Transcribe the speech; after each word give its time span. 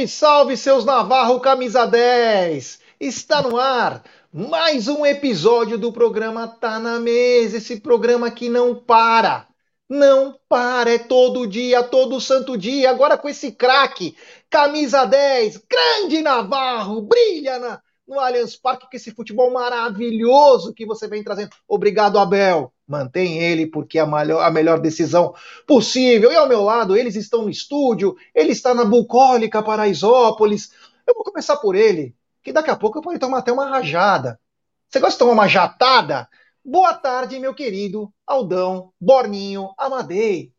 Salve, 0.00 0.08
salve, 0.08 0.56
seus 0.56 0.84
Navarro 0.84 1.40
Camisa 1.40 1.86
10! 1.86 2.80
Está 2.98 3.42
no 3.42 3.58
ar 3.58 4.02
mais 4.32 4.88
um 4.88 5.04
episódio 5.04 5.76
do 5.76 5.92
programa 5.92 6.46
Tá 6.46 6.78
na 6.78 6.98
Mesa, 6.98 7.56
esse 7.58 7.80
programa 7.80 8.30
que 8.30 8.48
não 8.48 8.74
para. 8.74 9.46
Não 9.88 10.38
para, 10.48 10.92
é 10.92 10.98
todo 10.98 11.46
dia, 11.46 11.82
todo 11.82 12.20
santo 12.20 12.56
dia. 12.56 12.88
Agora 12.88 13.18
com 13.18 13.28
esse 13.28 13.52
craque, 13.52 14.16
camisa 14.48 15.04
10, 15.04 15.64
grande 15.68 16.22
Navarro, 16.22 17.02
brilha 17.02 17.58
na, 17.58 17.82
no 18.06 18.20
Allianz 18.20 18.56
Parque 18.56 18.88
com 18.88 18.96
esse 18.96 19.10
futebol 19.10 19.50
maravilhoso 19.50 20.72
que 20.72 20.86
você 20.86 21.08
vem 21.08 21.24
trazendo. 21.24 21.50
Obrigado, 21.68 22.18
Abel. 22.18 22.72
Mantém 22.90 23.38
ele 23.38 23.68
porque 23.68 23.98
é 23.98 24.02
a 24.02 24.06
melhor, 24.06 24.42
a 24.42 24.50
melhor 24.50 24.80
decisão 24.80 25.32
possível. 25.64 26.32
E 26.32 26.34
ao 26.34 26.48
meu 26.48 26.62
lado, 26.62 26.96
eles 26.96 27.14
estão 27.14 27.42
no 27.42 27.50
estúdio, 27.50 28.16
ele 28.34 28.50
está 28.50 28.74
na 28.74 28.84
Bucólica 28.84 29.62
Paraisópolis. 29.62 30.72
Eu 31.06 31.14
vou 31.14 31.22
começar 31.22 31.56
por 31.58 31.76
ele, 31.76 32.16
que 32.42 32.52
daqui 32.52 32.68
a 32.68 32.74
pouco 32.74 32.98
eu 32.98 33.02
vou 33.02 33.16
tomar 33.16 33.38
até 33.38 33.52
uma 33.52 33.68
rajada. 33.68 34.40
Você 34.88 34.98
gosta 34.98 35.12
de 35.12 35.18
tomar 35.20 35.32
uma 35.34 35.46
jatada? 35.46 36.28
Boa 36.64 36.92
tarde, 36.92 37.38
meu 37.38 37.54
querido 37.54 38.12
Aldão, 38.26 38.92
Borninho, 39.00 39.70
Amadei. 39.78 40.52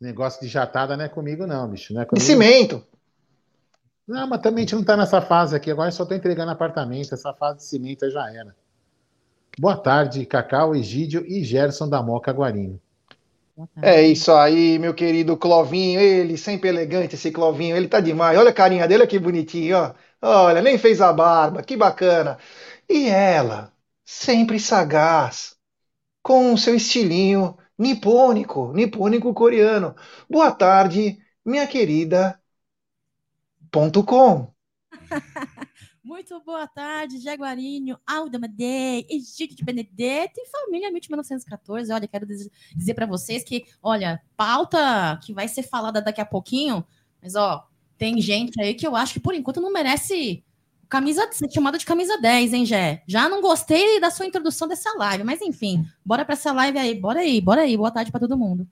Negócio 0.00 0.40
de 0.40 0.48
jatada 0.48 0.96
não 0.96 1.04
é 1.04 1.08
comigo, 1.10 1.46
não, 1.46 1.68
bicho. 1.68 1.92
Não 1.92 2.00
é 2.00 2.06
comigo. 2.06 2.24
De 2.24 2.26
cimento. 2.26 2.82
Não, 4.08 4.26
mas 4.26 4.40
também 4.40 4.64
a 4.64 4.66
gente 4.66 4.76
não 4.76 4.84
tá 4.84 4.96
nessa 4.96 5.20
fase 5.20 5.54
aqui. 5.54 5.70
Agora 5.70 5.88
eu 5.88 5.92
só 5.92 6.06
tô 6.06 6.14
entregando 6.14 6.50
apartamento. 6.50 7.12
Essa 7.12 7.34
fase 7.34 7.58
de 7.58 7.64
cimento 7.64 8.10
já 8.10 8.32
era. 8.32 8.56
Boa 9.58 9.76
tarde, 9.76 10.24
Cacau, 10.26 10.76
Egídio 10.76 11.24
e 11.26 11.42
Gerson 11.42 11.88
da 11.88 12.00
Moca 12.00 12.30
Guarinho. 12.30 12.80
É 13.80 14.02
isso 14.02 14.32
aí, 14.32 14.78
meu 14.78 14.94
querido 14.94 15.36
Clovinho. 15.36 16.00
Ele, 16.00 16.36
sempre 16.36 16.68
elegante, 16.68 17.14
esse 17.14 17.30
Clovinho. 17.30 17.76
Ele 17.76 17.88
tá 17.88 18.00
demais. 18.00 18.38
Olha 18.38 18.50
a 18.50 18.52
carinha 18.52 18.88
dele, 18.88 19.06
que 19.06 19.18
bonitinho, 19.18 19.76
ó. 19.76 19.94
Olha, 20.22 20.60
nem 20.62 20.76
fez 20.78 21.00
a 21.00 21.12
barba. 21.12 21.62
Que 21.62 21.76
bacana. 21.76 22.38
E 22.88 23.08
ela, 23.08 23.72
sempre 24.04 24.58
sagaz, 24.58 25.56
com 26.22 26.54
o 26.54 26.58
seu 26.58 26.74
estilinho 26.76 27.56
nipônico, 27.78 28.72
nipônico 28.74 29.34
coreano. 29.34 29.94
Boa 30.30 30.52
tarde, 30.52 31.18
minha 31.44 31.66
querida 31.66 32.40
ponto 33.70 34.02
com. 34.04 34.54
Muito 36.04 36.38
boa 36.44 36.66
tarde, 36.66 37.18
Jaguarinho, 37.18 37.98
Alda 38.06 38.38
Madei, 38.38 39.06
Egídio 39.08 39.56
de 39.56 39.64
Benedetto 39.64 40.38
e 40.38 40.46
família 40.50 40.90
1914. 40.90 41.90
Olha, 41.90 42.06
quero 42.06 42.26
dizer 42.26 42.92
para 42.92 43.06
vocês 43.06 43.42
que, 43.42 43.64
olha, 43.82 44.20
pauta 44.36 45.18
que 45.24 45.32
vai 45.32 45.48
ser 45.48 45.62
falada 45.62 46.02
daqui 46.02 46.20
a 46.20 46.26
pouquinho, 46.26 46.84
mas 47.22 47.34
ó, 47.34 47.66
tem 47.96 48.20
gente 48.20 48.60
aí 48.60 48.74
que 48.74 48.86
eu 48.86 48.94
acho 48.94 49.14
que 49.14 49.20
por 49.20 49.34
enquanto 49.34 49.62
não 49.62 49.72
merece 49.72 50.44
camisa 50.90 51.26
chamada 51.50 51.78
de 51.78 51.86
camisa 51.86 52.20
10, 52.20 52.52
hein, 52.52 52.66
Jé? 52.66 53.02
Já 53.06 53.26
não 53.26 53.40
gostei 53.40 53.98
da 53.98 54.10
sua 54.10 54.26
introdução 54.26 54.68
dessa 54.68 54.94
live, 54.98 55.24
mas 55.24 55.40
enfim, 55.40 55.86
bora 56.04 56.22
para 56.22 56.34
essa 56.34 56.52
live 56.52 56.78
aí, 56.78 56.94
bora 56.94 57.20
aí, 57.20 57.40
bora 57.40 57.62
aí. 57.62 57.78
Boa 57.78 57.90
tarde 57.90 58.10
para 58.10 58.20
todo 58.20 58.36
mundo. 58.36 58.68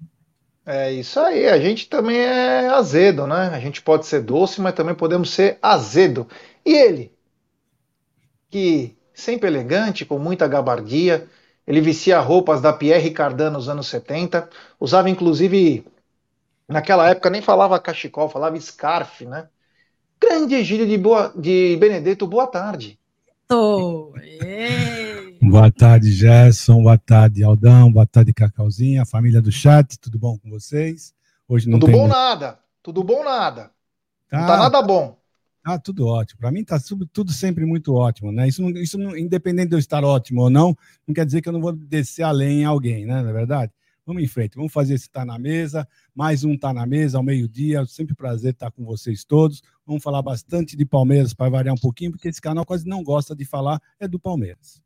É 0.66 0.92
isso 0.92 1.18
aí, 1.18 1.48
a 1.48 1.58
gente 1.58 1.88
também 1.88 2.18
é 2.18 2.68
azedo, 2.68 3.26
né? 3.26 3.48
A 3.48 3.58
gente 3.58 3.80
pode 3.80 4.04
ser 4.04 4.20
doce, 4.20 4.60
mas 4.60 4.74
também 4.74 4.94
podemos 4.94 5.30
ser 5.30 5.58
azedo. 5.62 6.28
E 6.64 6.74
ele, 6.74 7.10
que 8.52 8.94
sempre 9.14 9.48
elegante, 9.48 10.04
com 10.04 10.18
muita 10.18 10.46
gabardia, 10.46 11.26
ele 11.66 11.80
vestia 11.80 12.20
roupas 12.20 12.60
da 12.60 12.72
Pierre 12.72 13.10
Cardin 13.10 13.48
nos 13.50 13.66
anos 13.66 13.86
70, 13.86 14.48
usava 14.78 15.08
inclusive, 15.08 15.86
naquela 16.68 17.08
época 17.08 17.30
nem 17.30 17.40
falava 17.40 17.80
cachecol, 17.80 18.28
falava 18.28 18.60
scarf, 18.60 19.24
né? 19.24 19.48
Grande 20.20 20.54
Egílio 20.54 20.86
de, 20.86 20.98
boa, 20.98 21.32
de 21.34 21.76
Benedetto, 21.80 22.26
boa 22.26 22.46
tarde. 22.46 22.98
Tô. 23.48 24.12
Boa 25.42 25.72
tarde, 25.72 26.12
Gerson. 26.12 26.84
Boa 26.84 26.96
tarde, 26.96 27.42
Aldão. 27.42 27.90
Boa 27.90 28.06
tarde, 28.06 28.32
Cacauzinha. 28.32 29.04
Família 29.04 29.42
do 29.42 29.50
chat, 29.50 29.98
tudo 29.98 30.16
bom 30.16 30.38
com 30.38 30.48
vocês? 30.48 31.12
Hoje 31.48 31.68
não 31.68 31.80
tudo 31.80 31.90
tem... 31.90 32.00
bom 32.00 32.06
nada. 32.06 32.60
Tudo 32.80 33.02
bom 33.02 33.24
nada. 33.24 33.72
Tá, 34.30 34.38
não 34.38 34.46
tá 34.46 34.56
nada 34.56 34.80
bom. 34.82 35.18
Tá 35.62 35.78
tudo 35.78 36.06
ótimo. 36.06 36.40
Para 36.40 36.50
mim 36.50 36.64
tá 36.64 36.80
tudo, 36.80 37.06
tudo, 37.06 37.32
sempre 37.32 37.64
muito 37.64 37.94
ótimo, 37.94 38.32
né? 38.32 38.48
Isso, 38.48 38.68
isso 38.70 39.00
independente 39.16 39.68
de 39.68 39.76
eu 39.76 39.78
estar 39.78 40.02
ótimo 40.04 40.42
ou 40.42 40.50
não, 40.50 40.76
não 41.06 41.14
quer 41.14 41.24
dizer 41.24 41.40
que 41.40 41.48
eu 41.48 41.52
não 41.52 41.60
vou 41.60 41.72
descer 41.72 42.24
além 42.24 42.62
em 42.62 42.64
alguém, 42.64 43.06
né? 43.06 43.22
Não 43.22 43.30
é 43.30 43.32
verdade? 43.32 43.72
Vamos 44.04 44.24
em 44.24 44.26
frente, 44.26 44.56
vamos 44.56 44.72
fazer 44.72 44.94
esse 44.94 45.08
Tá 45.08 45.24
na 45.24 45.38
Mesa, 45.38 45.86
mais 46.12 46.42
um 46.42 46.58
Tá 46.58 46.72
na 46.72 46.84
Mesa 46.84 47.18
ao 47.18 47.22
meio-dia, 47.22 47.86
sempre 47.86 48.16
prazer 48.16 48.52
estar 48.52 48.72
com 48.72 48.84
vocês 48.84 49.24
todos. 49.24 49.62
Vamos 49.86 50.02
falar 50.02 50.20
bastante 50.20 50.76
de 50.76 50.84
Palmeiras 50.84 51.32
para 51.32 51.48
variar 51.48 51.72
um 51.72 51.80
pouquinho, 51.80 52.10
porque 52.10 52.28
esse 52.28 52.40
canal 52.40 52.66
quase 52.66 52.84
não 52.84 53.04
gosta 53.04 53.36
de 53.36 53.44
falar 53.44 53.80
é 54.00 54.08
do 54.08 54.18
Palmeiras. 54.18 54.82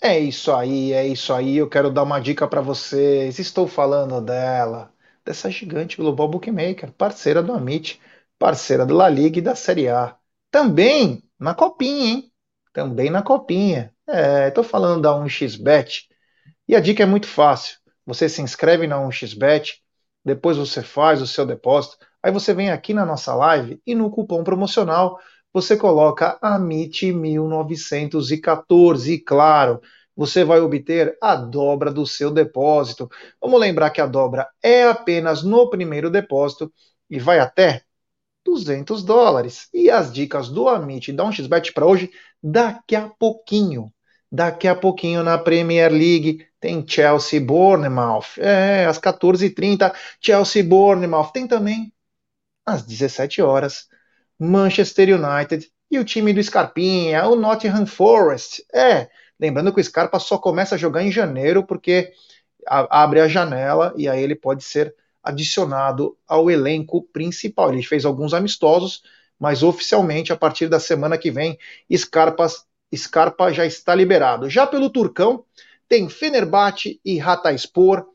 É 0.00 0.18
isso 0.18 0.52
aí, 0.52 0.92
é 0.92 1.06
isso 1.06 1.34
aí. 1.34 1.58
Eu 1.58 1.68
quero 1.68 1.90
dar 1.90 2.02
uma 2.02 2.18
dica 2.18 2.48
para 2.48 2.62
vocês. 2.62 3.38
Estou 3.38 3.66
falando 3.66 4.22
dela, 4.22 4.90
dessa 5.24 5.50
gigante 5.50 5.96
global 5.98 6.28
bookmaker, 6.28 6.92
parceira 6.92 7.42
do 7.42 7.52
Amit, 7.52 8.00
parceira 8.38 8.86
da 8.86 8.94
La 8.94 9.08
Liga 9.08 9.38
e 9.38 9.42
da 9.42 9.54
Série 9.54 9.88
A. 9.88 10.16
Também 10.50 11.22
na 11.38 11.54
copinha, 11.54 12.06
hein? 12.06 12.32
Também 12.72 13.10
na 13.10 13.22
copinha. 13.22 13.92
É, 14.08 14.48
estou 14.48 14.64
falando 14.64 15.02
da 15.02 15.10
1xBet. 15.10 16.08
E 16.68 16.76
a 16.76 16.80
dica 16.80 17.02
é 17.02 17.06
muito 17.06 17.26
fácil. 17.26 17.78
Você 18.04 18.28
se 18.28 18.42
inscreve 18.42 18.86
na 18.86 18.98
1xBet, 18.98 19.80
depois 20.24 20.56
você 20.56 20.82
faz 20.82 21.22
o 21.22 21.26
seu 21.26 21.46
depósito, 21.46 21.96
aí 22.22 22.32
você 22.32 22.54
vem 22.54 22.70
aqui 22.70 22.94
na 22.94 23.06
nossa 23.06 23.34
live 23.34 23.80
e 23.86 23.94
no 23.94 24.10
cupom 24.10 24.42
promocional 24.44 25.18
você 25.52 25.76
coloca 25.76 26.38
AMIT1914 26.42 29.08
e, 29.08 29.18
claro, 29.18 29.80
você 30.14 30.44
vai 30.44 30.60
obter 30.60 31.16
a 31.22 31.34
dobra 31.34 31.90
do 31.90 32.06
seu 32.06 32.30
depósito. 32.30 33.08
Vamos 33.40 33.58
lembrar 33.58 33.90
que 33.90 34.00
a 34.00 34.06
dobra 34.06 34.46
é 34.62 34.84
apenas 34.84 35.42
no 35.42 35.68
primeiro 35.70 36.10
depósito 36.10 36.70
e 37.08 37.18
vai 37.18 37.38
até 37.38 37.85
200 38.46 39.02
dólares. 39.02 39.68
E 39.74 39.90
as 39.90 40.12
dicas 40.12 40.48
do 40.48 40.68
Amit 40.68 41.12
da 41.12 41.24
1xBet 41.24 41.72
para 41.74 41.84
hoje, 41.84 42.10
daqui 42.42 42.94
a 42.94 43.08
pouquinho. 43.08 43.92
Daqui 44.30 44.68
a 44.68 44.74
pouquinho 44.74 45.22
na 45.22 45.36
Premier 45.36 45.90
League 45.90 46.46
tem 46.60 46.86
Chelsea 46.86 47.40
Bournemouth. 47.40 48.38
É, 48.38 48.86
às 48.86 48.98
14h30, 48.98 49.92
Chelsea 50.20 50.64
Bournemouth. 50.64 51.32
Tem 51.32 51.46
também 51.46 51.92
às 52.64 52.82
17 52.82 53.42
horas 53.42 53.88
Manchester 54.38 55.08
United 55.14 55.70
e 55.90 55.98
o 55.98 56.04
time 56.04 56.32
do 56.32 56.42
Scarpinha, 56.42 57.26
o 57.26 57.36
Nottingham 57.36 57.86
Forest. 57.86 58.64
É, 58.72 59.08
lembrando 59.38 59.72
que 59.72 59.80
o 59.80 59.84
Scarpa 59.84 60.18
só 60.18 60.38
começa 60.38 60.74
a 60.74 60.78
jogar 60.78 61.02
em 61.02 61.12
janeiro 61.12 61.64
porque 61.64 62.12
abre 62.66 63.20
a 63.20 63.28
janela 63.28 63.94
e 63.96 64.08
aí 64.08 64.22
ele 64.22 64.34
pode 64.34 64.64
ser 64.64 64.94
adicionado 65.26 66.16
ao 66.26 66.48
elenco 66.48 67.02
principal. 67.02 67.72
Ele 67.72 67.82
fez 67.82 68.04
alguns 68.04 68.32
amistosos, 68.32 69.02
mas 69.36 69.64
oficialmente 69.64 70.32
a 70.32 70.36
partir 70.36 70.68
da 70.68 70.78
semana 70.78 71.18
que 71.18 71.32
vem, 71.32 71.58
Scarpa, 71.94 72.46
Scarpa 72.94 73.52
já 73.52 73.66
está 73.66 73.92
liberado. 73.92 74.48
Já 74.48 74.66
pelo 74.66 74.88
Turcão, 74.88 75.44
tem 75.88 76.08
Fenerbahçe 76.08 77.00
e 77.04 77.20
Hatayspor. 77.20 78.06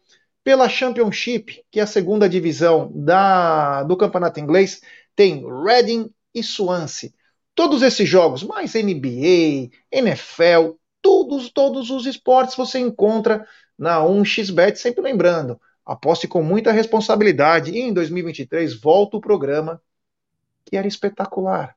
Pela 0.43 0.67
Championship, 0.67 1.63
que 1.69 1.79
é 1.79 1.83
a 1.83 1.87
segunda 1.87 2.27
divisão 2.27 2.91
da, 2.95 3.83
do 3.83 3.95
campeonato 3.95 4.39
inglês, 4.39 4.81
tem 5.15 5.45
Reading 5.63 6.09
e 6.33 6.41
Swansea. 6.41 7.13
Todos 7.53 7.83
esses 7.83 8.09
jogos, 8.09 8.41
mais 8.41 8.73
NBA, 8.73 9.69
NFL, 9.91 10.77
todos, 10.99 11.49
todos 11.51 11.91
os 11.91 12.07
esportes 12.07 12.55
você 12.55 12.79
encontra 12.79 13.45
na 13.77 13.99
1xBet, 13.99 14.77
sempre 14.77 15.03
lembrando, 15.03 15.59
aposte 15.91 16.27
com 16.27 16.41
muita 16.41 16.71
responsabilidade 16.71 17.71
e 17.71 17.79
em 17.79 17.93
2023 17.93 18.79
volta 18.79 19.17
o 19.17 19.21
programa 19.21 19.81
que 20.65 20.77
era 20.77 20.87
espetacular 20.87 21.75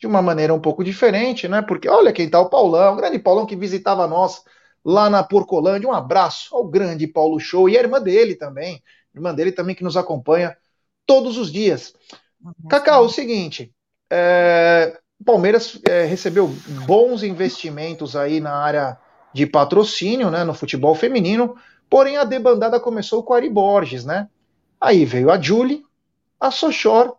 de 0.00 0.08
uma 0.08 0.20
maneira 0.20 0.52
um 0.52 0.60
pouco 0.60 0.82
diferente, 0.82 1.46
né? 1.46 1.62
Porque 1.62 1.88
olha 1.88 2.12
quem 2.12 2.28
tá 2.28 2.40
o 2.40 2.50
Paulão, 2.50 2.94
o 2.94 2.96
grande 2.96 3.20
Paulão 3.20 3.46
que 3.46 3.54
visitava 3.54 4.08
nós 4.08 4.42
lá 4.84 5.08
na 5.08 5.22
Porcolândia. 5.22 5.88
Um 5.88 5.92
abraço 5.92 6.52
ao 6.52 6.66
grande 6.66 7.06
Paulo 7.06 7.38
Show 7.38 7.68
e 7.68 7.78
a 7.78 7.80
irmã 7.80 8.02
dele 8.02 8.34
também, 8.34 8.82
irmã 9.14 9.32
dele 9.32 9.52
também 9.52 9.76
que 9.76 9.84
nos 9.84 9.96
acompanha 9.96 10.56
todos 11.06 11.38
os 11.38 11.52
dias. 11.52 11.94
Cacau, 12.68 13.04
o 13.04 13.08
seguinte, 13.08 13.72
é, 14.10 14.98
O 15.20 15.24
Palmeiras 15.24 15.80
é, 15.88 16.04
recebeu 16.04 16.48
bons 16.86 17.22
investimentos 17.22 18.16
aí 18.16 18.40
na 18.40 18.56
área 18.56 18.98
de 19.32 19.46
patrocínio, 19.46 20.28
né, 20.28 20.42
no 20.42 20.54
futebol 20.54 20.92
feminino, 20.94 21.54
porém 21.94 22.16
a 22.16 22.24
debandada 22.24 22.80
começou 22.80 23.22
com 23.22 23.34
Ari 23.34 23.48
Borges, 23.48 24.04
né? 24.04 24.28
Aí 24.80 25.04
veio 25.04 25.30
a 25.30 25.40
Julie, 25.40 25.84
a 26.40 26.50
Sochor 26.50 27.16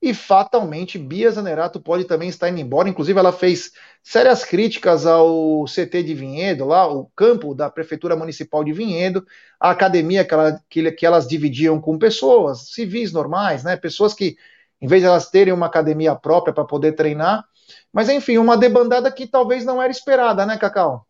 e 0.00 0.14
fatalmente 0.14 0.98
Bia 0.98 1.30
Zanerato 1.30 1.78
pode 1.78 2.04
também 2.04 2.30
estar 2.30 2.48
indo 2.48 2.58
embora. 2.58 2.88
Inclusive, 2.88 3.18
ela 3.18 3.34
fez 3.34 3.72
sérias 4.02 4.42
críticas 4.42 5.04
ao 5.04 5.66
CT 5.66 6.02
de 6.02 6.14
Vinhedo, 6.14 6.64
lá, 6.64 6.90
o 6.90 7.04
campo 7.14 7.54
da 7.54 7.68
Prefeitura 7.68 8.16
Municipal 8.16 8.64
de 8.64 8.72
Vinhedo, 8.72 9.26
a 9.60 9.68
academia 9.68 10.24
que, 10.24 10.32
ela, 10.32 10.58
que, 10.70 10.92
que 10.92 11.04
elas 11.04 11.28
dividiam 11.28 11.78
com 11.78 11.98
pessoas 11.98 12.70
civis 12.70 13.12
normais, 13.12 13.62
né? 13.62 13.76
Pessoas 13.76 14.14
que, 14.14 14.38
em 14.80 14.86
vez 14.86 15.02
de 15.02 15.06
elas 15.06 15.28
terem 15.28 15.52
uma 15.52 15.66
academia 15.66 16.14
própria 16.14 16.54
para 16.54 16.64
poder 16.64 16.92
treinar, 16.92 17.44
mas 17.92 18.08
enfim, 18.08 18.38
uma 18.38 18.56
debandada 18.56 19.12
que 19.12 19.26
talvez 19.26 19.66
não 19.66 19.82
era 19.82 19.92
esperada, 19.92 20.46
né, 20.46 20.56
Cacau? 20.56 21.06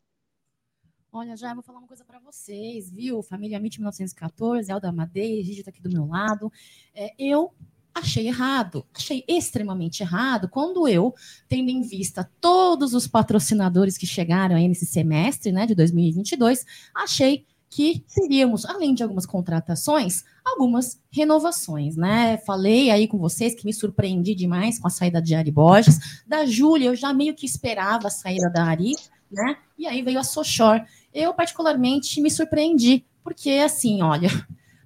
Olha, 1.16 1.36
já 1.36 1.54
vou 1.54 1.62
falar 1.62 1.78
uma 1.78 1.86
coisa 1.86 2.04
para 2.04 2.18
vocês, 2.18 2.90
viu? 2.90 3.22
Família 3.22 3.56
MIT 3.58 3.78
1914, 3.78 4.68
Elda 4.68 4.90
Madeira, 4.90 5.44
Gigi 5.44 5.60
está 5.60 5.70
aqui 5.70 5.80
do 5.80 5.88
meu 5.88 6.06
lado. 6.06 6.52
É, 6.92 7.14
eu 7.16 7.52
achei 7.94 8.26
errado, 8.26 8.84
achei 8.92 9.24
extremamente 9.28 10.02
errado 10.02 10.48
quando 10.48 10.88
eu, 10.88 11.14
tendo 11.48 11.70
em 11.70 11.82
vista 11.82 12.28
todos 12.40 12.94
os 12.94 13.06
patrocinadores 13.06 13.96
que 13.96 14.08
chegaram 14.08 14.56
aí 14.56 14.66
nesse 14.66 14.86
semestre, 14.86 15.52
né, 15.52 15.66
de 15.66 15.76
2022, 15.76 16.66
achei 16.92 17.46
que 17.70 18.04
teríamos, 18.12 18.64
além 18.66 18.92
de 18.92 19.04
algumas 19.04 19.24
contratações, 19.24 20.24
algumas 20.44 21.00
renovações, 21.12 21.96
né? 21.96 22.38
Falei 22.38 22.90
aí 22.90 23.06
com 23.06 23.18
vocês 23.18 23.54
que 23.54 23.64
me 23.64 23.72
surpreendi 23.72 24.34
demais 24.34 24.80
com 24.80 24.88
a 24.88 24.90
saída 24.90 25.22
de 25.22 25.36
Ari 25.36 25.52
Borges, 25.52 26.24
da 26.26 26.44
Júlia, 26.44 26.86
eu 26.86 26.96
já 26.96 27.12
meio 27.12 27.36
que 27.36 27.46
esperava 27.46 28.08
a 28.08 28.10
saída 28.10 28.50
da 28.50 28.64
Ari, 28.64 28.94
né? 29.30 29.56
E 29.78 29.86
aí 29.86 30.02
veio 30.02 30.18
a 30.18 30.24
Sochor. 30.24 30.84
Eu 31.14 31.32
particularmente 31.32 32.20
me 32.20 32.30
surpreendi, 32.30 33.04
porque 33.22 33.50
assim, 33.50 34.02
olha, 34.02 34.28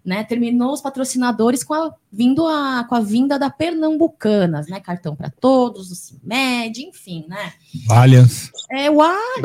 né? 0.04 0.24
Terminou 0.24 0.72
os 0.72 0.80
patrocinadores 0.80 1.62
com 1.64 1.74
a, 1.74 1.94
vindo 2.10 2.46
a, 2.46 2.84
com 2.88 2.94
a 2.94 3.00
vinda 3.00 3.38
da 3.38 3.50
Pernambucanas, 3.50 4.66
né? 4.68 4.80
Cartão 4.80 5.16
para 5.16 5.30
todos, 5.30 5.90
o 5.90 5.94
CIMED, 5.94 6.86
enfim, 6.86 7.26
né? 7.28 7.52
Allianz. 7.90 8.50
É, 8.70 8.90
o 8.90 9.02
Allianz. 9.02 9.40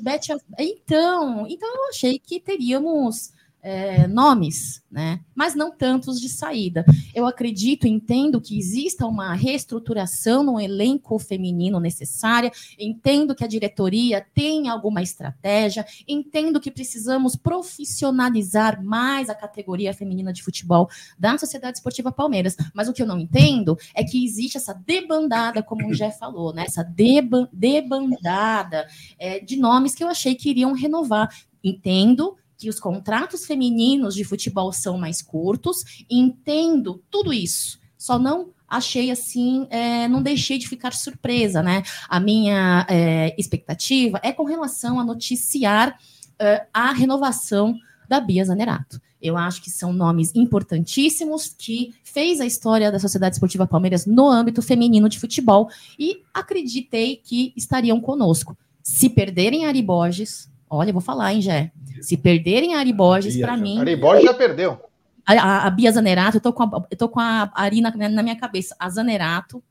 Betfair. 0.00 0.40
Então, 0.58 1.46
então 1.48 1.68
eu 1.68 1.88
achei 1.88 2.18
que 2.18 2.38
teríamos 2.38 3.32
é, 3.62 4.06
nomes, 4.06 4.82
né? 4.90 5.20
mas 5.34 5.54
não 5.54 5.70
tantos 5.70 6.20
de 6.20 6.28
saída. 6.28 6.84
Eu 7.14 7.26
acredito, 7.26 7.86
entendo 7.86 8.40
que 8.40 8.58
exista 8.58 9.06
uma 9.06 9.34
reestruturação 9.34 10.42
no 10.42 10.60
elenco 10.60 11.18
feminino 11.18 11.78
necessária, 11.80 12.50
entendo 12.78 13.34
que 13.34 13.44
a 13.44 13.48
diretoria 13.48 14.26
tem 14.34 14.68
alguma 14.68 15.02
estratégia, 15.02 15.86
entendo 16.06 16.60
que 16.60 16.70
precisamos 16.70 17.36
profissionalizar 17.36 18.82
mais 18.84 19.28
a 19.28 19.34
categoria 19.34 19.94
feminina 19.94 20.32
de 20.32 20.42
futebol 20.42 20.88
da 21.18 21.38
Sociedade 21.38 21.78
Esportiva 21.78 22.12
Palmeiras, 22.12 22.56
mas 22.74 22.88
o 22.88 22.92
que 22.92 23.02
eu 23.02 23.06
não 23.06 23.18
entendo 23.18 23.78
é 23.94 24.04
que 24.04 24.24
existe 24.24 24.56
essa 24.56 24.74
debandada, 24.74 25.62
como 25.62 25.88
o 25.88 25.94
Jé 25.94 26.10
falou, 26.10 26.52
né? 26.52 26.64
essa 26.66 26.82
deba 26.82 27.48
debandada 27.52 28.86
é, 29.18 29.40
de 29.40 29.56
nomes 29.56 29.94
que 29.94 30.04
eu 30.04 30.08
achei 30.08 30.34
que 30.34 30.50
iriam 30.50 30.72
renovar. 30.72 31.28
Entendo 31.62 32.36
que 32.60 32.68
os 32.68 32.78
contratos 32.78 33.46
femininos 33.46 34.14
de 34.14 34.22
futebol 34.22 34.70
são 34.70 34.98
mais 34.98 35.22
curtos, 35.22 36.04
entendo 36.10 37.02
tudo 37.10 37.32
isso, 37.32 37.80
só 37.96 38.18
não 38.18 38.50
achei 38.68 39.10
assim, 39.10 39.66
é, 39.70 40.06
não 40.06 40.22
deixei 40.22 40.58
de 40.58 40.68
ficar 40.68 40.92
surpresa, 40.92 41.62
né? 41.62 41.82
A 42.06 42.20
minha 42.20 42.86
é, 42.88 43.34
expectativa 43.38 44.20
é 44.22 44.30
com 44.30 44.44
relação 44.44 45.00
a 45.00 45.04
noticiar 45.04 45.98
é, 46.38 46.66
a 46.72 46.92
renovação 46.92 47.74
da 48.06 48.20
Bia 48.20 48.44
Zanerato. 48.44 49.00
Eu 49.22 49.38
acho 49.38 49.62
que 49.62 49.70
são 49.70 49.92
nomes 49.92 50.34
importantíssimos 50.34 51.54
que 51.56 51.94
fez 52.04 52.40
a 52.40 52.46
história 52.46 52.92
da 52.92 52.98
Sociedade 52.98 53.36
Esportiva 53.36 53.66
Palmeiras 53.66 54.04
no 54.04 54.28
âmbito 54.28 54.60
feminino 54.60 55.08
de 55.08 55.18
futebol 55.18 55.70
e 55.98 56.22
acreditei 56.32 57.16
que 57.16 57.54
estariam 57.56 58.00
conosco. 58.00 58.56
Se 58.82 59.08
perderem 59.08 59.64
Ari 59.64 59.82
Borges, 59.82 60.49
olha, 60.70 60.92
vou 60.92 61.02
falar, 61.02 61.34
hein, 61.34 61.42
Jé? 61.42 61.72
Se 62.00 62.16
perderem 62.16 62.74
a 62.74 62.78
Ari 62.78 62.92
Borges, 62.92 63.36
para 63.38 63.56
mim. 63.56 63.80
Ari 63.80 63.96
Borges 63.96 64.24
já 64.24 64.32
perdeu. 64.32 64.78
A, 65.26 65.32
a, 65.34 65.66
a, 65.66 65.70
Bia 65.70 65.92
Zanerato, 65.92 66.38
eu 66.38 66.40
tô 66.40 66.52
com 66.52 66.62
a, 66.62 66.86
eu 66.90 66.96
tô 66.96 67.08
com 67.08 67.20
a 67.20 67.50
Ari 67.54 67.80
na, 67.80 67.90
na 67.90 68.22
minha 68.22 68.36
cabeça. 68.36 68.74
A 68.78 68.88
Zanerato. 68.88 69.62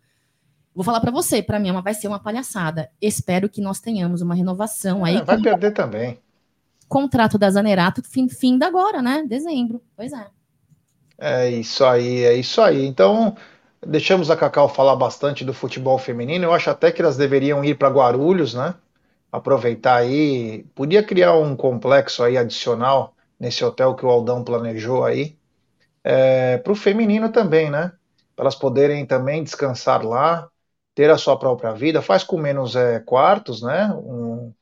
Vou 0.76 0.84
falar 0.84 1.00
para 1.00 1.12
você, 1.12 1.42
para 1.42 1.60
mim 1.60 1.72
vai 1.82 1.94
ser 1.94 2.08
uma 2.08 2.20
palhaçada. 2.20 2.90
Espero 3.02 3.50
que 3.50 3.60
nós 3.60 3.80
tenhamos 3.80 4.22
uma 4.22 4.36
renovação 4.36 5.04
aí. 5.04 5.18
É, 5.18 5.24
vai 5.24 5.42
perder 5.42 5.72
também. 5.72 6.20
Contrato 6.88 7.38
da 7.38 7.50
Zanerato 7.50 8.02
fim, 8.04 8.30
fim 8.30 8.58
da 8.58 8.68
agora, 8.68 9.02
né? 9.02 9.24
Dezembro. 9.28 9.82
Pois 9.96 10.14
é. 10.14 10.28
É 11.18 11.50
isso 11.50 11.84
aí, 11.84 12.24
é 12.24 12.34
isso 12.36 12.62
aí. 12.62 12.86
Então, 12.86 13.36
deixamos 13.86 14.32
a 14.32 14.38
Cacau 14.38 14.70
falar 14.70 14.96
bastante 14.96 15.44
do 15.44 15.54
futebol 15.54 15.98
feminino. 15.98 16.46
Eu 16.46 16.54
acho 16.54 16.70
até 16.70 16.92
que 16.92 17.02
elas 17.02 17.18
deveriam 17.18 17.64
ir 17.64 17.76
para 17.76 17.90
Guarulhos, 17.90 18.54
né? 18.54 18.74
Aproveitar 19.32 19.98
aí, 19.98 20.64
podia 20.76 21.04
criar 21.04 21.34
um 21.36 21.56
complexo 21.56 22.24
aí 22.24 22.38
adicional 22.38 23.16
nesse 23.40 23.64
hotel 23.64 23.96
que 23.96 24.06
o 24.06 24.10
Aldão 24.10 24.44
planejou 24.44 25.06
aí, 25.06 25.38
é, 26.04 26.58
para 26.58 26.72
o 26.72 26.76
feminino 26.76 27.32
também, 27.32 27.70
né? 27.70 27.92
Para 28.36 28.46
elas 28.46 28.56
poderem 28.56 29.06
também 29.06 29.44
descansar 29.44 30.06
lá, 30.06 30.50
ter 30.96 31.10
a 31.10 31.18
sua 31.18 31.38
própria 31.38 31.74
vida, 31.74 32.02
faz 32.02 32.24
com 32.24 32.38
menos 32.38 32.76
é, 32.76 33.00
quartos, 33.00 33.62
né? 33.62 33.92
Um, 33.94 34.54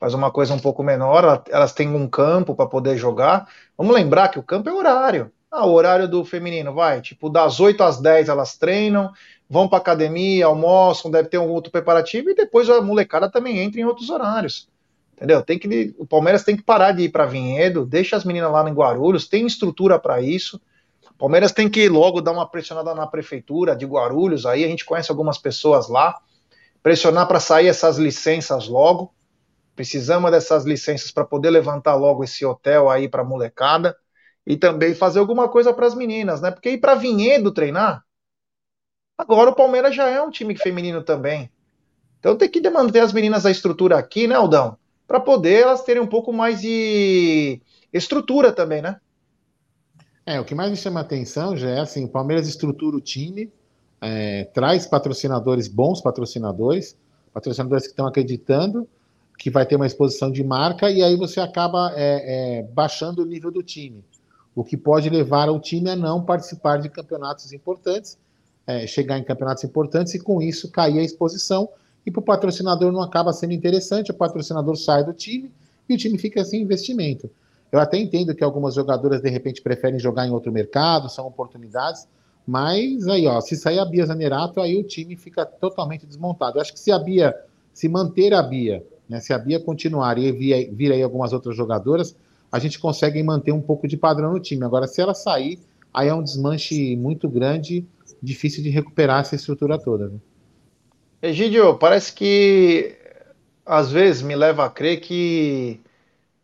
faz 0.00 0.14
uma 0.14 0.30
coisa 0.32 0.54
um 0.54 0.60
pouco 0.60 0.82
menor, 0.82 1.44
elas 1.50 1.72
têm 1.72 1.88
um 1.94 2.08
campo 2.08 2.54
para 2.56 2.68
poder 2.68 2.96
jogar. 2.98 3.48
Vamos 3.76 3.94
lembrar 3.94 4.28
que 4.30 4.38
o 4.38 4.42
campo 4.42 4.68
é 4.68 4.72
horário. 4.72 5.32
Ah, 5.50 5.64
o 5.64 5.72
horário 5.72 6.08
do 6.08 6.24
feminino 6.24 6.74
vai, 6.74 7.00
tipo, 7.00 7.30
das 7.30 7.60
8 7.60 7.82
às 7.82 8.00
10 8.00 8.28
elas 8.28 8.56
treinam, 8.56 9.12
vão 9.48 9.68
para 9.68 9.78
academia, 9.78 10.46
almoçam, 10.46 11.10
deve 11.10 11.28
ter 11.28 11.38
um 11.38 11.48
outro 11.48 11.70
preparativo 11.70 12.30
e 12.30 12.34
depois 12.34 12.68
a 12.68 12.80
molecada 12.80 13.30
também 13.30 13.58
entra 13.58 13.80
em 13.80 13.84
outros 13.84 14.10
horários. 14.10 14.68
Entendeu? 15.14 15.42
Tem 15.42 15.58
que 15.58 15.94
o 15.98 16.06
Palmeiras 16.06 16.44
tem 16.44 16.56
que 16.56 16.62
parar 16.62 16.92
de 16.92 17.04
ir 17.04 17.08
para 17.10 17.24
Vinhedo, 17.24 17.86
deixa 17.86 18.16
as 18.16 18.24
meninas 18.24 18.52
lá 18.52 18.68
em 18.68 18.74
Guarulhos, 18.74 19.28
tem 19.28 19.46
estrutura 19.46 19.98
para 19.98 20.20
isso. 20.20 20.60
O 21.10 21.14
Palmeiras 21.14 21.52
tem 21.52 21.70
que 21.70 21.88
logo 21.88 22.20
dar 22.20 22.32
uma 22.32 22.46
pressionada 22.46 22.94
na 22.94 23.06
prefeitura 23.06 23.74
de 23.74 23.86
Guarulhos, 23.86 24.44
aí 24.44 24.64
a 24.64 24.68
gente 24.68 24.84
conhece 24.84 25.10
algumas 25.10 25.38
pessoas 25.38 25.88
lá, 25.88 26.20
pressionar 26.82 27.26
para 27.26 27.40
sair 27.40 27.68
essas 27.68 27.96
licenças 27.96 28.68
logo. 28.68 29.14
Precisamos 29.74 30.30
dessas 30.30 30.64
licenças 30.64 31.10
para 31.10 31.24
poder 31.24 31.50
levantar 31.50 31.94
logo 31.94 32.24
esse 32.24 32.44
hotel 32.44 32.90
aí 32.90 33.08
para 33.08 33.24
molecada 33.24 33.96
e 34.46 34.56
também 34.56 34.94
fazer 34.94 35.18
alguma 35.18 35.48
coisa 35.48 35.72
para 35.72 35.86
as 35.86 35.94
meninas, 35.94 36.40
né? 36.40 36.50
Porque 36.50 36.70
ir 36.70 36.78
para 36.78 36.94
Vinhedo 36.94 37.52
treinar, 37.52 38.06
Agora 39.18 39.50
o 39.50 39.54
Palmeiras 39.54 39.94
já 39.94 40.08
é 40.08 40.20
um 40.20 40.30
time 40.30 40.54
feminino 40.54 41.02
também. 41.02 41.50
Então 42.18 42.36
tem 42.36 42.50
que 42.50 42.68
manter 42.68 43.00
as 43.00 43.12
meninas 43.12 43.44
da 43.44 43.50
estrutura 43.50 43.96
aqui, 43.96 44.26
né, 44.26 44.34
Aldão? 44.34 44.76
Para 45.06 45.20
poder 45.20 45.62
elas 45.62 45.82
terem 45.82 46.02
um 46.02 46.06
pouco 46.06 46.32
mais 46.32 46.60
de 46.60 47.60
estrutura 47.92 48.52
também, 48.52 48.82
né? 48.82 49.00
É, 50.26 50.38
o 50.38 50.44
que 50.44 50.54
mais 50.54 50.70
me 50.70 50.76
chama 50.76 51.00
a 51.00 51.02
atenção 51.02 51.56
já 51.56 51.70
é 51.70 51.80
assim, 51.80 52.04
o 52.04 52.08
Palmeiras 52.08 52.48
estrutura 52.48 52.96
o 52.96 53.00
time, 53.00 53.50
é, 54.00 54.44
traz 54.52 54.86
patrocinadores, 54.86 55.68
bons 55.68 56.00
patrocinadores, 56.00 56.96
patrocinadores 57.32 57.84
que 57.84 57.92
estão 57.92 58.06
acreditando 58.06 58.86
que 59.38 59.50
vai 59.50 59.66
ter 59.66 59.76
uma 59.76 59.86
exposição 59.86 60.30
de 60.30 60.42
marca, 60.42 60.90
e 60.90 61.02
aí 61.02 61.14
você 61.14 61.40
acaba 61.40 61.92
é, 61.94 62.58
é, 62.58 62.62
baixando 62.62 63.22
o 63.22 63.26
nível 63.26 63.50
do 63.50 63.62
time, 63.62 64.02
o 64.56 64.64
que 64.64 64.76
pode 64.76 65.08
levar 65.08 65.48
o 65.50 65.60
time 65.60 65.90
a 65.90 65.94
não 65.94 66.24
participar 66.24 66.78
de 66.78 66.88
campeonatos 66.88 67.52
importantes 67.52 68.18
é, 68.66 68.86
chegar 68.86 69.18
em 69.18 69.22
campeonatos 69.22 69.62
importantes 69.64 70.14
e 70.14 70.18
com 70.18 70.42
isso 70.42 70.70
cair 70.70 70.98
a 70.98 71.02
exposição 71.02 71.68
e 72.04 72.10
para 72.10 72.20
o 72.20 72.24
patrocinador 72.24 72.92
não 72.92 73.00
acaba 73.00 73.32
sendo 73.32 73.52
interessante, 73.52 74.10
o 74.10 74.14
patrocinador 74.14 74.76
sai 74.76 75.04
do 75.04 75.12
time 75.12 75.52
e 75.88 75.94
o 75.94 75.96
time 75.96 76.18
fica 76.18 76.44
sem 76.44 76.62
investimento. 76.62 77.30
Eu 77.70 77.80
até 77.80 77.98
entendo 77.98 78.34
que 78.34 78.44
algumas 78.44 78.74
jogadoras 78.74 79.20
de 79.20 79.28
repente 79.28 79.62
preferem 79.62 79.98
jogar 79.98 80.26
em 80.26 80.30
outro 80.30 80.52
mercado, 80.52 81.08
são 81.08 81.26
oportunidades, 81.26 82.08
mas 82.46 83.06
aí, 83.08 83.26
ó, 83.26 83.40
se 83.40 83.56
sair 83.56 83.78
a 83.80 83.84
Bia 83.84 84.06
Zanerato, 84.06 84.60
aí 84.60 84.76
o 84.76 84.84
time 84.84 85.16
fica 85.16 85.44
totalmente 85.44 86.06
desmontado. 86.06 86.58
Eu 86.58 86.62
acho 86.62 86.72
que 86.72 86.78
se 86.78 86.92
a 86.92 86.98
Bia, 86.98 87.34
se 87.72 87.88
manter 87.88 88.32
a 88.32 88.42
Bia, 88.42 88.84
né, 89.08 89.18
se 89.18 89.32
a 89.32 89.38
Bia 89.38 89.58
continuar 89.58 90.16
e 90.16 90.30
vir, 90.30 90.72
vir 90.72 90.92
aí 90.92 91.02
algumas 91.02 91.32
outras 91.32 91.56
jogadoras, 91.56 92.16
a 92.50 92.58
gente 92.58 92.78
consegue 92.78 93.22
manter 93.22 93.52
um 93.52 93.60
pouco 93.60 93.88
de 93.88 93.96
padrão 93.96 94.32
no 94.32 94.40
time. 94.40 94.64
Agora, 94.64 94.86
se 94.86 95.00
ela 95.00 95.14
sair, 95.14 95.58
aí 95.92 96.08
é 96.08 96.14
um 96.14 96.22
desmanche 96.22 96.96
muito 96.96 97.28
grande 97.28 97.86
difícil 98.22 98.62
de 98.62 98.70
recuperar 98.70 99.20
essa 99.20 99.34
estrutura 99.34 99.78
toda. 99.78 100.08
Né? 100.08 100.18
Egídio, 101.22 101.76
parece 101.78 102.12
que 102.12 102.96
às 103.64 103.90
vezes 103.90 104.22
me 104.22 104.36
leva 104.36 104.64
a 104.64 104.70
crer 104.70 105.00
que 105.00 105.80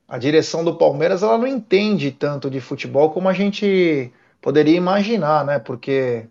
a 0.08 0.18
direção 0.18 0.64
do 0.64 0.76
Palmeiras 0.76 1.22
ela 1.22 1.38
não 1.38 1.46
entende 1.46 2.10
tanto 2.10 2.50
de 2.50 2.60
futebol 2.60 3.10
como 3.10 3.28
a 3.28 3.32
gente 3.32 4.12
poderia 4.40 4.76
imaginar, 4.76 5.44
né? 5.44 5.58
Porque 5.58 6.26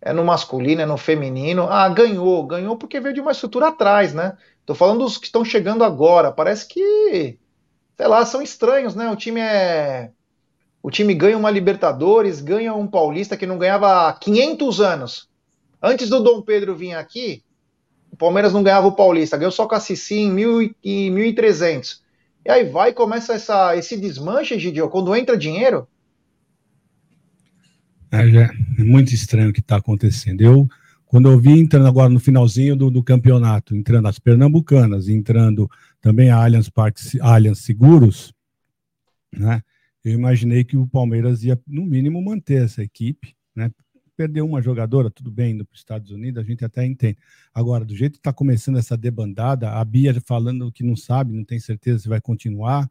é 0.00 0.12
no 0.12 0.24
masculino, 0.24 0.80
é 0.80 0.86
no 0.86 0.96
feminino. 0.96 1.64
Ah, 1.68 1.88
ganhou, 1.88 2.46
ganhou 2.46 2.76
porque 2.76 3.00
veio 3.00 3.14
de 3.14 3.20
uma 3.20 3.32
estrutura 3.32 3.68
atrás, 3.68 4.14
né? 4.14 4.38
Tô 4.64 4.74
falando 4.74 5.00
dos 5.00 5.18
que 5.18 5.26
estão 5.26 5.44
chegando 5.44 5.84
agora. 5.84 6.32
Parece 6.32 6.66
que, 6.68 7.38
sei 8.00 8.08
lá, 8.08 8.24
são 8.24 8.40
estranhos, 8.40 8.94
né? 8.94 9.10
O 9.10 9.16
time 9.16 9.40
é. 9.42 10.10
O 10.82 10.90
time 10.90 11.12
ganha 11.12 11.36
uma 11.36 11.50
Libertadores, 11.50 12.40
ganha 12.40 12.72
um 12.72 12.86
Paulista 12.86 13.36
que 13.36 13.46
não 13.46 13.58
ganhava 13.58 14.08
há 14.08 14.12
500 14.14 14.80
anos. 14.80 15.28
Antes 15.82 16.08
do 16.08 16.22
Dom 16.22 16.40
Pedro 16.40 16.74
vir 16.74 16.94
aqui, 16.94 17.42
o 18.10 18.16
Palmeiras 18.16 18.54
não 18.54 18.62
ganhava 18.62 18.86
o 18.86 18.96
Paulista, 18.96 19.36
ganhou 19.36 19.52
só 19.52 19.66
com 19.66 19.74
a 19.74 19.80
Cici 19.80 20.14
em 20.14 20.34
1.300. 20.34 21.98
E 22.46 22.50
aí 22.50 22.64
vai 22.70 22.88
e 22.88 22.94
começa 22.94 23.34
essa, 23.34 23.76
esse 23.76 23.98
desmanche, 23.98 24.58
Gidio, 24.58 24.88
quando 24.88 25.14
entra 25.14 25.36
dinheiro. 25.36 25.86
É, 28.10 28.22
é 28.22 28.82
muito 28.82 29.12
estranho 29.12 29.50
o 29.50 29.52
que 29.52 29.60
está 29.60 29.76
acontecendo. 29.76 30.40
Eu, 30.40 30.66
quando 31.04 31.30
eu 31.30 31.38
vi 31.38 31.50
entrando 31.50 31.86
agora 31.86 32.08
no 32.08 32.18
finalzinho 32.18 32.74
do, 32.74 32.90
do 32.90 33.02
campeonato, 33.02 33.76
entrando 33.76 34.08
as 34.08 34.18
Pernambucanas, 34.18 35.06
entrando 35.06 35.70
também 36.00 36.30
a 36.30 36.42
Allianz, 36.42 36.68
Parque, 36.68 37.20
Allianz 37.20 37.58
Seguros, 37.60 38.32
né, 39.32 39.62
eu 40.04 40.12
imaginei 40.12 40.64
que 40.64 40.76
o 40.76 40.86
Palmeiras 40.86 41.44
ia, 41.44 41.60
no 41.66 41.84
mínimo, 41.84 42.22
manter 42.22 42.64
essa 42.64 42.82
equipe, 42.82 43.34
né, 43.54 43.70
perdeu 44.16 44.44
uma 44.44 44.60
jogadora, 44.60 45.10
tudo 45.10 45.30
bem, 45.30 45.52
indo 45.52 45.64
para 45.64 45.74
os 45.74 45.80
Estados 45.80 46.10
Unidos, 46.10 46.42
a 46.42 46.46
gente 46.46 46.64
até 46.64 46.84
entende. 46.84 47.18
Agora, 47.54 47.84
do 47.84 47.94
jeito 47.94 48.12
que 48.12 48.18
está 48.18 48.32
começando 48.32 48.78
essa 48.78 48.96
debandada, 48.96 49.70
a 49.70 49.84
Bia 49.84 50.14
falando 50.20 50.70
que 50.70 50.82
não 50.82 50.94
sabe, 50.94 51.32
não 51.32 51.44
tem 51.44 51.58
certeza 51.58 52.00
se 52.00 52.08
vai 52.08 52.20
continuar, 52.20 52.90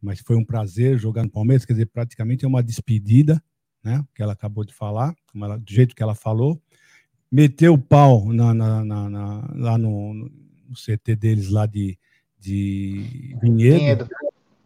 mas 0.00 0.20
foi 0.20 0.36
um 0.36 0.44
prazer 0.44 0.98
jogar 0.98 1.24
no 1.24 1.30
Palmeiras, 1.30 1.64
quer 1.64 1.72
dizer, 1.72 1.86
praticamente 1.86 2.44
é 2.44 2.48
uma 2.48 2.62
despedida, 2.62 3.42
né? 3.82 4.04
Que 4.14 4.22
ela 4.22 4.32
acabou 4.32 4.64
de 4.64 4.74
falar, 4.74 5.14
ela, 5.34 5.56
do 5.58 5.72
jeito 5.72 5.94
que 5.94 6.02
ela 6.02 6.14
falou. 6.14 6.60
Meteu 7.30 7.74
o 7.74 7.78
pau 7.78 8.32
na, 8.32 8.52
na, 8.52 8.84
na, 8.84 9.10
na 9.10 9.54
lá 9.54 9.78
no, 9.78 10.14
no, 10.14 10.30
CT 10.74 11.16
deles 11.16 11.48
lá 11.48 11.66
de, 11.66 11.98
de 12.38 13.36
Vinhedo. 13.40 13.78
Vinhedo. 13.78 14.08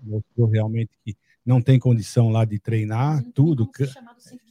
Mostrou 0.03 0.49
realmente 0.49 0.91
que 1.05 1.17
não 1.45 1.61
tem 1.61 1.79
condição 1.79 2.31
lá 2.31 2.45
de 2.45 2.59
treinar, 2.59 3.23
não 3.23 3.33
tudo. 3.33 3.69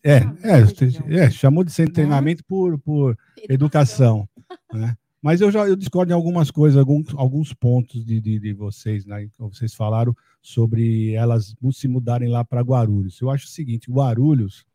É, 0.04 0.18
é, 0.18 1.24
é, 1.24 1.30
chamou 1.30 1.64
de 1.64 1.72
centro 1.72 1.92
de 1.92 1.96
treinamento 1.96 2.44
por, 2.46 2.78
por 2.80 3.18
educação. 3.48 4.28
né? 4.74 4.96
Mas 5.22 5.42
eu 5.42 5.52
já 5.52 5.68
eu 5.68 5.76
discordo 5.76 6.12
em 6.12 6.16
algumas 6.16 6.50
coisas, 6.50 6.78
alguns, 6.78 7.14
alguns 7.16 7.54
pontos 7.54 8.06
de, 8.06 8.22
de, 8.22 8.40
de 8.40 8.54
vocês, 8.54 9.06
né? 9.06 9.30
Vocês 9.38 9.74
falaram 9.74 10.16
sobre 10.42 11.14
elas 11.14 11.56
se 11.74 11.88
mudarem 11.88 12.30
lá 12.30 12.44
para 12.44 12.62
Guarulhos. 12.62 13.20
Eu 13.20 13.30
acho 13.30 13.46
o 13.46 13.50
seguinte: 13.50 13.92
Guarulhos, 13.92 14.66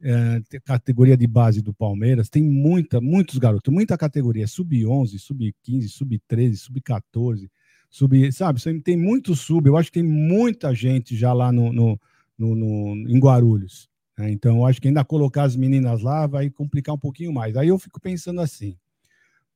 é, 0.00 0.40
categoria 0.64 1.16
de 1.16 1.26
base 1.26 1.60
do 1.60 1.74
Palmeiras, 1.74 2.28
tem 2.28 2.42
muita, 2.42 3.00
muitos 3.00 3.36
garotos, 3.38 3.72
muita 3.72 3.98
categoria, 3.98 4.46
sub-11, 4.46 5.18
sub-15, 5.18 5.88
sub-13, 5.88 6.56
sub-14 6.56 7.50
sub, 7.90 8.32
sabe? 8.32 8.60
Tem 8.80 8.96
muito 8.96 9.34
sub, 9.34 9.68
eu 9.68 9.76
acho 9.76 9.90
que 9.90 10.00
tem 10.00 10.08
muita 10.08 10.74
gente 10.74 11.16
já 11.16 11.32
lá 11.32 11.50
no, 11.50 11.72
no, 11.72 12.00
no, 12.38 12.54
no 12.54 13.10
em 13.10 13.18
Guarulhos. 13.18 13.90
Né? 14.16 14.30
Então, 14.30 14.58
eu 14.58 14.66
acho 14.66 14.80
que 14.80 14.88
ainda 14.88 15.04
colocar 15.04 15.42
as 15.42 15.56
meninas 15.56 16.00
lá 16.02 16.26
vai 16.26 16.48
complicar 16.48 16.94
um 16.94 16.98
pouquinho 16.98 17.32
mais. 17.32 17.56
Aí 17.56 17.68
eu 17.68 17.78
fico 17.78 18.00
pensando 18.00 18.40
assim, 18.40 18.76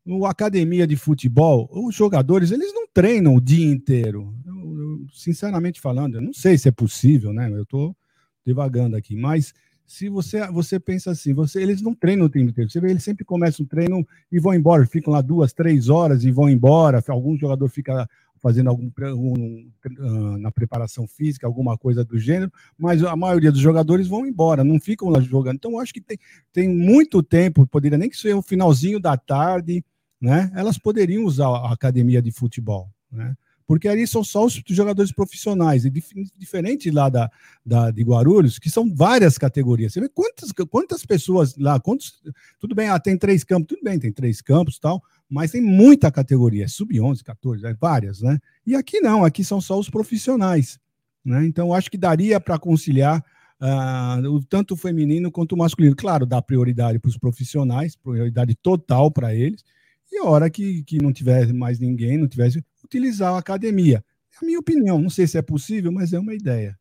no 0.05 0.27
academia 0.27 0.87
de 0.87 0.97
futebol, 0.97 1.69
os 1.73 1.95
jogadores, 1.95 2.51
eles 2.51 2.75
não 2.75 2.87
treinam 2.93 3.37
o 3.37 3.41
dia 3.41 3.73
inteiro. 3.73 4.35
Eu, 4.45 4.55
eu, 4.55 5.07
sinceramente 5.13 5.81
falando, 5.81 6.17
eu 6.17 6.23
não 6.23 6.33
sei 6.33 6.59
se 6.59 6.69
é 6.69 6.73
possível, 6.73 7.33
né? 7.33 7.49
Eu 7.51 7.63
estou 7.63 7.97
devagando 8.45 8.97
aqui, 8.97 9.17
mas 9.17 9.55
se 9.87 10.09
você 10.09 10.47
você 10.51 10.81
pensa 10.81 11.11
assim, 11.11 11.33
você 11.33 11.63
eles 11.63 11.81
não 11.81 11.95
treinam 11.95 12.27
o 12.27 12.29
tempo 12.29 12.51
inteiro. 12.51 12.71
Você 12.71 12.81
vê, 12.81 12.91
eles 12.91 13.05
sempre 13.05 13.25
começam 13.25 13.65
o 13.65 13.69
treino 13.69 14.07
e 14.31 14.39
vão 14.39 14.55
embora, 14.55 14.87
ficam 14.87 15.13
lá 15.13 15.21
duas, 15.21 15.53
três 15.53 15.89
horas 15.89 16.25
e 16.25 16.31
vão 16.31 16.49
embora. 16.49 17.03
Algum 17.09 17.37
jogador 17.37 17.69
fica 17.69 18.09
fazendo 18.45 18.69
algum 18.69 18.91
um, 19.15 19.71
uh, 19.99 20.37
na 20.37 20.53
preparação 20.53 21.09
física, 21.09 21.47
alguma 21.47 21.79
coisa 21.79 22.05
do 22.05 22.19
gênero, 22.19 22.53
mas 22.77 23.03
a 23.03 23.17
maioria 23.17 23.51
dos 23.51 23.59
jogadores 23.59 24.07
vão 24.07 24.27
embora, 24.27 24.63
não 24.63 24.79
ficam 24.79 25.09
lá 25.09 25.19
jogando. 25.19 25.57
Então, 25.57 25.81
acho 25.81 25.95
que 25.95 26.01
tem, 26.03 26.19
tem 26.53 26.69
muito 26.69 27.23
tempo, 27.23 27.67
poderia 27.67 27.97
nem 27.97 28.11
que 28.11 28.19
seja 28.19 28.37
o 28.37 28.43
finalzinho 28.43 29.01
da 29.01 29.17
tarde, 29.17 29.83
né? 30.21 30.53
Elas 30.55 30.77
poderiam 30.77 31.25
usar 31.25 31.49
a 31.49 31.73
academia 31.73 32.21
de 32.21 32.31
futebol, 32.31 32.91
né? 33.11 33.35
Porque 33.67 33.89
ali 33.89 34.07
são 34.07 34.23
só 34.23 34.45
os 34.45 34.63
jogadores 34.69 35.11
profissionais, 35.11 35.87
e 35.87 35.91
diferente 36.37 36.91
lá 36.91 37.09
da, 37.09 37.31
da, 37.65 37.91
de 37.91 38.03
Guarulhos, 38.03 38.59
que 38.59 38.69
são 38.69 38.95
várias 38.95 39.39
categorias. 39.39 39.95
Você 39.95 40.03
vê 40.03 40.09
quantas, 40.11 40.53
quantas 40.69 41.07
pessoas 41.07 41.57
lá, 41.57 41.81
quantos. 41.81 42.23
Tudo 42.61 42.75
bem, 42.75 42.91
ah, 42.91 43.01
tem 43.01 43.17
três 43.17 43.43
campos, 43.43 43.69
tudo 43.69 43.83
bem, 43.83 43.99
tem 43.99 44.13
três 44.13 44.43
campos 44.43 44.79
tal, 44.79 45.03
mas 45.35 45.51
tem 45.51 45.61
muita 45.61 46.13
categoria, 46.13 46.69
sub-11, 46.69 47.25
14, 47.25 47.67
é, 47.67 47.75
várias, 47.75 48.21
né? 48.21 48.39
E 48.65 48.77
aqui 48.77 49.01
não, 49.01 49.25
aqui 49.25 49.43
são 49.43 49.61
só 49.61 49.77
os 49.77 49.91
profissionais, 49.91 50.79
né? 51.25 51.45
Então 51.45 51.75
acho 51.75 51.91
que 51.91 51.99
daria 51.99 52.39
para 52.39 52.57
conciliar 52.57 53.19
uh, 53.61 54.31
o, 54.31 54.45
tanto 54.45 54.75
o 54.75 54.77
feminino 54.77 55.33
quanto 55.33 55.57
o 55.57 55.59
masculino. 55.59 55.97
Claro, 55.97 56.25
dá 56.25 56.41
prioridade 56.41 57.01
para 57.01 57.09
os 57.09 57.19
profissionais, 57.19 57.97
prioridade 57.97 58.55
total 58.55 59.11
para 59.11 59.35
eles, 59.35 59.65
e 60.13 60.19
a 60.19 60.25
hora 60.25 60.49
que, 60.49 60.85
que 60.85 61.03
não 61.03 61.13
tiver 61.13 61.53
mais 61.53 61.81
ninguém, 61.81 62.17
não 62.17 62.29
tivesse, 62.29 62.65
utilizar 62.85 63.35
a 63.35 63.39
academia. 63.39 64.05
É 64.35 64.37
a 64.41 64.47
minha 64.47 64.61
opinião, 64.61 65.01
não 65.01 65.11
sei 65.11 65.27
se 65.27 65.37
é 65.37 65.43
possível, 65.43 65.91
mas 65.91 66.13
é 66.13 66.19
uma 66.21 66.33
ideia. 66.33 66.79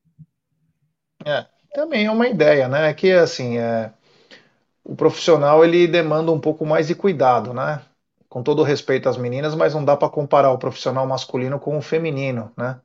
É, 1.25 1.43
também 1.73 2.05
é 2.05 2.11
uma 2.11 2.27
ideia, 2.27 2.67
né? 2.67 2.87
É 2.87 2.93
que 2.93 3.11
assim, 3.13 3.57
é, 3.57 3.91
o 4.83 4.95
profissional 4.95 5.65
ele 5.65 5.87
demanda 5.87 6.31
um 6.31 6.39
pouco 6.39 6.63
mais 6.67 6.87
de 6.87 6.93
cuidado, 6.93 7.51
né? 7.51 7.81
Com 8.33 8.41
todo 8.41 8.63
respeito 8.63 9.07
às 9.07 9.15
meninas, 9.15 9.53
mas 9.53 9.75
não 9.75 9.85
dá 9.85 9.95
para 9.95 10.09
comparar 10.09 10.51
o 10.51 10.57
profissional 10.57 11.05
masculino 11.05 11.59
com 11.59 11.77
o 11.77 11.81
feminino, 11.83 12.51
né? 12.57 12.81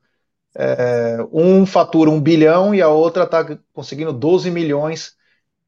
É, 0.55 1.17
um 1.33 1.65
fatura 1.65 2.11
um 2.11 2.21
bilhão 2.21 2.75
e 2.75 2.83
a 2.83 2.89
outra 2.89 3.23
está 3.23 3.57
conseguindo 3.73 4.13
12 4.13 4.51
milhões, 4.51 5.17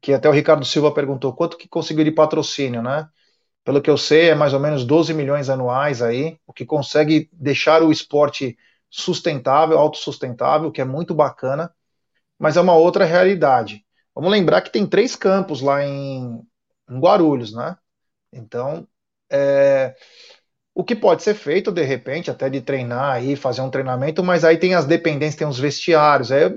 que 0.00 0.12
até 0.12 0.28
o 0.28 0.32
Ricardo 0.32 0.64
Silva 0.64 0.92
perguntou 0.92 1.32
quanto 1.32 1.56
que 1.58 1.66
conseguiu 1.66 2.04
de 2.04 2.12
patrocínio, 2.12 2.80
né? 2.80 3.08
Pelo 3.64 3.82
que 3.82 3.90
eu 3.90 3.98
sei, 3.98 4.30
é 4.30 4.36
mais 4.36 4.54
ou 4.54 4.60
menos 4.60 4.84
12 4.84 5.12
milhões 5.12 5.50
anuais 5.50 6.00
aí, 6.00 6.38
o 6.46 6.52
que 6.52 6.64
consegue 6.64 7.28
deixar 7.32 7.82
o 7.82 7.90
esporte 7.90 8.56
sustentável, 8.88 9.76
autossustentável, 9.80 10.70
que 10.70 10.80
é 10.80 10.84
muito 10.84 11.12
bacana, 11.12 11.74
mas 12.38 12.56
é 12.56 12.60
uma 12.60 12.76
outra 12.76 13.04
realidade. 13.04 13.84
Vamos 14.14 14.30
lembrar 14.30 14.62
que 14.62 14.70
tem 14.70 14.86
três 14.86 15.16
campos 15.16 15.60
lá 15.60 15.84
em, 15.84 16.40
em 16.88 17.00
Guarulhos, 17.00 17.52
né? 17.52 17.76
Então, 18.32 18.86
é, 19.32 19.94
o 20.74 20.84
que 20.84 20.96
pode 20.96 21.22
ser 21.22 21.34
feito, 21.34 21.72
de 21.72 21.82
repente, 21.82 22.30
até 22.30 22.50
de 22.50 22.60
treinar 22.60 23.12
aí, 23.12 23.36
fazer 23.36 23.60
um 23.62 23.70
treinamento, 23.70 24.22
mas 24.24 24.44
aí 24.44 24.58
tem 24.58 24.74
as 24.74 24.86
dependências, 24.86 25.36
tem 25.36 25.46
os 25.46 25.58
vestiários, 25.58 26.30
é, 26.30 26.54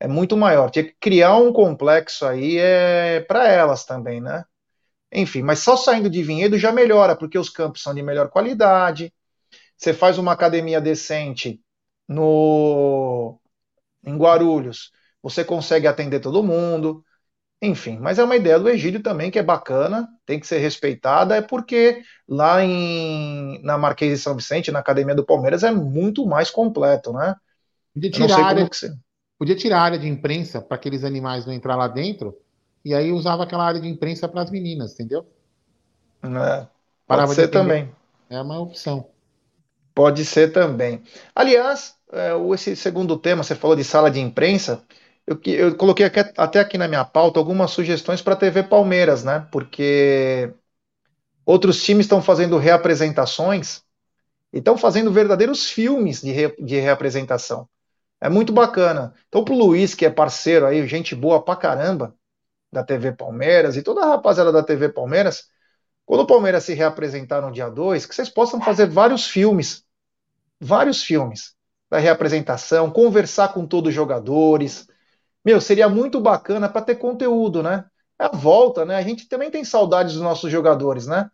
é 0.00 0.08
muito 0.08 0.36
maior. 0.36 0.70
Tinha 0.70 0.84
que 0.84 0.96
criar 1.00 1.36
um 1.36 1.52
complexo 1.52 2.26
aí 2.26 2.58
é, 2.58 3.20
para 3.20 3.48
elas 3.48 3.84
também, 3.84 4.20
né? 4.20 4.44
Enfim, 5.12 5.42
mas 5.42 5.60
só 5.60 5.76
saindo 5.76 6.10
de 6.10 6.22
Vinhedo 6.22 6.58
já 6.58 6.72
melhora, 6.72 7.16
porque 7.16 7.38
os 7.38 7.50
campos 7.50 7.82
são 7.82 7.94
de 7.94 8.02
melhor 8.02 8.30
qualidade. 8.30 9.12
Você 9.76 9.92
faz 9.94 10.18
uma 10.18 10.32
academia 10.32 10.80
decente 10.80 11.60
no 12.08 13.38
em 14.04 14.16
Guarulhos, 14.16 14.92
você 15.22 15.44
consegue 15.44 15.86
atender 15.86 16.20
todo 16.20 16.42
mundo. 16.42 17.04
Enfim, 17.64 17.96
mas 18.00 18.18
é 18.18 18.24
uma 18.24 18.34
ideia 18.34 18.58
do 18.58 18.68
Egídio 18.68 19.00
também 19.00 19.30
que 19.30 19.38
é 19.38 19.42
bacana, 19.42 20.08
tem 20.26 20.40
que 20.40 20.48
ser 20.48 20.58
respeitada, 20.58 21.36
é 21.36 21.40
porque 21.40 22.02
lá 22.28 22.60
em, 22.60 23.62
na 23.62 23.78
Marquês 23.78 24.18
de 24.18 24.18
São 24.18 24.34
Vicente, 24.34 24.72
na 24.72 24.80
Academia 24.80 25.14
do 25.14 25.24
Palmeiras, 25.24 25.62
é 25.62 25.70
muito 25.70 26.26
mais 26.26 26.50
completo, 26.50 27.12
né? 27.12 27.36
Podia 27.94 28.10
tirar, 28.10 28.40
a 28.40 28.46
área, 28.46 28.66
você... 28.66 28.92
podia 29.38 29.54
tirar 29.54 29.80
área 29.80 29.98
de 29.98 30.08
imprensa 30.08 30.60
para 30.60 30.74
aqueles 30.74 31.04
animais 31.04 31.46
não 31.46 31.52
entrar 31.52 31.76
lá 31.76 31.86
dentro, 31.86 32.36
e 32.84 32.92
aí 32.92 33.12
usava 33.12 33.44
aquela 33.44 33.64
área 33.64 33.80
de 33.80 33.86
imprensa 33.86 34.26
para 34.26 34.42
as 34.42 34.50
meninas, 34.50 34.94
entendeu? 34.94 35.24
É, 36.24 36.66
pode 37.06 37.32
ser 37.32 37.46
também. 37.46 37.94
É 38.28 38.40
uma 38.40 38.58
opção. 38.58 39.06
Pode 39.94 40.24
ser 40.24 40.52
também. 40.52 41.00
Aliás, 41.32 41.94
é, 42.12 42.32
esse 42.54 42.74
segundo 42.74 43.16
tema, 43.16 43.44
você 43.44 43.54
falou 43.54 43.76
de 43.76 43.84
sala 43.84 44.10
de 44.10 44.18
imprensa, 44.18 44.82
eu, 45.26 45.40
eu 45.46 45.74
coloquei 45.76 46.06
até 46.36 46.60
aqui 46.60 46.76
na 46.76 46.88
minha 46.88 47.04
pauta 47.04 47.38
algumas 47.38 47.70
sugestões 47.70 48.20
para 48.20 48.34
a 48.34 48.36
TV 48.36 48.62
Palmeiras, 48.62 49.22
né? 49.22 49.46
Porque 49.50 50.52
outros 51.46 51.82
times 51.82 52.06
estão 52.06 52.20
fazendo 52.20 52.58
reapresentações 52.58 53.82
e 54.52 54.58
estão 54.58 54.76
fazendo 54.76 55.12
verdadeiros 55.12 55.70
filmes 55.70 56.20
de, 56.20 56.32
re, 56.32 56.54
de 56.58 56.78
reapresentação. 56.78 57.68
É 58.20 58.28
muito 58.28 58.52
bacana. 58.52 59.14
Então, 59.28 59.44
pro 59.44 59.54
Luiz, 59.54 59.94
que 59.94 60.06
é 60.06 60.10
parceiro 60.10 60.66
aí, 60.66 60.86
gente 60.86 61.14
boa 61.14 61.42
pra 61.42 61.56
caramba 61.56 62.14
da 62.70 62.82
TV 62.82 63.12
Palmeiras 63.12 63.76
e 63.76 63.82
toda 63.82 64.02
a 64.02 64.08
rapaziada 64.10 64.52
da 64.52 64.62
TV 64.62 64.88
Palmeiras, 64.88 65.48
quando 66.06 66.20
o 66.20 66.26
Palmeiras 66.26 66.64
se 66.64 66.74
reapresentar 66.74 67.40
no 67.40 67.50
dia 67.50 67.68
2, 67.68 68.06
que 68.06 68.14
vocês 68.14 68.28
possam 68.28 68.60
fazer 68.60 68.88
vários 68.88 69.26
filmes. 69.26 69.84
Vários 70.60 71.02
filmes 71.02 71.54
da 71.90 71.98
reapresentação, 71.98 72.90
conversar 72.90 73.52
com 73.52 73.66
todos 73.66 73.90
os 73.90 73.94
jogadores, 73.94 74.86
meu, 75.44 75.60
seria 75.60 75.88
muito 75.88 76.20
bacana 76.20 76.68
para 76.68 76.82
ter 76.82 76.96
conteúdo, 76.96 77.62
né? 77.62 77.84
é 78.22 78.26
a 78.26 78.28
volta, 78.28 78.84
né? 78.84 78.96
A 78.96 79.02
gente 79.02 79.28
também 79.28 79.50
tem 79.50 79.64
saudades 79.64 80.14
dos 80.14 80.22
nossos 80.22 80.50
jogadores, 80.50 81.06
né? 81.06 81.30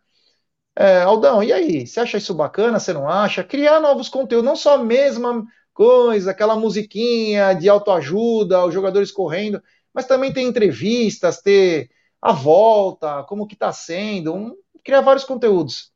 É, 0.75 1.01
Aldão, 1.01 1.43
e 1.43 1.51
aí? 1.53 1.85
Você 1.85 1.99
acha 1.99 2.17
isso 2.17 2.33
bacana? 2.33 2.79
Você 2.79 2.93
não 2.93 3.07
acha? 3.07 3.43
Criar 3.43 3.79
novos 3.79 4.09
conteúdos, 4.09 4.45
não 4.45 4.55
só 4.55 4.75
a 4.75 4.83
mesma 4.83 5.45
coisa, 5.73 6.31
aquela 6.31 6.55
musiquinha 6.55 7.53
de 7.53 7.69
autoajuda, 7.69 8.65
os 8.65 8.73
jogadores 8.73 9.11
correndo, 9.11 9.61
mas 9.93 10.05
também 10.05 10.33
ter 10.33 10.41
entrevistas, 10.41 11.41
ter 11.41 11.89
a 12.21 12.33
volta, 12.33 13.23
como 13.23 13.47
que 13.47 13.55
tá 13.55 13.71
sendo, 13.71 14.33
um, 14.33 14.55
criar 14.83 15.01
vários 15.01 15.25
conteúdos. 15.25 15.91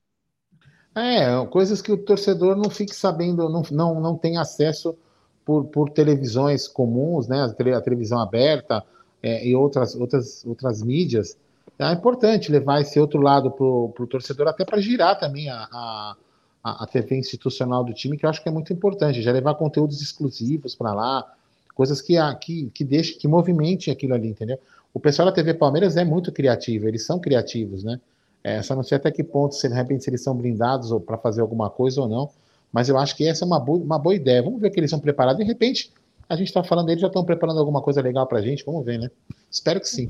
É, 0.96 1.46
coisas 1.48 1.82
que 1.82 1.92
o 1.92 1.98
torcedor 1.98 2.56
não 2.56 2.70
fique 2.70 2.96
sabendo, 2.96 3.50
não, 3.50 3.64
não, 3.72 4.00
não 4.00 4.18
tem 4.18 4.38
acesso 4.38 4.98
por, 5.46 5.66
por 5.66 5.90
televisões 5.90 6.68
comuns, 6.68 7.28
né? 7.28 7.44
A, 7.44 7.82
televisão 7.82 8.20
aberta 8.20 8.84
é, 9.22 9.46
e 9.48 9.56
outras, 9.56 9.96
outras, 9.96 10.46
outras 10.46 10.82
mídias. 10.82 11.38
É 11.80 11.92
importante 11.92 12.52
levar 12.52 12.82
esse 12.82 13.00
outro 13.00 13.22
lado 13.22 13.50
para 13.52 13.66
o 13.66 14.08
torcedor, 14.08 14.48
até 14.48 14.64
para 14.64 14.80
girar 14.80 15.20
também 15.20 15.50
a, 15.50 15.68
a, 15.72 16.84
a, 16.84 16.88
TV 16.88 17.18
institucional 17.18 17.84
do 17.84 17.94
time, 17.94 18.18
que 18.18 18.26
eu 18.26 18.30
acho 18.30 18.42
que 18.42 18.48
é 18.48 18.52
muito 18.52 18.72
importante, 18.72 19.22
já 19.22 19.32
levar 19.32 19.56
conteúdos 19.56 20.02
exclusivos 20.02 20.76
para 20.76 20.94
lá, 20.94 21.34
coisas 21.74 22.02
que, 22.02 22.16
que, 22.42 22.70
que 22.70 22.84
deixem, 22.84 23.18
que 23.18 23.28
movimentem 23.28 23.92
aquilo 23.92 24.14
ali, 24.14 24.30
entendeu? 24.30 24.60
O 24.94 25.00
pessoal 25.00 25.26
da 25.26 25.32
TV 25.32 25.56
Palmeiras 25.56 25.98
é 25.98 26.06
muito 26.06 26.32
criativo, 26.32 26.88
eles 26.88 27.04
são 27.06 27.20
criativos, 27.20 27.84
né? 27.84 28.00
É, 28.44 28.62
só 28.62 28.76
não 28.76 28.84
sei 28.84 28.98
até 28.98 29.10
que 29.10 29.24
ponto, 29.24 29.56
se 29.56 29.68
de 29.68 29.74
repente 29.74 30.04
se 30.04 30.10
eles 30.10 30.22
são 30.22 30.36
blindados 30.36 30.92
ou 30.92 31.00
para 31.00 31.18
fazer 31.18 31.42
alguma 31.42 31.70
coisa 31.70 32.02
ou 32.02 32.08
não, 32.08 32.30
mas 32.74 32.90
eu 32.90 32.98
acho 32.98 33.16
que 33.16 33.28
essa 33.28 33.46
é 33.46 33.48
uma 33.48 33.60
boa, 33.60 33.78
uma 33.78 34.00
boa 34.00 34.16
ideia. 34.16 34.42
Vamos 34.42 34.60
ver 34.60 34.72
que 34.72 34.80
eles 34.80 34.90
são 34.90 35.00
preparados. 35.00 35.40
De 35.40 35.46
repente, 35.48 35.94
a 36.28 36.36
gente 36.36 36.48
está 36.48 36.64
falando, 36.64 36.90
eles 36.90 37.02
já 37.02 37.08
estão 37.08 37.24
preparando 37.24 37.60
alguma 37.60 37.82
coisa 37.82 38.02
legal 38.02 38.26
para 38.28 38.40
a 38.40 38.42
gente. 38.42 38.66
Vamos 38.66 38.84
ver, 38.84 38.98
né? 39.00 39.12
Espero 39.50 39.80
que 39.80 39.88
sim. 39.88 40.08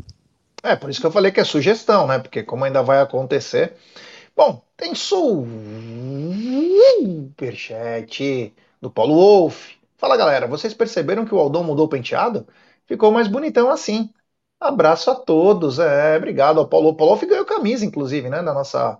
É, 0.64 0.76
por 0.76 0.90
isso 0.90 1.02
que 1.02 1.06
eu 1.06 1.12
falei 1.12 1.32
que 1.32 1.42
é 1.42 1.44
sugestão, 1.44 2.08
né? 2.08 2.20
Porque 2.20 2.42
como 2.42 2.64
ainda 2.64 2.82
vai 2.82 3.02
acontecer. 3.02 3.74
Bom, 4.36 4.64
tem 4.78 4.96
superchat 7.36 8.54
do 8.82 8.90
Paulo 8.90 9.14
Wolf. 9.16 9.74
Fala 9.98 10.18
galera, 10.18 10.48
vocês 10.48 10.74
perceberam 10.74 11.26
que 11.26 11.36
o 11.36 11.40
Aldão 11.40 11.64
mudou 11.64 11.86
o 11.86 11.90
penteado? 11.90 12.48
Ficou 12.86 13.12
mais 13.12 13.28
bonitão 13.28 13.70
assim. 13.70 14.10
Abraço 14.60 15.12
a 15.12 15.16
todos. 15.16 15.80
É, 15.80 16.18
obrigado 16.18 16.60
ao 16.60 16.68
Paulo. 16.68 16.90
O 16.90 16.96
Paulo 16.96 17.16
Wolf 17.16 17.30
ganhou 17.30 17.46
camisa, 17.46 17.86
inclusive, 17.86 18.30
né? 18.30 18.42
Da 18.42 18.54
nossa, 18.54 18.98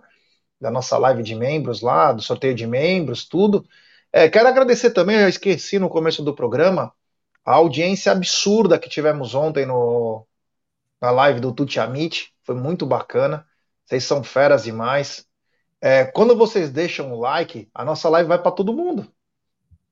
da 0.60 0.70
nossa 0.70 0.96
live 0.98 1.22
de 1.22 1.34
membros 1.34 1.80
lá, 1.80 2.12
do 2.12 2.22
sorteio 2.22 2.54
de 2.54 2.66
membros, 2.66 3.26
tudo. 3.26 3.66
É, 4.12 4.28
quero 4.28 4.48
agradecer 4.48 4.90
também, 4.90 5.16
eu 5.16 5.28
esqueci 5.28 5.78
no 5.78 5.88
começo 5.88 6.22
do 6.22 6.34
programa, 6.34 6.92
a 7.44 7.54
audiência 7.54 8.12
absurda 8.12 8.78
que 8.78 8.88
tivemos 8.88 9.34
ontem 9.34 9.66
no, 9.66 10.26
na 11.00 11.10
live 11.10 11.40
do 11.40 11.52
Tuti 11.52 11.78
Amit. 11.78 12.32
Foi 12.42 12.54
muito 12.54 12.86
bacana. 12.86 13.46
Vocês 13.84 14.04
são 14.04 14.24
feras 14.24 14.64
demais. 14.64 15.26
É, 15.80 16.04
quando 16.04 16.36
vocês 16.36 16.70
deixam 16.70 17.12
o 17.12 17.20
like, 17.20 17.68
a 17.74 17.84
nossa 17.84 18.08
live 18.08 18.28
vai 18.28 18.38
para 18.38 18.50
todo 18.50 18.72
mundo. 18.72 19.06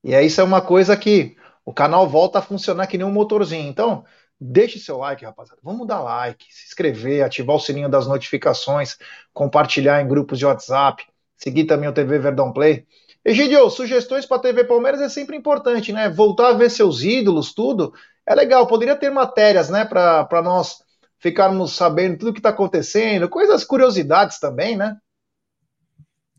E 0.03 0.15
aí 0.15 0.27
isso 0.27 0.41
é 0.41 0.45
uma 0.45 0.63
coisa 0.63 0.97
que 0.97 1.37
o 1.65 1.73
canal 1.73 2.09
volta 2.09 2.39
a 2.39 2.43
funcionar 2.43 2.87
que 2.87 2.97
nem 2.97 3.07
um 3.07 3.13
motorzinho. 3.13 3.69
Então, 3.69 4.05
deixe 4.43 4.79
seu 4.79 4.99
like, 4.99 5.25
rapaziada. 5.25 5.61
Vamos 5.63 5.87
dar 5.87 6.01
like, 6.01 6.45
se 6.51 6.67
inscrever, 6.67 7.25
ativar 7.25 7.57
o 7.57 7.61
sininho 7.61 7.89
das 7.89 8.07
notificações, 8.07 8.97
compartilhar 9.33 10.03
em 10.03 10.09
grupos 10.09 10.39
de 10.39 10.47
WhatsApp, 10.47 11.05
seguir 11.37 11.65
também 11.65 11.89
o 11.89 11.93
TV 11.93 12.19
Verdão 12.19 12.53
Play. 12.53 12.87
Egidio, 13.25 13.71
sugestões 13.71 14.27
para 14.27 14.41
TV 14.41 14.65
Palmeiras 14.65 15.01
é 15.01 15.09
sempre 15.09 15.37
importante, 15.37 15.93
né? 15.93 16.09
Voltar 16.11 16.49
a 16.49 16.55
ver 16.55 16.71
seus 16.71 17.03
ídolos, 17.03 17.55
tudo. 17.55 17.93
É 18.27 18.35
legal, 18.35 18.67
poderia 18.67 18.97
ter 18.97 19.11
matérias, 19.11 19.71
né, 19.71 19.85
para 19.85 20.43
nós 20.43 20.79
ficarmos 21.19 21.73
sabendo 21.73 22.19
tudo 22.19 22.33
que 22.33 22.41
está 22.41 22.51
acontecendo, 22.51 23.29
coisas, 23.29 23.65
curiosidades 23.65 24.41
também, 24.41 24.77
né? 24.77 24.97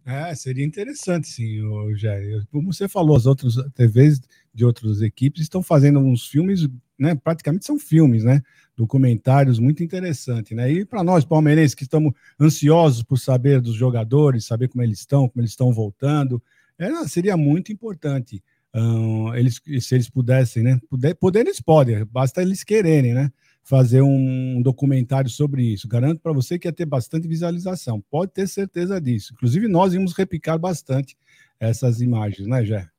É, 0.06 0.36
seria 0.36 0.66
interessante, 0.66 1.28
sim, 1.28 1.62
Jair. 1.96 2.46
Como 2.52 2.74
você 2.74 2.90
falou, 2.90 3.16
as 3.16 3.26
outras 3.26 3.56
TVs 3.74 4.20
de 4.54 4.64
outras 4.64 5.02
equipes 5.02 5.42
estão 5.42 5.64
fazendo 5.64 6.00
uns 6.00 6.28
filmes, 6.28 6.70
né? 6.98 7.16
Praticamente 7.16 7.66
são 7.66 7.80
filmes, 7.80 8.24
né? 8.24 8.42
Documentários 8.76 9.58
muito 9.58 9.84
interessantes, 9.84 10.56
né? 10.56 10.72
E 10.72 10.86
para 10.86 11.04
nós, 11.04 11.26
palmeirenses, 11.26 11.74
que 11.74 11.84
estamos 11.84 12.14
ansiosos 12.40 13.02
por 13.02 13.18
saber 13.18 13.60
dos 13.60 13.76
jogadores, 13.76 14.46
saber 14.46 14.68
como 14.68 14.84
eles 14.84 15.00
estão, 15.00 15.28
como 15.28 15.42
eles 15.42 15.52
estão 15.52 15.74
voltando, 15.74 16.42
é, 16.78 17.08
seria 17.08 17.36
muito 17.36 17.72
importante. 17.72 18.44
Um, 18.76 19.34
eles, 19.36 19.62
se 19.82 19.96
eles 19.96 20.10
pudessem, 20.10 20.64
né? 20.64 20.80
Poder, 20.90 21.16
poder 21.16 21.42
eles 21.42 21.60
podem, 21.60 22.06
basta 22.06 22.42
eles 22.42 22.64
quererem, 22.64 23.14
né? 23.14 23.32
Fazer 23.64 24.02
um 24.02 24.62
documentário 24.62 25.30
sobre 25.30 25.64
isso. 25.64 25.88
Garanto 25.88 26.20
para 26.20 26.34
você 26.34 26.60
que 26.60 26.68
ia 26.68 26.74
ter 26.74 26.86
bastante 26.86 27.28
visualização. 27.28 28.04
Pode 28.10 28.34
ter 28.34 28.48
certeza 28.48 29.00
disso. 29.00 29.34
Inclusive, 29.34 29.68
nós 29.68 29.94
íamos 29.94 30.14
replicar 30.14 30.58
bastante 30.58 31.16
essas 31.60 32.02
imagens, 32.02 32.48
né, 32.48 32.66
Jé? 32.66 32.93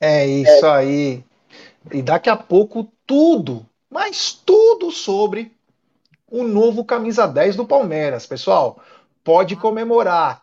É 0.00 0.26
isso 0.26 0.66
aí. 0.66 1.24
E 1.92 2.02
daqui 2.02 2.30
a 2.30 2.36
pouco 2.36 2.92
tudo, 3.06 3.66
mas 3.90 4.32
tudo 4.32 4.90
sobre 4.90 5.52
o 6.30 6.44
novo 6.44 6.84
camisa 6.84 7.26
10 7.26 7.56
do 7.56 7.66
Palmeiras, 7.66 8.26
pessoal. 8.26 8.80
Pode 9.24 9.56
comemorar 9.56 10.42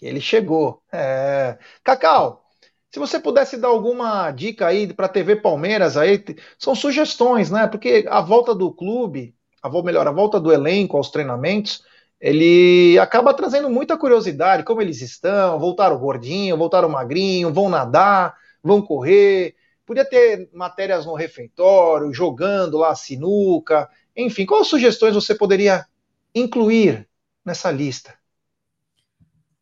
ele 0.00 0.20
chegou. 0.20 0.80
É... 0.92 1.58
Cacau, 1.82 2.44
se 2.90 2.98
você 2.98 3.18
pudesse 3.18 3.56
dar 3.56 3.68
alguma 3.68 4.30
dica 4.30 4.66
aí 4.66 4.92
para 4.92 5.06
a 5.06 5.10
TV 5.10 5.36
Palmeiras, 5.36 5.96
aí, 5.96 6.24
são 6.58 6.74
sugestões, 6.74 7.50
né? 7.50 7.66
Porque 7.66 8.06
a 8.08 8.20
volta 8.20 8.54
do 8.54 8.72
clube, 8.72 9.34
a 9.62 9.68
melhor, 9.82 10.06
a 10.06 10.12
volta 10.12 10.40
do 10.40 10.52
elenco 10.52 10.96
aos 10.96 11.10
treinamentos, 11.10 11.84
ele 12.20 12.98
acaba 12.98 13.34
trazendo 13.34 13.70
muita 13.70 13.96
curiosidade, 13.96 14.64
como 14.64 14.80
eles 14.80 15.00
estão, 15.02 15.58
voltaram 15.58 15.98
gordinho, 15.98 16.56
voltaram 16.56 16.88
magrinho, 16.88 17.52
vão 17.52 17.68
nadar, 17.68 18.34
vão 18.62 18.82
correr. 18.82 19.54
Podia 19.86 20.04
ter 20.04 20.50
matérias 20.52 21.06
no 21.06 21.14
refeitório, 21.14 22.12
jogando 22.12 22.78
lá 22.78 22.94
sinuca, 22.94 23.88
enfim, 24.16 24.44
quais 24.44 24.66
sugestões 24.66 25.14
você 25.14 25.34
poderia 25.34 25.86
incluir 26.34 27.08
nessa 27.44 27.70
lista? 27.70 28.18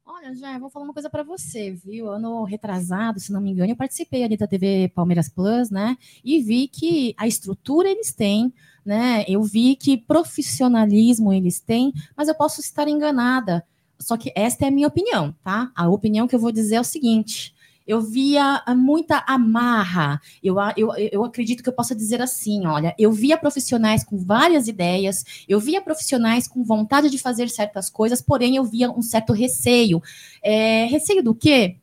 Olha, 0.04 0.34
já 0.34 0.58
vou 0.58 0.70
falar 0.70 0.84
uma 0.84 0.94
coisa 0.94 1.10
para 1.10 1.22
você, 1.24 1.72
viu? 1.72 2.08
Ano 2.08 2.44
retrasado, 2.44 3.20
se 3.20 3.32
não 3.32 3.40
me 3.40 3.50
engano, 3.50 3.70
eu 3.72 3.76
participei 3.76 4.22
ali 4.24 4.36
da 4.36 4.46
TV 4.46 4.90
Palmeiras 4.94 5.28
Plus, 5.28 5.68
né? 5.68 5.96
E 6.24 6.40
vi 6.40 6.68
que 6.68 7.14
a 7.18 7.26
estrutura 7.26 7.88
eles 7.90 8.14
têm, 8.14 8.52
né? 8.84 9.24
Eu 9.28 9.42
vi 9.42 9.76
que 9.76 9.96
profissionalismo 9.98 11.32
eles 11.32 11.60
têm, 11.60 11.92
mas 12.16 12.28
eu 12.28 12.34
posso 12.36 12.60
estar 12.60 12.88
enganada. 12.88 13.66
Só 13.98 14.16
que 14.16 14.32
esta 14.36 14.64
é 14.64 14.68
a 14.68 14.70
minha 14.70 14.88
opinião, 14.88 15.34
tá? 15.42 15.72
A 15.74 15.88
opinião 15.88 16.28
que 16.28 16.34
eu 16.36 16.40
vou 16.40 16.52
dizer 16.52 16.76
é 16.76 16.80
o 16.80 16.84
seguinte: 16.84 17.54
eu 17.86 18.00
via 18.00 18.62
ah, 18.66 18.74
muita 18.74 19.22
amarra. 19.26 20.20
Eu, 20.42 20.56
eu, 20.76 20.92
eu 20.96 21.24
acredito 21.24 21.62
que 21.62 21.68
eu 21.68 21.72
possa 21.72 21.94
dizer 21.94 22.20
assim: 22.20 22.66
olha, 22.66 22.94
eu 22.98 23.12
via 23.12 23.38
profissionais 23.38 24.02
com 24.02 24.18
várias 24.18 24.68
ideias, 24.68 25.24
eu 25.48 25.60
via 25.60 25.80
profissionais 25.80 26.48
com 26.48 26.64
vontade 26.64 27.08
de 27.10 27.18
fazer 27.18 27.48
certas 27.48 27.88
coisas, 27.88 28.20
porém 28.20 28.56
eu 28.56 28.64
via 28.64 28.90
um 28.90 29.02
certo 29.02 29.32
receio. 29.32 30.02
É, 30.42 30.86
receio 30.86 31.22
do 31.22 31.34
quê? 31.34 31.76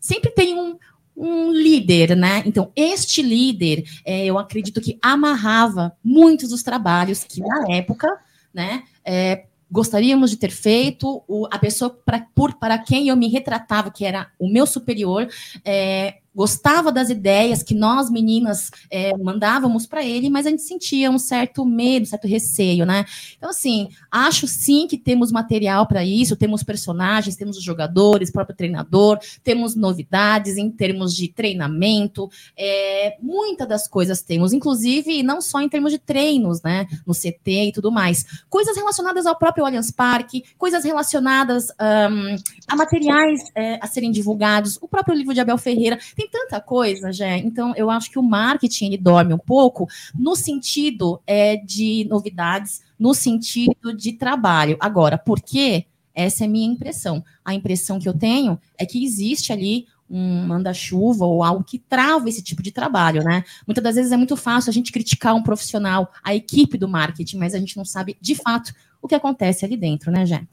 Sempre 0.00 0.30
tem 0.30 0.58
um, 0.58 0.76
um 1.16 1.52
líder, 1.52 2.16
né? 2.16 2.42
Então, 2.46 2.72
este 2.74 3.22
líder, 3.22 3.84
é, 4.04 4.24
eu 4.24 4.38
acredito 4.38 4.80
que 4.80 4.98
amarrava 5.02 5.96
muitos 6.02 6.48
dos 6.50 6.62
trabalhos 6.62 7.24
que, 7.24 7.40
na 7.40 7.66
época, 7.70 8.08
né, 8.52 8.82
é, 9.04 9.46
gostaríamos 9.72 10.30
de 10.30 10.36
ter 10.36 10.50
feito, 10.50 11.24
o, 11.26 11.48
a 11.50 11.58
pessoa 11.58 11.90
pra, 12.04 12.26
por, 12.34 12.54
para 12.54 12.76
quem 12.78 13.08
eu 13.08 13.16
me 13.16 13.26
retratava, 13.26 13.90
que 13.90 14.04
era 14.04 14.30
o 14.38 14.46
meu 14.46 14.66
superior, 14.66 15.26
é, 15.64 16.18
gostava 16.34 16.90
das 16.90 17.10
ideias 17.10 17.62
que 17.62 17.74
nós 17.74 18.10
meninas 18.10 18.70
é, 18.90 19.16
mandávamos 19.16 19.86
para 19.86 20.04
ele, 20.04 20.30
mas 20.30 20.46
a 20.46 20.50
gente 20.50 20.62
sentia 20.62 21.10
um 21.10 21.18
certo 21.18 21.64
medo, 21.64 22.04
um 22.04 22.06
certo 22.06 22.26
receio, 22.26 22.86
né? 22.86 23.04
Então, 23.36 23.50
assim, 23.50 23.88
acho 24.10 24.46
sim 24.46 24.86
que 24.86 24.96
temos 24.96 25.30
material 25.30 25.86
para 25.86 26.04
isso, 26.04 26.36
temos 26.36 26.62
personagens, 26.62 27.36
temos 27.36 27.56
os 27.56 27.62
jogadores, 27.62 28.30
próprio 28.30 28.56
treinador, 28.56 29.18
temos 29.42 29.74
novidades 29.74 30.56
em 30.56 30.70
termos 30.70 31.14
de 31.14 31.28
treinamento, 31.28 32.30
é, 32.56 33.16
muitas 33.20 33.68
das 33.68 33.86
coisas 33.86 34.22
temos, 34.22 34.52
inclusive 34.52 35.22
não 35.22 35.40
só 35.40 35.60
em 35.60 35.68
termos 35.68 35.92
de 35.92 35.98
treinos, 35.98 36.62
né? 36.62 36.86
No 37.06 37.14
CT 37.14 37.68
e 37.68 37.72
tudo 37.72 37.92
mais, 37.92 38.24
coisas 38.48 38.76
relacionadas 38.76 39.26
ao 39.26 39.36
próprio 39.36 39.64
Allianz 39.64 39.90
Parque, 39.90 40.44
coisas 40.56 40.84
relacionadas 40.84 41.68
um, 41.70 42.36
a 42.68 42.76
materiais 42.76 43.40
é, 43.54 43.78
a 43.82 43.86
serem 43.86 44.10
divulgados, 44.10 44.78
o 44.80 44.88
próprio 44.88 45.14
livro 45.14 45.34
de 45.34 45.40
Abel 45.40 45.58
Ferreira 45.58 45.98
tem 46.22 46.28
tanta 46.28 46.60
coisa, 46.60 47.12
já. 47.12 47.36
Então, 47.36 47.74
eu 47.76 47.90
acho 47.90 48.10
que 48.10 48.18
o 48.18 48.22
marketing 48.22 48.86
ele 48.86 48.98
dorme 48.98 49.34
um 49.34 49.38
pouco 49.38 49.88
no 50.14 50.36
sentido 50.36 51.20
é, 51.26 51.56
de 51.56 52.06
novidades, 52.08 52.82
no 52.98 53.14
sentido 53.14 53.94
de 53.96 54.12
trabalho. 54.12 54.76
Agora, 54.80 55.18
por 55.18 55.40
quê? 55.40 55.86
Essa 56.14 56.44
é 56.44 56.46
a 56.46 56.50
minha 56.50 56.70
impressão. 56.70 57.24
A 57.44 57.54
impressão 57.54 57.98
que 57.98 58.08
eu 58.08 58.16
tenho 58.16 58.60
é 58.78 58.84
que 58.84 59.02
existe 59.02 59.52
ali 59.52 59.86
um 60.08 60.46
manda-chuva 60.46 61.24
ou 61.24 61.42
algo 61.42 61.64
que 61.64 61.78
trava 61.78 62.28
esse 62.28 62.42
tipo 62.42 62.62
de 62.62 62.70
trabalho, 62.70 63.24
né? 63.24 63.42
Muitas 63.66 63.82
das 63.82 63.94
vezes 63.94 64.12
é 64.12 64.16
muito 64.16 64.36
fácil 64.36 64.68
a 64.68 64.72
gente 64.72 64.92
criticar 64.92 65.34
um 65.34 65.42
profissional, 65.42 66.12
a 66.22 66.34
equipe 66.34 66.76
do 66.76 66.86
marketing, 66.86 67.38
mas 67.38 67.54
a 67.54 67.58
gente 67.58 67.78
não 67.78 67.84
sabe 67.84 68.18
de 68.20 68.34
fato 68.34 68.74
o 69.00 69.08
que 69.08 69.14
acontece 69.14 69.64
ali 69.64 69.74
dentro, 69.74 70.12
né, 70.12 70.26
Jé? 70.26 70.46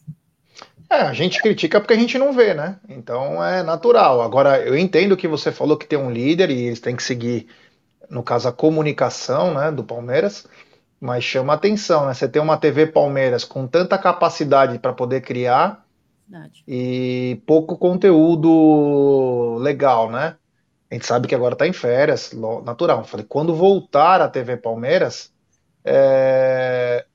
É, 0.89 1.01
a 1.01 1.13
gente 1.13 1.39
critica 1.39 1.79
porque 1.79 1.93
a 1.93 1.99
gente 1.99 2.17
não 2.17 2.33
vê, 2.33 2.53
né? 2.53 2.79
Então 2.89 3.43
é 3.43 3.61
natural. 3.61 4.21
Agora, 4.21 4.59
eu 4.59 4.75
entendo 4.75 5.15
que 5.15 5.27
você 5.27 5.51
falou 5.51 5.77
que 5.77 5.85
tem 5.85 5.99
um 5.99 6.09
líder 6.09 6.49
e 6.49 6.65
eles 6.65 6.79
têm 6.79 6.95
que 6.95 7.03
seguir, 7.03 7.47
no 8.09 8.23
caso, 8.23 8.47
a 8.47 8.51
comunicação 8.51 9.53
né, 9.53 9.71
do 9.71 9.83
Palmeiras, 9.83 10.47
mas 10.99 11.23
chama 11.23 11.53
atenção, 11.53 12.07
né? 12.07 12.13
Você 12.15 12.27
tem 12.27 12.41
uma 12.41 12.57
TV 12.57 12.87
Palmeiras 12.87 13.43
com 13.43 13.67
tanta 13.67 13.99
capacidade 13.99 14.79
para 14.79 14.91
poder 14.91 15.21
criar 15.21 15.85
Verdade. 16.27 16.63
e 16.67 17.39
pouco 17.45 17.77
conteúdo 17.77 19.57
legal, 19.59 20.09
né? 20.09 20.37
A 20.89 20.95
gente 20.95 21.05
sabe 21.05 21.27
que 21.27 21.35
agora 21.35 21.53
está 21.53 21.67
em 21.67 21.73
férias, 21.73 22.33
natural. 22.65 23.03
Falei, 23.03 23.25
quando 23.29 23.53
voltar 23.53 24.21
a 24.21 24.27
TV 24.27 24.57
Palmeiras, 24.57 25.31
é, 25.85 27.05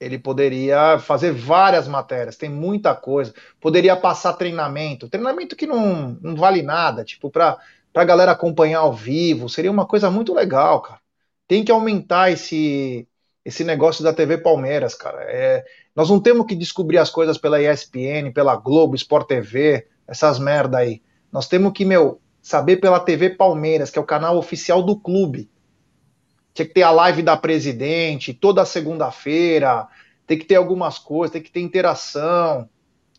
ele 0.00 0.18
poderia 0.18 0.98
fazer 0.98 1.32
várias 1.32 1.88
matérias, 1.88 2.36
tem 2.36 2.48
muita 2.48 2.94
coisa. 2.94 3.32
Poderia 3.60 3.96
passar 3.96 4.34
treinamento, 4.34 5.08
treinamento 5.08 5.56
que 5.56 5.66
não, 5.66 6.18
não 6.20 6.34
vale 6.36 6.62
nada, 6.62 7.04
tipo, 7.04 7.30
para 7.30 7.58
a 7.94 8.04
galera 8.04 8.32
acompanhar 8.32 8.80
ao 8.80 8.92
vivo, 8.92 9.48
seria 9.48 9.70
uma 9.70 9.86
coisa 9.86 10.10
muito 10.10 10.34
legal, 10.34 10.82
cara. 10.82 11.00
Tem 11.46 11.64
que 11.64 11.72
aumentar 11.72 12.30
esse, 12.30 13.06
esse 13.44 13.64
negócio 13.64 14.02
da 14.02 14.12
TV 14.12 14.38
Palmeiras, 14.38 14.94
cara. 14.94 15.22
É, 15.24 15.64
nós 15.94 16.08
não 16.10 16.20
temos 16.20 16.46
que 16.46 16.54
descobrir 16.54 16.98
as 16.98 17.10
coisas 17.10 17.38
pela 17.38 17.60
ESPN, 17.60 18.32
pela 18.32 18.56
Globo, 18.56 18.96
Sport 18.96 19.28
TV, 19.28 19.86
essas 20.08 20.38
merda 20.38 20.78
aí. 20.78 21.02
Nós 21.30 21.46
temos 21.46 21.72
que, 21.72 21.84
meu, 21.84 22.20
saber 22.40 22.76
pela 22.76 23.00
TV 23.00 23.30
Palmeiras, 23.30 23.90
que 23.90 23.98
é 23.98 24.02
o 24.02 24.06
canal 24.06 24.36
oficial 24.36 24.82
do 24.82 24.98
clube. 24.98 25.50
Tinha 26.54 26.66
que 26.66 26.74
ter 26.74 26.82
a 26.82 26.90
live 26.90 27.20
da 27.22 27.36
presidente 27.36 28.32
toda 28.32 28.64
segunda-feira, 28.64 29.88
tem 30.26 30.38
que 30.38 30.44
ter 30.44 30.54
algumas 30.54 30.98
coisas, 30.98 31.32
tem 31.32 31.42
que 31.42 31.50
ter 31.50 31.60
interação, 31.60 32.68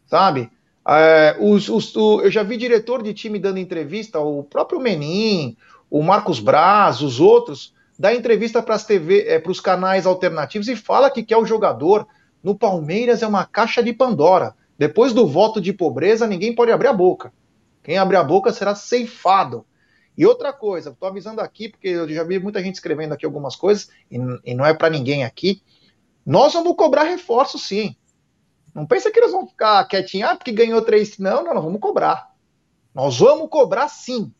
sabe? 0.07 0.49
É, 0.87 1.35
os, 1.39 1.67
os, 1.67 1.95
o, 1.95 2.21
eu 2.21 2.31
já 2.31 2.43
vi 2.43 2.57
diretor 2.57 3.03
de 3.03 3.13
time 3.13 3.37
dando 3.37 3.59
entrevista, 3.59 4.19
o 4.19 4.43
próprio 4.43 4.79
Menin, 4.79 5.57
o 5.89 6.01
Marcos 6.01 6.39
Braz, 6.39 7.01
os 7.01 7.19
outros, 7.19 7.73
dá 7.97 8.13
entrevista 8.13 8.61
para 8.61 8.75
as 8.75 8.85
TV, 8.85 9.25
é, 9.27 9.39
para 9.39 9.51
os 9.51 9.59
canais 9.59 10.05
alternativos 10.05 10.67
e 10.67 10.75
fala 10.75 11.09
que 11.09 11.23
quer 11.23 11.37
o 11.37 11.45
jogador. 11.45 12.07
No 12.43 12.55
Palmeiras 12.55 13.21
é 13.23 13.27
uma 13.27 13.45
caixa 13.45 13.81
de 13.81 13.91
Pandora. 13.91 14.55
Depois 14.77 15.13
do 15.13 15.25
voto 15.25 15.59
de 15.59 15.73
pobreza, 15.73 16.27
ninguém 16.27 16.53
pode 16.53 16.71
abrir 16.71 16.87
a 16.87 16.93
boca. 16.93 17.33
Quem 17.83 17.97
abrir 17.97 18.17
a 18.17 18.23
boca 18.23 18.51
será 18.51 18.75
ceifado. 18.75 19.65
E 20.17 20.25
outra 20.25 20.53
coisa, 20.53 20.91
estou 20.91 21.09
avisando 21.09 21.41
aqui, 21.41 21.69
porque 21.69 21.89
eu 21.89 22.07
já 22.09 22.23
vi 22.23 22.39
muita 22.39 22.61
gente 22.61 22.75
escrevendo 22.75 23.13
aqui 23.13 23.25
algumas 23.25 23.55
coisas, 23.55 23.89
e, 24.09 24.17
e 24.45 24.53
não 24.53 24.65
é 24.65 24.73
para 24.73 24.89
ninguém 24.89 25.23
aqui. 25.23 25.61
Nós 26.25 26.53
vamos 26.53 26.75
cobrar 26.75 27.03
reforço, 27.03 27.59
sim. 27.59 27.95
Não 28.73 28.85
pensa 28.85 29.11
que 29.11 29.19
eles 29.19 29.31
vão 29.31 29.47
ficar 29.47 29.85
quietinhos, 29.85 30.29
ah, 30.29 30.35
porque 30.35 30.51
ganhou 30.51 30.81
três. 30.81 31.17
Não, 31.17 31.43
não, 31.43 31.53
nós 31.53 31.63
vamos 31.63 31.79
cobrar. 31.79 32.33
Nós 32.93 33.19
vamos 33.19 33.49
cobrar 33.49 33.87
sim. 33.87 34.33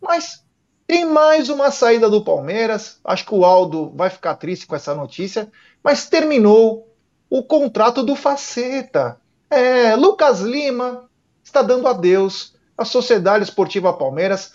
Mas 0.00 0.44
tem 0.86 1.04
mais 1.04 1.48
uma 1.48 1.70
saída 1.70 2.10
do 2.10 2.22
Palmeiras. 2.22 3.00
Acho 3.04 3.24
que 3.24 3.34
o 3.34 3.44
Aldo 3.44 3.90
vai 3.94 4.10
ficar 4.10 4.34
triste 4.34 4.66
com 4.66 4.76
essa 4.76 4.94
notícia. 4.94 5.50
Mas 5.82 6.08
terminou 6.08 6.88
o 7.30 7.42
contrato 7.42 8.02
do 8.02 8.14
Faceta. 8.14 9.20
É, 9.50 9.96
Lucas 9.96 10.40
Lima 10.40 11.08
está 11.42 11.62
dando 11.62 11.88
adeus 11.88 12.54
à 12.76 12.84
Sociedade 12.84 13.44
Esportiva 13.44 13.92
Palmeiras 13.92 14.52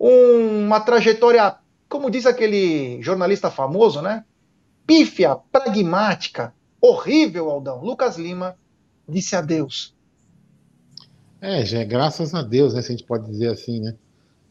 uma 0.00 0.80
trajetória, 0.80 1.56
como 1.86 2.10
diz 2.10 2.24
aquele 2.24 3.02
jornalista 3.02 3.50
famoso, 3.50 4.00
né? 4.00 4.24
Pífia, 4.86 5.36
pragmática, 5.52 6.54
horrível, 6.80 7.50
Aldão. 7.50 7.84
Lucas 7.84 8.16
Lima 8.16 8.56
disse 9.06 9.36
adeus. 9.36 9.94
É, 11.38 11.64
já 11.66 11.80
é 11.80 11.84
graças 11.84 12.34
a 12.34 12.42
Deus, 12.42 12.72
né? 12.72 12.80
Se 12.80 12.88
a 12.88 12.90
gente 12.96 13.04
pode 13.06 13.26
dizer 13.30 13.48
assim, 13.48 13.80
né? 13.80 13.94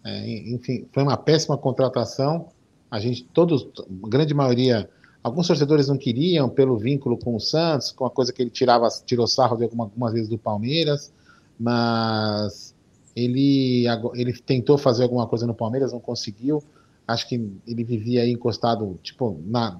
É, 0.03 0.51
enfim, 0.51 0.87
foi 0.91 1.01
uma 1.01 1.17
péssima 1.17 1.57
contratação. 1.57 2.49
A 2.89 2.99
gente, 2.99 3.23
todos, 3.33 3.67
grande 4.07 4.33
maioria, 4.33 4.87
alguns 5.23 5.47
torcedores 5.47 5.87
não 5.87 5.97
queriam 5.97 6.47
pelo 6.47 6.77
vínculo 6.77 7.17
com 7.17 7.35
o 7.35 7.39
Santos, 7.39 7.91
com 7.91 8.05
a 8.05 8.09
coisa 8.09 8.31
que 8.31 8.41
ele 8.41 8.49
tirava, 8.51 8.87
tirou 9.05 9.27
sarro 9.27 9.57
de 9.57 9.63
alguma, 9.63 9.85
algumas 9.85 10.13
vezes 10.13 10.29
do 10.29 10.37
Palmeiras, 10.37 11.11
mas 11.59 12.73
ele, 13.23 13.85
ele 14.15 14.33
tentou 14.33 14.77
fazer 14.77 15.03
alguma 15.03 15.27
coisa 15.27 15.45
no 15.45 15.53
Palmeiras, 15.53 15.91
não 15.91 15.99
conseguiu. 15.99 16.63
Acho 17.07 17.27
que 17.27 17.35
ele 17.67 17.83
vivia 17.83 18.21
aí 18.21 18.31
encostado, 18.31 18.99
tipo, 19.01 19.41
na. 19.45 19.79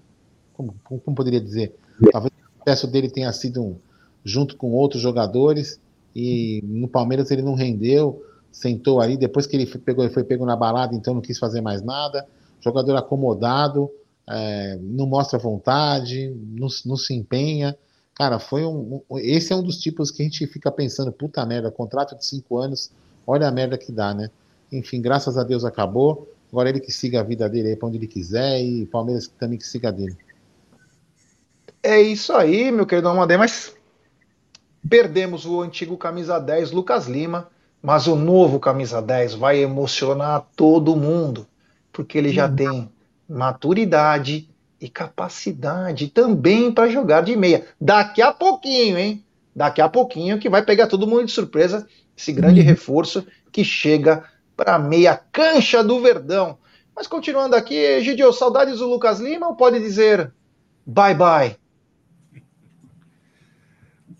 Como, 0.53 0.75
como 0.83 1.15
poderia 1.15 1.39
dizer? 1.39 1.75
Talvez 2.11 2.33
o 2.33 2.59
sucesso 2.59 2.87
dele 2.87 3.09
tenha 3.09 3.31
sido 3.31 3.63
um, 3.63 3.75
junto 4.23 4.57
com 4.57 4.71
outros 4.71 5.01
jogadores, 5.01 5.79
e 6.15 6.61
no 6.65 6.87
Palmeiras 6.87 7.31
ele 7.31 7.41
não 7.41 7.53
rendeu, 7.53 8.21
sentou 8.51 8.99
ali. 8.99 9.15
Depois 9.15 9.45
que 9.45 9.55
ele 9.55 9.65
foi, 9.65 9.79
pegou, 9.79 10.03
ele 10.03 10.13
foi 10.13 10.23
pego 10.23 10.45
na 10.45 10.55
balada, 10.55 10.95
então 10.95 11.13
não 11.13 11.21
quis 11.21 11.37
fazer 11.37 11.61
mais 11.61 11.81
nada. 11.81 12.27
Jogador 12.59 12.95
acomodado, 12.95 13.89
é, 14.27 14.77
não 14.81 15.05
mostra 15.05 15.39
vontade, 15.39 16.35
não, 16.57 16.67
não 16.85 16.97
se 16.97 17.13
empenha. 17.13 17.77
Cara, 18.15 18.37
foi 18.37 18.65
um, 18.65 19.01
um, 19.09 19.17
Esse 19.19 19.53
é 19.53 19.55
um 19.55 19.63
dos 19.63 19.77
tipos 19.77 20.11
que 20.11 20.21
a 20.21 20.25
gente 20.25 20.45
fica 20.47 20.69
pensando, 20.69 21.11
puta 21.11 21.45
merda, 21.45 21.71
contrato 21.71 22.17
de 22.17 22.25
cinco 22.25 22.57
anos 22.57 22.91
Olha 23.25 23.47
a 23.47 23.51
merda 23.51 23.77
que 23.77 23.91
dá, 23.91 24.13
né? 24.13 24.29
Enfim, 24.71 25.01
graças 25.01 25.37
a 25.37 25.43
Deus 25.43 25.65
acabou. 25.65 26.27
Agora 26.51 26.69
ele 26.69 26.79
que 26.79 26.91
siga 26.91 27.19
a 27.19 27.23
vida 27.23 27.47
dele 27.47 27.69
aí 27.69 27.75
pra 27.75 27.87
onde 27.87 27.97
ele 27.97 28.07
quiser 28.07 28.61
e 28.61 28.85
Palmeiras 28.85 29.27
também 29.27 29.57
que 29.57 29.67
siga 29.67 29.91
dele. 29.91 30.17
É 31.81 32.01
isso 32.01 32.33
aí, 32.33 32.71
meu 32.71 32.85
querido 32.85 33.07
Amadei, 33.07 33.37
mas 33.37 33.73
perdemos 34.87 35.45
o 35.45 35.61
antigo 35.61 35.95
camisa 35.95 36.39
10, 36.39 36.71
Lucas 36.71 37.07
Lima, 37.07 37.49
mas 37.81 38.07
o 38.07 38.15
novo 38.15 38.59
camisa 38.59 39.01
10 39.01 39.35
vai 39.35 39.59
emocionar 39.59 40.45
todo 40.55 40.95
mundo, 40.95 41.47
porque 41.93 42.17
ele 42.17 42.33
já 42.33 42.47
hum. 42.47 42.55
tem 42.55 42.89
maturidade 43.29 44.49
e 44.81 44.89
capacidade 44.89 46.07
também 46.07 46.71
para 46.71 46.89
jogar 46.89 47.21
de 47.21 47.35
meia. 47.35 47.65
Daqui 47.79 48.21
a 48.21 48.33
pouquinho, 48.33 48.97
hein? 48.97 49.23
Daqui 49.55 49.81
a 49.81 49.89
pouquinho 49.89 50.39
que 50.39 50.49
vai 50.49 50.63
pegar 50.63 50.87
todo 50.87 51.07
mundo 51.07 51.25
de 51.25 51.31
surpresa 51.31 51.85
esse 52.19 52.33
grande 52.33 52.59
uhum. 52.59 52.65
reforço 52.65 53.25
que 53.49 53.63
chega 53.63 54.25
para 54.55 54.75
a 54.75 54.79
meia 54.79 55.15
cancha 55.31 55.81
do 55.81 56.01
Verdão. 56.01 56.57
Mas 56.93 57.07
continuando 57.07 57.55
aqui, 57.55 58.01
Gidio, 58.03 58.33
saudades 58.33 58.79
do 58.79 58.89
Lucas 58.89 59.21
Lima 59.21 59.47
ou 59.47 59.55
pode 59.55 59.79
dizer 59.79 60.33
bye 60.85 61.15
bye? 61.15 61.55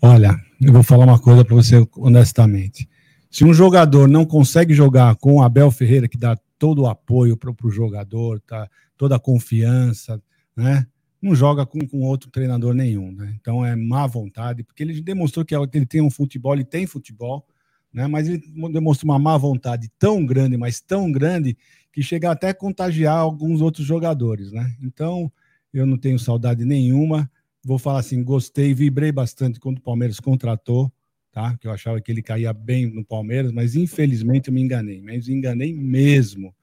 Olha, 0.00 0.34
eu 0.62 0.72
vou 0.72 0.82
falar 0.82 1.04
uma 1.04 1.18
coisa 1.18 1.44
para 1.44 1.54
você 1.54 1.86
honestamente. 1.94 2.88
Se 3.30 3.44
um 3.44 3.52
jogador 3.52 4.08
não 4.08 4.24
consegue 4.24 4.72
jogar 4.72 5.14
com 5.16 5.34
o 5.34 5.42
Abel 5.42 5.70
Ferreira, 5.70 6.08
que 6.08 6.16
dá 6.16 6.38
todo 6.58 6.82
o 6.82 6.86
apoio 6.86 7.36
para 7.36 7.50
o 7.50 7.70
jogador, 7.70 8.40
tá, 8.40 8.66
toda 8.96 9.16
a 9.16 9.20
confiança, 9.20 10.20
né? 10.56 10.86
Não 11.20 11.34
joga 11.34 11.66
com, 11.66 11.86
com 11.86 12.00
outro 12.00 12.30
treinador 12.30 12.72
nenhum, 12.72 13.12
né? 13.12 13.36
Então 13.38 13.64
é 13.64 13.76
má 13.76 14.06
vontade, 14.06 14.64
porque 14.64 14.82
ele 14.82 15.02
demonstrou 15.02 15.44
que 15.44 15.54
ele 15.54 15.84
tem 15.84 16.00
um 16.00 16.10
futebol, 16.10 16.54
ele 16.54 16.64
tem 16.64 16.86
futebol, 16.86 17.44
né? 17.92 18.06
Mas 18.06 18.28
ele 18.28 18.42
demonstrou 18.72 19.10
uma 19.10 19.18
má 19.18 19.36
vontade 19.36 19.90
tão 19.98 20.24
grande, 20.24 20.56
mas 20.56 20.80
tão 20.80 21.10
grande, 21.10 21.56
que 21.92 22.02
chega 22.02 22.30
até 22.30 22.50
a 22.50 22.54
contagiar 22.54 23.16
alguns 23.16 23.60
outros 23.60 23.86
jogadores, 23.86 24.52
né? 24.52 24.76
Então, 24.82 25.30
eu 25.72 25.84
não 25.86 25.98
tenho 25.98 26.18
saudade 26.18 26.64
nenhuma. 26.64 27.30
Vou 27.64 27.78
falar 27.78 28.00
assim, 28.00 28.22
gostei, 28.22 28.72
vibrei 28.72 29.12
bastante 29.12 29.60
quando 29.60 29.78
o 29.78 29.82
Palmeiras 29.82 30.20
contratou, 30.20 30.90
tá? 31.32 31.56
Que 31.56 31.66
eu 31.66 31.72
achava 31.72 32.00
que 32.00 32.10
ele 32.10 32.22
caía 32.22 32.52
bem 32.52 32.86
no 32.86 33.04
Palmeiras, 33.04 33.52
mas 33.52 33.74
infelizmente 33.74 34.48
eu 34.48 34.54
me 34.54 34.60
enganei, 34.60 35.02
mas 35.02 35.28
enganei 35.28 35.74
mesmo, 35.74 36.54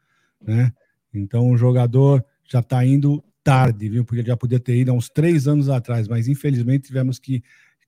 né? 0.41 0.71
Então, 1.13 1.51
o 1.51 1.57
jogador 1.57 2.23
já 2.49 2.59
está 2.59 2.85
indo 2.85 3.23
tarde, 3.43 3.89
viu? 3.89 4.03
Porque 4.03 4.21
ele 4.21 4.27
já 4.27 4.37
podia 4.37 4.59
ter 4.59 4.75
ido 4.75 4.91
há 4.91 4.93
uns 4.93 5.09
três 5.09 5.47
anos 5.47 5.69
atrás, 5.69 6.07
mas 6.07 6.27
infelizmente 6.27 6.87
tivemos 6.87 7.19
que 7.19 7.43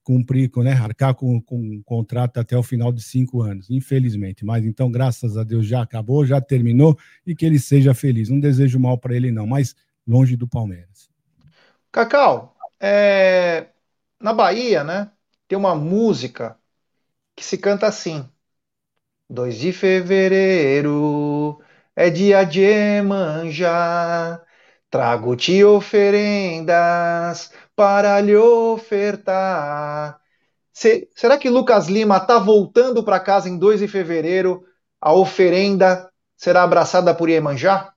cumprir, 0.10 0.50
né, 0.58 0.74
arcar 0.74 1.13
com, 1.13 1.39
com 1.39 1.56
um 1.56 1.84
contrato 1.84 2.39
até 2.39 2.58
o 2.58 2.63
final 2.63 2.91
de 2.91 3.04
cinco 3.04 3.43
anos, 3.43 3.69
infelizmente. 3.69 4.43
Mas 4.43 4.65
então, 4.65 4.89
graças 4.89 5.38
a 5.38 5.43
Deus, 5.43 5.67
já 5.67 5.84
acabou, 5.84 6.26
já 6.26 6.41
terminou 6.41 6.98
e 7.28 7.36
que 7.36 7.45
ele 7.45 7.60
seja 7.60 7.93
feliz. 7.93 8.28
Não 8.28 8.39
desejo 8.39 8.80
mal 8.80 8.98
para 8.98 9.15
ele, 9.15 9.32
não, 9.32 9.45
mas 9.45 9.76
longe 10.08 10.36
do 10.36 10.48
Palmeiras. 10.48 11.12
Cacau, 11.91 12.56
é... 12.80 13.67
na 14.19 14.34
Bahia, 14.34 14.84
né, 14.84 15.12
tem 15.48 15.56
uma 15.56 15.76
música 15.76 16.58
que 17.36 17.45
se 17.45 17.60
canta 17.60 17.86
assim: 17.86 18.28
2 19.30 19.60
de 19.60 19.72
fevereiro 19.72 21.62
é 21.95 22.10
dia 22.10 22.43
de 22.45 22.62
Emanjá. 22.62 24.41
Trago-te 24.89 25.63
oferendas 25.63 27.52
para 27.80 28.20
lhe 28.20 28.36
ofertar. 28.36 30.20
Se, 30.70 31.10
será 31.15 31.38
que 31.38 31.50
Lucas 31.50 31.88
Lima 31.88 32.18
está 32.18 32.38
voltando 32.38 33.06
para 33.06 33.22
casa 33.22 33.48
em 33.48 33.58
2 33.58 33.80
de 33.80 33.88
fevereiro 33.88 34.65
a 35.00 35.13
oferenda 35.13 36.12
será 36.36 36.63
abraçada 36.63 37.15
por 37.15 37.30
Iemanjá? 37.30 37.94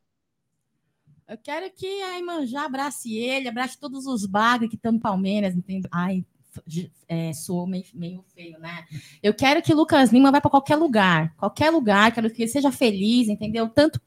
Eu 1.27 1.37
quero 1.37 1.68
que 1.75 2.01
a 2.01 2.16
Imanjá 2.16 2.64
abrace 2.66 3.12
ele, 3.12 3.49
abrace 3.49 3.77
todos 3.77 4.07
os 4.07 4.25
bagres 4.25 4.71
que 4.71 4.77
estão 4.77 4.92
no 4.92 5.01
Palmeiras, 5.01 5.53
entende? 5.53 5.88
Ai, 5.90 6.25
é, 7.09 7.33
sou 7.33 7.67
meio, 7.67 7.85
meio, 7.95 8.25
feio, 8.35 8.59
né? 8.59 8.85
Eu 9.23 9.35
quero 9.35 9.62
que 9.62 9.75
Lucas 9.75 10.12
Lima 10.12 10.31
vá 10.31 10.41
para 10.41 10.51
qualquer 10.51 10.77
lugar, 10.77 11.35
qualquer 11.37 11.71
lugar, 11.71 12.12
quero 12.12 12.31
que 12.31 12.43
ele 12.43 12.51
seja 12.51 12.71
feliz, 12.71 13.29
entendeu? 13.29 13.69
Tanto 13.69 14.01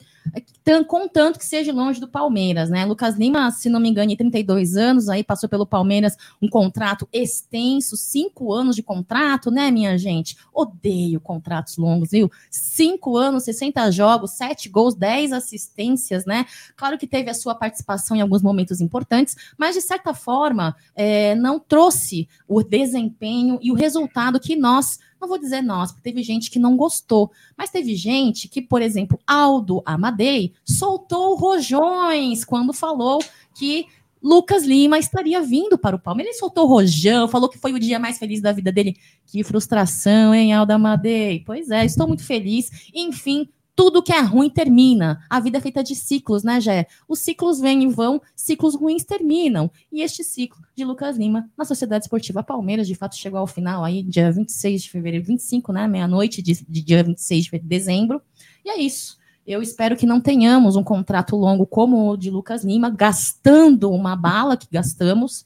contanto 0.87 1.37
que 1.37 1.45
seja 1.45 1.71
longe 1.71 1.99
do 1.99 2.07
Palmeiras, 2.07 2.69
né? 2.69 2.85
Lucas 2.85 3.15
Lima, 3.15 3.51
se 3.51 3.69
não 3.69 3.79
me 3.79 3.89
engano, 3.89 4.15
32 4.15 4.75
anos, 4.75 5.09
aí 5.09 5.23
passou 5.23 5.47
pelo 5.47 5.65
Palmeiras 5.65 6.17
um 6.41 6.47
contrato 6.47 7.07
extenso, 7.13 7.95
cinco 7.95 8.51
anos 8.51 8.75
de 8.75 8.83
contrato, 8.83 9.51
né, 9.51 9.69
minha 9.69 9.97
gente? 9.97 10.35
Odeio 10.53 11.19
contratos 11.19 11.77
longos, 11.77 12.11
viu? 12.11 12.31
Cinco 12.49 13.17
anos, 13.17 13.43
60 13.43 13.91
jogos, 13.91 14.31
sete 14.31 14.69
gols, 14.69 14.95
10 14.95 15.31
assistências, 15.33 16.25
né? 16.25 16.45
Claro 16.75 16.97
que 16.97 17.07
teve 17.07 17.29
a 17.29 17.33
sua 17.33 17.53
participação 17.53 18.17
em 18.17 18.21
alguns 18.21 18.41
momentos 18.41 18.81
importantes, 18.81 19.35
mas 19.57 19.75
de 19.75 19.81
certa 19.81 20.13
forma 20.13 20.75
é, 20.95 21.35
não 21.35 21.59
trouxe 21.59 22.27
o 22.47 22.63
desempenho 22.63 23.59
e 23.61 23.71
o 23.71 23.75
resultado 23.75 24.39
que 24.39 24.55
nós 24.55 24.99
não 25.19 25.27
vou 25.27 25.37
dizer 25.39 25.61
nós, 25.61 25.91
porque 25.91 26.03
teve 26.03 26.21
gente 26.21 26.51
que 26.51 26.59
não 26.59 26.77
gostou, 26.77 27.31
mas 27.57 27.71
teve 27.71 27.95
gente 27.95 28.47
que, 28.47 28.61
por 28.61 28.81
exemplo, 28.81 29.19
Aldo 29.25 29.81
Amadei 29.85 30.53
soltou 30.63 31.35
rojões 31.35 32.45
quando 32.45 32.73
falou 32.73 33.19
que 33.55 33.87
Lucas 34.21 34.63
Lima 34.63 34.97
estaria 34.97 35.41
vindo 35.41 35.77
para 35.77 35.95
o 35.95 35.99
Palmeiras. 35.99 36.33
Ele 36.33 36.39
soltou 36.39 36.67
rojão, 36.67 37.27
falou 37.27 37.47
que 37.47 37.59
foi 37.59 37.73
o 37.73 37.79
dia 37.79 37.99
mais 37.99 38.17
feliz 38.17 38.41
da 38.41 38.51
vida 38.51 38.71
dele. 38.71 38.97
Que 39.25 39.43
frustração, 39.43 40.33
hein, 40.33 40.51
Aldo 40.51 40.73
Amadei? 40.73 41.43
Pois 41.45 41.69
é, 41.69 41.85
estou 41.85 42.07
muito 42.07 42.23
feliz. 42.23 42.89
Enfim, 42.93 43.47
tudo 43.75 44.01
que 44.01 44.13
é 44.13 44.21
ruim 44.21 44.49
termina. 44.49 45.21
A 45.29 45.39
vida 45.39 45.57
é 45.57 45.61
feita 45.61 45.83
de 45.83 45.95
ciclos, 45.95 46.43
né, 46.43 46.61
Jé? 46.61 46.87
Os 47.07 47.19
ciclos 47.19 47.59
vêm 47.59 47.83
e 47.83 47.87
vão, 47.87 48.21
ciclos 48.35 48.73
ruins 48.73 49.03
terminam. 49.03 49.69
E 49.91 50.01
este 50.01 50.23
ciclo 50.23 50.61
de 50.75 50.85
Lucas 50.85 51.17
Lima 51.17 51.49
na 51.57 51.65
Sociedade 51.65 52.05
Esportiva 52.05 52.41
Palmeiras, 52.41 52.87
de 52.87 52.95
fato, 52.95 53.17
chegou 53.17 53.39
ao 53.39 53.47
final 53.47 53.83
aí, 53.83 54.01
dia 54.01 54.31
26 54.31 54.83
de 54.83 54.89
fevereiro, 54.89 55.25
25, 55.25 55.73
né? 55.73 55.87
Meia-noite 55.87 56.41
de, 56.41 56.65
de 56.67 56.81
dia 56.81 57.03
26 57.03 57.45
de 57.45 57.59
dezembro. 57.59 58.21
E 58.63 58.69
é 58.69 58.79
isso. 58.79 59.17
Eu 59.45 59.61
espero 59.61 59.95
que 59.95 60.05
não 60.05 60.21
tenhamos 60.21 60.75
um 60.75 60.83
contrato 60.83 61.35
longo 61.35 61.67
como 61.67 62.09
o 62.09 62.17
de 62.17 62.31
Lucas 62.31 62.63
Lima, 62.63 62.89
gastando 62.89 63.91
uma 63.91 64.15
bala 64.15 64.57
que 64.57 64.67
gastamos 64.71 65.45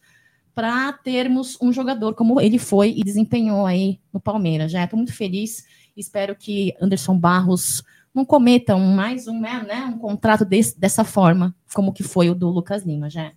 para 0.56 0.94
termos 0.94 1.58
um 1.62 1.72
jogador 1.74 2.14
como 2.14 2.40
ele 2.40 2.60
foi 2.60 2.94
e 2.96 3.04
desempenhou 3.04 3.66
aí 3.66 4.00
no 4.14 4.20
Palmeiras. 4.20 4.72
Já 4.72 4.84
estou 4.84 4.98
muito 4.98 5.14
feliz. 5.14 5.66
Espero 5.98 6.36
que 6.36 6.74
Anderson 6.80 7.18
Barros 7.18 7.84
não 8.14 8.26
cometam 8.26 8.80
mais 8.80 9.28
um, 9.28 9.40
né, 9.40 9.64
né, 9.68 9.94
um 9.94 9.98
contrato 9.98 10.44
desse, 10.44 10.80
dessa 10.80 11.04
forma, 11.04 11.56
como 11.74 11.94
que 11.94 12.04
foi 12.04 12.30
o 12.30 12.36
do 12.36 12.50
Lucas 12.50 12.84
Lima, 12.84 13.10
já. 13.10 13.32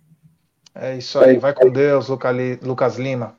É 0.75 0.97
isso 0.97 1.19
aí, 1.19 1.37
vai 1.37 1.53
com 1.53 1.69
Deus, 1.69 2.07
Lucas 2.61 2.97
Lima. 2.97 3.35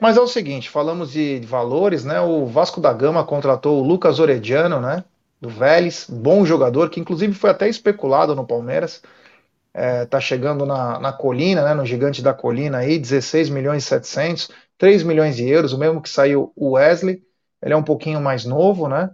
Mas 0.00 0.16
é 0.16 0.20
o 0.20 0.28
seguinte, 0.28 0.70
falamos 0.70 1.10
de 1.10 1.40
valores, 1.40 2.04
né? 2.04 2.20
O 2.20 2.46
Vasco 2.46 2.80
da 2.80 2.92
Gama 2.92 3.24
contratou 3.24 3.82
o 3.82 3.86
Lucas 3.86 4.20
Orediano, 4.20 4.80
né? 4.80 5.02
Do 5.40 5.48
Vélez, 5.48 6.06
bom 6.08 6.44
jogador, 6.46 6.88
que 6.88 7.00
inclusive 7.00 7.34
foi 7.34 7.50
até 7.50 7.68
especulado 7.68 8.34
no 8.34 8.46
Palmeiras. 8.46 9.02
É, 9.74 10.06
tá 10.06 10.20
chegando 10.20 10.64
na, 10.64 11.00
na 11.00 11.12
colina, 11.12 11.64
né? 11.64 11.74
No 11.74 11.84
gigante 11.84 12.22
da 12.22 12.32
colina 12.32 12.78
aí, 12.78 12.98
16 12.98 13.50
milhões 13.50 13.84
e 13.84 13.86
700, 13.86 14.50
3 14.78 15.02
milhões 15.02 15.36
de 15.36 15.48
euros, 15.48 15.72
o 15.72 15.78
mesmo 15.78 16.00
que 16.00 16.08
saiu 16.08 16.52
o 16.54 16.72
Wesley. 16.72 17.22
Ele 17.60 17.74
é 17.74 17.76
um 17.76 17.82
pouquinho 17.82 18.20
mais 18.20 18.44
novo, 18.44 18.88
né? 18.88 19.10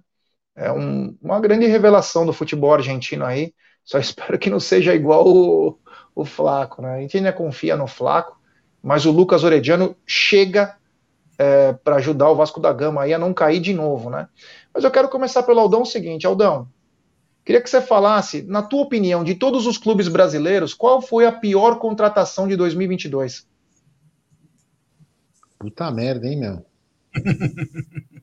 É 0.55 0.71
um, 0.71 1.17
uma 1.23 1.41
grande 1.41 1.67
revelação 1.67 2.27
do 2.27 2.33
futebol 2.33 2.73
argentino 2.73 3.25
aí. 3.25 3.53
Só 3.85 3.99
espero 4.01 4.39
que 4.39 4.51
não 4.51 4.61
seja 4.61 4.95
igual 4.95 5.27
o, 5.27 5.79
o 6.15 6.25
Flaco, 6.25 6.83
né? 6.83 6.95
A 6.95 7.01
gente 7.01 7.17
ainda 7.17 7.33
confia 7.33 7.77
no 7.77 7.87
Flaco, 7.87 8.39
mas 8.83 9.07
o 9.07 9.11
Lucas 9.11 9.45
Orediano 9.45 9.97
chega 10.07 10.77
é, 11.39 11.73
para 11.73 11.97
ajudar 11.97 12.31
o 12.31 12.37
Vasco 12.37 12.61
da 12.61 12.73
Gama 12.73 13.03
aí 13.03 13.15
a 13.15 13.19
não 13.19 13.35
cair 13.35 13.61
de 13.61 13.73
novo, 13.73 14.11
né? 14.11 14.29
Mas 14.73 14.85
eu 14.85 14.91
quero 14.91 15.09
começar 15.09 15.43
pelo 15.43 15.61
Aldão 15.61 15.83
o 15.83 15.87
seguinte, 15.87 16.27
Aldão. 16.27 16.69
Queria 17.45 17.61
que 17.61 17.69
você 17.69 17.81
falasse, 17.81 18.43
na 18.43 18.63
tua 18.63 18.83
opinião, 18.83 19.25
de 19.25 19.35
todos 19.35 19.67
os 19.67 19.77
clubes 19.77 20.07
brasileiros, 20.07 20.75
qual 20.75 21.03
foi 21.03 21.27
a 21.27 21.33
pior 21.33 21.79
contratação 21.81 22.47
de 22.47 22.57
2022? 22.57 23.49
Puta 25.59 25.91
merda, 25.91 26.29
hein, 26.29 26.39
meu? 26.39 26.67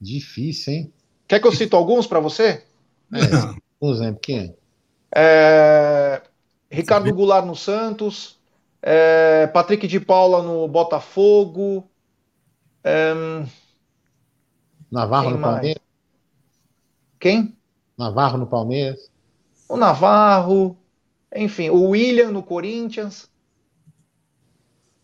Difícil, 0.00 0.72
hein? 0.72 0.92
Quer 1.32 1.40
que 1.40 1.46
eu 1.46 1.52
cito 1.52 1.74
alguns 1.74 2.06
para 2.06 2.20
você? 2.20 2.62
É, 3.10 3.20
por 3.80 3.94
exemplo, 3.94 4.20
quem? 4.20 4.54
É, 5.16 6.20
Ricardo 6.70 7.10
Goulart 7.14 7.46
no 7.46 7.56
Santos, 7.56 8.38
é, 8.82 9.46
Patrick 9.46 9.86
de 9.86 9.98
Paula 9.98 10.42
no 10.42 10.68
Botafogo. 10.68 11.88
É, 12.84 13.14
Navarro 14.90 15.30
no 15.30 15.38
mais? 15.38 15.54
Palmeiras. 15.54 15.82
Quem? 17.18 17.56
Navarro 17.96 18.36
no 18.36 18.46
Palmeiras. 18.46 19.10
O 19.66 19.78
Navarro. 19.78 20.76
Enfim, 21.34 21.70
o 21.70 21.88
William 21.88 22.30
no 22.30 22.42
Corinthians. 22.42 23.30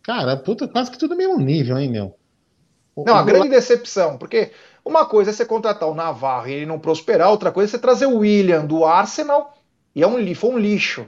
Cara, 0.03 0.37
puta, 0.37 0.69
quase 0.69 0.91
que 0.91 0.99
tudo 0.99 1.17
mesmo 1.17 1.39
nível, 1.39 1.79
hein, 1.79 1.89
meu? 1.89 2.19
O, 2.95 3.03
Não, 3.05 3.17
a 3.17 3.23
grande 3.23 3.49
decepção, 3.49 4.19
porque 4.19 4.53
uma 4.89 5.05
coisa 5.05 5.31
é 5.31 5.33
você 5.35 5.45
contratar 5.45 5.87
o 5.87 5.95
Navarro 5.95 6.49
e 6.49 6.53
ele 6.53 6.67
não 6.67 6.79
prosperar, 6.79 7.31
outra 7.31 7.53
coisa 7.53 7.69
é 7.69 7.73
você 7.73 7.79
trazer 7.79 8.07
o 8.07 8.19
William 8.19 8.65
do 8.65 8.87
Arsenal 8.87 9.55
e 9.95 10.03
é 10.03 10.07
um, 10.07 10.35
foi 10.35 10.51
um 10.51 10.59
lixo. 10.59 11.07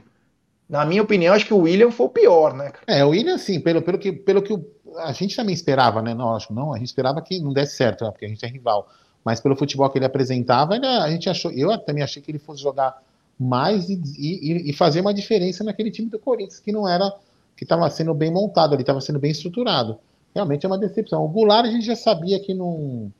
Na 0.69 0.85
minha 0.85 1.01
opinião, 1.01 1.33
acho 1.33 1.47
que 1.47 1.53
o 1.53 1.61
William 1.61 1.89
foi 1.89 2.05
o 2.05 2.09
pior, 2.09 2.53
né? 2.53 2.71
É, 2.85 3.03
o 3.03 3.09
William, 3.09 3.37
sim, 3.39 3.59
pelo, 3.59 3.81
pelo, 3.81 3.97
que, 3.97 4.11
pelo 4.11 4.41
que 4.41 4.57
a 4.97 5.11
gente 5.11 5.35
também 5.35 5.53
esperava, 5.53 6.01
né? 6.01 6.13
Não, 6.13 6.35
acho 6.35 6.53
não, 6.53 6.73
a 6.73 6.77
gente 6.77 6.87
esperava 6.87 7.21
que 7.21 7.39
não 7.39 7.51
desse 7.51 7.75
certo, 7.75 8.05
né? 8.05 8.11
porque 8.11 8.25
a 8.25 8.29
gente 8.29 8.45
é 8.45 8.47
rival. 8.47 8.87
Mas 9.25 9.39
pelo 9.39 9.55
futebol 9.55 9.89
que 9.89 9.97
ele 9.97 10.05
apresentava, 10.05 10.75
ele, 10.75 10.85
a 10.85 11.09
gente 11.09 11.27
achou, 11.27 11.51
eu 11.51 11.75
também 11.79 12.03
achei 12.03 12.21
que 12.21 12.29
ele 12.29 12.39
fosse 12.39 12.61
jogar 12.61 13.01
mais 13.39 13.89
e, 13.89 13.99
e, 14.17 14.69
e 14.69 14.73
fazer 14.73 15.01
uma 15.01 15.13
diferença 15.13 15.63
naquele 15.63 15.89
time 15.89 16.07
do 16.07 16.19
Corinthians, 16.19 16.59
que 16.59 16.71
não 16.71 16.87
era, 16.87 17.11
que 17.57 17.63
estava 17.63 17.89
sendo 17.89 18.13
bem 18.13 18.31
montado, 18.31 18.73
ele 18.73 18.83
estava 18.83 19.01
sendo 19.01 19.19
bem 19.19 19.31
estruturado. 19.31 19.97
Realmente 20.33 20.65
é 20.65 20.69
uma 20.69 20.77
decepção. 20.77 21.25
O 21.25 21.27
Goulart 21.27 21.65
a 21.65 21.71
gente 21.71 21.85
já 21.85 21.95
sabia 21.95 22.39
que 22.39 22.53
não 22.53 23.11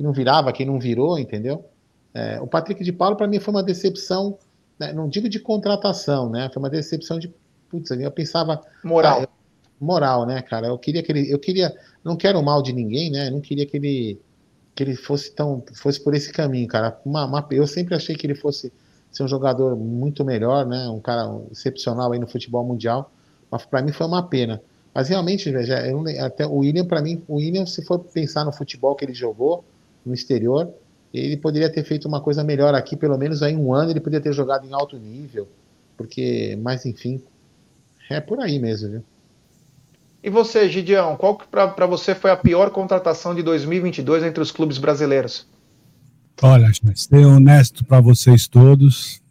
que 0.00 0.02
não 0.02 0.12
virava, 0.14 0.50
quem 0.50 0.64
não 0.64 0.80
virou, 0.80 1.18
entendeu? 1.18 1.62
É, 2.14 2.40
o 2.40 2.46
Patrick 2.46 2.82
de 2.82 2.90
Paulo, 2.90 3.16
para 3.16 3.28
mim, 3.28 3.38
foi 3.38 3.52
uma 3.52 3.62
decepção, 3.62 4.38
né, 4.78 4.94
não 4.94 5.10
digo 5.10 5.28
de 5.28 5.38
contratação, 5.38 6.30
né? 6.30 6.48
Foi 6.52 6.58
uma 6.58 6.70
decepção 6.70 7.18
de. 7.18 7.30
Putz, 7.68 7.90
eu 7.90 8.10
pensava. 8.10 8.62
Moral. 8.82 9.24
Ah, 9.24 9.28
moral, 9.78 10.24
né, 10.24 10.40
cara? 10.40 10.68
Eu 10.68 10.78
queria 10.78 11.02
que 11.02 11.12
ele. 11.12 11.30
Eu 11.30 11.38
queria. 11.38 11.76
Não 12.02 12.16
quero 12.16 12.40
o 12.40 12.42
mal 12.42 12.62
de 12.62 12.72
ninguém, 12.72 13.10
né? 13.10 13.28
Eu 13.28 13.32
não 13.32 13.40
queria 13.42 13.66
que 13.66 13.76
ele. 13.76 14.18
Que 14.74 14.82
ele 14.84 14.96
fosse 14.96 15.32
tão. 15.32 15.62
fosse 15.74 16.02
por 16.02 16.14
esse 16.14 16.32
caminho, 16.32 16.66
cara. 16.66 16.98
Uma, 17.04 17.26
uma, 17.26 17.46
eu 17.50 17.66
sempre 17.66 17.94
achei 17.94 18.16
que 18.16 18.26
ele 18.26 18.34
fosse 18.34 18.72
ser 19.12 19.22
um 19.22 19.28
jogador 19.28 19.76
muito 19.76 20.24
melhor, 20.24 20.64
né? 20.64 20.88
Um 20.88 21.00
cara 21.00 21.30
excepcional 21.52 22.10
aí 22.12 22.18
no 22.18 22.26
futebol 22.26 22.64
mundial. 22.64 23.12
Mas 23.50 23.66
para 23.66 23.82
mim 23.82 23.92
foi 23.92 24.06
uma 24.06 24.22
pena. 24.22 24.62
Mas 24.94 25.10
realmente, 25.10 25.50
eu, 25.50 26.24
até 26.24 26.46
o 26.46 26.54
William, 26.54 26.86
para 26.86 27.02
mim, 27.02 27.22
o 27.28 27.36
William, 27.36 27.66
se 27.66 27.84
for 27.84 27.98
pensar 27.98 28.46
no 28.46 28.52
futebol 28.52 28.96
que 28.96 29.04
ele 29.04 29.14
jogou, 29.14 29.62
no 30.04 30.14
exterior. 30.14 30.72
Ele 31.12 31.36
poderia 31.36 31.70
ter 31.70 31.84
feito 31.84 32.06
uma 32.06 32.20
coisa 32.20 32.44
melhor 32.44 32.74
aqui, 32.74 32.96
pelo 32.96 33.18
menos 33.18 33.42
aí 33.42 33.56
um 33.56 33.74
ano 33.74 33.90
ele 33.90 34.00
poderia 34.00 34.22
ter 34.22 34.32
jogado 34.32 34.66
em 34.66 34.72
alto 34.72 34.96
nível, 34.96 35.48
porque, 35.96 36.56
mas 36.62 36.86
enfim, 36.86 37.20
é 38.08 38.20
por 38.20 38.40
aí 38.40 38.58
mesmo, 38.58 38.90
viu? 38.90 39.04
E 40.22 40.28
você, 40.28 40.68
Gideão, 40.68 41.16
qual 41.16 41.36
que 41.36 41.46
para 41.48 41.86
você 41.86 42.14
foi 42.14 42.30
a 42.30 42.36
pior 42.36 42.70
contratação 42.70 43.34
de 43.34 43.42
2022 43.42 44.22
entre 44.22 44.42
os 44.42 44.52
clubes 44.52 44.76
brasileiros? 44.76 45.46
Olha, 46.42 46.70
ser 46.94 47.24
honesto 47.24 47.84
para 47.84 48.00
vocês 48.00 48.46
todos, 48.46 49.22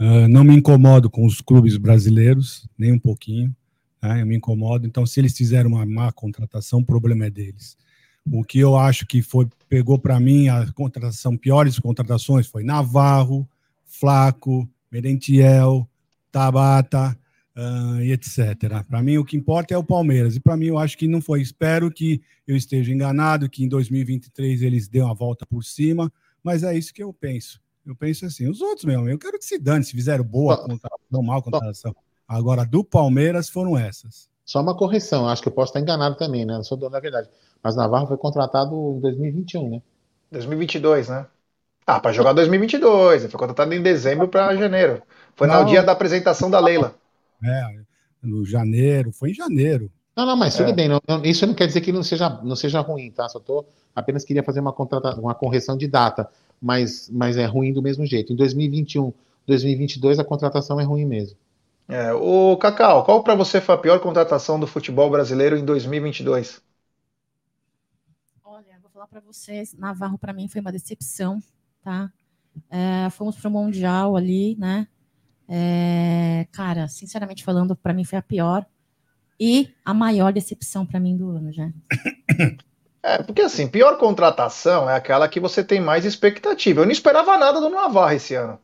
uh, 0.00 0.28
não 0.28 0.44
me 0.44 0.56
incomodo 0.56 1.10
com 1.10 1.26
os 1.26 1.40
clubes 1.40 1.76
brasileiros, 1.76 2.68
nem 2.78 2.92
um 2.92 2.98
pouquinho, 2.98 3.54
né? 4.02 4.22
eu 4.22 4.26
me 4.26 4.36
incomodo. 4.36 4.86
Então, 4.86 5.04
se 5.04 5.20
eles 5.20 5.36
fizeram 5.36 5.70
uma 5.70 5.84
má 5.84 6.12
contratação, 6.12 6.80
o 6.80 6.84
problema 6.84 7.26
é 7.26 7.30
deles. 7.30 7.76
O 8.32 8.44
que 8.44 8.58
eu 8.58 8.76
acho 8.76 9.06
que 9.06 9.22
foi 9.22 9.48
pegou 9.68 9.98
para 9.98 10.20
mim 10.20 10.48
a 10.48 10.70
contratação 10.72 11.36
piores 11.36 11.78
contratações 11.78 12.46
foi 12.46 12.62
Navarro, 12.62 13.48
Flaco, 13.84 14.68
Merentiel, 14.90 15.88
Tabata 16.30 17.16
uh, 17.56 18.00
e 18.00 18.12
etc. 18.12 18.84
Para 18.88 19.02
mim 19.02 19.18
o 19.18 19.24
que 19.24 19.36
importa 19.36 19.74
é 19.74 19.78
o 19.78 19.84
Palmeiras 19.84 20.36
e 20.36 20.40
para 20.40 20.56
mim 20.56 20.66
eu 20.66 20.78
acho 20.78 20.96
que 20.96 21.08
não 21.08 21.20
foi. 21.20 21.42
Espero 21.42 21.90
que 21.90 22.22
eu 22.46 22.56
esteja 22.56 22.92
enganado, 22.92 23.48
que 23.48 23.64
em 23.64 23.68
2023 23.68 24.62
eles 24.62 24.88
dêem 24.88 25.08
a 25.08 25.12
volta 25.12 25.44
por 25.44 25.64
cima, 25.64 26.12
mas 26.42 26.62
é 26.62 26.76
isso 26.76 26.94
que 26.94 27.02
eu 27.02 27.12
penso. 27.12 27.60
Eu 27.84 27.96
penso 27.96 28.26
assim, 28.26 28.48
os 28.48 28.60
outros 28.60 28.84
mesmo, 28.84 29.08
eu 29.08 29.18
quero 29.18 29.38
que 29.38 29.44
se 29.44 29.58
dane 29.58 29.84
se 29.84 29.92
fizeram 29.92 30.22
boa 30.22 30.56
contratação, 30.56 31.22
mal 31.22 31.42
contratação. 31.42 31.96
Agora 32.28 32.64
do 32.64 32.84
Palmeiras 32.84 33.48
foram 33.48 33.76
essas. 33.76 34.28
Só 34.50 34.60
uma 34.60 34.74
correção, 34.74 35.28
acho 35.28 35.40
que 35.40 35.46
eu 35.46 35.52
posso 35.52 35.70
estar 35.70 35.78
enganado 35.78 36.16
também, 36.16 36.44
né? 36.44 36.54
Não 36.54 36.64
sou 36.64 36.76
dono 36.76 36.90
da 36.90 36.98
verdade. 36.98 37.28
Mas 37.62 37.76
Navarro 37.76 38.08
foi 38.08 38.16
contratado 38.16 38.74
em 38.96 39.00
2021, 39.00 39.70
né? 39.70 39.82
2022, 40.32 41.08
né? 41.08 41.24
Ah, 41.86 42.00
para 42.00 42.10
jogar 42.10 42.32
2022. 42.32 43.22
Ele 43.22 43.30
foi 43.30 43.38
contratado 43.38 43.72
em 43.72 43.80
dezembro 43.80 44.26
para 44.26 44.56
janeiro. 44.56 45.04
Foi 45.36 45.46
não. 45.46 45.62
no 45.62 45.68
dia 45.68 45.84
da 45.84 45.92
apresentação 45.92 46.50
da 46.50 46.58
Leila. 46.58 46.96
É, 47.44 47.76
no 48.20 48.44
janeiro, 48.44 49.12
foi 49.12 49.30
em 49.30 49.34
janeiro. 49.34 49.88
Não, 50.16 50.26
não, 50.26 50.36
mas 50.36 50.56
tudo 50.56 50.70
é. 50.70 50.72
bem. 50.72 50.88
Não, 50.88 51.00
não, 51.06 51.24
isso 51.24 51.46
não 51.46 51.54
quer 51.54 51.68
dizer 51.68 51.80
que 51.80 51.92
não 51.92 52.02
seja, 52.02 52.28
não 52.42 52.56
seja 52.56 52.80
ruim, 52.80 53.08
tá? 53.12 53.28
Só 53.28 53.38
tô 53.38 53.64
apenas 53.94 54.24
queria 54.24 54.42
fazer 54.42 54.58
uma, 54.58 54.72
contrata, 54.72 55.14
uma 55.14 55.32
correção 55.32 55.76
de 55.76 55.86
data, 55.86 56.28
mas, 56.60 57.08
mas 57.08 57.36
é 57.36 57.46
ruim 57.46 57.72
do 57.72 57.80
mesmo 57.80 58.04
jeito. 58.04 58.32
Em 58.32 58.36
2021, 58.36 59.12
2022 59.46 60.18
a 60.18 60.24
contratação 60.24 60.80
é 60.80 60.82
ruim 60.82 61.04
mesmo. 61.04 61.38
É, 61.90 62.12
o 62.12 62.56
Cacau, 62.56 63.04
qual 63.04 63.22
para 63.22 63.34
você 63.34 63.60
foi 63.60 63.74
a 63.74 63.78
pior 63.78 63.98
contratação 63.98 64.60
do 64.60 64.66
futebol 64.66 65.10
brasileiro 65.10 65.56
em 65.56 65.64
2022? 65.64 66.62
Olha, 68.44 68.78
vou 68.80 68.90
falar 68.92 69.08
para 69.08 69.20
vocês, 69.20 69.74
Navarro 69.74 70.16
para 70.16 70.32
mim 70.32 70.46
foi 70.46 70.60
uma 70.60 70.70
decepção, 70.70 71.42
tá? 71.82 72.12
É, 72.70 73.10
fomos 73.10 73.36
para 73.36 73.48
o 73.48 73.50
mundial 73.50 74.16
ali, 74.16 74.56
né? 74.56 74.86
É, 75.48 76.46
cara, 76.52 76.86
sinceramente 76.86 77.42
falando, 77.42 77.74
para 77.74 77.92
mim 77.92 78.04
foi 78.04 78.18
a 78.18 78.22
pior 78.22 78.64
e 79.38 79.74
a 79.84 79.92
maior 79.92 80.32
decepção 80.32 80.86
para 80.86 81.00
mim 81.00 81.16
do 81.16 81.30
ano 81.30 81.52
já. 81.52 81.68
É, 83.02 83.22
porque 83.22 83.40
assim, 83.40 83.66
pior 83.66 83.96
contratação 83.96 84.88
é 84.88 84.94
aquela 84.94 85.26
que 85.26 85.40
você 85.40 85.64
tem 85.64 85.80
mais 85.80 86.04
expectativa. 86.04 86.82
Eu 86.82 86.84
não 86.84 86.92
esperava 86.92 87.38
nada 87.38 87.58
do 87.58 87.70
Navarro 87.70 88.12
esse 88.12 88.34
ano. 88.34 88.60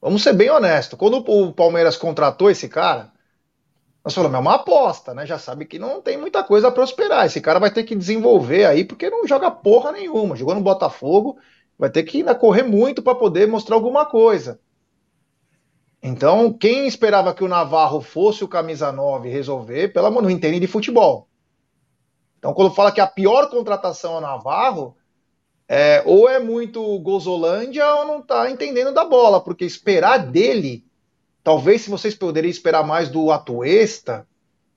Vamos 0.00 0.22
ser 0.22 0.32
bem 0.32 0.50
honestos. 0.50 0.98
Quando 0.98 1.18
o 1.18 1.52
Palmeiras 1.52 1.96
contratou 1.96 2.50
esse 2.50 2.68
cara, 2.68 3.12
nós 4.02 4.14
falamos, 4.14 4.36
é 4.36 4.40
uma 4.40 4.54
aposta, 4.54 5.12
né? 5.12 5.26
Já 5.26 5.38
sabe 5.38 5.66
que 5.66 5.78
não 5.78 6.00
tem 6.00 6.16
muita 6.16 6.42
coisa 6.42 6.68
a 6.68 6.72
prosperar. 6.72 7.26
Esse 7.26 7.40
cara 7.40 7.58
vai 7.58 7.70
ter 7.70 7.84
que 7.84 7.94
desenvolver 7.94 8.64
aí, 8.64 8.84
porque 8.84 9.10
não 9.10 9.26
joga 9.26 9.50
porra 9.50 9.92
nenhuma. 9.92 10.36
Jogou 10.36 10.54
no 10.54 10.62
Botafogo, 10.62 11.38
vai 11.78 11.90
ter 11.90 12.02
que 12.04 12.18
ainda 12.18 12.34
correr 12.34 12.62
muito 12.62 13.02
para 13.02 13.14
poder 13.14 13.46
mostrar 13.46 13.76
alguma 13.76 14.06
coisa. 14.06 14.58
Então, 16.02 16.50
quem 16.50 16.86
esperava 16.86 17.34
que 17.34 17.44
o 17.44 17.48
Navarro 17.48 18.00
fosse 18.00 18.42
o 18.42 18.48
camisa 18.48 18.90
9 18.90 19.28
resolver, 19.28 19.88
pelo 19.88 20.06
amor, 20.06 20.22
não 20.22 20.30
entende 20.30 20.58
de 20.58 20.66
futebol. 20.66 21.28
Então, 22.38 22.54
quando 22.54 22.74
fala 22.74 22.90
que 22.90 23.02
a 23.02 23.06
pior 23.06 23.50
contratação 23.50 24.14
é 24.14 24.18
o 24.18 24.20
Navarro, 24.22 24.96
é, 25.72 26.02
ou 26.04 26.28
é 26.28 26.40
muito 26.40 26.98
gozolândia 26.98 27.86
ou 27.94 28.04
não 28.04 28.18
está 28.18 28.50
entendendo 28.50 28.92
da 28.92 29.04
bola, 29.04 29.40
porque 29.40 29.64
esperar 29.64 30.18
dele, 30.18 30.84
talvez 31.44 31.82
se 31.82 31.90
vocês 31.90 32.12
poderiam 32.12 32.50
esperar 32.50 32.84
mais 32.84 33.08
do 33.08 33.30
Atuesta, 33.30 34.26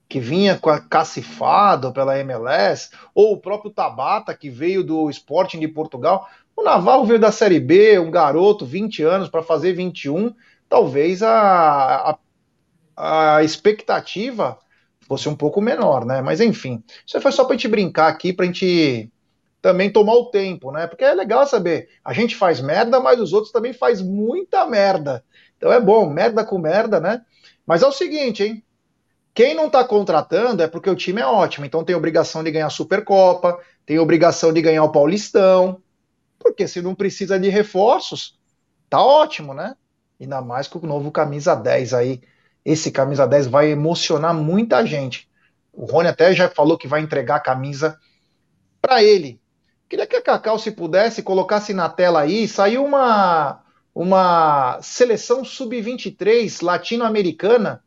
que 0.08 0.20
vinha 0.20 0.62
cacifado 0.88 1.92
pela 1.92 2.20
MLS, 2.20 2.92
ou 3.16 3.34
o 3.34 3.38
próprio 3.38 3.72
Tabata, 3.72 4.36
que 4.36 4.52
veio 4.52 4.84
do 4.84 5.10
Sporting 5.10 5.60
de 5.60 5.68
Portugal. 5.68 6.30
O 6.56 6.62
Navarro 6.62 7.06
veio 7.06 7.20
da 7.20 7.32
Série 7.32 7.60
B, 7.60 7.98
um 7.98 8.12
garoto, 8.12 8.64
20 8.64 9.02
anos, 9.02 9.30
para 9.30 9.42
fazer 9.42 9.74
21, 9.74 10.32
talvez 10.70 11.24
a, 11.24 12.12
a, 12.96 13.38
a, 13.38 13.44
expectativa 13.44 14.60
fosse 15.08 15.28
um 15.28 15.36
pouco 15.36 15.60
menor, 15.60 16.06
né? 16.06 16.22
Mas 16.22 16.40
enfim, 16.40 16.84
isso 17.04 17.20
foi 17.20 17.32
só 17.32 17.46
para 17.46 17.56
a 17.56 17.58
gente 17.58 17.68
brincar 17.68 18.10
aqui, 18.10 18.32
para 18.32 18.46
a 18.46 18.46
gente 18.46 19.12
também 19.64 19.90
tomar 19.90 20.16
o 20.16 20.26
tempo, 20.26 20.74
né? 20.74 20.88
Porque 20.88 21.06
é 21.06 21.14
legal 21.14 21.48
saber, 21.48 21.88
a 22.04 22.12
gente 22.12 22.36
faz 22.36 22.60
merda, 22.60 23.00
mas 23.00 23.18
os 23.18 23.32
outros 23.32 23.50
também 23.50 23.72
faz 23.72 24.02
muita 24.02 24.66
merda. 24.66 25.24
Então 25.56 25.72
é 25.72 25.80
bom, 25.80 26.10
merda 26.10 26.44
com 26.44 26.58
merda, 26.58 27.00
né? 27.00 27.22
Mas 27.66 27.82
é 27.82 27.88
o 27.88 27.92
seguinte, 27.94 28.44
hein? 28.44 28.62
Quem 29.34 29.56
não 29.56 29.68
está 29.68 29.82
contratando 29.86 30.62
é 30.62 30.68
porque 30.68 30.90
o 30.90 30.96
time 30.98 31.22
é 31.22 31.26
ótimo, 31.26 31.66
então 31.66 31.82
tem 31.82 31.96
obrigação 31.96 32.44
de 32.44 32.52
ganhar 32.52 32.68
a 32.68 32.70
Supercopa, 32.70 33.58
tem 33.86 33.98
obrigação 33.98 34.52
de 34.52 34.62
ganhar 34.62 34.84
o 34.84 34.92
Paulistão, 34.92 35.82
porque 36.38 36.68
se 36.68 36.82
não 36.82 36.94
precisa 36.94 37.40
de 37.40 37.48
reforços, 37.48 38.38
tá 38.90 39.02
ótimo, 39.02 39.54
né? 39.54 39.78
Ainda 40.20 40.42
mais 40.42 40.68
com 40.68 40.78
o 40.78 40.86
novo 40.86 41.10
camisa 41.10 41.56
10 41.56 41.94
aí. 41.94 42.22
Esse 42.66 42.92
camisa 42.92 43.26
10 43.26 43.48
vai 43.48 43.70
emocionar 43.70 44.34
muita 44.34 44.86
gente. 44.86 45.30
O 45.72 45.86
Rony 45.86 46.10
até 46.10 46.34
já 46.34 46.50
falou 46.50 46.78
que 46.78 46.88
vai 46.88 47.00
entregar 47.00 47.38
a 47.38 47.40
camisa 47.40 47.98
para 48.82 49.02
ele. 49.02 49.42
Queria 49.94 50.08
que 50.08 50.16
a 50.16 50.22
Cacau, 50.24 50.58
se 50.58 50.72
pudesse, 50.72 51.22
colocasse 51.22 51.72
na 51.72 51.88
tela 51.88 52.22
aí, 52.22 52.48
saiu 52.48 52.84
uma, 52.84 53.62
uma 53.94 54.82
seleção 54.82 55.46
sub-23 55.46 56.66
latino-americana, 56.66 57.84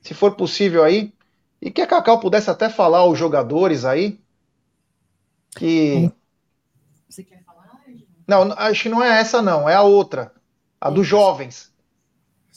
se 0.00 0.14
for 0.14 0.36
possível 0.36 0.84
aí, 0.84 1.12
e 1.60 1.68
que 1.68 1.82
a 1.82 1.86
Cacau 1.88 2.20
pudesse 2.20 2.48
até 2.48 2.68
falar 2.68 3.04
os 3.06 3.18
jogadores 3.18 3.84
aí, 3.84 4.20
que... 5.56 6.12
Você 7.08 7.24
quer 7.24 7.42
falar? 7.42 7.82
Não, 8.24 8.52
acho 8.52 8.84
que 8.84 8.88
não 8.88 9.02
é 9.02 9.18
essa 9.18 9.42
não, 9.42 9.68
é 9.68 9.74
a 9.74 9.82
outra. 9.82 10.32
A 10.80 10.90
dos 10.90 11.04
jovens. 11.04 11.74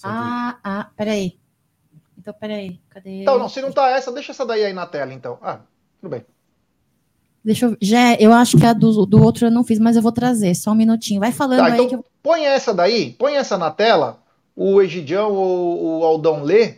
Ah, 0.03 0.59
ah, 0.63 0.91
peraí. 0.95 1.39
Então, 2.15 2.35
peraí. 2.35 2.79
Cadê? 2.87 3.23
Então, 3.23 3.39
não, 3.39 3.49
se 3.49 3.59
não 3.63 3.71
tá 3.71 3.89
essa, 3.89 4.11
deixa 4.11 4.31
essa 4.31 4.45
daí 4.45 4.63
aí 4.63 4.73
na 4.73 4.85
tela, 4.85 5.11
então. 5.11 5.39
Ah, 5.41 5.61
tudo 5.99 6.11
bem. 6.11 6.34
Deixa 7.45 7.67
eu. 7.67 7.77
Já, 7.79 8.15
eu 8.15 8.33
acho 8.33 8.57
que 8.57 8.65
a 8.65 8.73
do, 8.73 9.05
do 9.05 9.21
outro 9.21 9.45
eu 9.45 9.51
não 9.51 9.63
fiz, 9.63 9.77
mas 9.77 9.95
eu 9.95 10.01
vou 10.01 10.11
trazer. 10.11 10.55
Só 10.55 10.71
um 10.71 10.75
minutinho. 10.75 11.19
Vai 11.19 11.31
falando 11.31 11.59
tá, 11.59 11.65
aí 11.65 11.73
então, 11.73 11.87
que 11.87 11.95
eu... 11.95 12.05
Põe 12.23 12.43
essa 12.43 12.73
daí, 12.73 13.11
põe 13.19 13.35
essa 13.35 13.55
na 13.55 13.69
tela, 13.69 14.17
o 14.55 14.81
Egidião 14.81 15.31
ou 15.31 15.99
o 15.99 16.03
Aldão 16.03 16.41
lê, 16.41 16.77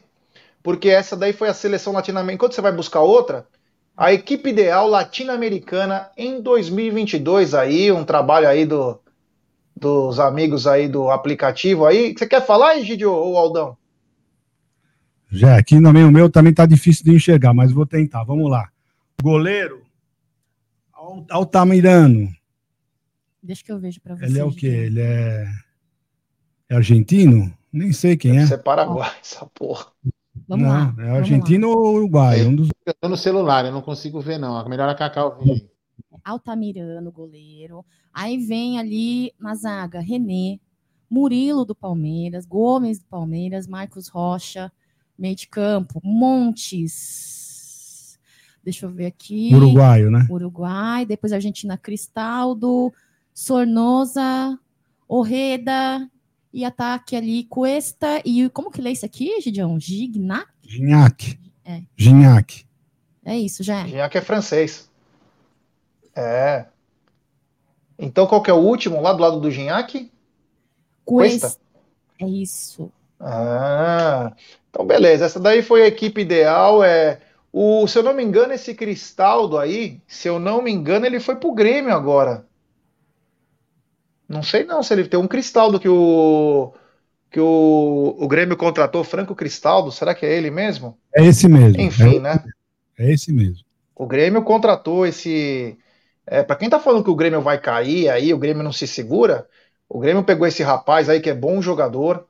porque 0.61 0.89
essa 0.89 1.15
daí 1.15 1.31
foi 1.31 1.47
a 1.47 1.53
seleção 1.53 1.93
latino-americana. 1.93 2.35
Enquanto 2.35 2.53
você 2.53 2.59
vai 2.59 2.73
buscar 2.73 2.99
outra, 2.99 3.47
a 3.95 4.11
equipe 4.11 4.49
ideal 4.49 4.89
latino-americana 4.89 6.09
em 6.17 6.41
2022 6.41 7.53
aí, 7.53 7.89
um 7.89 8.03
trabalho 8.03 8.49
aí 8.49 8.65
do 8.65 8.99
dos 9.79 10.19
amigos 10.19 10.67
aí 10.67 10.89
do 10.89 11.09
aplicativo 11.09 11.85
aí. 11.85 12.13
Você 12.17 12.27
quer 12.27 12.45
falar, 12.45 12.77
Egidio 12.77 13.13
ou 13.13 13.37
Aldão? 13.37 13.77
Já, 15.31 15.57
aqui 15.57 15.79
no 15.79 15.93
meio 15.93 16.11
meu 16.11 16.29
também 16.29 16.53
tá 16.53 16.65
difícil 16.65 17.05
de 17.05 17.11
enxergar, 17.11 17.53
mas 17.53 17.71
vou 17.71 17.85
tentar. 17.85 18.23
Vamos 18.23 18.49
lá. 18.49 18.69
Goleiro, 19.21 19.86
Altamirano. 21.29 22.29
Deixa 23.41 23.63
que 23.63 23.71
eu 23.71 23.79
vejo 23.79 24.01
para 24.01 24.15
você. 24.15 24.25
Ele 24.25 24.39
é 24.39 24.43
o 24.43 24.51
quê? 24.51 24.67
Ele 24.67 25.01
é... 25.01 25.47
é 26.69 26.75
argentino? 26.75 27.55
Nem 27.71 27.93
sei 27.93 28.17
quem 28.17 28.33
Deve 28.33 28.43
é. 28.43 28.47
Ser 28.47 28.57
Paraguai, 28.59 29.15
essa 29.21 29.45
porra. 29.45 29.87
Vamos 30.47 30.65
não, 30.65 30.73
lá. 30.73 30.95
É 30.99 31.09
argentino 31.17 31.69
ou 31.69 31.95
uruguai? 31.95 32.45
Um 32.45 32.55
dos... 32.55 32.69
Eu 32.85 32.93
tô 32.93 33.09
no 33.09 33.17
celular, 33.17 33.65
eu 33.65 33.71
não 33.71 33.81
consigo 33.81 34.21
ver, 34.21 34.37
não. 34.37 34.67
Melhor 34.67 34.87
a 34.89 34.95
Cacau 34.95 35.37
ver. 35.39 35.69
Altamirano, 36.23 37.11
goleiro. 37.11 37.85
Aí 38.13 38.37
vem 38.37 38.79
ali 38.79 39.33
na 39.39 39.55
zaga 39.55 39.99
René, 39.99 40.59
Murilo 41.09 41.63
do 41.63 41.75
Palmeiras, 41.75 42.45
Gomes 42.45 42.99
do 42.99 43.05
Palmeiras, 43.05 43.67
Marcos 43.67 44.07
Rocha, 44.07 44.71
meio 45.17 45.35
de 45.35 45.47
campo, 45.47 46.01
Montes. 46.03 47.36
Deixa 48.67 48.85
eu 48.85 48.89
ver 48.89 49.05
aqui. 49.05 49.55
Uruguaio, 49.55 50.11
né? 50.11 50.27
Uruguai, 50.29 51.05
depois 51.05 51.31
Argentina 51.31 51.77
Cristaldo, 51.77 52.93
Sornosa, 53.33 54.59
Orreda 55.07 56.05
e 56.51 56.65
ataque 56.65 57.15
ali 57.15 57.45
Cuesta 57.45 58.21
e 58.25 58.49
como 58.49 58.69
que 58.69 58.81
lê 58.81 58.91
isso 58.91 59.05
aqui, 59.05 59.39
Gidião? 59.39 59.79
Gignac? 59.79 60.51
Gignac. 60.61 61.39
É. 61.63 61.81
Gignac. 61.95 62.65
É 63.23 63.37
isso, 63.37 63.63
já. 63.63 63.85
Gignac 63.85 64.17
é 64.17 64.21
francês. 64.21 64.91
É. 66.13 66.65
Então 67.97 68.27
qual 68.27 68.43
que 68.43 68.51
é 68.51 68.53
o 68.53 68.57
último 68.57 68.99
lá 68.99 69.13
do 69.13 69.21
lado 69.21 69.39
do 69.39 69.49
Gignac? 69.49 70.11
Cuesta. 71.05 71.55
É 72.19 72.27
isso. 72.27 72.91
Ah, 73.17 74.33
então 74.69 74.85
beleza. 74.85 75.23
Essa 75.23 75.39
daí 75.39 75.61
foi 75.61 75.83
a 75.83 75.87
equipe 75.87 76.19
ideal. 76.19 76.83
É 76.83 77.21
o, 77.51 77.87
se 77.87 77.97
eu 77.97 78.03
não 78.03 78.13
me 78.13 78.23
engano, 78.23 78.53
esse 78.53 78.73
Cristaldo 78.73 79.57
aí, 79.57 80.01
se 80.07 80.27
eu 80.27 80.39
não 80.39 80.61
me 80.61 80.71
engano, 80.71 81.05
ele 81.05 81.19
foi 81.19 81.35
pro 81.35 81.53
Grêmio 81.53 81.93
agora. 81.93 82.45
Não 84.27 84.43
sei 84.43 84.63
não 84.65 84.83
se 84.83 84.93
ele 84.93 85.07
tem 85.07 85.19
um 85.19 85.27
Cristaldo 85.27 85.79
que 85.79 85.89
o 85.89 86.73
que 87.29 87.39
o, 87.39 88.15
o 88.17 88.27
Grêmio 88.27 88.55
contratou, 88.55 89.03
Franco 89.03 89.35
Cristaldo. 89.35 89.91
Será 89.91 90.15
que 90.15 90.25
é 90.25 90.33
ele 90.33 90.49
mesmo? 90.49 90.97
É 91.13 91.25
esse 91.25 91.47
mesmo. 91.47 91.79
Enfim, 91.81 92.17
é, 92.17 92.19
né? 92.19 92.43
É 92.97 93.11
esse 93.11 93.33
mesmo. 93.33 93.65
O 93.95 94.05
Grêmio 94.05 94.43
contratou 94.43 95.05
esse 95.05 95.77
é, 96.27 96.43
para 96.43 96.57
quem 96.57 96.69
tá 96.69 96.77
falando 96.77 97.05
que 97.05 97.09
o 97.09 97.15
Grêmio 97.15 97.41
vai 97.41 97.57
cair 97.57 98.09
aí, 98.09 98.33
o 98.33 98.37
Grêmio 98.37 98.61
não 98.61 98.73
se 98.73 98.85
segura, 98.85 99.47
o 99.87 99.97
Grêmio 99.97 100.23
pegou 100.23 100.45
esse 100.45 100.61
rapaz 100.61 101.07
aí 101.07 101.21
que 101.21 101.29
é 101.29 101.33
bom 101.33 101.61
jogador, 101.61 102.27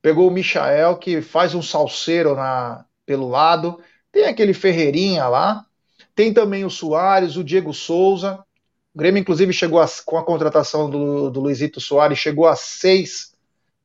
pegou 0.00 0.26
o 0.26 0.30
Michael 0.30 0.96
que 0.96 1.20
faz 1.20 1.54
um 1.54 1.60
salseiro 1.60 2.34
na, 2.34 2.86
pelo 3.04 3.28
lado, 3.28 3.78
tem 4.16 4.24
aquele 4.24 4.54
Ferreirinha 4.54 5.28
lá, 5.28 5.66
tem 6.14 6.32
também 6.32 6.64
o 6.64 6.70
Soares, 6.70 7.36
o 7.36 7.44
Diego 7.44 7.74
Souza. 7.74 8.42
O 8.94 8.98
Grêmio, 8.98 9.20
inclusive, 9.20 9.52
chegou 9.52 9.78
a, 9.78 9.86
com 10.06 10.16
a 10.16 10.24
contratação 10.24 10.88
do, 10.88 11.30
do 11.30 11.38
Luizito 11.38 11.82
Soares, 11.82 12.18
chegou 12.18 12.48
a 12.48 12.56
seis 12.56 13.34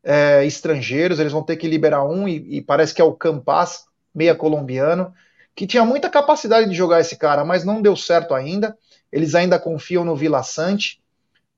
é, 0.01 0.45
estrangeiros. 0.45 1.19
Eles 1.19 1.33
vão 1.33 1.43
ter 1.43 1.57
que 1.57 1.67
liberar 1.67 2.05
um, 2.05 2.29
e, 2.29 2.59
e 2.59 2.61
parece 2.61 2.93
que 2.93 3.01
é 3.01 3.03
o 3.03 3.11
Campas, 3.11 3.83
meia 4.15 4.33
colombiano, 4.33 5.13
que 5.53 5.67
tinha 5.67 5.83
muita 5.83 6.09
capacidade 6.09 6.69
de 6.69 6.75
jogar 6.77 7.01
esse 7.01 7.17
cara, 7.17 7.43
mas 7.43 7.65
não 7.65 7.81
deu 7.81 7.97
certo 7.97 8.33
ainda. 8.33 8.77
Eles 9.11 9.35
ainda 9.35 9.59
confiam 9.59 10.05
no 10.05 10.15
Vila 10.15 10.43
Sante. 10.43 11.01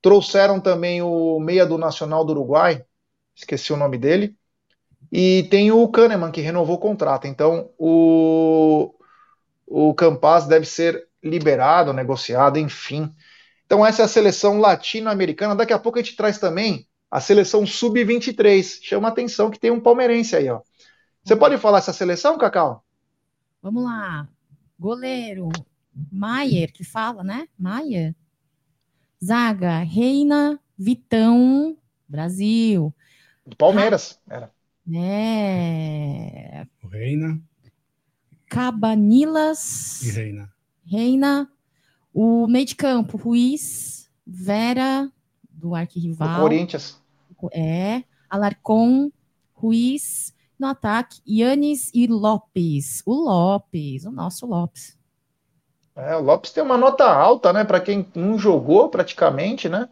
Trouxeram 0.02 0.60
também 0.60 1.00
o 1.04 1.40
meia 1.40 1.64
do 1.64 1.78
Nacional 1.78 2.26
do 2.26 2.32
Uruguai, 2.32 2.84
esqueci 3.36 3.72
o 3.72 3.78
nome 3.78 4.00
dele. 4.00 4.36
E 5.16 5.44
tem 5.44 5.72
o 5.72 5.88
Kahneman, 5.88 6.32
que 6.32 6.42
renovou 6.42 6.76
o 6.76 6.80
contrato. 6.80 7.28
Então, 7.28 7.70
o, 7.78 8.92
o 9.68 9.94
Campas 9.94 10.48
deve 10.48 10.66
ser 10.66 11.08
liberado, 11.24 11.94
negociado, 11.94 12.58
enfim. 12.58 13.14
Então, 13.64 13.86
essa 13.86 14.02
é 14.02 14.06
a 14.06 14.08
seleção 14.08 14.58
latino-americana. 14.58 15.56
Daqui 15.56 15.72
a 15.72 15.78
pouco 15.78 16.00
a 16.00 16.02
gente 16.02 16.16
traz 16.16 16.40
também 16.40 16.88
a 17.12 17.22
seleção 17.22 17.64
sub-23. 17.64 18.80
Chama 18.82 19.08
atenção 19.08 19.52
que 19.52 19.60
tem 19.60 19.70
um 19.70 19.80
palmeirense 19.80 20.36
aí, 20.36 20.50
ó. 20.50 20.62
Você 21.24 21.36
pode 21.36 21.60
falar 21.60 21.78
essa 21.78 21.94
seleção, 21.94 22.36
Cacau? 22.36 22.84
Vamos 23.62 23.84
lá. 23.84 24.28
Goleiro, 24.80 25.50
Maier, 26.12 26.74
que 26.74 26.84
fala, 26.84 27.24
né? 27.24 27.48
Maier. 27.56 28.16
Zaga, 29.24 29.78
Reina, 29.78 30.60
Vitão, 30.76 31.78
Brasil. 32.10 32.92
Do 33.46 33.56
Palmeiras, 33.56 34.20
era. 34.28 34.53
É. 34.92 36.66
Reina. 36.90 37.42
Cabanilas. 38.50 40.02
E 40.04 40.12
Reina. 40.12 40.54
Reina. 40.86 41.50
O 42.14 42.48
meio 42.48 42.66
de 42.66 42.76
campo, 42.76 43.18
Ruiz, 43.18 44.10
Vera, 44.26 45.12
do 45.50 45.74
arquirrival. 45.74 46.36
Do 46.36 46.42
Corinthians. 46.42 47.02
É. 47.52 48.04
Alarcon, 48.30 49.12
Ruiz. 49.54 50.34
No 50.60 50.68
ataque, 50.68 51.20
Yannis 51.28 51.90
e 51.94 52.08
Lopes. 52.08 53.02
O 53.06 53.14
Lopes, 53.14 54.06
o 54.06 54.12
nosso 54.12 54.46
Lopes. 54.46 54.98
É, 55.96 56.16
o 56.16 56.22
Lopes 56.22 56.52
tem 56.52 56.64
uma 56.64 56.78
nota 56.78 57.06
alta, 57.06 57.52
né? 57.52 57.64
Para 57.64 57.82
quem 57.82 58.08
não 58.16 58.38
jogou 58.38 58.90
praticamente, 58.90 59.68
né? 59.68 59.90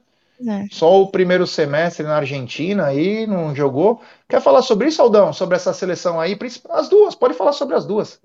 É. 0.47 0.67
Só 0.71 1.01
o 1.01 1.11
primeiro 1.11 1.45
semestre 1.45 2.03
na 2.03 2.15
Argentina 2.15 2.85
aí 2.85 3.27
não 3.27 3.55
jogou. 3.55 4.01
Quer 4.27 4.41
falar 4.41 4.61
sobre 4.61 4.87
isso, 4.87 5.01
Aldão? 5.01 5.31
Sobre 5.31 5.55
essa 5.55 5.73
seleção 5.73 6.19
aí? 6.19 6.37
As 6.69 6.89
duas, 6.89 7.13
pode 7.13 7.35
falar 7.35 7.53
sobre 7.53 7.75
as 7.75 7.85
duas. 7.85 8.19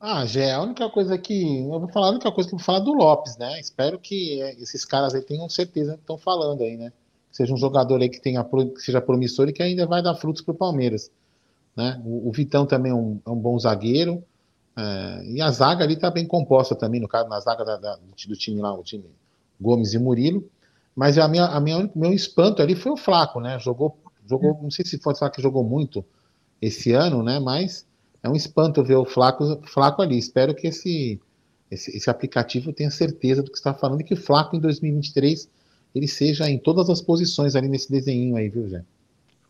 Ah, 0.00 0.26
já 0.26 0.42
é 0.42 0.52
a 0.52 0.60
única 0.60 0.88
coisa 0.90 1.16
que. 1.16 1.60
Eu 1.60 1.78
vou 1.78 1.88
falar 1.88 2.08
a 2.08 2.10
única 2.10 2.32
coisa 2.32 2.48
que 2.48 2.54
eu 2.56 2.58
vou 2.58 2.64
falar 2.64 2.80
do 2.80 2.92
Lopes, 2.92 3.36
né? 3.36 3.60
Espero 3.60 4.00
que 4.00 4.42
é, 4.42 4.54
esses 4.54 4.84
caras 4.84 5.14
aí 5.14 5.22
tenham 5.22 5.48
certeza 5.48 5.94
que 5.94 6.00
estão 6.00 6.18
falando 6.18 6.62
aí, 6.62 6.76
né? 6.76 6.92
Seja 7.30 7.54
um 7.54 7.56
jogador 7.56 8.00
aí 8.00 8.08
que, 8.08 8.20
tenha, 8.20 8.42
que 8.44 8.80
seja 8.80 9.00
promissor 9.00 9.48
e 9.48 9.52
que 9.52 9.62
ainda 9.62 9.86
vai 9.86 10.02
dar 10.02 10.16
frutos 10.16 10.42
para 10.42 10.52
o 10.52 10.56
Palmeiras. 10.56 11.08
Né? 11.76 12.02
O, 12.04 12.28
o, 12.28 12.32
Vitão 12.32 12.66
também 12.66 12.90
é 12.90 12.94
um, 12.94 13.20
é 13.24 13.30
um 13.30 13.36
bom 13.36 13.58
zagueiro. 13.58 14.24
É, 14.76 15.24
e 15.24 15.40
a 15.40 15.50
zaga 15.50 15.84
ali 15.84 15.94
está 15.94 16.10
bem 16.10 16.26
composta 16.26 16.74
também, 16.74 17.00
no 17.00 17.08
caso, 17.08 17.28
na 17.28 17.40
zaga 17.40 17.64
da, 17.64 17.76
da, 17.76 17.96
do 17.96 18.36
time 18.36 18.60
lá, 18.60 18.74
o 18.74 18.82
time 18.82 19.04
Gomes 19.62 19.94
e 19.94 19.98
Murilo. 19.98 20.44
Mas 20.94 21.16
a 21.16 21.26
minha, 21.26 21.46
a 21.46 21.60
minha, 21.60 21.90
meu 21.94 22.12
espanto 22.12 22.60
ali 22.60 22.74
foi 22.74 22.92
o 22.92 22.96
Flaco, 22.96 23.40
né? 23.40 23.58
Jogou, 23.58 23.96
jogou, 24.28 24.58
não 24.62 24.70
sei 24.70 24.84
se 24.84 24.98
foi 24.98 25.14
falar 25.14 25.30
que 25.30 25.40
jogou 25.40 25.64
muito 25.64 26.04
esse 26.60 26.92
ano, 26.92 27.22
né? 27.22 27.40
Mas 27.40 27.86
é 28.22 28.28
um 28.28 28.36
espanto 28.36 28.84
ver 28.84 28.96
o 28.96 29.04
Flaco, 29.04 29.60
Flaco 29.66 30.02
ali. 30.02 30.18
Espero 30.18 30.54
que 30.54 30.66
esse, 30.66 31.18
esse, 31.70 31.96
esse 31.96 32.10
aplicativo 32.10 32.72
tenha 32.72 32.90
certeza 32.90 33.42
do 33.42 33.50
que 33.50 33.56
está 33.56 33.72
falando 33.72 34.02
e 34.02 34.04
que 34.04 34.14
o 34.14 34.16
Flaco 34.16 34.54
em 34.54 34.60
2023 34.60 35.48
ele 35.94 36.08
seja 36.08 36.48
em 36.48 36.58
todas 36.58 36.90
as 36.90 37.00
posições 37.00 37.56
ali 37.56 37.68
nesse 37.68 37.90
desenho 37.90 38.36
aí, 38.36 38.48
viu, 38.48 38.68
Zé? 38.68 38.82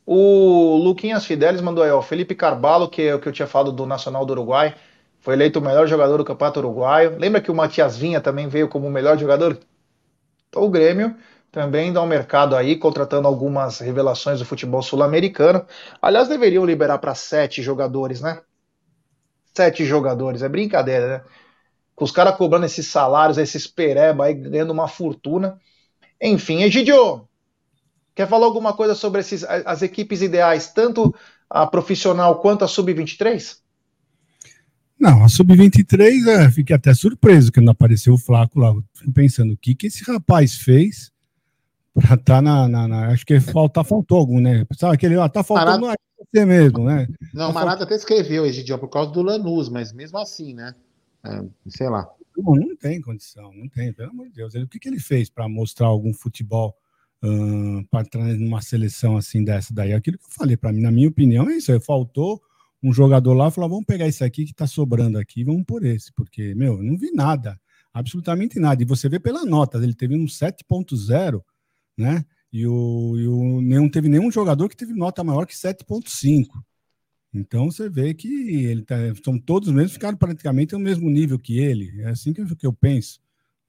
O 0.05 0.77
Luquinhas 0.83 1.25
Fidelis 1.25 1.61
mandou 1.61 1.85
aí, 1.85 1.91
ó, 1.91 2.03
Felipe 2.03 2.35
Carvalho, 2.35 2.89
que 2.89 3.03
é 3.03 3.15
o 3.15 3.21
que 3.21 3.29
eu 3.29 3.33
tinha 3.33 3.47
falado 3.47 3.71
do 3.71 3.87
Nacional 3.87 4.27
do 4.27 4.33
Uruguai, 4.33 4.75
foi 5.21 5.35
eleito 5.35 5.61
o 5.61 5.63
melhor 5.63 5.87
jogador 5.87 6.19
do 6.19 6.25
Campeonato 6.25 6.59
Uruguaio. 6.59 7.17
Lembra 7.17 7.41
que 7.41 7.51
o 7.51 7.55
Matias 7.55 7.97
Vinha 7.97 8.21
também 8.21 8.49
veio 8.49 8.69
como 8.69 8.89
o 8.89 8.91
melhor 8.91 9.17
jogador? 9.17 9.57
Então 10.53 10.65
o 10.65 10.69
Grêmio 10.69 11.17
também 11.51 11.91
dá 11.95 12.03
um 12.03 12.07
mercado 12.07 12.55
aí, 12.55 12.77
contratando 12.77 13.27
algumas 13.27 13.79
revelações 13.79 14.39
do 14.39 14.45
futebol 14.45 14.83
sul-americano. 14.83 15.65
Aliás, 16.01 16.29
deveriam 16.29 16.63
liberar 16.67 16.99
para 16.99 17.15
sete 17.15 17.63
jogadores, 17.63 18.21
né? 18.21 18.43
Sete 19.55 19.87
jogadores, 19.87 20.43
é 20.43 20.49
brincadeira, 20.51 21.09
né? 21.09 21.25
Com 21.95 22.05
os 22.05 22.11
caras 22.11 22.37
cobrando 22.37 22.67
esses 22.67 22.87
salários, 22.87 23.39
esses 23.39 23.67
pereba 23.67 24.27
aí, 24.27 24.35
ganhando 24.35 24.73
uma 24.73 24.89
fortuna. 24.89 25.59
Enfim, 26.21 26.63
Egidio, 26.63 27.27
quer 28.15 28.29
falar 28.29 28.45
alguma 28.45 28.75
coisa 28.75 28.95
sobre 28.95 29.23
esses, 29.23 29.45
as 29.45 29.81
equipes 29.81 30.21
ideais, 30.21 30.71
tanto 30.71 31.15
a 31.49 31.67
profissional 31.67 32.41
quanto 32.41 32.63
a 32.63 32.69
sub-23? 32.69 33.59
Não, 35.03 35.25
a 35.25 35.29
sub-23, 35.29 36.29
é, 36.29 36.49
fiquei 36.49 36.77
até 36.77 36.95
surpreso 36.95 37.51
que 37.51 37.61
não 37.61 37.73
apareceu 37.73 38.15
o 38.15 38.19
Flaco 38.19 38.61
lá. 38.61 38.73
Fico 38.95 39.13
pensando, 39.13 39.53
o 39.53 39.57
que, 39.57 39.75
que 39.75 39.89
esse 39.89 40.05
rapaz 40.05 40.55
fez 40.55 41.11
para 41.93 42.15
estar 42.15 42.37
tá 42.37 42.41
na, 42.41 42.69
na, 42.69 42.87
na, 42.87 43.09
Acho 43.09 43.27
que 43.27 43.41
falta, 43.41 43.83
faltou 43.83 44.21
algum, 44.21 44.39
né? 44.39 44.65
Sabe 44.79 44.95
aquele, 44.95 45.17
ó, 45.17 45.29
tá 45.29 45.43
faltando 45.43 45.87
Marada... 45.87 45.99
você 46.17 46.45
mesmo, 46.45 46.85
né? 46.85 47.09
Não, 47.35 47.51
o 47.51 47.53
tá 47.53 47.53
Marada 47.53 47.83
até 47.83 47.97
escreveu, 47.97 48.47
Egidio, 48.47 48.79
por 48.79 48.91
causa 48.91 49.11
do 49.11 49.23
Lanús, 49.23 49.69
mas 49.69 49.93
mesmo 49.93 50.19
assim, 50.19 50.55
né? 50.55 50.73
É, 51.25 51.43
sei 51.67 51.89
lá. 51.89 52.09
Não, 52.39 52.55
não 52.55 52.77
tem 52.77 53.01
condição, 53.01 53.53
não 53.53 53.69
tem, 53.69 53.93
pelo 53.93 54.11
amor 54.11 54.29
de 54.29 54.35
Deus. 54.35 54.55
Ele, 54.55 54.67
o 54.67 54.69
que, 54.69 54.79
que 54.79 54.89
ele 54.89 55.01
fez 55.01 55.29
para 55.29 55.49
mostrar 55.49 55.89
algum 55.89 56.15
futebol 56.15 56.79
uh, 57.25 57.85
para 57.91 58.03
entrar 58.03 58.23
numa 58.23 58.63
seleção 58.63 59.17
assim 59.17 59.43
dessa 59.43 59.75
daí? 59.75 59.95
Aquilo 59.95 60.17
que 60.17 60.27
eu 60.27 60.31
falei 60.31 60.57
para 60.57 60.73
mim, 60.73 60.81
na 60.81 60.93
minha 60.93 61.09
opinião, 61.09 61.51
é 61.51 61.57
isso. 61.57 61.73
Aí, 61.73 61.81
faltou 61.81 62.41
um 62.83 62.93
jogador 62.93 63.35
lá 63.35 63.51
falou: 63.51 63.71
vamos 63.71 63.85
pegar 63.85 64.09
esse 64.09 64.25
aqui 64.25 64.45
que 64.45 64.53
está 64.53 64.67
sobrando 64.67 65.19
aqui, 65.19 65.45
vamos 65.45 65.65
por 65.65 65.85
esse, 65.85 66.13
porque, 66.13 66.55
meu, 66.55 66.75
eu 66.79 66.83
não 66.83 66.97
vi 66.97 67.13
nada, 67.13 67.59
absolutamente 67.93 68.59
nada. 68.59 68.83
E 68.83 68.87
você 68.87 69.09
vê 69.09 69.21
pela 69.21 69.45
nota, 69.45 69.79
ele 69.79 69.95
teve 69.95 70.17
um 70.17 70.25
7.0, 70.25 71.43
né? 71.97 72.25
E 72.53 72.67
o, 72.67 73.17
e 73.17 73.27
o 73.27 73.63
não 73.63 73.89
teve 73.89 74.09
nenhum 74.09 74.31
jogador 74.31 74.69
que 74.69 74.77
teve 74.77 74.93
nota 74.93 75.25
maior 75.25 75.47
que 75.47 75.55
7.5. 75.55 76.47
Então 77.33 77.71
você 77.71 77.89
vê 77.89 78.13
que 78.13 78.29
ele 78.67 78.83
tá, 78.83 78.97
são 79.25 79.39
todos 79.39 79.71
mesmo 79.73 79.91
ficaram 79.91 80.19
praticamente 80.19 80.75
no 80.75 80.81
mesmo 80.81 81.09
nível 81.09 81.39
que 81.39 81.59
ele. 81.59 82.03
É 82.03 82.11
assim 82.11 82.33
que 82.33 82.43
eu, 82.43 82.57
que 82.57 82.67
eu 82.67 82.73
penso, 82.73 83.21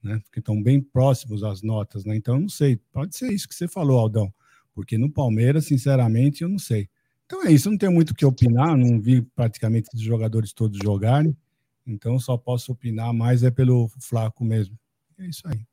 né? 0.02 0.20
Porque 0.24 0.40
estão 0.40 0.62
bem 0.62 0.80
próximos 0.80 1.42
as 1.42 1.62
notas, 1.62 2.04
né? 2.04 2.14
Então 2.16 2.34
eu 2.34 2.40
não 2.42 2.48
sei. 2.48 2.76
Pode 2.92 3.16
ser 3.16 3.32
isso 3.32 3.48
que 3.48 3.54
você 3.54 3.66
falou, 3.66 3.98
Aldão. 3.98 4.32
Porque 4.74 4.98
no 4.98 5.10
Palmeiras, 5.10 5.66
sinceramente, 5.66 6.42
eu 6.42 6.48
não 6.48 6.58
sei. 6.58 6.90
Então 7.26 7.44
é 7.44 7.52
isso, 7.52 7.70
não 7.70 7.78
tenho 7.78 7.92
muito 7.92 8.10
o 8.10 8.14
que 8.14 8.26
opinar, 8.26 8.76
não 8.76 9.00
vi 9.00 9.22
praticamente 9.22 9.88
os 9.94 10.00
jogadores 10.00 10.52
todos 10.52 10.78
jogarem, 10.82 11.34
então 11.86 12.18
só 12.18 12.36
posso 12.36 12.72
opinar 12.72 13.14
mais 13.14 13.42
é 13.42 13.50
pelo 13.50 13.88
Flaco 13.98 14.44
mesmo. 14.44 14.78
É 15.18 15.26
isso 15.26 15.42
aí. 15.46 15.64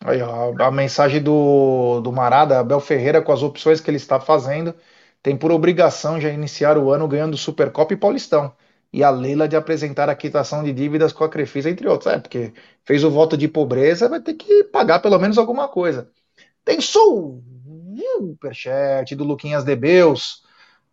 Aí, 0.00 0.20
ó, 0.22 0.54
a 0.62 0.70
mensagem 0.70 1.22
do, 1.22 2.00
do 2.00 2.12
Marada, 2.12 2.60
Abel 2.60 2.80
Ferreira, 2.80 3.22
com 3.22 3.32
as 3.32 3.42
opções 3.42 3.80
que 3.80 3.90
ele 3.90 3.96
está 3.96 4.20
fazendo, 4.20 4.74
tem 5.22 5.36
por 5.36 5.50
obrigação 5.50 6.20
já 6.20 6.30
iniciar 6.30 6.78
o 6.78 6.90
ano 6.92 7.08
ganhando 7.08 7.36
Supercopa 7.36 7.94
e 7.94 7.96
Paulistão. 7.96 8.54
E 8.92 9.02
a 9.02 9.10
Leila 9.10 9.48
de 9.48 9.56
apresentar 9.56 10.08
a 10.08 10.14
quitação 10.14 10.62
de 10.62 10.72
dívidas 10.72 11.12
com 11.12 11.24
a 11.24 11.28
Crefisa, 11.28 11.68
entre 11.68 11.88
outros. 11.88 12.12
É, 12.12 12.18
porque 12.18 12.52
fez 12.84 13.02
o 13.02 13.10
voto 13.10 13.36
de 13.36 13.48
pobreza, 13.48 14.08
vai 14.08 14.20
ter 14.20 14.34
que 14.34 14.62
pagar 14.64 15.00
pelo 15.00 15.18
menos 15.18 15.38
alguma 15.38 15.68
coisa. 15.68 16.08
Tem 16.64 16.80
superchat 16.80 17.44
do 19.16 19.24
Luquinhas 19.24 19.64
Debeus. 19.64 20.45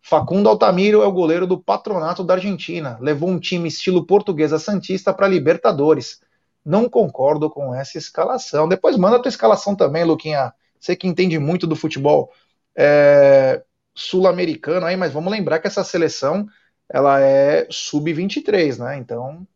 Facundo 0.06 0.50
Altamiro 0.50 1.00
é 1.00 1.06
o 1.06 1.12
goleiro 1.12 1.46
do 1.46 1.58
Patronato 1.58 2.22
da 2.22 2.34
Argentina. 2.34 2.98
Levou 3.00 3.30
um 3.30 3.40
time 3.40 3.68
estilo 3.68 4.06
portuguesa 4.06 4.58
santista 4.58 5.14
para 5.14 5.26
Libertadores. 5.26 6.20
Não 6.62 6.90
concordo 6.90 7.48
com 7.48 7.74
essa 7.74 7.96
escalação. 7.96 8.68
Depois 8.68 8.98
manda 8.98 9.16
a 9.16 9.18
tua 9.18 9.30
escalação 9.30 9.74
também, 9.74 10.04
Luquinha. 10.04 10.52
Você 10.78 10.94
que 10.94 11.08
entende 11.08 11.38
muito 11.38 11.66
do 11.66 11.74
futebol 11.74 12.30
é, 12.76 13.64
sul-americano 13.94 14.84
aí, 14.84 14.94
mas 14.94 15.10
vamos 15.10 15.32
lembrar 15.32 15.58
que 15.58 15.68
essa 15.68 15.82
seleção 15.82 16.46
ela 16.86 17.18
é 17.22 17.66
sub-23, 17.70 18.84
né? 18.84 18.98
Então, 18.98 19.48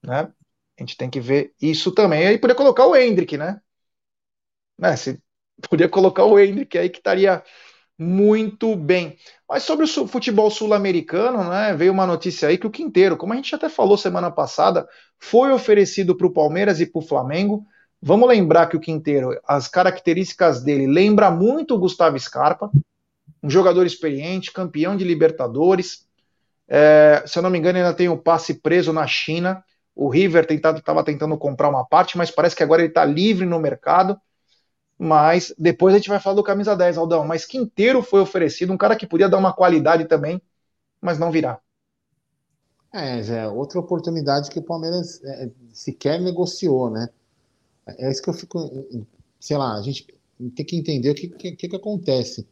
né? 0.00 0.32
A 0.78 0.82
gente 0.82 0.96
tem 0.96 1.10
que 1.10 1.18
ver 1.20 1.52
isso 1.60 1.90
também. 1.90 2.24
Aí 2.24 2.38
podia 2.38 2.54
colocar 2.54 2.86
o 2.86 2.94
Hendrick, 2.94 3.36
né? 3.36 3.60
né? 4.78 4.94
Se, 4.94 5.20
podia 5.68 5.88
colocar 5.88 6.24
o 6.24 6.38
Hendrick 6.38 6.78
aí 6.78 6.88
que 6.88 6.98
estaria 6.98 7.42
muito 7.98 8.76
bem. 8.76 9.16
Mas 9.48 9.64
sobre 9.64 9.84
o 9.84 10.06
futebol 10.06 10.50
sul-americano, 10.50 11.42
né, 11.48 11.74
veio 11.74 11.92
uma 11.92 12.06
notícia 12.06 12.48
aí 12.48 12.56
que 12.56 12.66
o 12.66 12.70
Quinteiro, 12.70 13.16
como 13.16 13.32
a 13.32 13.36
gente 13.36 13.54
até 13.54 13.68
falou 13.68 13.96
semana 13.96 14.30
passada, 14.30 14.86
foi 15.18 15.50
oferecido 15.50 16.16
para 16.16 16.26
o 16.26 16.32
Palmeiras 16.32 16.80
e 16.80 16.86
para 16.86 17.00
o 17.00 17.06
Flamengo. 17.06 17.66
Vamos 18.00 18.28
lembrar 18.28 18.68
que 18.68 18.76
o 18.76 18.80
Quinteiro, 18.80 19.36
as 19.44 19.66
características 19.66 20.62
dele 20.62 20.86
lembra 20.86 21.30
muito 21.30 21.74
o 21.74 21.78
Gustavo 21.78 22.18
Scarpa, 22.18 22.70
um 23.42 23.50
jogador 23.50 23.84
experiente, 23.84 24.52
campeão 24.52 24.96
de 24.96 25.04
Libertadores. 25.04 26.06
É, 26.68 27.24
se 27.26 27.38
eu 27.38 27.42
não 27.42 27.50
me 27.50 27.58
engano, 27.58 27.78
ainda 27.78 27.94
tem 27.94 28.08
o 28.08 28.18
passe 28.18 28.54
preso 28.54 28.92
na 28.92 29.06
China. 29.06 29.64
O 29.94 30.08
River 30.08 30.46
estava 30.48 31.02
tentando 31.02 31.36
comprar 31.36 31.68
uma 31.68 31.84
parte, 31.84 32.16
mas 32.16 32.30
parece 32.30 32.54
que 32.54 32.62
agora 32.62 32.82
ele 32.82 32.90
está 32.90 33.04
livre 33.04 33.44
no 33.44 33.58
mercado 33.58 34.20
mas 34.98 35.54
depois 35.56 35.94
a 35.94 35.98
gente 35.98 36.08
vai 36.08 36.18
falar 36.18 36.36
do 36.36 36.42
camisa 36.42 36.74
10, 36.76 36.98
Aldão. 36.98 37.24
Mas 37.24 37.46
Quinteiro 37.46 38.02
foi 38.02 38.20
oferecido, 38.20 38.72
um 38.72 38.76
cara 38.76 38.96
que 38.96 39.06
podia 39.06 39.28
dar 39.28 39.38
uma 39.38 39.52
qualidade 39.52 40.06
também, 40.06 40.42
mas 41.00 41.18
não 41.18 41.30
virá. 41.30 41.60
É, 42.92 43.22
já 43.22 43.36
é 43.36 43.48
outra 43.48 43.78
oportunidade 43.78 44.50
que 44.50 44.58
o 44.58 44.62
Palmeiras 44.62 45.22
é, 45.22 45.50
sequer 45.72 46.20
negociou, 46.20 46.90
né? 46.90 47.08
É 47.86 48.10
isso 48.10 48.22
que 48.22 48.28
eu 48.28 48.34
fico, 48.34 48.58
sei 49.38 49.56
lá, 49.56 49.76
a 49.76 49.82
gente 49.82 50.06
tem 50.54 50.64
que 50.64 50.76
entender 50.76 51.10
o 51.10 51.14
que, 51.14 51.28
que, 51.28 51.68
que 51.68 51.76
acontece. 51.76 52.42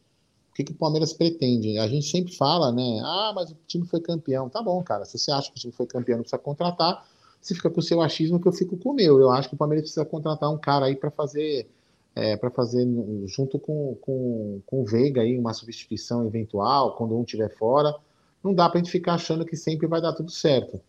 O 0.51 0.53
que, 0.53 0.63
que 0.63 0.71
o 0.71 0.75
Palmeiras 0.75 1.13
pretende. 1.13 1.77
A 1.77 1.87
gente 1.87 2.09
sempre 2.09 2.35
fala, 2.35 2.71
né? 2.71 2.99
Ah, 3.03 3.31
mas 3.35 3.51
o 3.51 3.57
time 3.67 3.85
foi 3.85 3.99
campeão. 4.01 4.49
Tá 4.49 4.61
bom, 4.61 4.81
cara. 4.83 5.05
Se 5.05 5.17
você 5.17 5.31
acha 5.31 5.51
que 5.51 5.57
o 5.57 5.59
time 5.59 5.73
foi 5.73 5.85
campeão, 5.85 6.17
não 6.17 6.23
precisa 6.23 6.41
contratar. 6.41 7.07
Você 7.39 7.53
fica 7.53 7.69
com 7.69 7.79
o 7.79 7.83
seu 7.83 8.01
achismo 8.01 8.39
que 8.41 8.47
eu 8.47 8.51
fico 8.53 8.77
com 8.77 8.89
o 8.89 8.93
meu. 8.93 9.19
Eu 9.19 9.29
acho 9.29 9.49
que 9.49 9.55
o 9.55 9.57
Palmeiras 9.57 9.83
precisa 9.83 10.05
contratar 10.05 10.51
um 10.51 10.57
cara 10.57 10.87
aí 10.87 10.95
para 10.95 11.11
fazer 11.11 11.69
é, 12.17 12.35
para 12.35 12.49
fazer 12.49 12.83
junto 13.27 13.59
com, 13.59 13.95
com, 14.01 14.59
com 14.65 14.81
o 14.81 14.85
Veiga 14.85 15.21
aí 15.21 15.37
uma 15.37 15.53
substituição 15.53 16.25
eventual, 16.25 16.95
quando 16.95 17.15
um 17.15 17.21
estiver 17.21 17.55
fora. 17.55 17.95
Não 18.43 18.55
dá 18.55 18.67
para 18.67 18.79
a 18.79 18.83
gente 18.83 18.91
ficar 18.91 19.13
achando 19.13 19.45
que 19.45 19.55
sempre 19.55 19.85
vai 19.85 20.01
dar 20.01 20.13
tudo 20.13 20.31
certo. 20.31 20.81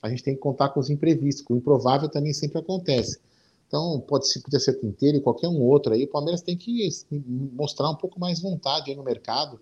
A 0.00 0.08
gente 0.08 0.22
tem 0.22 0.34
que 0.34 0.40
contar 0.40 0.68
com 0.68 0.78
os 0.78 0.88
imprevistos, 0.88 1.44
o 1.48 1.56
improvável 1.56 2.08
também 2.08 2.32
sempre 2.32 2.58
acontece. 2.58 3.18
Então, 3.66 4.00
pode 4.00 4.28
ser, 4.28 4.40
podia 4.40 4.60
ser 4.60 4.74
Quinteiro 4.74 5.18
e 5.18 5.20
qualquer 5.20 5.48
um 5.48 5.60
outro 5.60 5.92
aí. 5.92 6.04
O 6.04 6.08
Palmeiras 6.08 6.40
tem 6.40 6.56
que 6.56 6.88
mostrar 7.52 7.90
um 7.90 7.96
pouco 7.96 8.20
mais 8.20 8.40
vontade 8.40 8.94
no 8.94 9.02
mercado. 9.02 9.58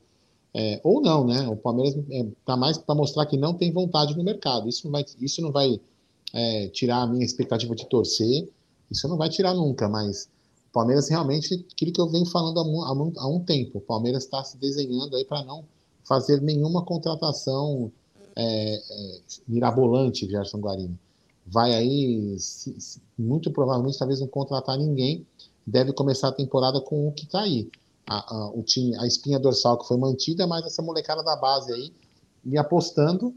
É, 0.53 0.79
ou 0.85 1.01
não, 1.01 1.27
né? 1.27 1.49
O 1.49 1.57
Palmeiras 1.57 1.97
está 1.97 2.53
é, 2.53 2.57
mais 2.57 2.77
para 2.77 2.95
mostrar 2.95 3.25
que 3.25 3.39
não 3.39 3.55
tem 3.55 3.73
vontade 3.73 4.15
no 4.15 4.23
mercado. 4.23 4.69
Isso 4.69 4.85
não 4.85 4.93
vai, 4.93 5.05
isso 5.19 5.41
não 5.41 5.51
vai 5.51 5.81
é, 6.35 6.69
tirar 6.69 6.99
a 6.99 7.07
minha 7.07 7.25
expectativa 7.25 7.75
de 7.75 7.89
torcer. 7.89 8.47
Isso 8.91 9.09
não 9.09 9.17
vai 9.17 9.31
tirar 9.31 9.55
nunca, 9.55 9.89
mas 9.89 10.29
Palmeiras 10.75 11.09
realmente, 11.09 11.67
aquilo 11.73 11.93
que 11.93 12.01
eu 12.01 12.09
venho 12.09 12.27
falando 12.27 12.61
há, 12.61 13.23
há, 13.23 13.29
um 13.29 13.41
tempo, 13.41 13.79
o 13.79 13.81
Palmeiras 13.81 14.25
está 14.25 14.45
se 14.45 14.59
desenhando 14.59 15.17
aí 15.17 15.25
para 15.25 15.43
não 15.45 15.65
fazer 16.07 16.43
nenhuma 16.43 16.85
contratação 16.85 17.91
é, 18.37 18.75
é, 18.77 19.21
mirabolante, 19.49 20.29
Gerson 20.29 20.59
Guarino 20.59 20.99
vai 21.47 21.75
aí, 21.75 22.39
se, 22.39 22.81
se, 22.81 23.03
muito 23.19 23.51
provavelmente, 23.51 23.99
talvez 23.99 24.21
não 24.21 24.27
contratar 24.27 24.79
ninguém, 24.79 25.27
deve 25.67 25.93
começar 25.93 26.29
a 26.29 26.33
temporada 26.33 26.81
com 26.81 27.09
o 27.09 27.13
que 27.13 27.25
está 27.25 27.43
aí. 27.43 27.71
A, 28.07 28.35
a, 28.35 28.51
o 28.51 28.63
time, 28.63 28.97
a 28.97 29.07
espinha 29.07 29.39
dorsal 29.39 29.79
que 29.79 29.87
foi 29.87 29.97
mantida, 29.97 30.47
mas 30.47 30.65
essa 30.65 30.83
molecada 30.83 31.23
da 31.23 31.37
base 31.37 31.73
aí, 31.73 31.93
e 32.45 32.59
apostando 32.59 33.35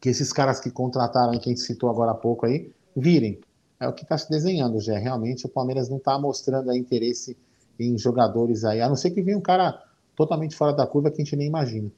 que 0.00 0.08
esses 0.08 0.32
caras 0.32 0.58
que 0.60 0.70
contrataram, 0.70 1.38
que 1.38 1.48
a 1.48 1.52
gente 1.52 1.60
citou 1.60 1.88
agora 1.88 2.12
há 2.12 2.14
pouco 2.14 2.46
aí, 2.46 2.72
virem. 2.96 3.40
É 3.82 3.88
o 3.88 3.92
que 3.92 4.04
está 4.04 4.16
se 4.16 4.30
desenhando, 4.30 4.80
já. 4.80 4.96
Realmente 4.96 5.44
o 5.44 5.48
Palmeiras 5.48 5.88
não 5.88 5.96
está 5.96 6.16
mostrando 6.16 6.72
interesse 6.72 7.36
em 7.80 7.98
jogadores 7.98 8.64
aí, 8.64 8.80
a 8.80 8.88
não 8.88 8.94
ser 8.94 9.10
que 9.10 9.20
venha 9.20 9.36
um 9.36 9.40
cara 9.40 9.82
totalmente 10.14 10.54
fora 10.54 10.72
da 10.72 10.86
curva 10.86 11.10
que 11.10 11.20
a 11.20 11.24
gente 11.24 11.34
nem 11.34 11.48
imagina. 11.48 11.90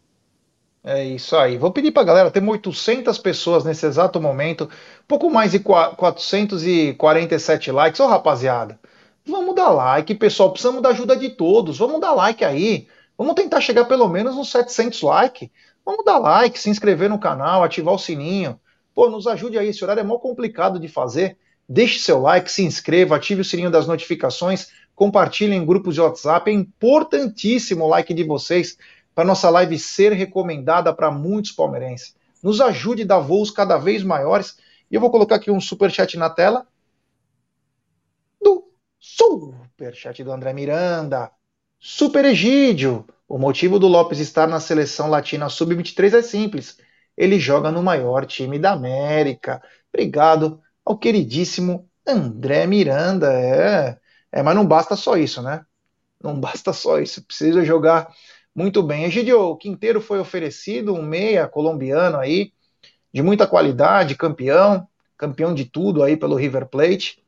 É 0.83 1.05
isso 1.05 1.37
aí. 1.37 1.59
Vou 1.59 1.71
pedir 1.71 1.93
para 1.93 2.01
a 2.01 2.07
galera, 2.07 2.31
temos 2.31 2.53
800 2.53 3.19
pessoas 3.19 3.67
nesse 3.67 3.85
exato 3.85 4.19
momento, 4.19 4.67
pouco 5.07 5.29
mais 5.29 5.53
de 5.53 5.59
447 5.59 7.71
likes. 7.71 8.01
Ô 8.01 8.07
rapaziada, 8.07 8.81
vamos 9.27 9.55
dar 9.55 9.69
like, 9.69 10.15
pessoal, 10.15 10.53
precisamos 10.53 10.81
da 10.81 10.89
ajuda 10.89 11.15
de 11.15 11.29
todos. 11.29 11.77
Vamos 11.77 12.01
dar 12.01 12.15
like 12.15 12.43
aí. 12.47 12.89
Vamos 13.19 13.35
tentar 13.35 13.61
chegar 13.61 13.85
pelo 13.85 14.09
menos 14.09 14.37
nos 14.37 14.51
700 14.51 15.03
likes. 15.03 15.51
Vamos 15.85 16.03
dar 16.03 16.17
like, 16.17 16.59
se 16.59 16.71
inscrever 16.71 17.11
no 17.11 17.19
canal, 17.19 17.63
ativar 17.63 17.93
o 17.93 17.99
sininho. 17.99 18.59
Pô, 18.95 19.11
nos 19.11 19.27
ajude 19.27 19.59
aí, 19.59 19.69
esse 19.69 19.85
horário 19.85 20.01
é 20.01 20.05
mó 20.05 20.17
complicado 20.17 20.81
de 20.81 20.89
fazer. 20.89 21.37
Deixe 21.69 21.99
seu 21.99 22.21
like, 22.21 22.51
se 22.51 22.63
inscreva, 22.63 23.17
ative 23.17 23.41
o 23.41 23.45
sininho 23.45 23.71
das 23.71 23.87
notificações, 23.87 24.69
compartilhe 24.95 25.55
em 25.55 25.65
grupos 25.65 25.95
de 25.95 26.01
WhatsApp. 26.01 26.51
É 26.51 26.55
importantíssimo 26.55 27.85
o 27.85 27.89
like 27.89 28.13
de 28.13 28.23
vocês 28.23 28.77
para 29.15 29.25
nossa 29.25 29.49
live 29.49 29.79
ser 29.79 30.13
recomendada 30.13 30.93
para 30.93 31.11
muitos 31.11 31.53
palmeirenses. 31.53 32.15
Nos 32.43 32.61
ajude 32.61 33.03
a 33.03 33.07
dar 33.07 33.21
voos 33.21 33.51
cada 33.51 33.79
vez 33.79 34.03
maiores. 34.03 34.59
E 34.91 34.95
eu 34.95 35.01
vou 35.01 35.11
colocar 35.11 35.37
aqui 35.37 35.51
um 35.51 35.61
super 35.61 35.91
chat 35.91 36.19
na 36.19 36.29
tela 36.29 36.67
do 38.43 38.71
super 38.99 39.95
chat 39.95 40.23
do 40.23 40.33
André 40.33 40.53
Miranda. 40.53 41.31
Super 41.79 42.25
Egídio. 42.25 43.07
O 43.27 43.39
motivo 43.39 43.79
do 43.79 43.89
Lopes 43.89 44.19
estar 44.19 44.47
na 44.47 44.61
seleção 44.61 45.09
latina 45.09 45.49
sub-23 45.49 46.19
é 46.19 46.23
simples. 46.23 46.79
Ele 47.17 47.39
joga 47.39 47.71
no 47.71 47.83
maior 47.83 48.27
time 48.27 48.59
da 48.59 48.73
América. 48.73 49.63
Obrigado 49.93 50.61
ao 50.85 50.99
queridíssimo 50.99 51.89
André 52.07 52.67
Miranda. 52.67 53.33
É, 53.33 53.99
é 54.33 54.43
mas 54.43 54.55
não 54.55 54.67
basta 54.67 54.97
só 54.97 55.17
isso, 55.17 55.43
né? 55.43 55.65
Não 56.23 56.39
basta 56.39 56.73
só 56.73 56.99
isso. 56.99 57.25
Precisa 57.25 57.65
jogar 57.65 58.09
muito 58.55 58.83
bem. 58.83 59.05
Egidio, 59.05 59.41
o 59.41 59.57
Quinteiro 59.57 60.01
foi 60.01 60.19
oferecido, 60.19 60.95
um 60.95 61.03
meia 61.03 61.49
colombiano 61.49 62.19
aí, 62.19 62.53
de 63.13 63.23
muita 63.23 63.47
qualidade, 63.47 64.17
campeão, 64.17 64.87
campeão 65.17 65.55
de 65.55 65.65
tudo 65.65 66.03
aí 66.03 66.17
pelo 66.17 66.37
River 66.37 66.67
Plate. 66.67 67.23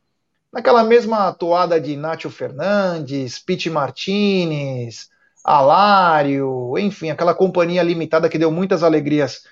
Naquela 0.52 0.82
mesma 0.82 1.32
toada 1.32 1.80
de 1.80 1.96
Nacho 1.96 2.30
Fernandes, 2.30 3.38
Pete 3.38 3.68
Martinez, 3.68 5.08
Alário, 5.44 6.76
enfim, 6.78 7.10
aquela 7.10 7.34
companhia 7.34 7.82
limitada 7.82 8.28
que 8.28 8.38
deu 8.38 8.50
muitas 8.50 8.82
alegrias 8.82 9.44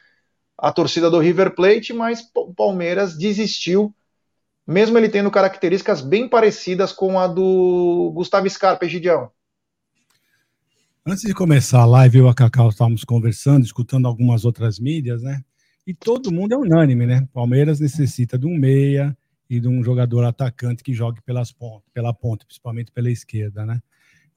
à 0.56 0.72
torcida 0.72 1.10
do 1.10 1.18
River 1.18 1.54
Plate, 1.54 1.92
mas 1.92 2.28
o 2.34 2.54
Palmeiras 2.54 3.16
desistiu, 3.16 3.94
mesmo 4.66 4.96
ele 4.96 5.08
tendo 5.08 5.30
características 5.30 6.00
bem 6.00 6.28
parecidas 6.28 6.92
com 6.92 7.18
a 7.18 7.26
do 7.26 8.12
Gustavo 8.14 8.48
Scarpa, 8.48 8.84
Egidião. 8.84 9.30
Antes 11.06 11.22
de 11.22 11.34
começar 11.34 11.80
a 11.82 11.84
live, 11.84 12.18
eu 12.18 12.26
e 12.26 12.30
a 12.30 12.34
Cacau 12.34 12.70
estávamos 12.70 13.04
conversando, 13.04 13.64
escutando 13.64 14.08
algumas 14.08 14.46
outras 14.46 14.78
mídias, 14.78 15.22
né? 15.22 15.42
E 15.86 15.92
todo 15.92 16.32
mundo 16.32 16.54
é 16.54 16.56
unânime, 16.56 17.04
né? 17.04 17.28
Palmeiras 17.30 17.78
necessita 17.78 18.38
de 18.38 18.46
um 18.46 18.56
meia 18.56 19.14
e 19.50 19.60
de 19.60 19.68
um 19.68 19.84
jogador 19.84 20.24
atacante 20.24 20.82
que 20.82 20.94
jogue 20.94 21.20
pelas 21.20 21.52
pontas, 21.52 21.86
pela 21.92 22.14
ponta, 22.14 22.46
principalmente 22.46 22.90
pela 22.90 23.10
esquerda, 23.10 23.66
né? 23.66 23.82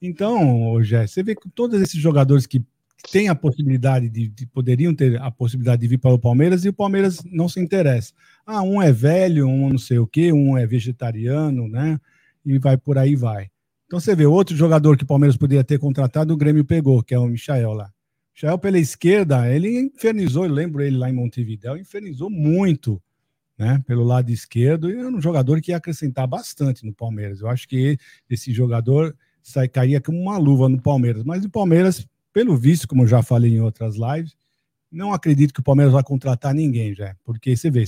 Então, 0.00 0.82
Jé, 0.82 1.06
você 1.06 1.22
vê 1.22 1.34
que 1.34 1.48
todos 1.48 1.80
esses 1.80 1.98
jogadores 1.98 2.46
que 2.46 2.62
têm 3.10 3.28
a 3.28 3.34
possibilidade 3.34 4.08
de, 4.08 4.28
de, 4.28 4.46
poderiam 4.46 4.94
ter 4.94 5.20
a 5.20 5.30
possibilidade 5.30 5.80
de 5.82 5.88
vir 5.88 5.98
para 5.98 6.12
o 6.12 6.18
Palmeiras 6.18 6.64
e 6.64 6.68
o 6.68 6.72
Palmeiras 6.72 7.22
não 7.24 7.48
se 7.48 7.60
interessa. 7.60 8.12
Ah, 8.46 8.62
um 8.62 8.82
é 8.82 8.92
velho, 8.92 9.46
um 9.46 9.70
não 9.70 9.78
sei 9.78 9.98
o 9.98 10.06
quê, 10.06 10.32
um 10.32 10.56
é 10.56 10.66
vegetariano, 10.66 11.68
né? 11.68 12.00
E 12.44 12.58
vai 12.58 12.76
por 12.76 12.98
aí 12.98 13.14
vai. 13.14 13.50
Então 13.86 13.98
você 13.98 14.14
vê, 14.14 14.26
outro 14.26 14.54
jogador 14.54 14.96
que 14.96 15.04
o 15.04 15.06
Palmeiras 15.06 15.36
poderia 15.36 15.64
ter 15.64 15.78
contratado, 15.78 16.34
o 16.34 16.36
Grêmio 16.36 16.64
pegou, 16.64 17.02
que 17.02 17.14
é 17.14 17.18
o 17.18 17.26
Michael 17.26 17.72
lá. 17.72 17.90
Michael 18.34 18.58
pela 18.58 18.78
esquerda, 18.78 19.52
ele 19.52 19.80
infernizou, 19.80 20.44
eu 20.44 20.52
lembro 20.52 20.82
ele 20.82 20.96
lá 20.96 21.08
em 21.08 21.12
Montevideo, 21.12 21.76
infernizou 21.76 22.28
muito, 22.28 23.02
né, 23.56 23.82
pelo 23.86 24.04
lado 24.04 24.30
esquerdo, 24.30 24.90
e 24.90 24.94
é 24.94 25.06
um 25.06 25.20
jogador 25.20 25.60
que 25.60 25.72
ia 25.72 25.78
acrescentar 25.78 26.26
bastante 26.26 26.84
no 26.84 26.92
Palmeiras. 26.92 27.40
Eu 27.40 27.48
acho 27.48 27.66
que 27.66 27.98
esse 28.28 28.52
jogador 28.52 29.16
sai, 29.42 29.68
cairia 29.68 30.00
como 30.00 30.20
uma 30.20 30.36
luva 30.36 30.68
no 30.68 30.80
Palmeiras. 30.80 31.24
Mas 31.24 31.44
o 31.44 31.50
Palmeiras, 31.50 32.06
pelo 32.32 32.56
visto, 32.56 32.86
como 32.86 33.02
eu 33.02 33.06
já 33.06 33.22
falei 33.22 33.54
em 33.54 33.60
outras 33.60 33.96
lives, 33.96 34.36
não 34.90 35.12
acredito 35.12 35.52
que 35.52 35.60
o 35.60 35.64
Palmeiras 35.64 35.92
vai 35.92 36.02
contratar 36.02 36.54
ninguém 36.54 36.94
já, 36.94 37.14
porque 37.24 37.56
você 37.56 37.70
vê, 37.70 37.84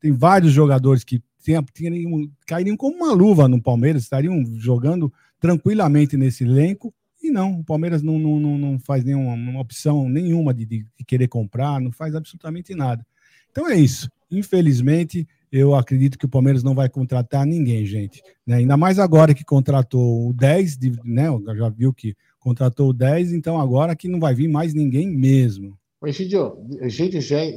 tem 0.00 0.12
vários 0.12 0.52
jogadores 0.52 1.02
que 1.02 1.22
tem, 1.44 1.62
tem, 1.62 2.32
cairiam 2.46 2.76
como 2.76 2.96
uma 2.96 3.12
luva 3.12 3.48
no 3.48 3.60
Palmeiras, 3.60 4.02
estariam 4.02 4.44
jogando 4.56 5.12
tranquilamente 5.40 6.16
nesse 6.16 6.44
elenco. 6.44 6.92
E 7.22 7.30
não, 7.30 7.60
o 7.60 7.64
Palmeiras 7.64 8.02
não, 8.02 8.18
não, 8.18 8.58
não 8.58 8.78
faz 8.78 9.02
nenhuma 9.04 9.60
opção 9.60 10.08
nenhuma 10.08 10.54
de, 10.54 10.64
de, 10.64 10.86
querer 11.06 11.28
comprar, 11.28 11.80
não 11.80 11.90
faz 11.90 12.14
absolutamente 12.14 12.74
nada. 12.74 13.04
Então 13.50 13.68
é 13.68 13.76
isso. 13.76 14.10
Infelizmente, 14.30 15.26
eu 15.50 15.74
acredito 15.74 16.18
que 16.18 16.26
o 16.26 16.28
Palmeiras 16.28 16.62
não 16.62 16.74
vai 16.74 16.88
contratar 16.88 17.46
ninguém, 17.46 17.84
gente. 17.86 18.22
Né? 18.46 18.56
Ainda 18.56 18.76
mais 18.76 18.98
agora 18.98 19.34
que 19.34 19.44
contratou 19.44 20.28
o 20.28 20.32
10, 20.32 20.76
de, 20.76 20.92
né? 21.04 21.26
Já 21.56 21.68
viu 21.68 21.92
que 21.92 22.14
contratou 22.40 22.90
o 22.90 22.92
10, 22.92 23.32
então 23.32 23.60
agora 23.60 23.96
que 23.96 24.08
não 24.08 24.20
vai 24.20 24.34
vir 24.34 24.48
mais 24.48 24.74
ninguém 24.74 25.08
mesmo. 25.08 25.76
Oi, 26.00 26.12
Gidio, 26.12 26.56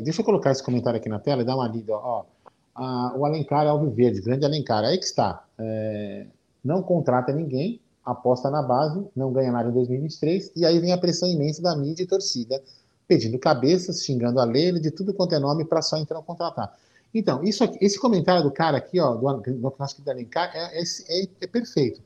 deixa 0.04 0.22
eu 0.22 0.26
colocar 0.26 0.52
esse 0.52 0.64
comentário 0.64 1.00
aqui 1.00 1.08
na 1.08 1.20
tela 1.20 1.44
e 1.44 1.46
dar 1.46 1.56
uma 1.56 1.68
lida. 1.68 1.94
Ó, 1.94 2.26
a, 2.74 3.14
o 3.16 3.26
Alencar 3.26 3.68
Alviverde, 3.68 4.22
grande 4.22 4.46
Alencar, 4.46 4.84
aí 4.84 4.98
que 4.98 5.06
está. 5.06 5.46
É, 5.60 6.26
não 6.64 6.82
contrata 6.82 7.32
ninguém, 7.32 7.80
aposta 8.04 8.50
na 8.50 8.62
base, 8.62 9.06
não 9.16 9.32
ganha 9.32 9.52
nada 9.52 9.70
em 9.70 9.74
2023, 9.74 10.52
e 10.56 10.66
aí 10.66 10.80
vem 10.80 10.92
a 10.92 10.98
pressão 10.98 11.30
imensa 11.30 11.62
da 11.62 11.76
mídia 11.76 12.04
e 12.04 12.08
torcida, 12.08 12.62
pedindo 13.08 13.38
cabeças, 13.38 14.04
xingando 14.04 14.40
a 14.40 14.44
Leila, 14.44 14.80
de 14.80 14.90
tudo 14.90 15.14
quanto 15.14 15.36
é 15.36 15.40
nome, 15.40 15.66
para 15.66 15.82
só 15.82 15.98
entrar 15.98 16.22
contratar. 16.22 16.76
Então, 17.14 17.44
isso 17.44 17.64
aqui, 17.64 17.78
esse 17.82 18.00
comentário 18.00 18.42
do 18.44 18.52
cara 18.52 18.78
aqui, 18.78 19.00
ó, 19.00 19.14
do, 19.16 19.42
do 19.42 19.74
nosso 19.78 19.96
querido 19.96 20.12
Alencar, 20.12 20.52
é, 20.56 20.82
é, 20.82 21.28
é, 21.42 21.48
perfeito. 21.48 22.02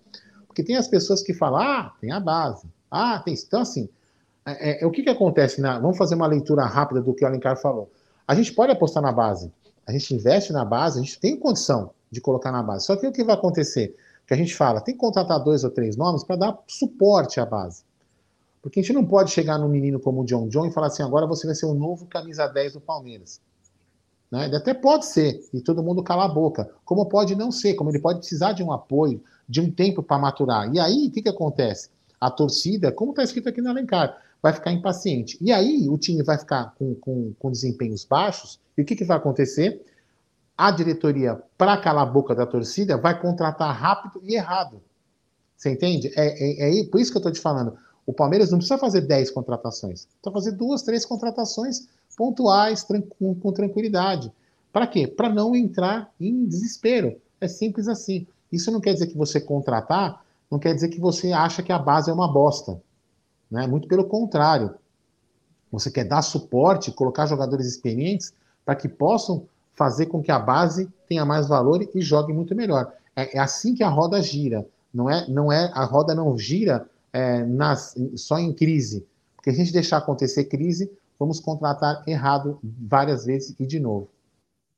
Porque 0.56 0.64
tem 0.64 0.78
as 0.78 0.88
pessoas 0.88 1.22
que 1.22 1.34
falam, 1.34 1.60
ah, 1.60 1.94
tem 2.00 2.14
a 2.14 2.20
base, 2.20 2.66
ah, 2.90 3.20
tem. 3.20 3.34
Então, 3.34 3.60
assim, 3.60 3.90
é, 4.46 4.70
é, 4.72 4.84
é, 4.84 4.86
o 4.86 4.92
que, 4.92 5.04
que 5.04 5.10
acontece? 5.10 5.60
Na, 5.60 5.78
vamos 5.78 5.98
fazer 5.98 6.16
uma 6.16 6.28
leitura 6.28 6.64
rápida 6.64 7.02
do 7.02 7.14
que 7.14 7.26
o 7.26 7.28
Alencar 7.28 7.62
falou. 7.62 7.92
A 8.26 8.34
gente 8.34 8.54
pode 8.54 8.72
apostar 8.72 9.04
na 9.04 9.12
base, 9.12 9.52
a 9.86 9.92
gente 9.92 10.16
investe 10.16 10.54
na 10.54 10.64
base, 10.64 10.98
a 10.98 11.04
gente 11.04 11.20
tem 11.20 11.38
condição 11.38 11.92
de 12.10 12.22
colocar 12.22 12.54
na 12.54 12.64
base. 12.64 12.86
Só 12.86 12.96
que 12.96 13.06
o 13.06 13.12
que 13.12 13.22
vai 13.22 13.36
acontecer? 13.36 13.94
que 14.26 14.34
a 14.34 14.38
gente 14.38 14.56
fala, 14.56 14.82
tem 14.82 14.96
que 14.96 15.00
contratar 15.00 15.44
dois 15.44 15.64
ou 15.64 15.70
três 15.70 15.96
nomes 15.96 16.24
para 16.24 16.36
dar 16.36 16.60
suporte 16.68 17.40
à 17.40 17.46
base. 17.46 17.84
Porque 18.62 18.80
a 18.80 18.84
gente 18.84 18.94
não 18.94 19.06
pode 19.06 19.30
chegar 19.30 19.60
num 19.60 19.68
menino 19.68 20.00
como 20.00 20.22
o 20.22 20.26
John 20.26 20.48
John 20.48 20.66
e 20.66 20.72
falar 20.72 20.88
assim, 20.88 21.04
agora 21.04 21.28
você 21.28 21.46
vai 21.46 21.56
ser 21.56 21.68
o 21.68 21.76
novo 21.76 22.08
camisa 22.08 22.48
10 22.48 22.74
do 22.74 22.82
Palmeiras. 22.82 23.40
Né? 24.32 24.46
Ele 24.46 24.56
até 24.56 24.74
pode 24.74 25.06
ser, 25.06 25.42
e 25.54 25.62
todo 25.62 25.84
mundo 25.84 26.04
cala 26.04 26.26
a 26.26 26.28
boca. 26.28 26.70
Como 26.84 27.06
pode 27.06 27.36
não 27.36 27.52
ser, 27.52 27.76
como 27.76 27.90
ele 27.90 28.00
pode 28.00 28.20
precisar 28.20 28.54
de 28.54 28.64
um 28.64 28.72
apoio, 28.72 29.22
de 29.48 29.62
um 29.62 29.72
tempo 29.72 30.02
para 30.02 30.18
maturar. 30.18 30.74
E 30.74 30.80
aí, 30.80 31.08
o 31.08 31.12
que, 31.12 31.22
que 31.22 31.30
acontece? 31.30 31.90
A 32.20 32.32
torcida, 32.32 32.92
como 32.92 33.12
está 33.12 33.24
escrito 33.24 33.50
aqui 33.50 33.62
no 33.62 33.70
Alencar, 33.70 34.18
vai 34.42 34.54
ficar 34.54 34.72
impaciente. 34.72 35.38
E 35.42 35.52
aí, 35.52 35.88
o 35.90 35.98
time 35.98 36.24
vai 36.24 36.38
ficar 36.38 36.74
com, 36.78 36.96
com, 36.96 37.34
com 37.38 37.52
desempenhos 37.52 38.06
baixos, 38.06 38.60
e 38.78 38.82
o 38.82 38.86
que, 38.86 38.96
que 38.96 39.06
vai 39.06 39.18
acontecer? 39.18 39.84
A 40.58 40.72
diretoria, 40.72 41.42
para 41.58 41.78
calar 41.78 42.04
a 42.04 42.12
boca 42.12 42.34
da 42.34 42.46
torcida, 42.46 42.98
vai 42.98 43.20
contratar 43.20 43.76
rápido 43.76 44.22
e 44.24 44.36
errado. 44.36 44.82
Você 45.56 45.72
entende? 45.72 46.12
É, 46.16 46.68
é, 46.68 46.80
é 46.80 46.84
por 46.86 47.00
isso 47.00 47.12
que 47.12 47.18
eu 47.18 47.20
estou 47.20 47.32
te 47.32 47.40
falando. 47.40 47.78
O 48.06 48.14
Palmeiras 48.14 48.52
não 48.52 48.60
precisa 48.60 48.78
fazer 48.78 49.02
10 49.02 49.32
contratações. 49.32 50.06
Precisa 50.06 50.32
fazer 50.32 50.52
duas, 50.52 50.84
três 50.84 51.06
contratações 51.06 51.88
pontuais, 52.16 52.84
com, 52.84 53.36
com 53.36 53.52
tranquilidade. 53.52 54.32
Para 54.72 54.88
quê? 54.88 55.08
Para 55.08 55.30
não 55.30 55.56
entrar 55.56 56.12
em 56.20 56.46
desespero. 56.46 57.16
É 57.40 57.48
simples 57.48 57.88
assim. 57.88 58.28
Isso 58.52 58.72
não 58.72 58.82
quer 58.82 58.94
dizer 58.94 59.08
que 59.08 59.18
você 59.18 59.40
contratar, 59.40 60.24
não 60.50 60.60
quer 60.60 60.74
dizer 60.74 60.90
que 60.90 61.00
você 61.00 61.32
acha 61.32 61.64
que 61.64 61.72
a 61.72 61.80
base 61.80 62.10
é 62.10 62.14
uma 62.14 62.32
bosta. 62.32 62.82
Né? 63.50 63.68
Muito 63.68 63.88
pelo 63.88 64.06
contrário. 64.06 64.76
Você 65.72 65.92
quer 65.92 66.06
dar 66.06 66.22
suporte, 66.22 66.92
colocar 66.92 67.26
jogadores 67.26 67.68
experientes 67.68 68.34
para 68.64 68.76
que 68.76 68.88
possam 68.88 69.46
fazer 69.76 70.06
com 70.06 70.22
que 70.22 70.32
a 70.32 70.40
base 70.40 70.90
tenha 71.08 71.26
mais 71.26 71.48
valor 71.48 71.86
e 71.94 72.02
jogue 72.02 72.32
muito 72.32 72.56
melhor. 72.56 72.94
É, 73.16 73.38
é 73.38 73.40
assim 73.40 73.76
que 73.76 73.84
a 73.84 73.90
roda 73.90 74.22
gira. 74.22 74.66
Não 74.94 75.10
é, 75.10 75.28
não 75.28 75.52
é 75.52 75.70
a 75.74 75.84
roda 75.84 76.16
não 76.16 76.38
gira 76.38 76.90
é, 77.12 77.44
nas, 77.44 77.96
só 78.16 78.40
em 78.40 78.54
crise. 78.54 79.06
Porque 79.36 79.50
a 79.50 79.54
gente 79.54 79.74
deixar 79.74 79.98
acontecer 79.98 80.46
crise, 80.46 80.90
vamos 81.20 81.40
contratar 81.40 82.04
errado 82.08 82.60
várias 82.64 83.26
vezes 83.26 83.56
e 83.60 83.66
de 83.66 83.80
novo. 83.80 84.10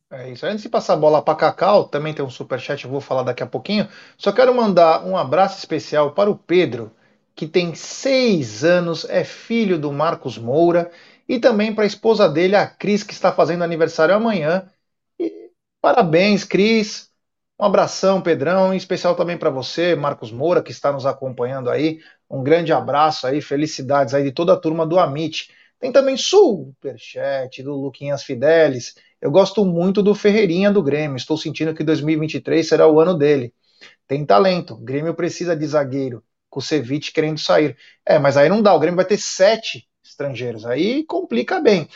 É 0.09 0.29
isso. 0.31 0.45
Antes 0.45 0.63
de 0.63 0.69
passar 0.69 0.93
a 0.93 0.97
bola 0.97 1.21
para 1.21 1.35
Cacau, 1.37 1.85
também 1.89 2.13
tem 2.13 2.23
um 2.23 2.29
superchat, 2.29 2.85
eu 2.85 2.91
vou 2.91 3.01
falar 3.01 3.23
daqui 3.23 3.43
a 3.43 3.47
pouquinho. 3.47 3.87
Só 4.17 4.31
quero 4.31 4.55
mandar 4.55 5.05
um 5.05 5.17
abraço 5.17 5.57
especial 5.59 6.13
para 6.13 6.29
o 6.29 6.37
Pedro, 6.37 6.91
que 7.35 7.45
tem 7.45 7.75
seis 7.75 8.63
anos, 8.63 9.05
é 9.09 9.23
filho 9.23 9.77
do 9.77 9.91
Marcos 9.91 10.37
Moura, 10.37 10.91
e 11.27 11.39
também 11.39 11.75
para 11.75 11.83
a 11.83 11.87
esposa 11.87 12.29
dele, 12.29 12.55
a 12.55 12.65
Cris, 12.65 13.03
que 13.03 13.13
está 13.13 13.33
fazendo 13.33 13.63
aniversário 13.63 14.15
amanhã. 14.15 14.69
E 15.19 15.51
parabéns, 15.81 16.43
Cris. 16.45 17.07
Um 17.59 17.65
abração, 17.65 18.21
Pedrão, 18.21 18.73
em 18.73 18.77
especial 18.77 19.15
também 19.15 19.37
para 19.37 19.49
você, 19.49 19.95
Marcos 19.95 20.31
Moura, 20.31 20.61
que 20.63 20.71
está 20.71 20.91
nos 20.93 21.05
acompanhando 21.05 21.69
aí. 21.69 21.99
Um 22.29 22.43
grande 22.43 22.71
abraço 22.71 23.27
aí, 23.27 23.41
felicidades 23.41 24.13
aí 24.13 24.23
de 24.23 24.31
toda 24.31 24.53
a 24.53 24.57
turma 24.57 24.85
do 24.85 24.99
Amit. 24.99 25.51
Tem 25.79 25.91
também 25.91 26.17
superchat 26.17 27.61
do 27.61 27.75
Luquinhas 27.75 28.23
Fidelis. 28.23 28.95
Eu 29.21 29.29
gosto 29.29 29.63
muito 29.63 30.01
do 30.01 30.15
Ferreirinha 30.15 30.71
do 30.71 30.81
Grêmio. 30.81 31.17
Estou 31.17 31.37
sentindo 31.37 31.73
que 31.73 31.83
2023 31.83 32.67
será 32.67 32.87
o 32.87 32.99
ano 32.99 33.13
dele. 33.15 33.53
Tem 34.07 34.25
talento. 34.25 34.73
O 34.73 34.77
Grêmio 34.77 35.13
precisa 35.13 35.55
de 35.55 35.65
zagueiro. 35.67 36.23
Kusevich 36.49 37.11
querendo 37.11 37.39
sair. 37.39 37.77
É, 38.05 38.17
mas 38.17 38.37
aí 38.37 38.49
não 38.49 38.61
dá. 38.61 38.73
O 38.73 38.79
Grêmio 38.79 38.95
vai 38.95 39.05
ter 39.05 39.17
sete 39.17 39.87
estrangeiros. 40.03 40.65
Aí 40.65 41.03
complica 41.03 41.59
bem. 41.59 41.87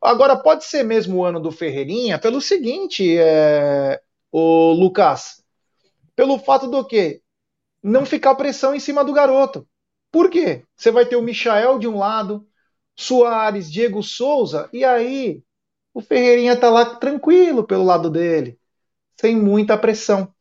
Agora, 0.00 0.36
pode 0.36 0.64
ser 0.64 0.82
mesmo 0.82 1.18
o 1.18 1.24
ano 1.24 1.40
do 1.40 1.50
Ferreirinha 1.50 2.18
pelo 2.18 2.40
seguinte, 2.40 3.18
é... 3.18 4.00
o 4.30 4.72
Lucas. 4.72 5.42
Pelo 6.14 6.38
fato 6.38 6.68
do 6.68 6.84
quê? 6.84 7.20
Não 7.82 8.06
ficar 8.06 8.34
pressão 8.34 8.74
em 8.74 8.80
cima 8.80 9.04
do 9.04 9.12
garoto. 9.12 9.68
Por 10.10 10.30
quê? 10.30 10.64
Você 10.76 10.90
vai 10.90 11.04
ter 11.04 11.16
o 11.16 11.22
Michael 11.22 11.78
de 11.78 11.88
um 11.88 11.98
lado, 11.98 12.46
Soares, 12.96 13.70
Diego 13.70 14.02
Souza, 14.02 14.68
e 14.72 14.84
aí 14.84 15.42
o 15.92 16.00
Ferreirinha 16.00 16.56
tá 16.56 16.70
lá 16.70 16.96
tranquilo 16.96 17.64
pelo 17.64 17.84
lado 17.84 18.10
dele, 18.10 18.58
sem 19.20 19.36
muita 19.36 19.78
pressão. 19.78 20.32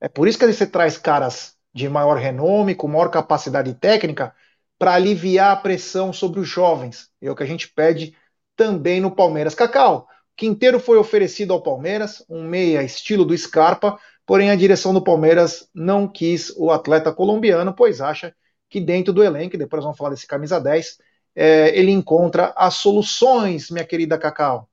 É 0.00 0.08
por 0.08 0.26
isso 0.26 0.38
que 0.38 0.46
você 0.46 0.66
traz 0.66 0.98
caras 0.98 1.56
de 1.72 1.88
maior 1.88 2.16
renome, 2.16 2.74
com 2.74 2.88
maior 2.88 3.10
capacidade 3.10 3.72
técnica, 3.74 4.34
para 4.78 4.94
aliviar 4.94 5.52
a 5.52 5.56
pressão 5.56 6.12
sobre 6.12 6.40
os 6.40 6.48
jovens. 6.48 7.08
É 7.20 7.30
o 7.30 7.36
que 7.36 7.42
a 7.42 7.46
gente 7.46 7.68
pede 7.68 8.16
também 8.56 9.00
no 9.00 9.14
Palmeiras. 9.14 9.54
Cacau, 9.54 10.08
Quinteiro 10.36 10.80
foi 10.80 10.98
oferecido 10.98 11.52
ao 11.52 11.62
Palmeiras, 11.62 12.24
um 12.28 12.42
meia 12.42 12.82
estilo 12.82 13.24
do 13.24 13.36
Scarpa, 13.36 13.98
porém 14.26 14.50
a 14.50 14.56
direção 14.56 14.92
do 14.92 15.02
Palmeiras 15.02 15.68
não 15.74 16.08
quis 16.08 16.52
o 16.56 16.70
atleta 16.70 17.12
colombiano, 17.12 17.72
pois 17.74 18.00
acha 18.00 18.34
que 18.68 18.80
dentro 18.80 19.12
do 19.12 19.22
elenco, 19.22 19.56
depois 19.56 19.82
vamos 19.82 19.96
falar 19.96 20.10
desse 20.10 20.26
camisa 20.26 20.58
10, 20.60 20.98
é, 21.34 21.76
ele 21.78 21.90
encontra 21.90 22.52
as 22.56 22.74
soluções, 22.74 23.70
minha 23.70 23.84
querida 23.84 24.18
Cacau. 24.18 24.68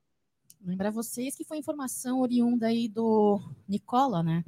Lembrar 0.63 0.91
vocês 0.91 1.35
que 1.35 1.45
foi 1.45 1.57
informação 1.57 2.19
oriunda 2.19 2.67
aí 2.67 2.87
do 2.87 3.41
Nicola, 3.67 4.21
né? 4.21 4.43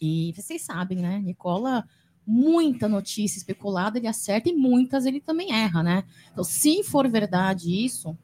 E 0.00 0.32
vocês 0.36 0.62
sabem, 0.62 0.98
né? 0.98 1.18
Nicola, 1.18 1.84
muita 2.24 2.88
notícia 2.88 3.38
especulada 3.38 3.98
ele 3.98 4.06
acerta 4.06 4.48
e 4.48 4.52
muitas 4.52 5.04
ele 5.04 5.20
também 5.20 5.52
erra, 5.52 5.82
né? 5.82 6.04
Então, 6.30 6.44
se 6.44 6.84
for 6.84 7.08
verdade 7.08 7.84
isso, 7.84 8.16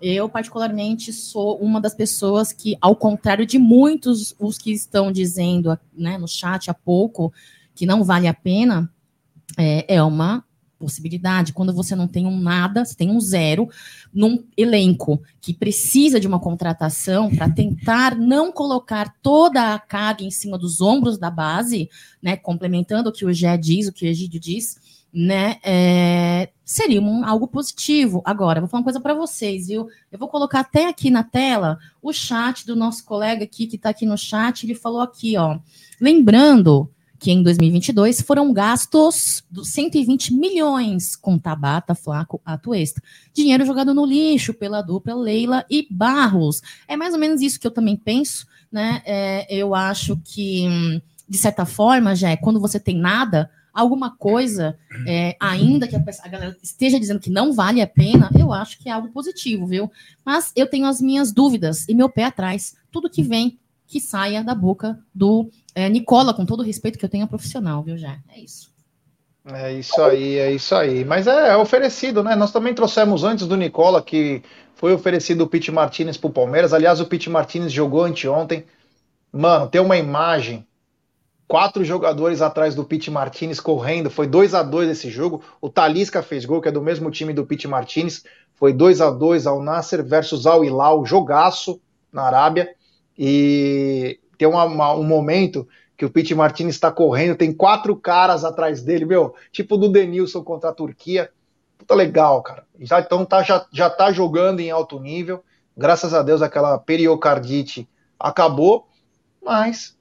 eu 0.00 0.28
particularmente 0.28 1.12
sou 1.12 1.58
uma 1.58 1.80
das 1.80 1.94
pessoas 1.94 2.52
que, 2.52 2.76
ao 2.80 2.94
contrário 2.94 3.44
de 3.44 3.58
muitos 3.58 4.34
os 4.38 4.56
que 4.56 4.72
estão 4.72 5.10
dizendo 5.10 5.78
né, 5.92 6.16
no 6.18 6.28
chat 6.28 6.70
há 6.70 6.74
pouco 6.74 7.32
que 7.74 7.84
não 7.84 8.04
vale 8.04 8.28
a 8.28 8.34
pena, 8.34 8.90
é, 9.58 9.96
é 9.96 10.02
uma 10.02 10.45
possibilidade. 10.78 11.52
Quando 11.52 11.72
você 11.72 11.94
não 11.94 12.06
tem 12.06 12.26
um 12.26 12.38
nada, 12.38 12.84
você 12.84 12.94
tem 12.94 13.10
um 13.10 13.20
zero 13.20 13.68
num 14.12 14.44
elenco 14.56 15.20
que 15.40 15.52
precisa 15.52 16.20
de 16.20 16.26
uma 16.26 16.40
contratação 16.40 17.34
para 17.34 17.48
tentar 17.52 18.16
não 18.16 18.52
colocar 18.52 19.14
toda 19.22 19.74
a 19.74 19.78
carga 19.78 20.24
em 20.24 20.30
cima 20.30 20.58
dos 20.58 20.80
ombros 20.80 21.18
da 21.18 21.30
base, 21.30 21.88
né? 22.22 22.36
Complementando 22.36 23.10
o 23.10 23.12
que 23.12 23.24
o 23.24 23.32
Gé 23.32 23.56
diz, 23.56 23.88
o 23.88 23.92
que 23.92 24.06
o 24.06 24.08
Egídio 24.08 24.40
diz, 24.40 24.76
né? 25.12 25.56
É, 25.64 26.50
seria 26.64 27.00
um, 27.00 27.24
algo 27.24 27.48
positivo. 27.48 28.22
Agora, 28.24 28.60
vou 28.60 28.68
falar 28.68 28.80
uma 28.80 28.84
coisa 28.84 29.00
para 29.00 29.14
vocês, 29.14 29.68
viu? 29.68 29.88
Eu 30.12 30.18
vou 30.18 30.28
colocar 30.28 30.60
até 30.60 30.88
aqui 30.88 31.10
na 31.10 31.24
tela 31.24 31.78
o 32.02 32.12
chat 32.12 32.66
do 32.66 32.76
nosso 32.76 33.04
colega 33.04 33.44
aqui 33.44 33.66
que 33.66 33.76
está 33.76 33.90
aqui 33.90 34.04
no 34.04 34.18
chat. 34.18 34.64
Ele 34.64 34.74
falou 34.74 35.00
aqui, 35.00 35.36
ó. 35.36 35.58
Lembrando 36.00 36.90
que 37.18 37.30
em 37.30 37.42
2022 37.42 38.20
foram 38.20 38.52
gastos 38.52 39.42
120 39.62 40.34
milhões 40.34 41.16
com 41.16 41.38
Tabata, 41.38 41.94
Flaco, 41.94 42.40
Atuesta. 42.44 43.02
Dinheiro 43.32 43.64
jogado 43.64 43.94
no 43.94 44.04
lixo 44.04 44.52
pela 44.52 44.82
dupla 44.82 45.14
Leila 45.14 45.64
e 45.70 45.86
Barros. 45.90 46.62
É 46.86 46.96
mais 46.96 47.14
ou 47.14 47.20
menos 47.20 47.40
isso 47.40 47.58
que 47.58 47.66
eu 47.66 47.70
também 47.70 47.96
penso, 47.96 48.46
né? 48.70 49.02
É, 49.04 49.46
eu 49.54 49.74
acho 49.74 50.20
que, 50.24 50.66
de 51.28 51.38
certa 51.38 51.64
forma, 51.64 52.14
já 52.14 52.30
é 52.30 52.36
quando 52.36 52.60
você 52.60 52.78
tem 52.78 52.96
nada, 52.96 53.50
alguma 53.76 54.10
coisa, 54.16 54.78
é, 55.06 55.36
ainda 55.38 55.86
que 55.86 55.94
a, 55.94 56.02
a, 56.22 56.28
galera 56.28 56.56
esteja 56.62 56.98
dizendo 56.98 57.20
que 57.20 57.28
não 57.28 57.52
vale 57.52 57.82
a 57.82 57.86
pena, 57.86 58.30
eu 58.38 58.50
acho 58.50 58.78
que 58.78 58.88
é 58.88 58.92
algo 58.92 59.08
positivo, 59.08 59.66
viu? 59.66 59.92
Mas 60.24 60.50
eu 60.56 60.66
tenho 60.66 60.86
as 60.86 60.98
minhas 60.98 61.30
dúvidas 61.30 61.86
e 61.86 61.94
meu 61.94 62.08
pé 62.08 62.24
atrás. 62.24 62.74
Tudo 62.90 63.10
que 63.10 63.22
vem, 63.22 63.58
que 63.86 64.00
saia 64.00 64.42
da 64.42 64.54
boca 64.54 64.98
do 65.14 65.50
é, 65.76 65.90
Nicola, 65.90 66.32
com 66.32 66.46
todo 66.46 66.60
o 66.60 66.62
respeito 66.62 66.98
que 66.98 67.04
eu 67.04 67.08
tenho 67.08 67.24
a 67.24 67.28
profissional, 67.28 67.82
viu, 67.82 67.98
já? 67.98 68.18
É 68.34 68.40
isso. 68.40 68.74
É 69.44 69.74
isso 69.74 70.00
aí, 70.00 70.38
é 70.38 70.50
isso 70.50 70.74
aí. 70.74 71.04
Mas 71.04 71.26
é, 71.26 71.50
é 71.50 71.56
oferecido, 71.56 72.24
né? 72.24 72.34
Nós 72.34 72.50
também 72.50 72.72
trouxemos 72.72 73.22
antes 73.22 73.46
do 73.46 73.58
Nicola 73.58 74.02
que 74.02 74.42
foi 74.74 74.94
oferecido 74.94 75.42
o 75.44 75.46
Pete 75.46 75.70
Martinez 75.70 76.16
pro 76.16 76.30
Palmeiras. 76.30 76.72
Aliás, 76.72 76.98
o 76.98 77.04
Pete 77.04 77.28
Martinez 77.28 77.70
jogou 77.70 78.04
anteontem. 78.04 78.64
Mano, 79.30 79.68
tem 79.68 79.78
uma 79.78 79.98
imagem. 79.98 80.66
Quatro 81.46 81.84
jogadores 81.84 82.40
atrás 82.40 82.74
do 82.74 82.82
Pete 82.82 83.10
Martinez 83.10 83.60
correndo. 83.60 84.08
Foi 84.08 84.26
2 84.26 84.54
a 84.54 84.62
2 84.62 84.88
esse 84.88 85.10
jogo. 85.10 85.42
O 85.60 85.68
Talisca 85.68 86.22
fez 86.22 86.46
gol, 86.46 86.62
que 86.62 86.68
é 86.68 86.72
do 86.72 86.80
mesmo 86.80 87.10
time 87.10 87.34
do 87.34 87.44
Pete 87.44 87.68
Martinez. 87.68 88.24
Foi 88.54 88.72
2 88.72 89.02
a 89.02 89.10
2 89.10 89.46
ao 89.46 89.62
Nasser 89.62 90.02
versus 90.02 90.46
Al 90.46 90.64
Hilal, 90.64 91.04
jogaço 91.04 91.78
na 92.10 92.22
Arábia. 92.22 92.74
E 93.16 94.18
tem 94.36 94.48
uma, 94.48 94.64
uma, 94.64 94.94
um 94.94 95.02
momento 95.02 95.66
que 95.96 96.04
o 96.04 96.10
Pete 96.10 96.34
Martinez 96.34 96.74
está 96.74 96.90
correndo, 96.90 97.36
tem 97.36 97.52
quatro 97.52 97.96
caras 97.96 98.44
atrás 98.44 98.82
dele, 98.82 99.04
meu, 99.04 99.34
tipo 99.50 99.76
do 99.76 99.88
Denilson 99.88 100.42
contra 100.42 100.70
a 100.70 100.74
Turquia. 100.74 101.30
Puta 101.78 101.94
legal, 101.94 102.42
cara. 102.42 102.66
Já, 102.80 103.00
então 103.00 103.24
tá, 103.24 103.42
já, 103.42 103.66
já 103.72 103.88
tá 103.88 104.12
jogando 104.12 104.60
em 104.60 104.70
alto 104.70 105.00
nível. 105.00 105.42
Graças 105.76 106.12
a 106.12 106.22
Deus 106.22 106.42
aquela 106.42 106.78
periocardite 106.78 107.88
acabou, 108.18 108.88
mas 109.42 109.96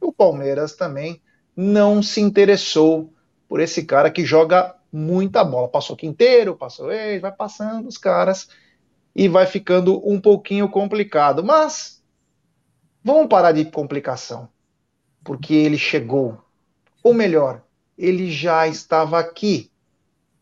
o 0.00 0.12
Palmeiras 0.12 0.74
também 0.74 1.20
não 1.56 2.02
se 2.02 2.20
interessou 2.20 3.12
por 3.48 3.60
esse 3.60 3.84
cara 3.84 4.10
que 4.10 4.24
joga 4.24 4.74
muita 4.92 5.42
bola. 5.44 5.68
Passou 5.68 5.96
Quinteiro, 5.96 6.56
passou 6.56 6.92
ex, 6.92 7.20
vai 7.20 7.32
passando 7.32 7.88
os 7.88 7.98
caras 7.98 8.48
e 9.14 9.28
vai 9.28 9.46
ficando 9.46 10.00
um 10.08 10.20
pouquinho 10.20 10.68
complicado. 10.68 11.42
Mas 11.42 11.93
Vamos 13.04 13.28
parar 13.28 13.52
de 13.52 13.66
complicação, 13.66 14.48
porque 15.22 15.52
ele 15.52 15.76
chegou. 15.76 16.38
Ou 17.02 17.12
melhor, 17.12 17.60
ele 17.98 18.30
já 18.30 18.66
estava 18.66 19.20
aqui. 19.20 19.70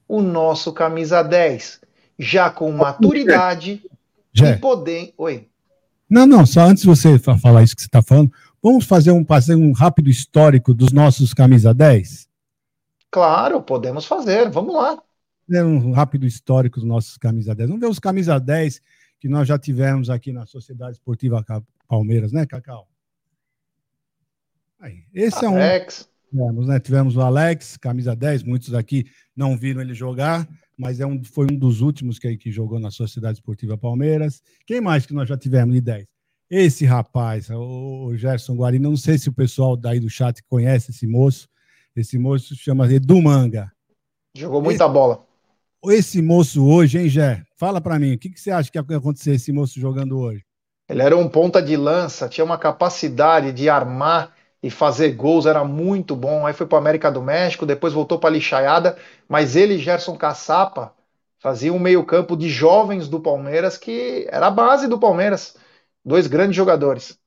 O 0.06 0.22
nosso 0.22 0.72
camisa 0.72 1.22
10, 1.22 1.80
já 2.18 2.50
com 2.50 2.70
maturidade 2.70 3.82
Jé. 4.32 4.52
e 4.52 4.58
poder. 4.58 5.12
Oi. 5.16 5.48
Não, 6.08 6.26
não, 6.26 6.44
só 6.44 6.60
antes 6.60 6.82
de 6.82 6.88
você 6.88 7.18
falar 7.18 7.62
isso 7.62 7.74
que 7.74 7.82
você 7.82 7.88
está 7.88 8.02
falando, 8.02 8.30
vamos 8.62 8.84
fazer 8.84 9.10
um, 9.10 9.24
fazer 9.24 9.54
um 9.54 9.72
rápido 9.72 10.10
histórico 10.10 10.74
dos 10.74 10.92
nossos 10.92 11.32
camisa 11.32 11.72
10? 11.72 12.28
Claro, 13.10 13.62
podemos 13.62 14.04
fazer, 14.04 14.50
vamos 14.50 14.74
lá. 14.74 15.02
Fazer 15.48 15.64
um 15.64 15.92
rápido 15.92 16.26
histórico 16.26 16.78
dos 16.78 16.88
nossos 16.88 17.16
camisa 17.16 17.54
10. 17.54 17.70
Vamos 17.70 17.80
ver 17.80 17.90
os 17.90 17.98
camisa 17.98 18.38
10 18.38 18.80
que 19.18 19.28
nós 19.28 19.48
já 19.48 19.58
tivemos 19.58 20.10
aqui 20.10 20.32
na 20.32 20.44
Sociedade 20.46 20.92
Esportiva 20.92 21.42
Palmeiras, 21.92 22.32
né, 22.32 22.46
Cacau? 22.46 22.88
Aí, 24.80 25.04
esse 25.12 25.44
Alex. 25.44 26.00
é 26.00 26.08
um. 26.08 26.12
Tivemos, 26.30 26.66
né? 26.66 26.80
tivemos 26.80 27.16
o 27.18 27.20
Alex, 27.20 27.76
camisa 27.76 28.16
10, 28.16 28.44
muitos 28.44 28.72
aqui 28.72 29.04
não 29.36 29.58
viram 29.58 29.82
ele 29.82 29.92
jogar, 29.92 30.48
mas 30.74 31.00
é 31.00 31.06
um, 31.06 31.22
foi 31.22 31.44
um 31.52 31.54
dos 31.54 31.82
últimos 31.82 32.18
que, 32.18 32.34
que 32.38 32.50
jogou 32.50 32.80
na 32.80 32.90
Sociedade 32.90 33.36
Esportiva 33.36 33.76
Palmeiras. 33.76 34.42
Quem 34.66 34.80
mais 34.80 35.04
que 35.04 35.12
nós 35.12 35.28
já 35.28 35.36
tivemos 35.36 35.74
de 35.74 35.82
10? 35.82 36.06
Esse 36.48 36.86
rapaz, 36.86 37.50
o 37.50 38.16
Gerson 38.16 38.54
Guarino, 38.54 38.88
não 38.88 38.96
sei 38.96 39.18
se 39.18 39.28
o 39.28 39.32
pessoal 39.34 39.76
daí 39.76 40.00
do 40.00 40.08
chat 40.08 40.42
conhece 40.44 40.92
esse 40.92 41.06
moço. 41.06 41.46
Esse 41.94 42.16
moço 42.16 42.56
se 42.56 42.62
chama 42.62 42.90
Edu 42.90 43.20
Manga. 43.20 43.70
Jogou 44.34 44.62
muita 44.62 44.84
esse, 44.84 44.92
bola. 44.94 45.26
Esse 45.88 46.22
moço 46.22 46.64
hoje, 46.64 46.98
hein, 46.98 47.10
Gé? 47.10 47.44
Fala 47.58 47.82
para 47.82 47.98
mim, 47.98 48.14
o 48.14 48.18
que, 48.18 48.30
que 48.30 48.40
você 48.40 48.50
acha 48.50 48.70
que 48.70 48.78
ia 48.78 48.96
acontecer 48.96 49.32
esse 49.32 49.52
moço 49.52 49.78
jogando 49.78 50.18
hoje? 50.18 50.42
Ele 50.88 51.02
era 51.02 51.16
um 51.16 51.28
ponta 51.28 51.62
de 51.62 51.76
lança, 51.76 52.28
tinha 52.28 52.44
uma 52.44 52.58
capacidade 52.58 53.52
de 53.52 53.68
armar 53.68 54.34
e 54.62 54.70
fazer 54.70 55.12
gols 55.12 55.46
era 55.46 55.64
muito 55.64 56.14
bom. 56.14 56.46
Aí 56.46 56.52
foi 56.54 56.66
para 56.66 56.76
o 56.76 56.78
América 56.78 57.10
do 57.10 57.22
México, 57.22 57.66
depois 57.66 57.92
voltou 57.92 58.18
para 58.18 58.30
a 58.30 58.32
Lixaiada, 58.32 58.96
mas 59.28 59.56
ele 59.56 59.74
e 59.74 59.78
Gerson 59.78 60.16
Caçapa 60.16 60.94
faziam 61.38 61.76
um 61.76 61.80
meio-campo 61.80 62.36
de 62.36 62.48
jovens 62.48 63.08
do 63.08 63.20
Palmeiras 63.20 63.76
que 63.76 64.26
era 64.30 64.46
a 64.46 64.50
base 64.50 64.86
do 64.86 64.98
Palmeiras. 64.98 65.56
Dois 66.04 66.26
grandes 66.26 66.56
jogadores. 66.56 67.18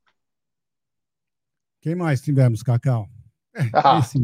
Quem 1.82 1.96
mais 1.96 2.22
tivemos, 2.22 2.64
Cacau? 2.64 3.08
Ah. 3.74 4.00
Esse, 4.00 4.18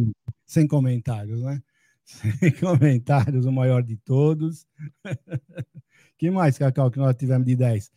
sem 0.46 0.68
comentários, 0.68 1.42
né? 1.42 1.62
Sem 2.04 2.52
comentários, 2.60 3.46
o 3.46 3.52
maior 3.52 3.82
de 3.82 3.96
todos. 3.96 4.66
Quem 6.18 6.30
mais, 6.30 6.58
Cacau, 6.58 6.92
que 6.92 6.98
nós 6.98 7.16
tivemos 7.16 7.48
de 7.48 7.56
10? 7.56 7.92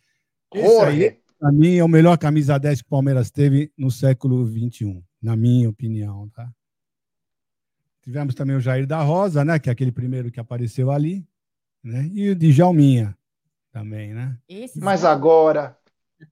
Esse 0.53 0.81
aí, 0.81 1.21
para 1.39 1.51
mim, 1.51 1.77
é 1.77 1.83
o 1.83 1.87
melhor 1.87 2.17
camisa 2.17 2.57
10 2.57 2.81
que 2.81 2.87
o 2.87 2.89
Palmeiras 2.89 3.29
teve 3.29 3.71
no 3.77 3.91
século 3.91 4.45
XXI, 4.45 5.03
na 5.21 5.35
minha 5.35 5.69
opinião, 5.69 6.29
tá? 6.29 6.49
Tivemos 8.01 8.35
também 8.35 8.55
o 8.55 8.59
Jair 8.59 8.85
da 8.85 9.01
Rosa, 9.01 9.43
né? 9.43 9.59
Que 9.59 9.69
é 9.69 9.71
aquele 9.71 9.91
primeiro 9.91 10.31
que 10.31 10.39
apareceu 10.39 10.91
ali, 10.91 11.27
né? 11.83 12.09
E 12.13 12.29
o 12.29 12.35
Djalminha 12.35 13.17
também, 13.71 14.13
né? 14.13 14.37
Esse 14.47 14.79
Mas 14.79 15.03
agora 15.03 15.77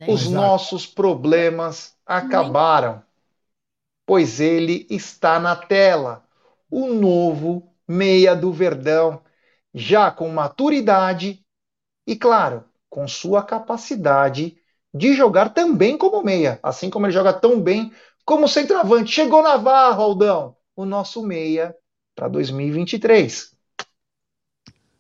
os 0.07 0.29
nossos 0.29 0.85
problemas 0.85 1.97
acabaram, 2.05 3.03
pois 4.05 4.39
ele 4.39 4.87
está 4.89 5.39
na 5.39 5.55
tela, 5.55 6.25
o 6.69 6.93
novo 6.93 7.73
meia 7.87 8.35
do 8.35 8.51
Verdão, 8.51 9.21
já 9.73 10.11
com 10.11 10.29
maturidade 10.29 11.43
e, 12.07 12.15
claro, 12.15 12.63
com 12.89 13.07
sua 13.07 13.43
capacidade 13.43 14.57
de 14.93 15.13
jogar 15.13 15.53
também 15.53 15.97
como 15.97 16.23
meia, 16.23 16.59
assim 16.61 16.89
como 16.89 17.05
ele 17.05 17.13
joga 17.13 17.33
tão 17.33 17.59
bem 17.59 17.91
como 18.25 18.47
centroavante. 18.47 19.11
Chegou 19.11 19.41
Navarro, 19.41 20.03
Aldão, 20.03 20.55
o 20.75 20.85
nosso 20.85 21.23
meia 21.23 21.75
para 22.15 22.27
2023. 22.27 23.51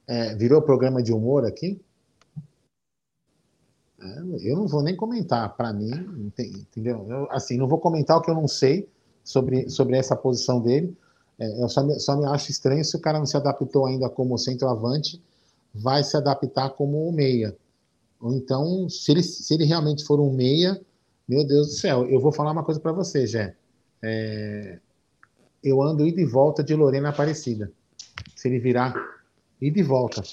É, 0.07 0.35
virou 0.35 0.61
programa 0.61 1.01
de 1.01 1.13
humor 1.13 1.45
aqui? 1.45 1.81
É, 4.01 4.49
eu 4.49 4.57
não 4.57 4.67
vou 4.67 4.83
nem 4.83 4.95
comentar, 4.95 5.55
para 5.55 5.71
mim, 5.71 5.91
entendeu? 6.37 7.05
Eu, 7.09 7.31
assim, 7.31 7.57
não 7.57 7.67
vou 7.67 7.79
comentar 7.79 8.17
o 8.17 8.21
que 8.21 8.29
eu 8.29 8.35
não 8.35 8.47
sei 8.47 8.89
sobre, 9.23 9.69
sobre 9.69 9.97
essa 9.97 10.15
posição 10.15 10.59
dele. 10.59 10.97
É, 11.39 11.63
eu 11.63 11.69
só 11.69 11.83
me, 11.83 11.97
só 11.99 12.17
me 12.17 12.25
acho 12.25 12.51
estranho 12.51 12.83
se 12.83 12.97
o 12.97 13.01
cara 13.01 13.19
não 13.19 13.25
se 13.25 13.37
adaptou 13.37 13.85
ainda 13.85 14.09
como 14.09 14.37
centroavante, 14.37 15.21
vai 15.73 16.03
se 16.03 16.17
adaptar 16.17 16.71
como 16.71 17.11
meia. 17.11 17.55
Ou 18.23 18.33
então, 18.33 18.87
se 18.87 19.11
ele, 19.11 19.21
se 19.21 19.53
ele 19.53 19.65
realmente 19.65 20.05
for 20.05 20.17
um 20.17 20.31
meia, 20.31 20.79
meu 21.27 21.45
Deus 21.45 21.67
do 21.67 21.73
céu, 21.73 22.05
eu 22.05 22.21
vou 22.21 22.31
falar 22.31 22.53
uma 22.53 22.63
coisa 22.63 22.79
para 22.79 22.93
você, 22.93 23.27
Jé. 23.27 23.53
É, 24.01 24.79
eu 25.61 25.81
ando 25.81 26.07
ida 26.07 26.21
e 26.21 26.25
volta 26.25 26.63
de 26.63 26.73
Lorena 26.73 27.09
Aparecida. 27.09 27.69
Se 28.33 28.47
ele 28.47 28.59
virar, 28.59 28.95
ida 29.59 29.77
e 29.77 29.83
volta. 29.83 30.23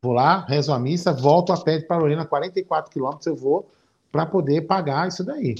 Vou 0.00 0.12
lá, 0.12 0.46
rezo 0.46 0.72
a 0.72 0.78
missa, 0.78 1.12
volto 1.12 1.52
a 1.52 1.60
pé 1.60 1.80
para 1.80 1.98
Lorena, 1.98 2.24
44 2.24 2.92
quilômetros 2.92 3.26
eu 3.26 3.34
vou 3.34 3.68
para 4.12 4.24
poder 4.24 4.60
pagar 4.62 5.08
isso 5.08 5.24
daí. 5.24 5.56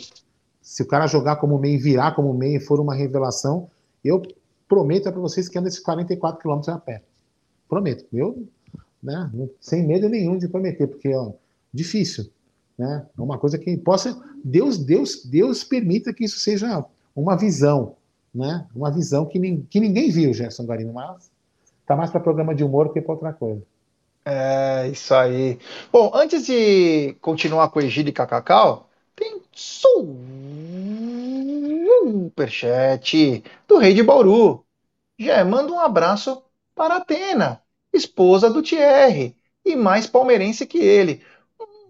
Se 0.62 0.84
o 0.84 0.86
cara 0.86 1.08
jogar 1.08 1.34
como 1.34 1.58
meio, 1.58 1.82
virar 1.82 2.14
como 2.14 2.32
meio 2.32 2.58
e 2.58 2.64
for 2.64 2.78
uma 2.78 2.94
revelação, 2.94 3.68
eu 4.04 4.22
prometo 4.68 5.10
para 5.10 5.20
vocês 5.20 5.48
que 5.48 5.58
ando 5.58 5.66
esses 5.66 5.80
44 5.80 6.40
quilômetros 6.40 6.68
a 6.68 6.78
pé. 6.78 7.02
Prometo. 7.68 8.06
Eu, 8.12 8.46
né, 9.02 9.28
sem 9.60 9.84
medo 9.84 10.08
nenhum 10.08 10.38
de 10.38 10.46
prometer, 10.46 10.86
porque 10.86 11.12
ó, 11.12 11.32
difícil, 11.76 12.30
né? 12.78 13.06
É 13.16 13.20
uma 13.20 13.38
coisa 13.38 13.58
que 13.58 13.76
possa 13.76 14.20
Deus, 14.42 14.78
Deus, 14.78 15.24
Deus 15.24 15.62
permita 15.62 16.12
que 16.12 16.24
isso 16.24 16.38
seja 16.38 16.84
uma 17.14 17.36
visão, 17.36 17.96
né? 18.34 18.66
Uma 18.74 18.90
visão 18.90 19.26
que, 19.26 19.38
nin, 19.38 19.66
que 19.68 19.78
ninguém 19.80 20.10
viu, 20.10 20.34
Gerson 20.34 20.64
Guarino, 20.64 20.92
mas 20.92 21.30
tá 21.86 21.94
mais 21.94 22.10
para 22.10 22.20
programa 22.20 22.54
de 22.54 22.64
humor 22.64 22.92
que 22.92 23.00
para 23.00 23.14
outra 23.14 23.32
coisa. 23.32 23.62
É, 24.24 24.88
isso 24.88 25.14
aí. 25.14 25.58
Bom, 25.92 26.10
antes 26.12 26.46
de 26.46 27.16
continuar 27.20 27.68
com 27.68 27.78
o 27.78 27.82
e 27.82 28.12
Cacacau, 28.12 28.90
tem 29.14 29.40
superchat 32.34 33.44
do 33.68 33.78
Rei 33.78 33.94
de 33.94 34.02
Bauru. 34.02 34.64
Já 35.16 35.44
manda 35.44 35.72
um 35.72 35.78
abraço 35.78 36.42
para 36.74 36.96
Atena, 36.96 37.62
esposa 37.92 38.50
do 38.50 38.62
Thierry, 38.62 39.36
e 39.64 39.76
mais 39.76 40.06
palmeirense 40.06 40.66
que 40.66 40.78
ele. 40.78 41.22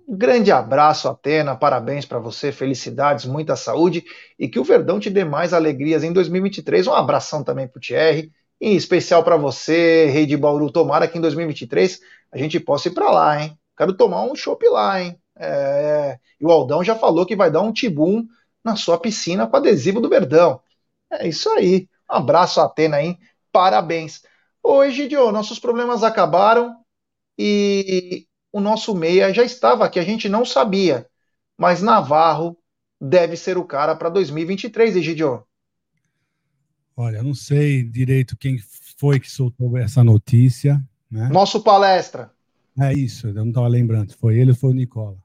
Um 0.06 0.16
grande 0.16 0.52
abraço, 0.52 1.08
Atena, 1.08 1.56
parabéns 1.56 2.06
para 2.06 2.20
você, 2.20 2.52
felicidades, 2.52 3.24
muita 3.24 3.56
saúde 3.56 4.04
e 4.38 4.48
que 4.48 4.58
o 4.60 4.64
Verdão 4.64 5.00
te 5.00 5.10
dê 5.10 5.24
mais 5.24 5.52
alegrias 5.52 6.04
em 6.04 6.12
2023. 6.12 6.86
Um 6.86 6.94
abração 6.94 7.42
também 7.42 7.66
para 7.66 7.78
o 7.78 7.80
Thierry, 7.80 8.32
em 8.60 8.76
especial 8.76 9.24
para 9.24 9.36
você, 9.36 10.06
Rei 10.06 10.24
de 10.24 10.36
Bauru. 10.36 10.70
Tomara 10.70 11.08
que 11.08 11.18
em 11.18 11.20
2023 11.20 12.00
a 12.30 12.38
gente 12.38 12.60
possa 12.60 12.86
ir 12.86 12.92
para 12.92 13.10
lá, 13.10 13.42
hein? 13.42 13.58
Quero 13.76 13.92
tomar 13.94 14.22
um 14.22 14.36
chopp 14.36 14.64
lá, 14.68 15.02
hein? 15.02 15.18
É... 15.36 16.18
E 16.40 16.46
o 16.46 16.52
Aldão 16.52 16.84
já 16.84 16.94
falou 16.94 17.26
que 17.26 17.34
vai 17.34 17.50
dar 17.50 17.62
um 17.62 17.72
tibum 17.72 18.24
na 18.62 18.76
sua 18.76 18.98
piscina 18.98 19.46
com 19.46 19.56
adesivo 19.56 20.00
do 20.00 20.08
Verdão. 20.08 20.60
É 21.10 21.26
isso 21.26 21.50
aí. 21.50 21.88
Um 22.08 22.14
abraço, 22.14 22.60
Atena, 22.60 23.02
hein? 23.02 23.18
Parabéns. 23.50 24.22
Oi, 24.62 24.90
Gidio, 24.92 25.32
nossos 25.32 25.58
problemas 25.58 26.04
acabaram 26.04 26.76
e 27.38 28.25
o 28.52 28.60
nosso 28.60 28.94
meia 28.94 29.32
já 29.32 29.44
estava 29.44 29.84
aqui, 29.84 29.98
a 29.98 30.04
gente 30.04 30.28
não 30.28 30.44
sabia. 30.44 31.06
Mas 31.56 31.82
Navarro 31.82 32.56
deve 33.00 33.36
ser 33.36 33.58
o 33.58 33.64
cara 33.64 33.94
para 33.94 34.08
2023, 34.08 34.96
Egidio. 34.96 35.44
Olha, 36.96 37.22
não 37.22 37.34
sei 37.34 37.82
direito 37.82 38.36
quem 38.36 38.58
foi 38.98 39.20
que 39.20 39.30
soltou 39.30 39.76
essa 39.76 40.02
notícia. 40.02 40.82
Né? 41.10 41.28
Nosso 41.28 41.62
palestra. 41.62 42.32
É 42.78 42.92
isso, 42.92 43.28
eu 43.28 43.34
não 43.34 43.48
estava 43.48 43.68
lembrando. 43.68 44.14
Foi 44.14 44.38
ele 44.38 44.50
ou 44.50 44.56
foi 44.56 44.70
o 44.70 44.74
Nicola? 44.74 45.16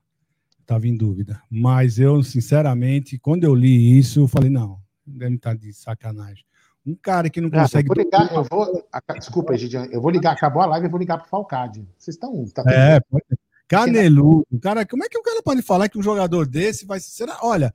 Estava 0.59 0.87
em 0.87 0.95
dúvida. 0.95 1.41
Mas 1.49 1.99
eu, 1.99 2.23
sinceramente, 2.23 3.17
quando 3.17 3.43
eu 3.43 3.53
li 3.53 3.97
isso, 3.97 4.21
eu 4.21 4.27
falei, 4.27 4.49
não, 4.49 4.79
deve 5.05 5.35
estar 5.35 5.55
de 5.55 5.73
sacanagem. 5.73 6.45
Um 6.85 6.95
cara 6.95 7.29
que 7.29 7.39
não 7.39 7.49
consegue. 7.49 7.87
eu 7.89 7.95
vou 7.95 8.03
ligar, 8.03 8.33
eu 8.33 8.43
vou. 8.43 8.87
Desculpa, 9.15 9.57
Gidian, 9.57 9.85
eu 9.91 10.01
vou 10.01 10.09
ligar, 10.09 10.33
acabou 10.33 10.63
a 10.63 10.65
live, 10.65 10.87
eu 10.87 10.91
vou 10.91 10.99
ligar 10.99 11.17
pro 11.19 11.29
Falcade. 11.29 11.87
Vocês 11.97 12.15
estão. 12.15 12.45
Tá 12.47 12.63
é, 12.67 12.99
pode... 12.99 13.23
Caneludo. 13.67 14.45
Cara, 14.61 14.85
como 14.85 15.03
é 15.03 15.07
que 15.07 15.17
o 15.17 15.23
cara 15.23 15.41
pode 15.41 15.61
falar 15.61 15.87
que 15.87 15.97
um 15.97 16.03
jogador 16.03 16.45
desse 16.47 16.85
vai. 16.85 16.99
Será? 16.99 17.37
Olha, 17.41 17.73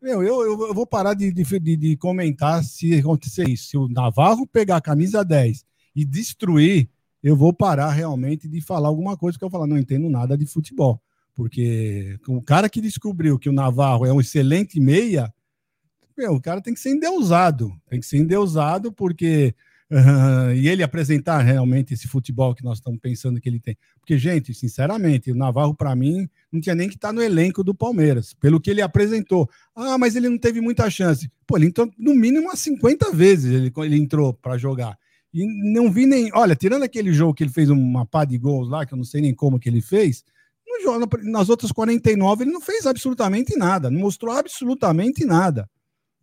meu, 0.00 0.22
eu, 0.22 0.42
eu, 0.42 0.74
vou 0.74 0.86
parar 0.86 1.14
de, 1.14 1.32
de, 1.32 1.76
de, 1.76 1.96
comentar 1.96 2.62
se 2.62 2.98
acontecer 2.98 3.48
isso. 3.48 3.68
Se 3.70 3.76
o 3.76 3.88
Navarro 3.88 4.46
pegar 4.46 4.76
a 4.76 4.80
camisa 4.80 5.24
10 5.24 5.64
e 5.96 6.04
destruir, 6.04 6.88
eu 7.22 7.34
vou 7.34 7.52
parar 7.52 7.90
realmente 7.90 8.46
de 8.46 8.60
falar 8.60 8.88
alguma 8.88 9.16
coisa 9.16 9.38
que 9.38 9.44
eu 9.44 9.50
falar, 9.50 9.66
não 9.66 9.78
entendo 9.78 10.08
nada 10.10 10.36
de 10.36 10.46
futebol. 10.46 11.00
Porque 11.34 12.18
o 12.28 12.42
cara 12.42 12.68
que 12.68 12.80
descobriu 12.80 13.38
que 13.38 13.48
o 13.48 13.52
Navarro 13.52 14.04
é 14.04 14.12
um 14.12 14.20
excelente 14.20 14.78
meia, 14.78 15.32
meu, 16.18 16.32
o 16.32 16.40
cara 16.40 16.60
tem 16.60 16.74
que 16.74 16.80
ser 16.80 16.90
endeusado, 16.90 17.72
tem 17.88 18.00
que 18.00 18.06
ser 18.06 18.18
endeusado 18.18 18.92
porque 18.92 19.54
uh, 19.88 20.52
e 20.52 20.68
ele 20.68 20.82
apresentar 20.82 21.40
realmente 21.42 21.94
esse 21.94 22.08
futebol 22.08 22.54
que 22.56 22.64
nós 22.64 22.78
estamos 22.78 22.98
pensando 23.00 23.40
que 23.40 23.48
ele 23.48 23.60
tem. 23.60 23.78
Porque, 24.00 24.18
gente, 24.18 24.52
sinceramente, 24.52 25.30
o 25.30 25.36
Navarro, 25.36 25.74
para 25.74 25.94
mim, 25.94 26.28
não 26.50 26.60
tinha 26.60 26.74
nem 26.74 26.88
que 26.88 26.96
estar 26.96 27.08
tá 27.08 27.12
no 27.12 27.22
elenco 27.22 27.62
do 27.62 27.72
Palmeiras, 27.72 28.34
pelo 28.34 28.60
que 28.60 28.68
ele 28.68 28.82
apresentou. 28.82 29.48
Ah, 29.76 29.96
mas 29.96 30.16
ele 30.16 30.28
não 30.28 30.38
teve 30.38 30.60
muita 30.60 30.90
chance. 30.90 31.30
Pô, 31.46 31.56
ele 31.56 31.66
entrou 31.66 31.88
no 31.96 32.14
mínimo 32.16 32.48
umas 32.48 32.58
50 32.58 33.12
vezes 33.12 33.52
ele, 33.52 33.72
ele 33.76 33.96
entrou 33.96 34.34
para 34.34 34.58
jogar. 34.58 34.98
E 35.32 35.46
não 35.72 35.90
vi 35.90 36.04
nem. 36.04 36.30
Olha, 36.34 36.56
tirando 36.56 36.82
aquele 36.82 37.12
jogo 37.12 37.34
que 37.34 37.44
ele 37.44 37.52
fez 37.52 37.70
uma 37.70 38.04
pá 38.04 38.24
de 38.24 38.36
gols 38.36 38.68
lá, 38.68 38.84
que 38.84 38.92
eu 38.92 38.96
não 38.96 39.04
sei 39.04 39.20
nem 39.20 39.34
como 39.34 39.60
que 39.60 39.68
ele 39.68 39.80
fez, 39.80 40.24
nas 41.24 41.48
outras 41.48 41.72
49 41.72 42.44
ele 42.44 42.52
não 42.52 42.60
fez 42.60 42.86
absolutamente 42.86 43.56
nada, 43.56 43.90
não 43.90 44.00
mostrou 44.00 44.34
absolutamente 44.34 45.24
nada, 45.24 45.68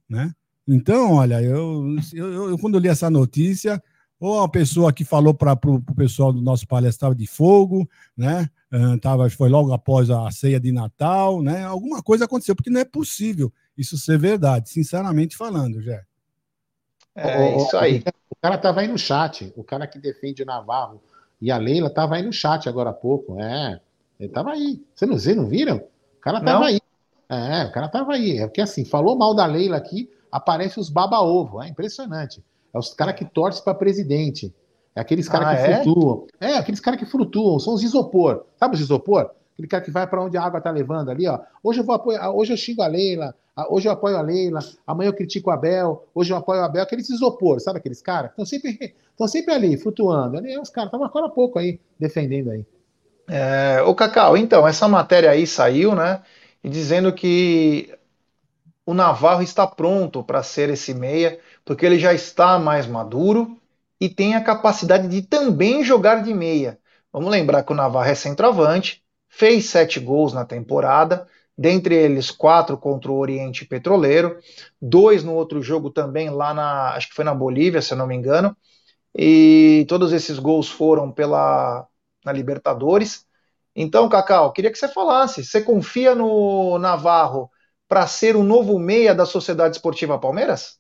né? 0.10 0.32
Então, 0.68 1.14
olha, 1.14 1.42
eu, 1.42 1.96
eu, 2.14 2.50
eu 2.50 2.58
quando 2.58 2.76
eu 2.76 2.80
li 2.80 2.88
essa 2.88 3.10
notícia, 3.10 3.82
ou 4.20 4.42
a 4.42 4.50
pessoa 4.50 4.94
que 4.94 5.04
falou 5.04 5.34
para 5.34 5.54
o 5.54 5.96
pessoal 5.96 6.34
do 6.34 6.42
nosso 6.42 6.68
palestra 6.68 7.14
de 7.14 7.28
fogo, 7.28 7.88
né? 8.18 8.50
Uh, 8.72 8.98
tava, 9.00 9.30
foi 9.30 9.50
logo 9.50 9.72
após 9.74 10.10
a 10.10 10.30
ceia 10.32 10.60
de 10.60 10.72
Natal, 10.72 11.42
né? 11.42 11.64
Alguma 11.64 12.02
coisa 12.02 12.26
aconteceu, 12.26 12.56
porque 12.56 12.70
não 12.70 12.82
é 12.82 12.86
possível 12.86 13.54
isso 13.78 13.98
ser 13.98 14.18
verdade, 14.18 14.70
sinceramente 14.70 15.36
falando, 15.36 15.82
Jé. 15.82 16.04
É, 17.16 17.58
isso 17.58 17.78
aí. 17.78 18.04
O 18.30 18.36
cara 18.42 18.56
estava 18.56 18.82
aí 18.82 18.88
no 18.88 18.98
chat, 18.98 19.54
o 19.56 19.64
cara 19.64 19.88
que 19.88 20.00
defende 20.00 20.44
o 20.44 20.46
Navarro 20.46 21.02
e 21.42 21.52
a 21.52 21.58
Leila 21.58 21.88
estava 21.88 22.16
aí 22.16 22.24
no 22.24 22.34
chat 22.34 22.68
agora 22.68 22.90
há 22.90 22.94
pouco. 22.94 23.40
É, 23.40 23.80
ele 24.20 24.30
estava 24.30 24.52
aí. 24.52 24.82
Você 24.94 25.06
não, 25.06 25.14
vocês 25.18 25.36
não 25.36 25.48
viram? 25.48 25.78
O 25.78 26.20
cara 26.22 26.40
estava 26.40 26.66
aí. 26.66 26.80
É, 27.30 27.66
o 27.66 27.72
cara 27.72 27.88
estava 27.88 28.14
aí. 28.14 28.38
É 28.38 28.48
porque 28.48 28.62
assim, 28.62 28.86
falou 28.86 29.18
mal 29.18 29.36
da 29.36 29.46
Leila 29.46 29.78
aqui, 29.78 30.10
aparece 30.32 30.80
os 30.80 30.90
baba-ovo. 30.90 31.62
É 31.62 31.68
impressionante. 31.68 32.44
É 32.74 32.78
os 32.78 32.94
caras 32.94 33.16
que 33.16 33.26
torcem 33.26 33.64
para 33.64 33.74
presidente. 33.74 34.54
É 34.96 35.02
aqueles 35.02 35.28
caras 35.28 35.48
ah, 35.48 35.56
que 35.56 35.72
é? 35.72 35.84
flutuam. 35.84 36.28
É, 36.40 36.54
aqueles 36.58 36.80
caras 36.80 37.00
que 37.00 37.06
flutuam, 37.06 37.60
são 37.60 37.74
os 37.74 37.84
isopor. 37.84 38.46
Sabe 38.58 38.76
os 38.76 38.82
isopor? 38.82 39.30
Aquele 39.54 39.68
cara 39.68 39.84
que 39.84 39.92
vai 39.92 40.06
para 40.06 40.22
onde 40.22 40.38
a 40.38 40.44
água 40.44 40.62
tá 40.62 40.70
levando 40.72 41.10
ali, 41.10 41.28
ó. 41.28 41.40
Hoje 41.64 41.80
eu 41.80 41.86
vou 41.86 41.96
apoiar, 41.96 42.30
hoje 42.32 42.52
eu 42.52 42.58
xingo 42.58 42.82
a 42.82 42.88
Leila, 42.88 43.34
hoje 43.70 43.88
eu 43.88 43.92
apoio 43.94 44.18
a 44.18 44.22
Leila, 44.22 44.60
amanhã 44.86 45.10
eu 45.10 45.14
critico 45.14 45.50
o 45.50 45.54
Abel, 45.54 46.06
hoje 46.14 46.34
eu 46.34 46.38
apoio 46.38 46.62
o 46.62 46.64
Abel, 46.66 46.84
aqueles 46.84 47.10
isopor, 47.10 47.62
sabe 47.62 47.80
aqueles 47.80 48.02
caras? 48.02 48.32
Estão 48.32 48.46
sempre, 48.46 48.94
sempre 49.28 49.54
ali, 49.54 49.78
flutuando. 49.78 50.38
Ali, 50.38 50.58
os 50.58 50.70
caras 50.70 50.90
estavam 50.90 51.06
agora 51.06 51.28
há 51.28 51.30
pouco 51.30 51.58
aí, 51.58 51.80
defendendo 51.98 52.52
aí. 52.52 52.66
É, 53.30 53.82
o 53.84 53.96
Cacau, 53.96 54.36
então, 54.36 54.68
essa 54.68 54.88
matéria 54.88 55.32
aí 55.32 55.48
saiu, 55.48 55.96
né? 55.96 56.22
E 56.66 56.70
dizendo 56.70 57.14
que 57.14 57.96
o 58.88 58.96
Navarro 58.96 59.44
está 59.44 59.68
pronto 59.68 60.24
para 60.24 60.42
ser 60.42 60.68
esse 60.72 60.96
meia 60.96 61.40
porque 61.64 61.86
ele 61.86 62.00
já 62.00 62.12
está 62.12 62.58
mais 62.58 62.88
maduro 62.88 63.62
e 64.02 64.10
tem 64.10 64.34
a 64.34 64.44
capacidade 64.44 65.08
de 65.08 65.22
também 65.22 65.84
jogar 65.84 66.24
de 66.24 66.34
meia. 66.34 66.80
Vamos 67.14 67.30
lembrar 67.30 67.62
que 67.62 67.72
o 67.72 67.76
Navarro 67.76 68.10
é 68.10 68.16
centroavante, 68.16 69.04
fez 69.30 69.66
sete 69.66 70.00
gols 70.00 70.34
na 70.34 70.44
temporada, 70.44 71.28
dentre 71.56 71.94
eles 71.94 72.32
quatro 72.32 72.76
contra 72.80 73.12
o 73.12 73.20
Oriente 73.20 73.64
Petroleiro, 73.64 74.40
dois 74.82 75.24
no 75.24 75.36
outro 75.36 75.62
jogo 75.62 75.92
também 75.92 76.32
lá 76.32 76.52
na, 76.52 76.96
acho 76.96 77.10
que 77.10 77.16
foi 77.16 77.24
na 77.24 77.36
Bolívia, 77.36 77.80
se 77.80 77.94
eu 77.94 77.98
não 78.00 78.08
me 78.08 78.16
engano, 78.16 78.58
e 79.16 79.86
todos 79.88 80.12
esses 80.12 80.40
gols 80.40 80.68
foram 80.68 81.12
pela 81.12 81.88
na 82.26 82.32
Libertadores. 82.32 83.24
Então, 83.76 84.08
Cacau, 84.08 84.54
queria 84.54 84.72
que 84.72 84.78
você 84.78 84.88
falasse, 84.88 85.44
você 85.44 85.62
confia 85.62 86.16
no 86.16 86.80
Navarro 86.80 87.52
para 87.88 88.08
ser 88.08 88.36
o 88.36 88.44
novo 88.44 88.80
meia 88.80 89.14
da 89.14 89.26
Sociedade 89.26 89.76
Esportiva 89.76 90.18
Palmeiras? 90.18 90.80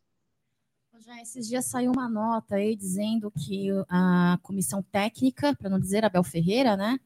Já 1.05 1.21
esses 1.21 1.47
dias 1.47 1.65
saiu 1.65 1.91
uma 1.91 2.09
nota 2.09 2.55
aí 2.55 2.75
dizendo 2.75 3.29
que 3.29 3.69
a 3.87 4.39
comissão 4.41 4.81
técnica, 4.81 5.53
para 5.55 5.69
não 5.69 5.79
dizer 5.79 6.03
Abel 6.03 6.23
Ferreira, 6.23 6.75
né, 6.75 6.97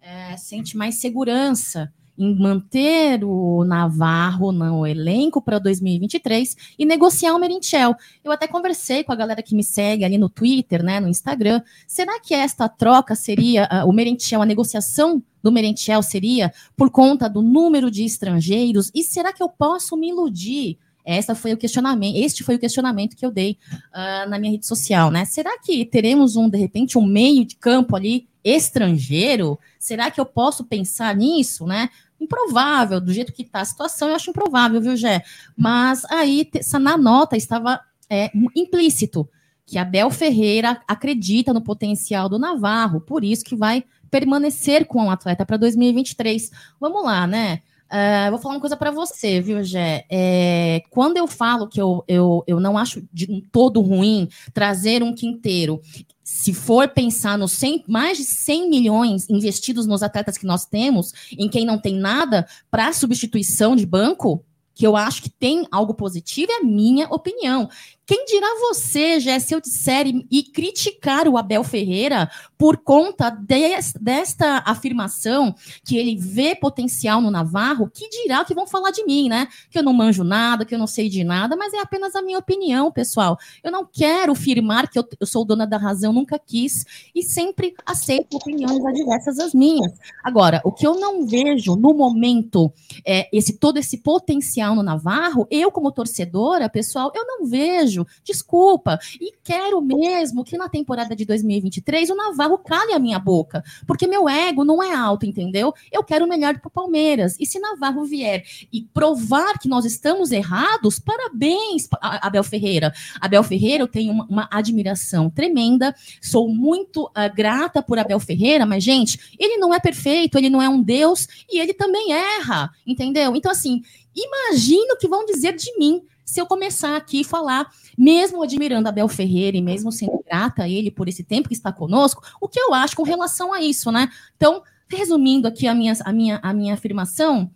é, 0.00 0.36
sente 0.36 0.76
mais 0.76 1.00
segurança 1.00 1.92
em 2.18 2.34
manter 2.34 3.24
o 3.24 3.64
Navarro 3.64 4.52
no 4.52 4.86
elenco 4.86 5.40
para 5.40 5.58
2023 5.58 6.56
e 6.78 6.84
negociar 6.84 7.34
o 7.34 7.38
Merentiel. 7.38 7.94
Eu 8.24 8.32
até 8.32 8.46
conversei 8.46 9.04
com 9.04 9.12
a 9.12 9.16
galera 9.16 9.42
que 9.42 9.54
me 9.54 9.62
segue 9.62 10.04
ali 10.04 10.18
no 10.18 10.28
Twitter, 10.28 10.82
né, 10.82 11.00
no 11.00 11.08
Instagram. 11.08 11.60
Será 11.86 12.20
que 12.20 12.34
esta 12.34 12.68
troca 12.68 13.14
seria 13.14 13.68
uh, 13.70 13.88
o 13.88 13.92
Merentiel, 13.92 14.42
a 14.42 14.46
negociação 14.46 15.22
do 15.42 15.52
Merentiel 15.52 16.02
seria 16.02 16.52
por 16.76 16.90
conta 16.90 17.28
do 17.28 17.42
número 17.42 17.90
de 17.90 18.04
estrangeiros? 18.04 18.90
E 18.94 19.02
será 19.02 19.32
que 19.32 19.42
eu 19.42 19.48
posso 19.48 19.96
me 19.96 20.08
iludir 20.08 20.78
essa 21.06 21.36
foi 21.36 21.52
o 21.52 21.56
questionamento, 21.56 22.16
este 22.16 22.42
foi 22.42 22.56
o 22.56 22.58
questionamento 22.58 23.14
que 23.14 23.24
eu 23.24 23.30
dei 23.30 23.56
uh, 23.72 24.28
na 24.28 24.40
minha 24.40 24.50
rede 24.50 24.66
social, 24.66 25.08
né? 25.08 25.24
Será 25.24 25.56
que 25.60 25.84
teremos 25.84 26.34
um, 26.34 26.48
de 26.48 26.58
repente, 26.58 26.98
um 26.98 27.06
meio 27.06 27.44
de 27.44 27.54
campo 27.54 27.94
ali 27.94 28.26
estrangeiro? 28.42 29.56
Será 29.78 30.10
que 30.10 30.20
eu 30.20 30.26
posso 30.26 30.64
pensar 30.64 31.14
nisso, 31.14 31.64
né? 31.64 31.90
Improvável, 32.20 33.00
do 33.00 33.12
jeito 33.12 33.32
que 33.32 33.42
está 33.42 33.60
a 33.60 33.64
situação, 33.64 34.08
eu 34.08 34.14
acho 34.14 34.30
improvável, 34.30 34.80
viu, 34.80 34.96
Gé? 34.96 35.22
Mas 35.56 36.04
aí, 36.06 36.48
na 36.80 36.96
nota, 36.96 37.36
estava 37.36 37.80
é, 38.08 38.30
implícito 38.54 39.28
que 39.66 39.78
Abel 39.78 40.10
Ferreira 40.10 40.80
acredita 40.86 41.52
no 41.52 41.60
potencial 41.60 42.28
do 42.28 42.38
Navarro, 42.38 43.00
por 43.00 43.24
isso 43.24 43.44
que 43.44 43.56
vai 43.56 43.84
permanecer 44.10 44.86
com 44.86 45.06
o 45.06 45.10
atleta 45.10 45.44
para 45.44 45.56
2023. 45.56 46.50
Vamos 46.80 47.04
lá, 47.04 47.26
né? 47.26 47.62
Uh, 47.86 48.30
vou 48.30 48.38
falar 48.40 48.54
uma 48.54 48.60
coisa 48.60 48.76
para 48.76 48.90
você, 48.90 49.40
viu, 49.40 49.62
Gé? 49.62 50.04
É, 50.10 50.82
quando 50.90 51.16
eu 51.16 51.26
falo 51.26 51.68
que 51.68 51.80
eu, 51.80 52.04
eu, 52.08 52.42
eu 52.46 52.58
não 52.58 52.76
acho 52.76 53.06
de 53.12 53.30
um 53.30 53.40
todo 53.40 53.80
ruim 53.80 54.28
trazer 54.52 55.02
um 55.02 55.14
quinteiro, 55.14 55.80
se 56.24 56.52
for 56.52 56.88
pensar 56.88 57.38
nos 57.38 57.52
100, 57.52 57.84
mais 57.86 58.18
de 58.18 58.24
100 58.24 58.68
milhões 58.68 59.30
investidos 59.30 59.86
nos 59.86 60.02
atletas 60.02 60.36
que 60.36 60.44
nós 60.44 60.66
temos, 60.66 61.12
em 61.38 61.48
quem 61.48 61.64
não 61.64 61.78
tem 61.78 61.94
nada 61.94 62.46
para 62.68 62.92
substituição 62.92 63.76
de 63.76 63.86
banco, 63.86 64.44
que 64.74 64.86
eu 64.86 64.96
acho 64.96 65.22
que 65.22 65.30
tem 65.30 65.66
algo 65.70 65.94
positivo, 65.94 66.52
é 66.52 66.56
a 66.56 66.64
minha 66.64 67.06
opinião. 67.06 67.68
Quem 68.06 68.24
dirá 68.24 68.46
você, 68.60 69.18
Jé, 69.18 69.36
se 69.40 69.52
eu 69.52 69.60
disser 69.60 70.06
e, 70.06 70.24
e, 70.30 70.42
criticar 70.44 71.26
o 71.26 71.36
Abel 71.36 71.64
Ferreira 71.64 72.30
por 72.56 72.76
conta 72.76 73.30
des, 73.30 73.92
desta 74.00 74.62
afirmação 74.64 75.52
que 75.84 75.96
ele 75.96 76.16
vê 76.16 76.54
potencial 76.54 77.20
no 77.20 77.32
Navarro, 77.32 77.90
que 77.92 78.08
dirá 78.08 78.44
que 78.44 78.54
vão 78.54 78.64
falar 78.64 78.92
de 78.92 79.04
mim, 79.04 79.28
né? 79.28 79.48
Que 79.68 79.80
eu 79.80 79.82
não 79.82 79.92
manjo 79.92 80.22
nada, 80.22 80.64
que 80.64 80.72
eu 80.72 80.78
não 80.78 80.86
sei 80.86 81.08
de 81.08 81.24
nada, 81.24 81.56
mas 81.56 81.74
é 81.74 81.80
apenas 81.80 82.14
a 82.14 82.22
minha 82.22 82.38
opinião, 82.38 82.92
pessoal. 82.92 83.36
Eu 83.62 83.72
não 83.72 83.84
quero 83.84 84.32
afirmar 84.32 84.88
que 84.88 85.00
eu, 85.00 85.04
eu 85.18 85.26
sou 85.26 85.44
dona 85.44 85.66
da 85.66 85.76
razão, 85.76 86.12
nunca 86.12 86.38
quis, 86.38 86.84
e 87.12 87.24
sempre 87.24 87.74
aceito 87.84 88.36
opiniões 88.36 88.84
adversas 88.84 89.40
às 89.40 89.52
minhas. 89.52 89.92
Agora, 90.22 90.60
o 90.64 90.70
que 90.70 90.86
eu 90.86 90.94
não 90.94 91.26
vejo 91.26 91.74
no 91.74 91.92
momento, 91.92 92.72
é, 93.04 93.28
esse 93.32 93.54
todo 93.58 93.78
esse 93.78 93.98
potencial 93.98 94.76
no 94.76 94.82
Navarro, 94.84 95.46
eu 95.50 95.72
como 95.72 95.90
torcedora, 95.90 96.68
pessoal, 96.68 97.10
eu 97.12 97.26
não 97.26 97.46
vejo 97.46 97.95
desculpa. 98.24 98.98
E 99.20 99.32
quero 99.44 99.80
mesmo 99.80 100.44
que 100.44 100.58
na 100.58 100.68
temporada 100.68 101.14
de 101.14 101.24
2023 101.24 102.10
o 102.10 102.16
Navarro 102.16 102.58
cale 102.58 102.92
a 102.92 102.98
minha 102.98 103.18
boca, 103.18 103.62
porque 103.86 104.06
meu 104.06 104.28
ego 104.28 104.64
não 104.64 104.82
é 104.82 104.92
alto, 104.92 105.24
entendeu? 105.24 105.72
Eu 105.92 106.02
quero 106.02 106.24
o 106.24 106.28
melhor 106.28 106.58
para 106.58 106.68
o 106.68 106.70
Palmeiras. 106.70 107.36
E 107.38 107.46
se 107.46 107.60
Navarro 107.60 108.04
vier 108.04 108.44
e 108.72 108.82
provar 108.82 109.58
que 109.58 109.68
nós 109.68 109.84
estamos 109.84 110.32
errados, 110.32 110.98
parabéns, 110.98 111.88
Abel 112.00 112.42
Ferreira. 112.42 112.92
Abel 113.20 113.42
Ferreira, 113.42 113.82
eu 113.82 113.88
tenho 113.88 114.12
uma, 114.12 114.24
uma 114.24 114.48
admiração 114.50 115.30
tremenda, 115.30 115.94
sou 116.20 116.48
muito 116.48 117.04
uh, 117.04 117.34
grata 117.34 117.82
por 117.82 117.98
Abel 117.98 118.18
Ferreira, 118.20 118.66
mas, 118.66 118.82
gente, 118.82 119.18
ele 119.38 119.56
não 119.56 119.72
é 119.72 119.78
perfeito, 119.78 120.36
ele 120.36 120.50
não 120.50 120.60
é 120.60 120.68
um 120.68 120.82
Deus 120.82 121.28
e 121.50 121.58
ele 121.58 121.72
também 121.72 122.12
erra, 122.12 122.70
entendeu? 122.86 123.36
Então, 123.36 123.50
assim, 123.50 123.82
imagino 124.14 124.96
que 124.98 125.08
vão 125.08 125.24
dizer 125.24 125.54
de 125.54 125.76
mim 125.78 126.02
se 126.26 126.40
eu 126.40 126.46
começar 126.46 126.96
aqui 126.96 127.20
a 127.20 127.24
falar, 127.24 127.70
mesmo 127.96 128.42
admirando 128.42 128.88
Abel 128.88 129.06
Ferreira 129.06 129.56
e 129.56 129.62
mesmo 129.62 129.92
sendo 129.92 130.20
grata 130.26 130.64
a 130.64 130.68
ele 130.68 130.90
por 130.90 131.08
esse 131.08 131.22
tempo 131.22 131.48
que 131.48 131.54
está 131.54 131.72
conosco, 131.72 132.20
o 132.40 132.48
que 132.48 132.58
eu 132.58 132.74
acho 132.74 132.96
com 132.96 133.04
relação 133.04 133.52
a 133.52 133.62
isso, 133.62 133.92
né? 133.92 134.08
Então, 134.36 134.60
resumindo 134.88 135.46
aqui 135.46 135.68
a 135.68 135.74
minha, 135.74 135.94
a 136.04 136.12
minha, 136.12 136.40
a 136.42 136.52
minha 136.52 136.74
afirmação, 136.74 137.48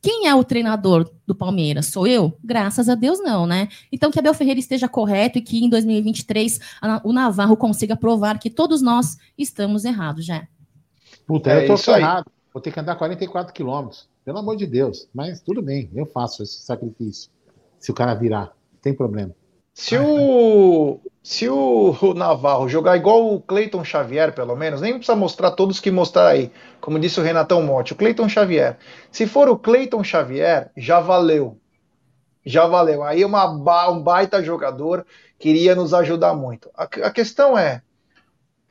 quem 0.00 0.26
é 0.26 0.34
o 0.34 0.42
treinador 0.42 1.10
do 1.26 1.34
Palmeiras? 1.34 1.86
Sou 1.86 2.06
eu? 2.06 2.34
Graças 2.42 2.88
a 2.88 2.94
Deus, 2.94 3.20
não, 3.20 3.46
né? 3.46 3.68
Então, 3.92 4.10
que 4.10 4.18
Abel 4.18 4.32
Ferreira 4.32 4.58
esteja 4.58 4.88
correto 4.88 5.36
e 5.38 5.42
que 5.42 5.62
em 5.62 5.68
2023 5.68 6.60
o 7.04 7.12
Navarro 7.12 7.58
consiga 7.58 7.94
provar 7.94 8.38
que 8.38 8.48
todos 8.48 8.80
nós 8.80 9.18
estamos 9.36 9.84
errados, 9.84 10.24
já. 10.24 10.48
Puta, 11.26 11.50
é, 11.50 11.68
eu 11.68 11.76
tô 11.76 11.94
errado. 11.94 12.30
Vou 12.54 12.62
ter 12.62 12.72
que 12.72 12.80
andar 12.80 12.96
44 12.96 13.52
quilômetros. 13.52 14.08
Pelo 14.24 14.38
amor 14.38 14.56
de 14.56 14.66
Deus. 14.66 15.08
Mas 15.12 15.42
tudo 15.42 15.60
bem, 15.60 15.90
eu 15.94 16.06
faço 16.06 16.42
esse 16.42 16.62
sacrifício 16.62 17.34
se 17.84 17.90
o 17.90 17.94
cara 17.94 18.14
virar. 18.14 18.46
Não 18.72 18.80
tem 18.80 18.94
problema. 18.94 19.34
Se 19.74 19.98
o, 19.98 21.00
se 21.22 21.46
o 21.50 22.14
Navarro 22.16 22.66
jogar 22.66 22.96
igual 22.96 23.34
o 23.34 23.42
Cleiton 23.42 23.84
Xavier, 23.84 24.34
pelo 24.34 24.56
menos, 24.56 24.80
nem 24.80 24.94
precisa 24.94 25.14
mostrar 25.14 25.50
todos 25.50 25.80
que 25.80 25.90
mostrar 25.90 26.28
aí, 26.28 26.50
como 26.80 26.98
disse 26.98 27.20
o 27.20 27.22
Renatão 27.22 27.62
Monte, 27.62 27.92
o 27.92 27.96
Cleiton 27.96 28.26
Xavier. 28.26 28.78
Se 29.12 29.26
for 29.26 29.50
o 29.50 29.58
Cleiton 29.58 30.02
Xavier, 30.02 30.70
já 30.74 30.98
valeu. 30.98 31.60
Já 32.46 32.66
valeu. 32.66 33.02
Aí 33.02 33.22
uma, 33.22 33.90
um 33.90 34.02
baita 34.02 34.42
jogador 34.42 35.04
que 35.38 35.50
iria 35.50 35.74
nos 35.74 35.92
ajudar 35.92 36.32
muito. 36.32 36.70
A, 36.74 36.84
a 36.84 37.10
questão 37.10 37.58
é, 37.58 37.82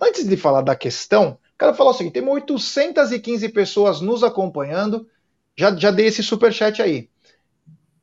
antes 0.02 0.28
de 0.28 0.38
falar 0.38 0.62
da 0.62 0.76
questão, 0.76 1.38
quero 1.60 1.76
falar 1.76 1.92
o 1.92 1.94
seguinte: 1.94 2.14
temos 2.14 2.34
815 2.34 3.48
pessoas 3.50 4.02
nos 4.02 4.24
acompanhando. 4.24 5.08
Já, 5.56 5.76
já 5.76 5.92
dei 5.92 6.08
esse 6.08 6.24
superchat 6.24 6.82
aí. 6.82 7.13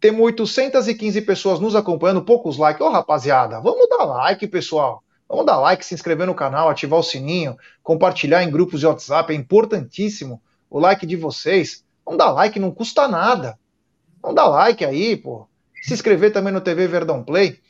Temos 0.00 0.24
815 0.24 1.20
pessoas 1.22 1.60
nos 1.60 1.76
acompanhando, 1.76 2.22
poucos 2.22 2.56
likes. 2.56 2.80
Ô, 2.80 2.86
oh, 2.86 2.90
rapaziada, 2.90 3.60
vamos 3.60 3.88
dar 3.88 4.04
like, 4.04 4.46
pessoal. 4.46 5.04
Vamos 5.28 5.44
dar 5.46 5.58
like, 5.58 5.84
se 5.84 5.94
inscrever 5.94 6.26
no 6.26 6.34
canal, 6.34 6.68
ativar 6.68 6.98
o 6.98 7.02
sininho, 7.02 7.56
compartilhar 7.82 8.42
em 8.42 8.50
grupos 8.50 8.80
de 8.80 8.86
WhatsApp, 8.86 9.32
é 9.32 9.36
importantíssimo. 9.36 10.40
o 10.68 10.80
like 10.80 11.06
de 11.06 11.16
vocês. 11.16 11.84
Não 12.06 12.16
dá 12.16 12.30
like, 12.30 12.58
não 12.58 12.70
custa 12.70 13.06
nada. 13.06 13.58
Não 14.22 14.34
dá 14.34 14.46
like 14.46 14.84
aí, 14.84 15.16
pô. 15.16 15.46
Se 15.82 15.94
inscrever 15.94 16.32
também 16.32 16.52
no 16.52 16.60
TV 16.60 16.88
Verdão 16.88 17.22
Play. 17.22 17.60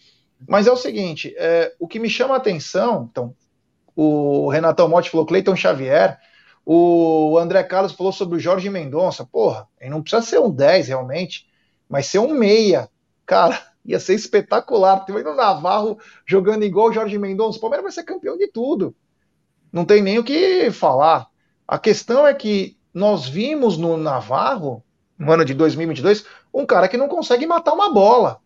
Mas 0.49 0.67
é 0.67 0.73
o 0.73 0.77
seguinte, 0.77 1.35
é, 1.37 1.75
o 1.79 1.87
que 1.87 1.99
me 1.99 2.09
chama 2.09 2.35
a 2.35 2.39
atenção, 2.39 3.09
então, 3.11 3.35
o 3.95 4.49
Renatão 4.49 4.89
Motti 4.89 5.11
falou 5.11 5.27
Cleiton 5.27 5.55
Xavier, 5.55 6.19
o 6.65 7.37
André 7.39 7.63
Carlos 7.65 7.93
falou 7.93 8.13
sobre 8.13 8.37
o 8.37 8.41
Jorge 8.41 8.71
Mendonça. 8.71 9.25
Porra, 9.25 9.69
ele 9.81 9.91
não 9.91 10.01
precisa 10.01 10.23
ser 10.23 10.39
um 10.39 10.51
10 10.51 10.89
realmente, 10.89 11.47
mas 11.91 12.07
ser 12.07 12.21
um 12.21 12.33
meia. 12.33 12.89
Cara, 13.27 13.61
ia 13.85 13.99
ser 13.99 14.15
espetacular. 14.15 15.05
Tem 15.05 15.15
o 15.15 15.35
Navarro 15.35 15.99
jogando 16.25 16.65
igual 16.65 16.89
o 16.89 16.93
Jorge 16.93 17.19
Mendonça. 17.19 17.59
O 17.59 17.61
Palmeiras 17.61 17.83
vai 17.83 17.93
ser 17.93 18.05
campeão 18.05 18.39
de 18.39 18.47
tudo. 18.47 18.95
Não 19.73 19.85
tem 19.85 20.01
nem 20.01 20.19
o 20.19 20.25
que 20.25 20.71
falar. 20.71 21.29
A 21.67 21.79
questão 21.79 22.25
é 22.25 22.33
que 22.33 22.79
nós 22.95 23.29
vimos 23.29 23.77
no 23.77 23.97
Navarro, 23.97 24.85
no 25.19 25.33
ano 25.33 25.45
de 25.45 25.53
2022, 25.53 26.25
um 26.55 26.65
cara 26.65 26.89
que 26.89 26.97
não 26.97 27.09
consegue 27.09 27.47
matar 27.47 27.73
uma 27.73 27.93
bola. 27.93 28.41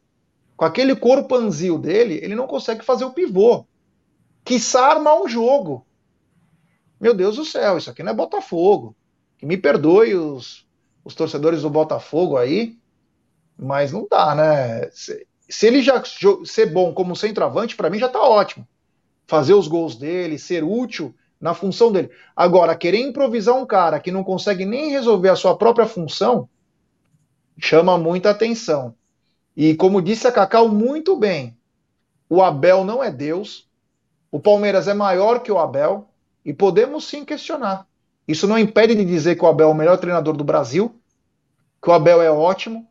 Com 0.56 0.64
aquele 0.64 0.96
corpanzil 0.96 1.78
dele, 1.78 2.20
ele 2.22 2.34
não 2.34 2.46
consegue 2.46 2.84
fazer 2.84 3.04
o 3.04 3.12
pivô. 3.12 3.66
Quiçá 4.42 4.86
armar 4.86 5.20
um 5.20 5.28
jogo. 5.28 5.86
Meu 6.98 7.12
Deus 7.12 7.36
do 7.36 7.44
céu, 7.44 7.76
isso 7.76 7.90
aqui 7.90 8.02
não 8.02 8.12
é 8.12 8.14
Botafogo. 8.14 8.96
Que 9.36 9.44
me 9.44 9.56
perdoe 9.56 10.14
os, 10.14 10.66
os 11.04 11.14
torcedores 11.14 11.62
do 11.62 11.70
Botafogo 11.70 12.36
aí, 12.36 12.78
mas 13.58 13.92
não 13.92 14.06
dá, 14.10 14.34
né? 14.34 14.90
Se, 14.90 15.26
se 15.48 15.66
ele 15.66 15.82
já 15.82 16.02
ser 16.44 16.66
bom 16.66 16.92
como 16.92 17.16
centroavante, 17.16 17.76
para 17.76 17.90
mim 17.90 17.98
já 17.98 18.08
tá 18.08 18.20
ótimo. 18.20 18.66
Fazer 19.26 19.54
os 19.54 19.68
gols 19.68 19.96
dele, 19.96 20.38
ser 20.38 20.64
útil 20.64 21.14
na 21.40 21.54
função 21.54 21.92
dele. 21.92 22.10
Agora, 22.34 22.74
querer 22.74 22.98
improvisar 22.98 23.54
um 23.54 23.66
cara 23.66 24.00
que 24.00 24.10
não 24.10 24.24
consegue 24.24 24.64
nem 24.64 24.90
resolver 24.90 25.28
a 25.28 25.36
sua 25.36 25.56
própria 25.56 25.86
função, 25.86 26.48
chama 27.58 27.98
muita 27.98 28.30
atenção. 28.30 28.94
E 29.56 29.74
como 29.74 30.02
disse 30.02 30.26
a 30.26 30.32
Cacau 30.32 30.68
muito 30.68 31.16
bem, 31.16 31.56
o 32.28 32.42
Abel 32.42 32.84
não 32.84 33.02
é 33.02 33.10
Deus, 33.10 33.68
o 34.30 34.40
Palmeiras 34.40 34.88
é 34.88 34.94
maior 34.94 35.40
que 35.40 35.52
o 35.52 35.58
Abel, 35.58 36.08
e 36.44 36.52
podemos 36.52 37.06
sim 37.06 37.24
questionar. 37.24 37.86
Isso 38.26 38.48
não 38.48 38.58
impede 38.58 38.94
de 38.94 39.04
dizer 39.04 39.36
que 39.36 39.44
o 39.44 39.46
Abel 39.46 39.68
é 39.68 39.72
o 39.72 39.74
melhor 39.74 39.98
treinador 39.98 40.36
do 40.36 40.44
Brasil, 40.44 40.94
que 41.80 41.88
o 41.88 41.92
Abel 41.92 42.20
é 42.20 42.30
ótimo. 42.30 42.88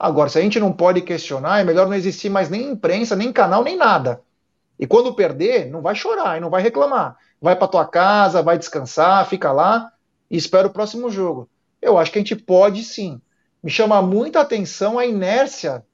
Agora, 0.00 0.30
se 0.30 0.38
a 0.38 0.42
gente 0.42 0.58
não 0.58 0.72
pode 0.72 1.02
questionar, 1.02 1.60
é 1.60 1.64
melhor 1.64 1.86
não 1.86 1.94
existir 1.94 2.30
mais 2.30 2.48
nem 2.48 2.70
imprensa, 2.70 3.14
nem 3.14 3.32
canal, 3.32 3.62
nem 3.62 3.76
nada. 3.76 4.22
E 4.78 4.86
quando 4.86 5.14
perder, 5.14 5.70
não 5.70 5.82
vai 5.82 5.94
chorar 5.94 6.38
e 6.38 6.40
não 6.40 6.48
vai 6.48 6.62
reclamar 6.62 7.18
vai 7.40 7.56
para 7.56 7.68
tua 7.68 7.86
casa, 7.86 8.42
vai 8.42 8.58
descansar, 8.58 9.26
fica 9.26 9.50
lá 9.50 9.92
e 10.30 10.36
espera 10.36 10.66
o 10.66 10.72
próximo 10.72 11.10
jogo. 11.10 11.48
Eu 11.80 11.96
acho 11.96 12.12
que 12.12 12.18
a 12.18 12.20
gente 12.20 12.36
pode 12.36 12.84
sim. 12.84 13.20
Me 13.62 13.70
chama 13.70 14.02
muita 14.02 14.40
atenção 14.40 14.98
a 14.98 15.06
inércia 15.06 15.84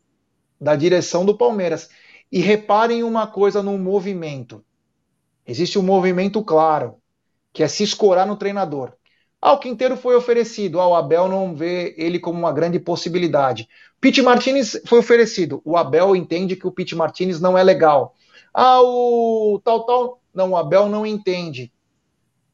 da 0.61 0.75
direção 0.75 1.25
do 1.25 1.37
Palmeiras. 1.37 1.89
E 2.31 2.41
reparem 2.41 3.05
uma 3.05 3.27
coisa 3.29 3.63
no 3.63 3.79
movimento. 3.79 4.65
Existe 5.47 5.79
um 5.79 5.83
movimento 5.83 6.43
claro, 6.43 6.97
que 7.53 7.63
é 7.63 7.69
se 7.69 7.85
escorar 7.85 8.27
no 8.27 8.37
treinador. 8.37 8.93
Ah, 9.41 9.53
o 9.53 9.59
Quinteiro 9.59 9.97
foi 9.97 10.17
oferecido. 10.17 10.81
Ah, 10.81 10.89
o 10.89 10.95
Abel 10.95 11.29
não 11.29 11.55
vê 11.55 11.95
ele 11.97 12.19
como 12.19 12.39
uma 12.39 12.53
grande 12.53 12.79
possibilidade. 12.79 13.69
Pete 14.01 14.23
Martinez 14.23 14.81
foi 14.87 14.99
oferecido. 14.99 15.61
O 15.65 15.77
Abel 15.77 16.17
entende 16.17 16.57
que 16.57 16.67
o 16.67 16.73
Pete 16.73 16.95
Martinez 16.95 17.41
não 17.41 17.57
é 17.57 17.63
legal. 17.63 18.15
Ah, 18.53 18.81
o 18.81 19.61
tal, 19.63 19.85
tal. 19.85 20.21
Não, 20.35 20.51
o 20.51 20.57
Abel 20.57 20.89
não 20.89 21.07
entende. 21.07 21.73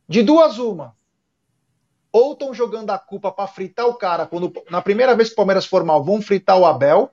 De 0.09 0.22
duas, 0.22 0.59
uma. 0.59 0.97
Ou 2.12 2.33
estão 2.33 2.53
jogando 2.53 2.91
a 2.91 2.99
culpa 2.99 3.33
para 3.33 3.49
fritar 3.49 3.87
o 3.87 3.95
cara, 3.95 4.26
quando 4.26 4.53
na 4.68 4.83
primeira 4.83 5.16
vez 5.16 5.28
que 5.28 5.33
o 5.33 5.37
Palmeiras 5.37 5.64
for 5.64 5.83
mal, 5.83 6.05
vão 6.05 6.20
fritar 6.20 6.59
o 6.59 6.66
Abel. 6.66 7.11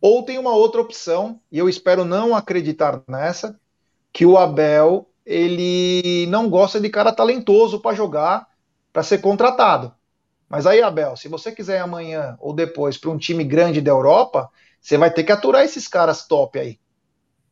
Ou 0.00 0.22
tem 0.22 0.38
uma 0.38 0.54
outra 0.54 0.80
opção, 0.80 1.40
e 1.50 1.58
eu 1.58 1.68
espero 1.68 2.04
não 2.04 2.36
acreditar 2.36 3.02
nessa, 3.08 3.58
que 4.12 4.24
o 4.24 4.38
Abel 4.38 5.08
ele 5.24 6.26
não 6.26 6.48
gosta 6.48 6.80
de 6.80 6.88
cara 6.90 7.12
talentoso 7.12 7.80
para 7.80 7.96
jogar, 7.96 8.46
para 8.92 9.02
ser 9.02 9.18
contratado. 9.18 9.92
Mas 10.48 10.66
aí, 10.66 10.82
Abel, 10.82 11.16
se 11.16 11.28
você 11.28 11.50
quiser 11.50 11.80
amanhã 11.80 12.36
ou 12.38 12.52
depois 12.52 12.98
para 12.98 13.10
um 13.10 13.18
time 13.18 13.42
grande 13.42 13.80
da 13.80 13.90
Europa, 13.90 14.50
você 14.80 14.98
vai 14.98 15.10
ter 15.10 15.24
que 15.24 15.32
aturar 15.32 15.64
esses 15.64 15.88
caras 15.88 16.26
top 16.26 16.58
aí. 16.58 16.78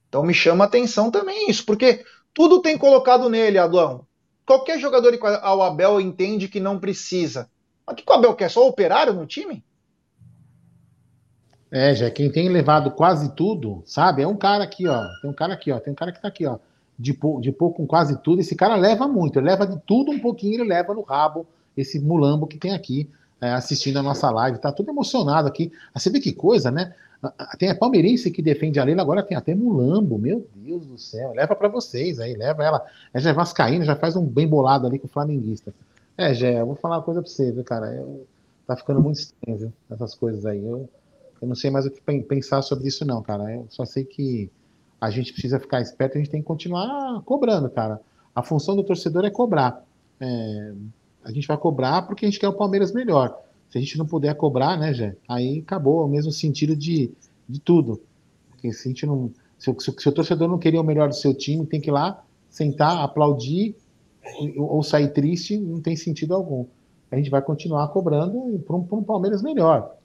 Então 0.08 0.22
me 0.22 0.34
chama 0.34 0.64
atenção 0.64 1.10
também 1.10 1.48
isso, 1.48 1.64
porque 1.64 2.04
tudo 2.34 2.60
tem 2.60 2.76
colocado 2.76 3.28
nele, 3.28 3.58
Adão. 3.58 4.06
Qualquer 4.44 4.78
jogador 4.78 5.16
que 5.16 5.24
o 5.24 5.62
Abel 5.62 6.00
entende 6.00 6.48
que 6.48 6.60
não 6.60 6.78
precisa. 6.78 7.50
Mas 7.86 7.94
o 7.94 7.96
que 7.96 8.04
o 8.08 8.12
Abel 8.12 8.34
quer? 8.34 8.50
Só 8.50 8.66
operário 8.68 9.14
no 9.14 9.26
time? 9.26 9.64
É, 11.70 11.94
já 11.94 12.10
quem 12.10 12.30
tem 12.30 12.50
levado 12.50 12.90
quase 12.90 13.34
tudo, 13.34 13.82
sabe? 13.86 14.22
É 14.22 14.28
um 14.28 14.36
cara 14.36 14.64
aqui, 14.64 14.86
ó. 14.86 15.02
Tem 15.22 15.30
um 15.30 15.34
cara 15.34 15.54
aqui, 15.54 15.72
ó. 15.72 15.80
Tem 15.80 15.92
um 15.92 15.96
cara 15.96 16.12
que 16.12 16.20
tá 16.20 16.28
aqui, 16.28 16.46
ó. 16.46 16.58
De, 17.02 17.18
de 17.40 17.52
pouco 17.52 17.78
com 17.78 17.86
quase 17.86 18.16
tudo. 18.22 18.40
Esse 18.40 18.54
cara 18.54 18.76
leva 18.76 19.08
muito. 19.08 19.38
Ele 19.38 19.46
leva 19.46 19.66
de 19.66 19.78
tudo 19.86 20.12
um 20.12 20.20
pouquinho, 20.20 20.54
ele 20.54 20.68
leva 20.68 20.94
no 20.94 21.02
rabo 21.02 21.46
esse 21.76 21.98
mulambo 21.98 22.46
que 22.46 22.56
tem 22.56 22.72
aqui 22.72 23.10
é, 23.40 23.50
assistindo 23.50 23.98
a 23.98 24.02
nossa 24.02 24.30
live. 24.30 24.58
Tá 24.58 24.70
tudo 24.70 24.90
emocionado 24.90 25.48
aqui. 25.48 25.72
Ah, 25.92 25.98
você 25.98 26.10
vê 26.10 26.20
que 26.20 26.32
coisa, 26.32 26.70
né? 26.70 26.94
Tem 27.58 27.70
a 27.70 27.74
palmeirense 27.74 28.30
que 28.32 28.42
defende 28.42 28.80
a 28.80 28.84
Leila, 28.84 29.02
agora 29.02 29.22
tem 29.22 29.36
até 29.36 29.54
Mulambo, 29.54 30.18
meu 30.18 30.46
Deus 30.56 30.86
do 30.86 30.98
céu. 30.98 31.32
Leva 31.32 31.54
para 31.54 31.68
vocês 31.68 32.18
aí, 32.18 32.34
leva 32.34 32.64
ela. 32.64 32.84
É 33.14 33.20
já 33.20 33.30
é 33.30 33.32
vascaína, 33.32 33.84
já 33.84 33.94
faz 33.94 34.16
um 34.16 34.26
bem 34.26 34.46
bolado 34.46 34.86
ali 34.86 34.98
com 34.98 35.06
o 35.06 35.10
flamenguista. 35.10 35.72
É, 36.16 36.34
Gé, 36.34 36.60
eu 36.60 36.66
vou 36.66 36.74
falar 36.74 36.96
uma 36.96 37.02
coisa 37.02 37.22
pra 37.22 37.30
você, 37.30 37.52
viu, 37.52 37.62
cara? 37.62 37.94
Eu, 37.94 38.26
tá 38.66 38.76
ficando 38.76 39.00
muito 39.00 39.20
estranho, 39.20 39.58
viu? 39.58 39.72
Essas 39.90 40.14
coisas 40.14 40.44
aí. 40.44 40.64
Eu, 40.64 40.88
eu 41.40 41.48
não 41.48 41.54
sei 41.54 41.70
mais 41.70 41.86
o 41.86 41.90
que 41.90 42.00
pensar 42.22 42.60
sobre 42.60 42.88
isso, 42.88 43.04
não, 43.04 43.22
cara. 43.22 43.52
Eu 43.54 43.66
só 43.68 43.84
sei 43.84 44.04
que 44.04 44.50
a 45.02 45.10
gente 45.10 45.32
precisa 45.32 45.58
ficar 45.58 45.80
esperto, 45.80 46.16
a 46.16 46.18
gente 46.20 46.30
tem 46.30 46.40
que 46.40 46.46
continuar 46.46 47.22
cobrando, 47.22 47.68
cara. 47.68 48.00
A 48.32 48.40
função 48.40 48.76
do 48.76 48.84
torcedor 48.84 49.24
é 49.24 49.30
cobrar. 49.30 49.84
É, 50.20 50.72
a 51.24 51.32
gente 51.32 51.48
vai 51.48 51.58
cobrar 51.58 52.02
porque 52.02 52.24
a 52.24 52.28
gente 52.28 52.38
quer 52.38 52.46
o 52.46 52.52
Palmeiras 52.52 52.92
melhor. 52.92 53.36
Se 53.68 53.78
a 53.78 53.80
gente 53.80 53.98
não 53.98 54.06
puder 54.06 54.32
cobrar, 54.36 54.78
né, 54.78 54.94
Jé? 54.94 55.16
Aí 55.28 55.58
acabou 55.58 56.06
o 56.06 56.08
mesmo 56.08 56.30
sentido 56.30 56.76
de, 56.76 57.10
de 57.48 57.60
tudo. 57.60 58.00
Porque 58.48 58.72
se 58.72 58.86
a 58.86 58.90
gente 58.92 59.04
não. 59.04 59.32
Se, 59.58 59.74
se, 59.80 59.92
se 59.98 60.08
o 60.08 60.12
torcedor 60.12 60.46
não 60.46 60.56
queria 60.56 60.80
o 60.80 60.84
melhor 60.84 61.08
do 61.08 61.16
seu 61.16 61.34
time, 61.34 61.66
tem 61.66 61.80
que 61.80 61.90
ir 61.90 61.92
lá, 61.92 62.22
sentar, 62.48 62.98
aplaudir 62.98 63.74
ou 64.56 64.84
sair 64.84 65.08
triste, 65.08 65.58
não 65.58 65.80
tem 65.80 65.96
sentido 65.96 66.32
algum. 66.32 66.64
A 67.10 67.16
gente 67.16 67.28
vai 67.28 67.42
continuar 67.42 67.88
cobrando 67.88 68.62
para 68.64 68.76
um, 68.76 68.86
um 68.92 69.02
Palmeiras 69.02 69.42
melhor. 69.42 69.96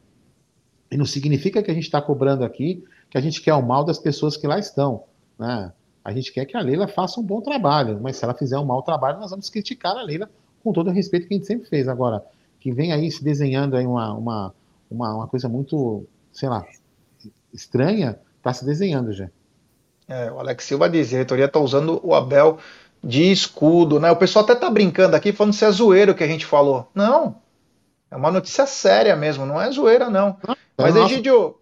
E 0.90 0.98
não 0.98 1.06
significa 1.06 1.62
que 1.62 1.70
a 1.70 1.74
gente 1.74 1.84
está 1.84 2.02
cobrando 2.02 2.44
aqui 2.44 2.84
que 3.10 3.18
a 3.18 3.22
gente 3.22 3.42
quer 3.42 3.54
o 3.54 3.62
mal 3.62 3.84
das 3.84 4.00
pessoas 4.00 4.36
que 4.38 4.48
lá 4.48 4.60
estão. 4.60 5.04
Né? 5.38 5.72
A 6.04 6.12
gente 6.14 6.32
quer 6.32 6.46
que 6.46 6.56
a 6.56 6.62
Leila 6.62 6.88
faça 6.88 7.20
um 7.20 7.24
bom 7.24 7.42
trabalho, 7.42 8.00
mas 8.02 8.18
se 8.18 8.24
ela 8.24 8.34
fizer 8.34 8.58
um 8.58 8.66
mau 8.66 8.82
trabalho, 8.82 9.20
nós 9.20 9.32
vamos 9.32 9.50
criticar 9.50 9.96
a 9.98 10.02
Leila 10.02 10.30
com 10.64 10.72
todo 10.72 10.90
o 10.90 10.94
respeito 10.94 11.28
que 11.28 11.34
a 11.34 11.38
gente 11.38 11.48
sempre 11.48 11.68
fez. 11.68 11.88
Agora, 11.88 12.24
que 12.60 12.72
vem 12.72 12.92
aí 12.92 13.12
se 13.12 13.24
desenhando 13.24 13.76
aí 13.76 13.86
uma, 13.86 14.14
uma, 14.14 14.54
uma, 14.90 15.16
uma 15.16 15.28
coisa 15.28 15.48
muito, 15.48 16.06
sei 16.32 16.50
lá, 16.50 16.66
estranha, 17.54 18.18
está 18.38 18.54
se 18.54 18.66
desenhando 18.66 19.14
já. 19.14 19.30
É, 20.08 20.32
o 20.32 20.40
Alex 20.40 20.64
Silva 20.64 20.90
diz, 20.90 21.08
a 21.08 21.12
diretoria 21.12 21.46
está 21.46 21.60
usando 21.60 22.00
o 22.04 22.16
Abel 22.16 22.58
de 23.04 23.32
escudo, 23.32 24.00
né? 24.00 24.10
O 24.10 24.16
pessoal 24.16 24.44
até 24.44 24.56
tá 24.56 24.70
brincando 24.70 25.16
aqui, 25.16 25.32
falando 25.32 25.54
se 25.54 25.66
é 25.66 25.72
zoeiro 25.72 26.16
que 26.16 26.24
a 26.24 26.28
gente 26.28 26.46
falou. 26.46 26.90
Não, 26.96 27.36
é 28.10 28.16
uma 28.16 28.32
notícia 28.32 28.66
séria 28.66 29.16
mesmo, 29.16 29.46
não 29.46 29.62
é 29.62 29.70
zoeira, 29.72 30.10
não. 30.10 30.38
É 30.48 30.56
Mas, 30.78 30.96
nosso, 30.96 31.14
Egidio... 31.14 31.58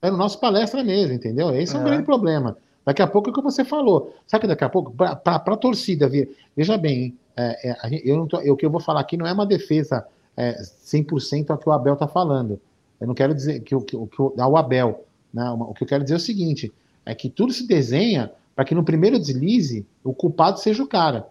É 0.00 0.10
no 0.10 0.16
nosso 0.16 0.38
palestra 0.38 0.82
mesmo, 0.84 1.14
entendeu? 1.14 1.54
Esse 1.54 1.74
é, 1.74 1.78
é 1.78 1.80
um 1.80 1.84
grande 1.84 2.04
problema. 2.04 2.56
Daqui 2.84 3.02
a 3.02 3.06
pouco 3.06 3.28
é 3.28 3.32
o 3.32 3.34
que 3.34 3.42
você 3.42 3.64
falou. 3.64 4.14
Sabe 4.26 4.42
que 4.42 4.46
daqui 4.46 4.64
a 4.64 4.68
pouco, 4.68 4.92
para 4.92 5.20
a 5.22 5.56
torcida 5.56 6.08
vir. 6.08 6.30
Veja 6.56 6.78
bem, 6.78 7.16
é, 7.36 7.70
é, 7.70 8.02
eu 8.02 8.16
não 8.16 8.26
tô, 8.26 8.40
eu, 8.40 8.54
o 8.54 8.56
que 8.56 8.64
eu 8.64 8.70
vou 8.70 8.80
falar 8.80 9.00
aqui 9.00 9.16
não 9.16 9.26
é 9.26 9.32
uma 9.32 9.44
defesa 9.44 10.06
é, 10.36 10.60
100% 10.62 11.50
ao 11.50 11.58
que 11.58 11.68
o 11.68 11.72
Abel 11.72 11.94
está 11.94 12.08
falando. 12.08 12.60
Eu 13.00 13.06
não 13.06 13.14
quero 13.14 13.34
dizer 13.34 13.60
que, 13.60 13.78
que, 13.80 13.96
que 13.96 14.40
ao 14.40 14.56
Abel. 14.56 15.04
Né? 15.32 15.50
O 15.50 15.74
que 15.74 15.84
eu 15.84 15.88
quero 15.88 16.02
dizer 16.02 16.14
é 16.14 16.16
o 16.16 16.20
seguinte: 16.20 16.72
é 17.04 17.14
que 17.14 17.28
tudo 17.28 17.52
se 17.52 17.66
desenha 17.66 18.32
para 18.56 18.64
que 18.64 18.74
no 18.74 18.82
primeiro 18.82 19.18
deslize 19.18 19.86
o 20.02 20.12
culpado 20.12 20.58
seja 20.58 20.82
o 20.82 20.86
cara. 20.86 21.28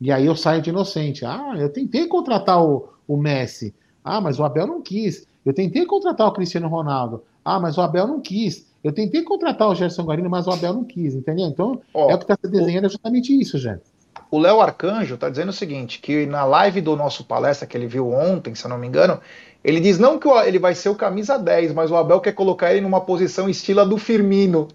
E 0.00 0.10
aí 0.10 0.26
eu 0.26 0.34
saio 0.34 0.62
de 0.62 0.70
inocente. 0.70 1.24
Ah, 1.24 1.54
eu 1.58 1.68
tentei 1.68 2.06
contratar 2.06 2.62
o, 2.64 2.88
o 3.06 3.16
Messi. 3.16 3.74
Ah, 4.02 4.20
mas 4.20 4.38
o 4.38 4.44
Abel 4.44 4.66
não 4.66 4.80
quis. 4.80 5.26
Eu 5.44 5.52
tentei 5.52 5.84
contratar 5.84 6.26
o 6.26 6.32
Cristiano 6.32 6.68
Ronaldo. 6.68 7.22
Ah, 7.44 7.58
mas 7.58 7.76
o 7.76 7.80
Abel 7.80 8.06
não 8.06 8.20
quis. 8.20 8.66
Eu 8.82 8.92
tentei 8.92 9.22
contratar 9.22 9.68
o 9.68 9.74
Gerson 9.74 10.02
Guarino, 10.02 10.28
mas 10.28 10.46
o 10.46 10.50
Abel 10.50 10.72
não 10.72 10.84
quis, 10.84 11.14
entendeu? 11.14 11.46
Então, 11.46 11.80
oh, 11.94 12.10
é 12.10 12.14
o 12.14 12.18
que 12.18 12.24
está 12.24 12.36
se 12.40 12.50
desenhando, 12.50 12.86
é 12.86 12.88
justamente 12.88 13.38
isso, 13.38 13.58
gente. 13.58 13.82
O 14.30 14.38
Léo 14.38 14.60
Arcanjo 14.60 15.14
está 15.14 15.28
dizendo 15.28 15.50
o 15.50 15.52
seguinte: 15.52 16.00
que 16.00 16.26
na 16.26 16.44
live 16.44 16.80
do 16.80 16.96
nosso 16.96 17.24
palestra 17.24 17.66
que 17.66 17.76
ele 17.76 17.86
viu 17.86 18.10
ontem, 18.10 18.54
se 18.54 18.64
eu 18.64 18.70
não 18.70 18.78
me 18.78 18.86
engano, 18.86 19.20
ele 19.62 19.78
diz 19.78 19.98
não 19.98 20.18
que 20.18 20.28
ele 20.28 20.58
vai 20.58 20.74
ser 20.74 20.88
o 20.88 20.94
camisa 20.94 21.38
10, 21.38 21.72
mas 21.72 21.90
o 21.90 21.96
Abel 21.96 22.20
quer 22.20 22.32
colocar 22.32 22.72
ele 22.72 22.80
numa 22.80 23.00
posição 23.00 23.48
estilo 23.48 23.84
do 23.86 23.96
Firmino. 23.98 24.68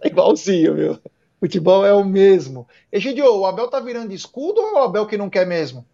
é 0.00 0.08
igualzinho, 0.08 0.74
viu? 0.74 0.98
Futebol 1.38 1.86
é 1.86 1.92
o 1.92 2.04
mesmo. 2.04 2.66
Egidio, 2.90 3.24
o 3.34 3.46
Abel 3.46 3.68
tá 3.68 3.80
virando 3.80 4.12
escudo 4.12 4.60
ou 4.60 4.68
é 4.68 4.72
o 4.72 4.84
Abel 4.84 5.06
que 5.06 5.16
não 5.16 5.30
quer 5.30 5.46
mesmo? 5.46 5.86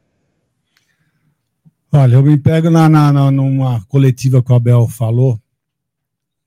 Olha, 1.93 2.14
eu 2.14 2.22
me 2.22 2.37
pego 2.37 2.68
na, 2.68 2.89
na, 2.89 3.30
numa 3.30 3.84
coletiva 3.87 4.43
que 4.43 4.53
o 4.53 4.55
Abel 4.55 4.89
falou, 4.89 5.41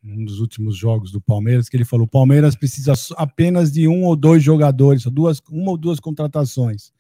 um 0.04 0.26
dos 0.26 0.40
últimos 0.40 0.78
jogos 0.78 1.12
do 1.12 1.22
Palmeiras, 1.22 1.70
que 1.70 1.78
ele 1.78 1.86
falou: 1.86 2.06
o 2.06 2.10
Palmeiras 2.10 2.56
precisa 2.56 2.94
apenas 3.16 3.72
de 3.72 3.88
um 3.88 4.04
ou 4.04 4.16
dois 4.16 4.44
jogadores, 4.44 5.06
duas, 5.06 5.42
uma 5.50 5.72
ou 5.72 5.78
duas 5.78 6.00
contratações. 6.00 6.92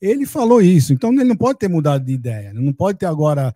Ele 0.00 0.26
falou 0.26 0.60
isso, 0.60 0.92
então 0.92 1.10
ele 1.12 1.24
não 1.24 1.36
pode 1.36 1.58
ter 1.58 1.68
mudado 1.68 2.04
de 2.04 2.12
ideia, 2.12 2.52
não 2.52 2.72
pode 2.72 2.98
ter 2.98 3.06
agora, 3.06 3.54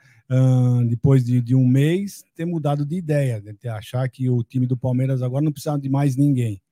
depois 0.89 1.23
de, 1.23 1.41
de, 1.41 1.55
um 1.55 1.67
mês, 1.67 2.25
ter 2.35 2.47
mudado 2.47 2.87
de 2.87 2.97
ideia, 2.97 3.43
de 3.43 3.69
achar 3.69 4.09
que 4.09 4.31
o 4.31 4.43
time 4.43 4.67
do 4.67 4.77
Palmeiras 4.77 5.21
agora 5.21 5.45
não 5.45 5.53
precisa 5.53 5.79
de 5.79 5.89
mais 5.91 6.17
ninguém. 6.17 6.63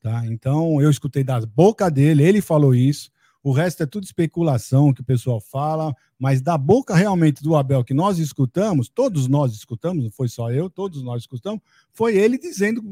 Tá? 0.00 0.24
Então 0.26 0.80
eu 0.80 0.90
escutei 0.90 1.24
da 1.24 1.40
boca 1.40 1.90
dele, 1.90 2.22
ele 2.22 2.40
falou 2.40 2.74
isso. 2.74 3.10
O 3.42 3.50
resto 3.50 3.82
é 3.82 3.86
tudo 3.86 4.04
especulação 4.04 4.92
que 4.92 5.00
o 5.00 5.04
pessoal 5.04 5.40
fala, 5.40 5.94
mas 6.18 6.40
da 6.40 6.56
boca 6.56 6.94
realmente 6.94 7.42
do 7.42 7.56
Abel 7.56 7.82
que 7.82 7.92
nós 7.92 8.18
escutamos, 8.18 8.88
todos 8.88 9.26
nós 9.26 9.52
escutamos, 9.52 10.04
não 10.04 10.10
foi 10.12 10.28
só 10.28 10.52
eu, 10.52 10.70
todos 10.70 11.02
nós 11.02 11.22
escutamos, 11.22 11.60
foi 11.92 12.16
ele 12.16 12.38
dizendo 12.38 12.82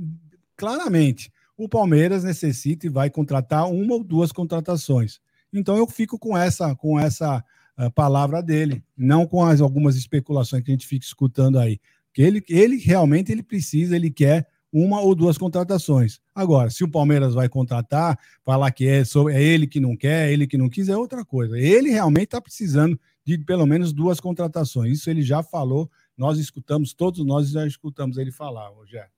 claramente: 0.56 1.32
o 1.56 1.68
Palmeiras 1.68 2.24
necessita 2.24 2.86
e 2.86 2.90
vai 2.90 3.08
contratar 3.08 3.70
uma 3.70 3.94
ou 3.94 4.02
duas 4.02 4.32
contratações. 4.32 5.20
Então 5.52 5.76
eu 5.76 5.86
fico 5.86 6.18
com 6.18 6.36
essa 6.36 6.74
com 6.74 6.98
essa 6.98 7.44
uh, 7.78 7.90
palavra 7.92 8.42
dele, 8.42 8.82
não 8.96 9.26
com 9.26 9.44
as 9.44 9.60
algumas 9.60 9.94
especulações 9.94 10.64
que 10.64 10.70
a 10.70 10.74
gente 10.74 10.86
fica 10.86 11.04
escutando 11.04 11.58
aí. 11.58 11.78
Que 12.12 12.22
ele, 12.22 12.42
ele 12.48 12.76
realmente 12.76 13.30
ele 13.30 13.42
precisa, 13.42 13.94
ele 13.94 14.10
quer 14.10 14.48
uma 14.72 15.00
ou 15.00 15.14
duas 15.14 15.36
contratações. 15.36 16.20
Agora, 16.34 16.70
se 16.70 16.84
o 16.84 16.90
Palmeiras 16.90 17.34
vai 17.34 17.48
contratar, 17.48 18.18
falar 18.44 18.70
que 18.70 18.86
é, 18.86 19.02
é 19.32 19.42
ele 19.42 19.66
que 19.66 19.80
não 19.80 19.96
quer, 19.96 20.30
ele 20.30 20.46
que 20.46 20.56
não 20.56 20.68
quis, 20.68 20.88
é 20.88 20.96
outra 20.96 21.24
coisa. 21.24 21.58
Ele 21.58 21.90
realmente 21.90 22.24
está 22.24 22.40
precisando 22.40 22.98
de 23.24 23.38
pelo 23.38 23.66
menos 23.66 23.92
duas 23.92 24.20
contratações. 24.20 24.98
Isso 24.98 25.10
ele 25.10 25.22
já 25.22 25.42
falou, 25.42 25.90
nós 26.16 26.38
escutamos, 26.38 26.92
todos 26.92 27.24
nós 27.24 27.50
já 27.50 27.66
escutamos 27.66 28.16
ele 28.16 28.30
falar, 28.30 28.68
Rogério. 28.68 29.10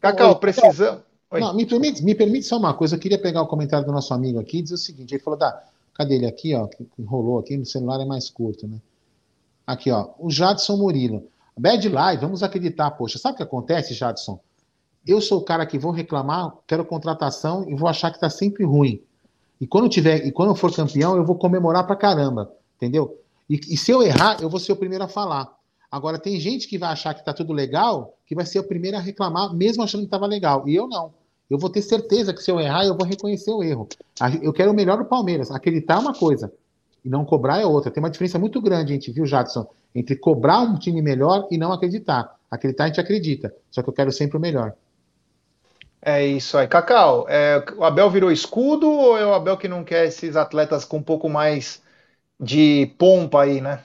Cacau, 0.00 0.38
precisamos. 0.38 1.02
Não, 1.32 1.54
me 1.54 1.64
permite, 1.64 2.04
me 2.04 2.14
permite 2.14 2.44
só 2.44 2.58
uma 2.58 2.74
coisa, 2.74 2.96
eu 2.96 3.00
queria 3.00 3.18
pegar 3.18 3.40
o 3.40 3.46
comentário 3.46 3.86
do 3.86 3.92
nosso 3.92 4.12
amigo 4.12 4.38
aqui 4.38 4.58
e 4.58 4.62
dizer 4.62 4.74
o 4.74 4.78
seguinte: 4.78 5.14
ele 5.14 5.22
falou, 5.22 5.38
da, 5.38 5.64
cadê 5.94 6.16
ele 6.16 6.26
aqui, 6.26 6.54
ó? 6.54 6.66
Que 6.66 6.86
rolou 7.04 7.38
aqui, 7.38 7.56
no 7.56 7.64
celular 7.64 8.00
é 8.00 8.04
mais 8.04 8.28
curto, 8.28 8.66
né? 8.66 8.78
Aqui, 9.66 9.90
ó, 9.90 10.10
o 10.18 10.30
Jadson 10.30 10.76
Murilo. 10.76 11.26
Bad 11.56 11.88
Live, 11.88 12.20
vamos 12.20 12.42
acreditar, 12.42 12.90
poxa. 12.92 13.18
Sabe 13.18 13.34
o 13.34 13.36
que 13.36 13.42
acontece, 13.42 13.94
Jadson? 13.94 14.40
Eu 15.06 15.20
sou 15.20 15.40
o 15.40 15.44
cara 15.44 15.66
que 15.66 15.78
vou 15.78 15.92
reclamar, 15.92 16.52
quero 16.66 16.84
contratação 16.84 17.68
e 17.68 17.74
vou 17.74 17.88
achar 17.88 18.10
que 18.10 18.16
está 18.16 18.30
sempre 18.30 18.64
ruim. 18.64 19.02
E 19.60 19.66
quando 19.66 19.88
tiver, 19.88 20.26
e 20.26 20.32
quando 20.32 20.50
eu 20.50 20.54
for 20.54 20.74
campeão, 20.74 21.16
eu 21.16 21.24
vou 21.24 21.36
comemorar 21.36 21.86
pra 21.86 21.96
caramba, 21.96 22.52
entendeu? 22.76 23.18
E, 23.48 23.60
e, 23.68 23.76
se 23.76 23.90
eu 23.90 24.02
errar, 24.02 24.38
eu 24.40 24.48
vou 24.48 24.58
ser 24.58 24.72
o 24.72 24.76
primeiro 24.76 25.04
a 25.04 25.08
falar. 25.08 25.52
Agora, 25.90 26.18
tem 26.18 26.40
gente 26.40 26.66
que 26.66 26.78
vai 26.78 26.90
achar 26.90 27.14
que 27.14 27.24
tá 27.24 27.32
tudo 27.32 27.52
legal, 27.52 28.16
que 28.26 28.34
vai 28.34 28.46
ser 28.46 28.58
o 28.60 28.64
primeiro 28.64 28.96
a 28.96 29.00
reclamar, 29.00 29.54
mesmo 29.54 29.82
achando 29.82 30.00
que 30.00 30.06
estava 30.06 30.26
legal. 30.26 30.66
E 30.66 30.74
eu 30.74 30.88
não. 30.88 31.12
Eu 31.50 31.58
vou 31.58 31.68
ter 31.68 31.82
certeza 31.82 32.32
que 32.32 32.42
se 32.42 32.50
eu 32.50 32.58
errar, 32.58 32.86
eu 32.86 32.96
vou 32.96 33.06
reconhecer 33.06 33.50
o 33.50 33.62
erro. 33.62 33.86
Eu 34.40 34.52
quero 34.52 34.70
o 34.70 34.74
melhor 34.74 34.98
do 34.98 35.04
Palmeiras. 35.04 35.50
Acreditar 35.50 35.96
é 35.96 35.98
uma 35.98 36.14
coisa, 36.14 36.50
e 37.04 37.08
não 37.08 37.24
cobrar 37.24 37.60
é 37.60 37.66
outra. 37.66 37.90
Tem 37.90 38.02
uma 38.02 38.10
diferença 38.10 38.38
muito 38.38 38.60
grande, 38.60 38.92
gente, 38.94 39.10
viu, 39.10 39.26
Jadson? 39.26 39.66
Entre 39.94 40.16
cobrar 40.16 40.60
um 40.60 40.78
time 40.78 41.02
melhor 41.02 41.46
e 41.50 41.58
não 41.58 41.72
acreditar. 41.72 42.36
Acreditar 42.50 42.84
a 42.84 42.86
gente 42.86 43.00
acredita, 43.00 43.54
só 43.70 43.82
que 43.82 43.88
eu 43.88 43.92
quero 43.92 44.12
sempre 44.12 44.36
o 44.36 44.40
melhor. 44.40 44.74
É 46.04 46.24
isso 46.26 46.58
aí. 46.58 46.66
Cacau, 46.68 47.28
é, 47.28 47.58
o 47.76 47.84
Abel 47.84 48.10
virou 48.10 48.30
escudo 48.32 48.90
ou 48.90 49.16
é 49.18 49.24
o 49.26 49.34
Abel 49.34 49.56
que 49.56 49.68
não 49.68 49.84
quer 49.84 50.06
esses 50.06 50.36
atletas 50.36 50.84
com 50.84 50.98
um 50.98 51.02
pouco 51.02 51.28
mais 51.28 51.82
de 52.40 52.86
pompa 52.98 53.42
aí, 53.44 53.60
né? 53.60 53.84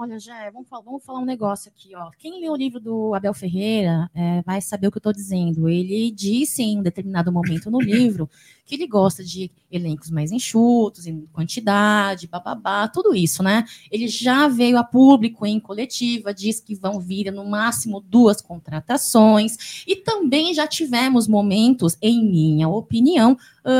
Olha, 0.00 0.16
Jé, 0.16 0.48
vamos 0.52 0.68
falar, 0.68 0.82
vamos 0.84 1.04
falar 1.04 1.18
um 1.18 1.24
negócio 1.24 1.72
aqui, 1.74 1.92
ó. 1.96 2.10
Quem 2.20 2.40
lê 2.40 2.48
o 2.48 2.54
livro 2.54 2.78
do 2.78 3.12
Abel 3.14 3.34
Ferreira 3.34 4.08
é, 4.14 4.42
vai 4.42 4.60
saber 4.60 4.86
o 4.86 4.92
que 4.92 4.98
eu 4.98 5.00
estou 5.00 5.12
dizendo. 5.12 5.68
Ele 5.68 6.12
disse 6.12 6.62
em 6.62 6.78
um 6.78 6.82
determinado 6.84 7.32
momento 7.32 7.68
no 7.68 7.80
livro 7.80 8.30
que 8.64 8.76
ele 8.76 8.86
gosta 8.86 9.24
de 9.24 9.50
elencos 9.72 10.10
mais 10.10 10.30
enxutos, 10.30 11.06
em 11.06 11.26
quantidade, 11.32 12.28
bababá, 12.28 12.86
tudo 12.86 13.12
isso, 13.12 13.42
né? 13.42 13.64
Ele 13.90 14.06
já 14.06 14.46
veio 14.46 14.78
a 14.78 14.84
público 14.84 15.44
em 15.44 15.58
coletiva, 15.58 16.32
diz 16.32 16.60
que 16.60 16.76
vão 16.76 17.00
vir 17.00 17.32
no 17.32 17.44
máximo 17.44 17.98
duas 17.98 18.40
contratações, 18.42 19.84
e 19.86 19.96
também 19.96 20.52
já 20.54 20.66
tivemos 20.66 21.26
momentos, 21.26 21.96
em 22.00 22.22
minha 22.22 22.68
opinião, 22.68 23.36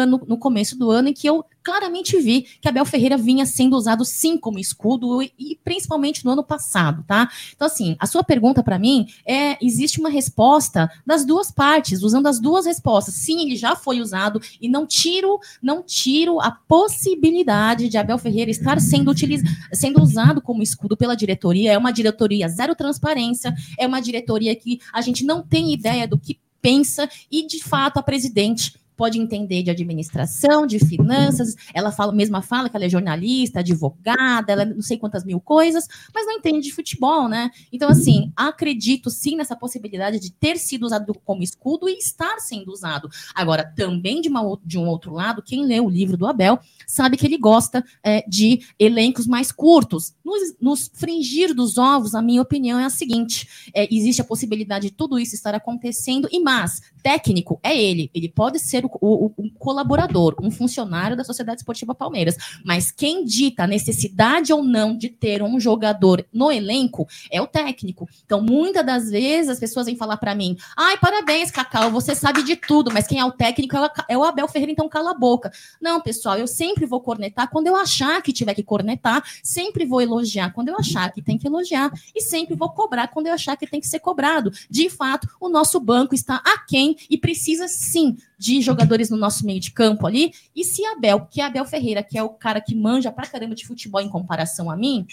no, 0.07 0.23
no 0.27 0.39
começo 0.39 0.79
do 0.79 0.91
ano, 0.91 1.09
em 1.09 1.13
que 1.13 1.27
eu 1.27 1.45
claramente 1.63 2.19
vi 2.19 2.47
que 2.61 2.69
Abel 2.69 2.85
Ferreira 2.87 3.17
vinha 3.17 3.45
sendo 3.45 3.77
usado 3.77 4.03
sim 4.05 4.39
como 4.39 4.59
escudo 4.59 5.23
e 5.23 5.59
principalmente 5.63 6.25
no 6.25 6.31
ano 6.31 6.43
passado, 6.43 7.05
tá? 7.07 7.31
Então 7.55 7.67
assim, 7.67 7.95
a 7.99 8.07
sua 8.07 8.25
pergunta 8.25 8.63
para 8.63 8.79
mim 8.79 9.07
é 9.27 9.63
existe 9.65 10.01
uma 10.01 10.09
resposta 10.09 10.91
das 11.07 11.27
duas 11.27 11.51
partes, 11.51 12.03
usando 12.03 12.27
as 12.27 12.41
duas 12.41 12.65
respostas. 12.65 13.15
Sim, 13.15 13.43
ele 13.43 13.57
já 13.57 13.77
foi 13.77 14.01
usado 14.01 14.41
e 14.61 14.69
não 14.69 14.87
tiro, 14.87 15.39
não 15.63 15.83
tiro 15.83 16.41
a 16.41 16.51
possibilidade 16.51 17.89
de 17.89 17.99
Abel 17.99 18.19
Ferreira 18.19 18.51
estar 18.51 18.81
sendo 18.81 19.11
utilizado, 19.11 19.51
sendo 19.73 20.03
usado 20.03 20.41
como 20.41 20.63
escudo 20.63 20.97
pela 20.97 21.15
diretoria. 21.15 21.73
É 21.73 21.79
uma 21.79 21.93
diretoria 21.93 22.49
zero 22.49 22.75
transparência, 22.75 23.55
é 23.79 23.87
uma 23.87 24.01
diretoria 24.01 24.57
que 24.57 24.81
a 24.93 25.03
gente 25.03 25.25
não 25.25 25.43
tem 25.43 25.73
ideia 25.73 26.09
do 26.09 26.19
que 26.19 26.39
pensa 26.61 27.09
e 27.31 27.47
de 27.47 27.63
fato 27.63 27.99
a 27.99 28.03
presidente 28.03 28.73
pode 28.99 29.17
entender 29.17 29.63
de 29.63 29.71
administração, 29.71 30.67
de 30.67 30.81
finanças, 30.81 31.55
ela 31.73 31.93
fala, 31.93 32.13
mesma 32.13 32.43
fala 32.43 32.69
que 32.69 32.77
ela 32.77 32.85
é 32.85 32.89
jornalista, 32.89 33.61
advogada, 33.61 34.53
ela 34.53 34.65
não 34.65 34.83
sei 34.83 34.99
quantas 34.99 35.25
mil 35.25 35.41
coisas, 35.41 35.87
mas 36.13 36.27
não 36.27 36.33
entende 36.33 36.67
de 36.67 36.75
futebol, 36.75 37.29
né? 37.29 37.49
Então, 37.73 37.89
assim, 37.89 38.33
acredito 38.35 39.09
sim 39.09 39.37
nessa 39.37 39.55
possibilidade 39.55 40.19
de 40.19 40.33
ter 40.33 40.59
sido 40.59 40.85
usado 40.85 41.15
como 41.25 41.45
escudo 41.45 41.89
e 41.89 41.97
estar 41.97 42.41
sendo 42.41 42.73
usado. 42.73 43.09
Agora, 43.37 43.65
também 43.65 44.21
de, 44.21 44.29
uma, 44.29 44.59
de 44.65 44.77
um 44.77 44.89
outro 44.89 45.13
lado, 45.13 45.43
quem 45.43 45.65
lê 45.65 45.79
o 45.79 45.89
livro 45.89 46.17
do 46.17 46.27
Abel 46.27 46.59
sabe 46.85 47.17
que 47.17 47.25
ele 47.25 47.39
gosta 47.39 47.85
é, 48.03 48.25
de 48.29 48.63
elencos 48.81 49.29
mais 49.29 49.53
curtos. 49.53 50.13
Nos, 50.25 50.57
nos, 50.61 50.91
fringir 50.93 51.55
dos 51.55 51.79
ovos, 51.79 52.17
a 52.17 52.21
minha 52.21 52.43
opinião 52.43 52.81
é 52.81 52.85
a 52.85 52.91
seguinte: 52.91 53.49
é, 53.73 53.87
existe 53.95 54.21
a 54.21 54.25
possibilidade 54.25 54.89
de 54.89 54.93
tudo 54.93 55.21
isso 55.21 55.37
estar 55.37 55.55
acontecendo, 55.55 56.29
e 56.33 56.41
mas 56.41 56.83
técnico 57.03 57.59
é 57.63 57.77
ele, 57.77 58.11
ele 58.15 58.29
pode 58.29 58.59
ser 58.59 58.85
o, 58.85 58.91
o, 59.01 59.51
colaborador, 59.59 60.35
um 60.41 60.51
funcionário 60.51 61.17
da 61.17 61.25
Sociedade 61.25 61.61
Esportiva 61.61 61.95
Palmeiras. 61.95 62.37
Mas 62.65 62.91
quem 62.91 63.25
dita 63.25 63.65
a 63.65 63.67
necessidade 63.67 64.53
ou 64.53 64.63
não 64.63 64.97
de 64.97 65.09
ter 65.09 65.43
um 65.43 65.59
jogador 65.59 66.25
no 66.33 66.51
elenco 66.51 67.07
é 67.31 67.41
o 67.41 67.47
técnico. 67.47 68.09
Então, 68.25 68.41
muitas 68.41 68.85
das 68.85 69.11
vezes 69.11 69.51
as 69.51 69.59
pessoas 69.59 69.87
vêm 69.87 69.97
falar 69.97 70.17
para 70.17 70.35
mim: 70.35 70.57
ai, 70.77 70.97
parabéns, 70.99 71.51
Cacau, 71.51 71.91
você 71.91 72.15
sabe 72.15 72.43
de 72.43 72.57
tudo, 72.57 72.91
mas 72.93 73.07
quem 73.07 73.19
é 73.19 73.25
o 73.25 73.33
técnico 73.33 73.77
é 74.09 74.19
o 74.19 74.25
Abel 74.25 74.49
Ferreira, 74.49 74.73
então 74.73 74.89
cala 74.89 75.11
a 75.11 75.15
boca. 75.15 75.53
Não, 75.81 76.01
pessoal, 76.01 76.37
eu 76.37 76.47
sempre 76.47 76.87
vou 76.87 77.01
cornetar 77.01 77.51
quando 77.51 77.67
eu 77.67 77.77
achar 77.77 78.21
que 78.23 78.33
tiver 78.33 78.55
que 78.55 78.63
cornetar, 78.63 79.23
sempre 79.43 79.85
vou 79.85 80.01
elogiar 80.01 80.53
quando 80.53 80.69
eu 80.69 80.77
achar 80.77 81.13
que 81.13 81.23
tem 81.23 81.39
que 81.39 81.47
elogiar, 81.47 81.91
e 82.15 82.21
sempre 82.21 82.55
vou 82.55 82.71
cobrar 82.71 83.09
quando 83.09 83.27
eu 83.27 83.35
achar 83.35 83.57
que 83.57 83.67
tem 83.67 83.81
que 83.81 83.87
ser 83.87 84.01
cobrado. 84.01 84.51
De 84.69 84.89
fato, 84.91 85.29
o 85.41 85.49
nosso 85.49 85.79
banco 85.81 86.15
está 86.15 86.43
aquém 86.45 86.88
e 87.09 87.19
precisa 87.19 87.69
sim 87.69 88.17
de 88.39 88.61
jogadores 88.61 89.11
no 89.11 89.17
nosso 89.17 89.45
meio 89.45 89.61
de 89.61 89.71
campo 89.73 90.07
ali. 90.07 90.33
E 90.55 90.65
se 90.65 90.85
Abel, 90.85 91.27
que 91.31 91.41
é 91.41 91.45
Abel 91.45 91.65
Ferreira, 91.65 92.03
que 92.03 92.19
é 92.19 92.23
o 92.23 92.31
cara 92.31 92.61
que 92.61 92.75
manja 92.75 93.11
pra 93.11 93.27
caramba 93.27 93.55
de 93.55 93.67
futebol 93.67 94.01
em 94.01 94.09
comparação 94.09 94.71
a 94.71 94.77
mim, 94.77 95.07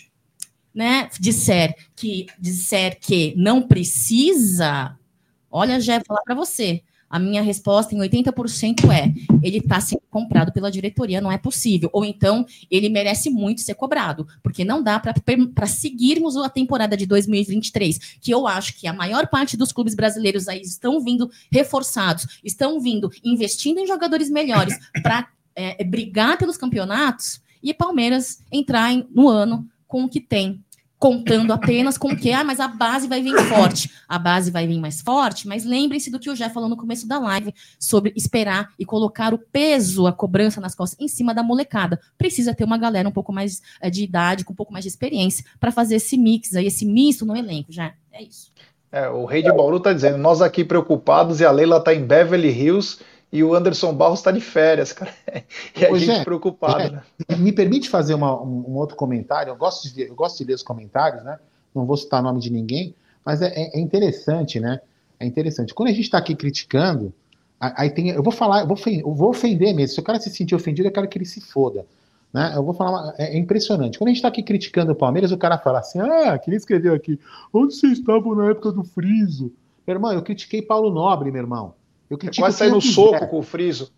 né, 0.74 1.10
disser 1.20 1.76
que 1.96 2.28
disser 2.38 3.00
que 3.00 3.34
não 3.38 3.62
precisa, 3.62 4.98
olha, 5.50 5.80
já 5.80 5.98
vou 5.98 6.06
falar 6.06 6.22
para 6.24 6.36
você. 6.36 6.84
A 7.16 7.20
minha 7.20 7.42
resposta 7.42 7.96
em 7.96 8.00
80% 8.00 8.92
é: 8.92 9.10
ele 9.42 9.60
está 9.60 9.80
sendo 9.80 10.02
comprado 10.10 10.52
pela 10.52 10.70
diretoria, 10.70 11.22
não 11.22 11.32
é 11.32 11.38
possível. 11.38 11.90
Ou 11.94 12.04
então, 12.04 12.46
ele 12.70 12.90
merece 12.90 13.30
muito 13.30 13.62
ser 13.62 13.74
cobrado, 13.76 14.28
porque 14.44 14.66
não 14.66 14.84
dá 14.84 15.00
para 15.00 15.66
seguirmos 15.66 16.36
a 16.36 16.50
temporada 16.50 16.98
de 16.98 17.06
2023, 17.06 18.18
que 18.20 18.32
eu 18.32 18.46
acho 18.46 18.76
que 18.76 18.86
a 18.86 18.92
maior 18.92 19.28
parte 19.28 19.56
dos 19.56 19.72
clubes 19.72 19.96
brasileiros 19.96 20.50
aí 20.50 20.60
estão 20.60 21.00
vindo 21.00 21.32
reforçados, 21.50 22.28
estão 22.44 22.82
vindo 22.82 23.10
investindo 23.24 23.80
em 23.80 23.88
jogadores 23.88 24.30
melhores 24.30 24.78
para 25.02 25.30
é, 25.56 25.82
brigar 25.86 26.38
pelos 26.38 26.58
campeonatos, 26.58 27.40
e 27.64 27.74
Palmeiras 27.74 28.40
entrar 28.52 28.92
em, 28.92 29.08
no 29.10 29.30
ano 29.30 29.66
com 29.88 30.04
o 30.04 30.10
que 30.10 30.20
tem, 30.20 30.65
contando 31.06 31.54
apenas 31.54 32.00
com 32.00 32.18
que, 32.18 32.32
ah, 32.32 32.44
mas 32.44 32.60
a 32.60 32.68
base 32.68 33.08
vai 33.08 33.22
vir 33.22 33.38
forte. 33.44 33.92
A 34.10 34.18
base 34.18 34.50
vai 34.50 34.66
vir 34.66 34.80
mais 34.80 35.02
forte, 35.02 35.48
mas 35.48 35.64
lembrem-se 35.64 36.10
do 36.10 36.18
que 36.18 36.32
o 36.32 36.36
Jé 36.36 36.50
falou 36.50 36.68
no 36.68 36.76
começo 36.76 37.08
da 37.08 37.20
live 37.20 37.54
sobre 37.80 38.12
esperar 38.16 38.70
e 38.80 38.84
colocar 38.88 39.32
o 39.32 39.38
peso, 39.38 40.08
a 40.08 40.12
cobrança 40.12 40.60
nas 40.60 40.74
costas 40.74 41.00
em 41.00 41.08
cima 41.08 41.32
da 41.32 41.44
molecada. 41.44 42.00
Precisa 42.18 42.56
ter 42.56 42.64
uma 42.64 42.80
galera 42.80 43.08
um 43.08 43.12
pouco 43.12 43.32
mais 43.32 43.62
é, 43.80 43.88
de 43.88 44.04
idade, 44.04 44.44
com 44.44 44.54
um 44.54 44.56
pouco 44.56 44.74
mais 44.74 44.84
de 44.84 44.90
experiência, 44.90 45.46
para 45.60 45.72
fazer 45.72 45.98
esse 45.98 46.18
mix 46.18 46.56
aí, 46.56 46.66
esse 46.66 46.88
misto 46.88 47.24
no 47.24 47.38
elenco, 47.38 47.72
já. 47.72 47.94
É 48.12 48.24
isso. 48.24 48.52
É, 48.92 49.08
o 49.08 49.26
Rei 49.26 49.44
de 49.44 49.52
Bauru 49.52 49.78
está 49.78 49.94
dizendo, 49.94 50.18
nós 50.18 50.42
aqui 50.42 50.64
preocupados 50.64 51.40
e 51.40 51.46
a 51.46 51.52
Leila 51.52 51.78
está 51.78 51.94
em 51.94 52.04
Beverly 52.04 52.50
Hills 52.50 52.98
e 53.36 53.44
o 53.44 53.54
Anderson 53.54 53.94
Barros 53.94 54.20
está 54.20 54.32
de 54.32 54.40
férias, 54.40 54.94
cara. 54.94 55.14
E 55.76 55.86
a 55.86 55.90
gente 55.98 56.06
Gé, 56.06 56.24
preocupado, 56.24 56.90
né? 56.90 57.04
Me 57.38 57.52
permite 57.52 57.90
fazer 57.90 58.14
uma, 58.14 58.42
um, 58.42 58.64
um, 58.70 58.76
outro 58.76 58.96
comentário? 58.96 59.52
Eu 59.52 59.58
gosto, 59.58 59.94
de, 59.94 60.04
eu 60.04 60.16
gosto 60.16 60.38
de 60.38 60.46
ler 60.46 60.54
os 60.54 60.64
comentários, 60.64 61.22
né? 61.22 61.38
Não 61.74 61.86
vou 61.86 61.98
citar 61.98 62.24
nome 62.24 62.40
de 62.40 62.50
ninguém, 62.50 62.96
mas 63.26 63.42
é, 63.42 63.48
é, 63.48 63.78
é 63.78 63.80
interessante, 63.80 64.58
né? 64.58 64.80
É 65.20 65.26
interessante. 65.26 65.74
Quando 65.74 65.90
a 65.90 65.92
gente 65.92 66.06
está 66.06 66.18
aqui 66.18 66.34
criticando, 66.34 67.14
aí 67.60 67.90
tem. 67.90 68.10
Eu 68.10 68.24
vou 68.24 68.32
falar, 68.32 68.62
eu 68.62 68.68
vou, 68.68 68.78
eu 68.86 69.14
vou 69.14 69.30
ofender 69.32 69.76
mesmo. 69.76 69.96
Se 69.96 70.00
o 70.00 70.04
cara 70.04 70.18
se 70.18 70.30
sentir 70.30 70.56
ofendido, 70.56 70.88
eu 70.88 70.92
quero 70.94 71.08
que 71.10 71.18
ele 71.18 71.26
se 71.26 71.42
foda. 71.42 71.86
Né? 72.32 72.54
Eu 72.56 72.64
vou 72.64 72.74
falar, 72.74 73.14
é, 73.18 73.36
é 73.36 73.38
impressionante. 73.38 73.98
Quando 73.98 74.08
a 74.08 74.12
gente 74.12 74.20
está 74.20 74.30
aqui 74.30 74.44
criticando 74.44 74.94
o 74.94 74.96
Palmeiras, 74.96 75.34
o 75.34 75.38
cara 75.38 75.58
fala 75.58 75.80
assim: 75.80 76.00
ah, 76.00 76.38
que 76.38 76.50
ele 76.50 76.56
escreveu 76.56 76.94
aqui, 76.94 77.20
onde 77.54 77.76
vocês 77.76 78.00
estavam 78.00 78.34
na 78.34 78.50
época 78.52 78.72
do 78.72 78.84
Friso? 78.86 79.52
Meu 79.86 79.96
irmão, 79.96 80.14
eu 80.14 80.22
critiquei 80.22 80.62
Paulo 80.62 80.90
Nobre, 80.90 81.32
meu 81.32 81.42
irmão. 81.42 81.74
Eu 82.10 82.18
critico 82.18 82.44
Quase 82.44 82.58
sair 82.58 82.72
no 82.72 82.82
soco 82.82 83.28
com 83.28 83.40
o 83.40 83.44
Friso. 83.44 83.92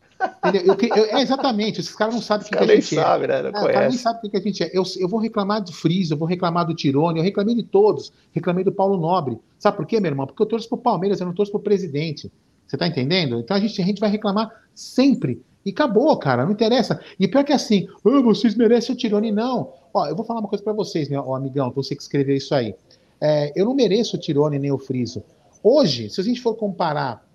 Eu, 0.65 0.75
eu, 0.95 1.05
é, 1.17 1.21
exatamente, 1.21 1.79
esses 1.79 1.95
caras 1.95 2.15
não 2.15 2.21
sabem 2.21 2.47
o 2.47 2.49
que, 2.49 2.57
que, 2.57 2.63
a 2.63 2.75
gente 2.75 2.95
sabe, 2.95 3.25
é. 3.25 3.27
Né? 3.27 3.51
Não 3.51 3.69
é, 3.69 3.73
cara 3.73 3.89
nem 3.89 3.97
sabe 3.97 4.19
o 4.23 4.29
que, 4.29 4.37
a 4.37 4.39
gente 4.39 4.63
é. 4.63 4.71
Eu, 4.73 4.83
eu 4.97 5.07
vou 5.07 5.19
reclamar 5.19 5.61
do 5.61 5.71
Friso, 5.71 6.13
eu 6.13 6.17
vou 6.17 6.27
reclamar 6.27 6.65
do 6.65 6.73
Tirone, 6.73 7.19
eu 7.19 7.23
reclamei 7.23 7.53
de 7.53 7.63
todos, 7.63 8.11
reclamei 8.31 8.63
do 8.63 8.71
Paulo 8.71 8.97
Nobre. 8.97 9.37
Sabe 9.59 9.77
por 9.77 9.85
quê, 9.85 9.99
meu 9.99 10.09
irmão? 10.09 10.25
Porque 10.25 10.41
eu 10.41 10.47
torço 10.47 10.67
pro 10.67 10.77
Palmeiras, 10.77 11.19
eu 11.19 11.27
não 11.27 11.33
torço 11.33 11.51
pro 11.51 11.61
presidente. 11.61 12.31
Você 12.65 12.77
tá 12.77 12.87
entendendo? 12.87 13.39
Então 13.39 13.55
a 13.55 13.59
gente, 13.59 13.81
a 13.81 13.85
gente 13.85 13.99
vai 13.99 14.09
reclamar 14.09 14.51
sempre. 14.73 15.41
E 15.65 15.69
acabou, 15.69 16.17
cara, 16.17 16.45
não 16.45 16.51
interessa. 16.51 16.99
E 17.19 17.27
pior 17.27 17.43
que 17.43 17.53
assim, 17.53 17.87
oh, 18.03 18.23
vocês 18.23 18.55
merecem 18.55 18.95
o 18.95 18.97
Tirone, 18.97 19.31
não. 19.31 19.73
Ó, 19.93 20.07
eu 20.07 20.15
vou 20.15 20.25
falar 20.25 20.39
uma 20.39 20.49
coisa 20.49 20.63
para 20.63 20.73
vocês, 20.73 21.09
meu 21.09 21.35
amigão, 21.35 21.71
você 21.71 21.95
que 21.95 22.01
escreveu 22.01 22.35
isso 22.35 22.55
aí. 22.55 22.73
É, 23.19 23.51
eu 23.55 23.65
não 23.65 23.75
mereço 23.75 24.15
o 24.15 24.19
Tirone 24.19 24.57
nem 24.57 24.71
o 24.71 24.77
Friso. 24.77 25.23
Hoje, 25.61 26.09
se 26.09 26.21
a 26.21 26.23
gente 26.23 26.41
for 26.41 26.55
comparar 26.55 27.26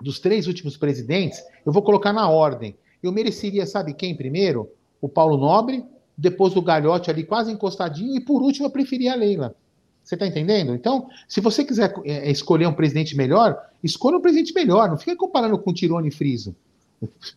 dos 0.00 0.18
três 0.18 0.46
últimos 0.46 0.76
presidentes, 0.76 1.42
eu 1.64 1.72
vou 1.72 1.82
colocar 1.82 2.12
na 2.12 2.28
ordem. 2.28 2.76
Eu 3.02 3.12
mereceria, 3.12 3.66
sabe 3.66 3.94
quem 3.94 4.14
primeiro? 4.14 4.70
O 5.00 5.08
Paulo 5.08 5.36
Nobre, 5.36 5.84
depois 6.16 6.56
o 6.56 6.62
Galhote 6.62 7.10
ali 7.10 7.24
quase 7.24 7.52
encostadinho, 7.52 8.16
e 8.16 8.20
por 8.20 8.42
último 8.42 8.66
eu 8.66 8.70
preferia 8.70 9.12
a 9.12 9.16
Leila. 9.16 9.54
Você 10.02 10.14
está 10.14 10.26
entendendo? 10.26 10.72
Então, 10.72 11.08
se 11.28 11.40
você 11.40 11.64
quiser 11.64 11.92
é, 12.04 12.30
escolher 12.30 12.66
um 12.66 12.72
presidente 12.72 13.16
melhor, 13.16 13.60
escolha 13.82 14.16
um 14.16 14.20
presidente 14.20 14.54
melhor. 14.54 14.88
Não 14.88 14.96
fica 14.96 15.16
comparando 15.16 15.58
com 15.58 15.72
Tirone 15.72 16.08
e 16.08 16.12
Friso. 16.12 16.54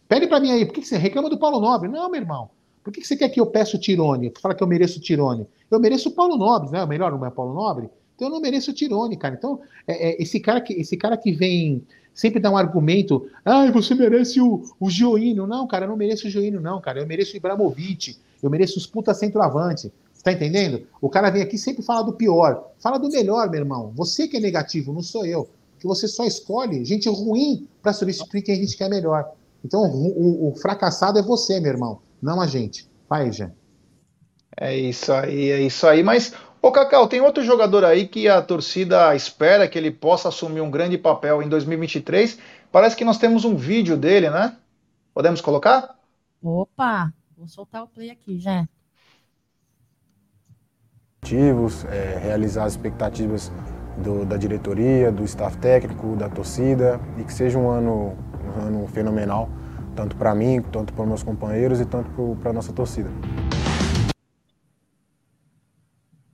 Pede 0.07 0.27
para 0.27 0.39
mim 0.39 0.51
aí, 0.51 0.65
por 0.65 0.73
que 0.73 0.85
você 0.85 0.95
reclama 0.95 1.29
do 1.29 1.39
Paulo 1.39 1.59
Nobre? 1.59 1.89
Não, 1.89 2.09
meu 2.11 2.21
irmão. 2.21 2.49
Por 2.83 2.93
que 2.93 3.03
você 3.03 3.17
quer 3.17 3.29
que 3.29 3.39
eu 3.39 3.47
peça 3.47 3.75
o 3.75 3.79
Tirone? 3.79 4.31
Fala 4.39 4.53
que 4.53 4.61
eu 4.61 4.67
mereço 4.67 4.99
o 4.99 5.01
Tirone. 5.01 5.47
Eu 5.69 5.79
mereço 5.79 6.09
o 6.09 6.11
Paulo 6.11 6.37
Nobre, 6.37 6.71
não 6.71 6.79
é? 6.79 6.85
Melhor 6.85 7.11
não 7.11 7.25
é 7.25 7.31
Paulo 7.31 7.55
Nobre? 7.55 7.89
Então 8.15 8.27
eu 8.27 8.31
não 8.31 8.39
mereço 8.39 8.69
o 8.69 8.73
Tirone, 8.73 9.17
cara. 9.17 9.33
Então, 9.33 9.59
é, 9.87 10.09
é, 10.09 10.21
esse, 10.21 10.39
cara 10.39 10.61
que, 10.61 10.73
esse 10.73 10.95
cara 10.95 11.17
que 11.17 11.31
vem 11.31 11.83
sempre 12.19 12.37
dar 12.41 12.51
um 12.51 12.57
argumento, 12.57 13.29
ah, 13.45 13.71
você 13.71 13.95
merece 13.95 14.41
o, 14.41 14.61
o 14.77 14.89
Gioino. 14.89 15.47
Não, 15.47 15.65
cara, 15.65 15.85
eu 15.85 15.89
não 15.89 15.95
mereço 15.95 16.27
o 16.27 16.29
Gioino, 16.29 16.59
não, 16.59 16.81
cara. 16.81 16.99
Eu 16.99 17.07
mereço 17.07 17.33
o 17.33 17.37
Ibramovic, 17.37 18.17
eu 18.43 18.49
mereço 18.49 18.77
os 18.77 18.85
puta 18.85 19.13
centroavante. 19.13 19.89
Você 20.13 20.23
tá 20.23 20.33
entendendo? 20.33 20.85
O 20.99 21.09
cara 21.09 21.29
vem 21.29 21.41
aqui 21.41 21.57
sempre 21.57 21.81
fala 21.81 22.03
do 22.03 22.11
pior. 22.11 22.71
Fala 22.77 22.97
do 22.97 23.07
melhor, 23.07 23.49
meu 23.49 23.61
irmão. 23.61 23.93
Você 23.95 24.27
que 24.27 24.35
é 24.35 24.39
negativo, 24.41 24.91
não 24.91 25.01
sou 25.01 25.25
eu. 25.25 25.49
Que 25.79 25.87
você 25.87 26.09
só 26.09 26.25
escolhe 26.25 26.83
gente 26.83 27.07
ruim 27.07 27.65
para 27.81 27.93
substituir 27.93 28.41
quem 28.41 28.55
a 28.55 28.57
gente 28.57 28.75
quer 28.75 28.89
melhor. 28.89 29.31
Então, 29.63 29.81
o, 29.83 30.47
o, 30.47 30.49
o, 30.49 30.55
fracassado 30.55 31.17
é 31.17 31.21
você, 31.21 31.61
meu 31.61 31.71
irmão, 31.71 31.99
não 32.21 32.41
a 32.41 32.47
gente. 32.47 32.85
Vai, 33.09 33.31
Jean. 33.31 33.53
É 34.57 34.77
isso 34.77 35.13
aí, 35.13 35.51
é 35.51 35.61
isso 35.61 35.87
aí. 35.87 36.03
Mas, 36.03 36.33
ô 36.61 36.71
Cacau, 36.71 37.07
tem 37.07 37.21
outro 37.21 37.43
jogador 37.43 37.83
aí 37.85 38.07
que 38.07 38.27
a 38.27 38.41
torcida 38.41 39.15
espera 39.15 39.67
que 39.67 39.77
ele 39.77 39.91
possa 39.91 40.29
assumir 40.29 40.61
um 40.61 40.71
grande 40.71 40.97
papel 40.97 41.41
em 41.41 41.49
2023. 41.49 42.39
Parece 42.71 42.95
que 42.95 43.05
nós 43.05 43.17
temos 43.17 43.45
um 43.45 43.55
vídeo 43.55 43.97
dele, 43.97 44.29
né? 44.29 44.55
Podemos 45.13 45.41
colocar? 45.41 45.95
Opa, 46.41 47.11
vou 47.37 47.47
soltar 47.47 47.83
o 47.83 47.87
play 47.87 48.11
aqui, 48.11 48.39
já. 48.39 48.67
É, 51.85 52.19
realizar 52.21 52.63
as 52.63 52.73
expectativas 52.73 53.51
do, 53.97 54.25
da 54.25 54.37
diretoria, 54.37 55.11
do 55.11 55.23
staff 55.23 55.57
técnico, 55.57 56.15
da 56.15 56.29
torcida 56.29 56.99
e 57.17 57.23
que 57.23 57.33
seja 57.33 57.57
um 57.57 57.69
ano 57.69 58.17
um 58.49 58.61
ano 58.61 58.87
fenomenal, 58.87 59.49
tanto 59.95 60.15
para 60.15 60.33
mim, 60.33 60.61
tanto 60.71 60.93
para 60.93 61.05
meus 61.05 61.23
companheiros 61.23 61.79
e 61.79 61.85
tanto 61.85 62.37
para 62.41 62.49
a 62.49 62.53
nossa 62.53 62.73
torcida. 62.73 63.09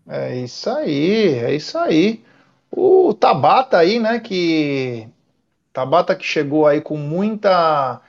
É 0.08 0.36
isso 0.38 0.70
aí, 0.70 1.40
é 1.40 1.56
isso 1.56 1.78
aí. 1.78 2.24
O 2.72 3.14
Tabata 3.14 3.78
aí, 3.78 4.00
né, 4.00 4.20
que 4.20 5.08
Tabata 5.74 6.16
que 6.16 6.26
chegou 6.26 6.68
aí 6.68 6.82
com 6.82 6.98
muita 6.98 8.02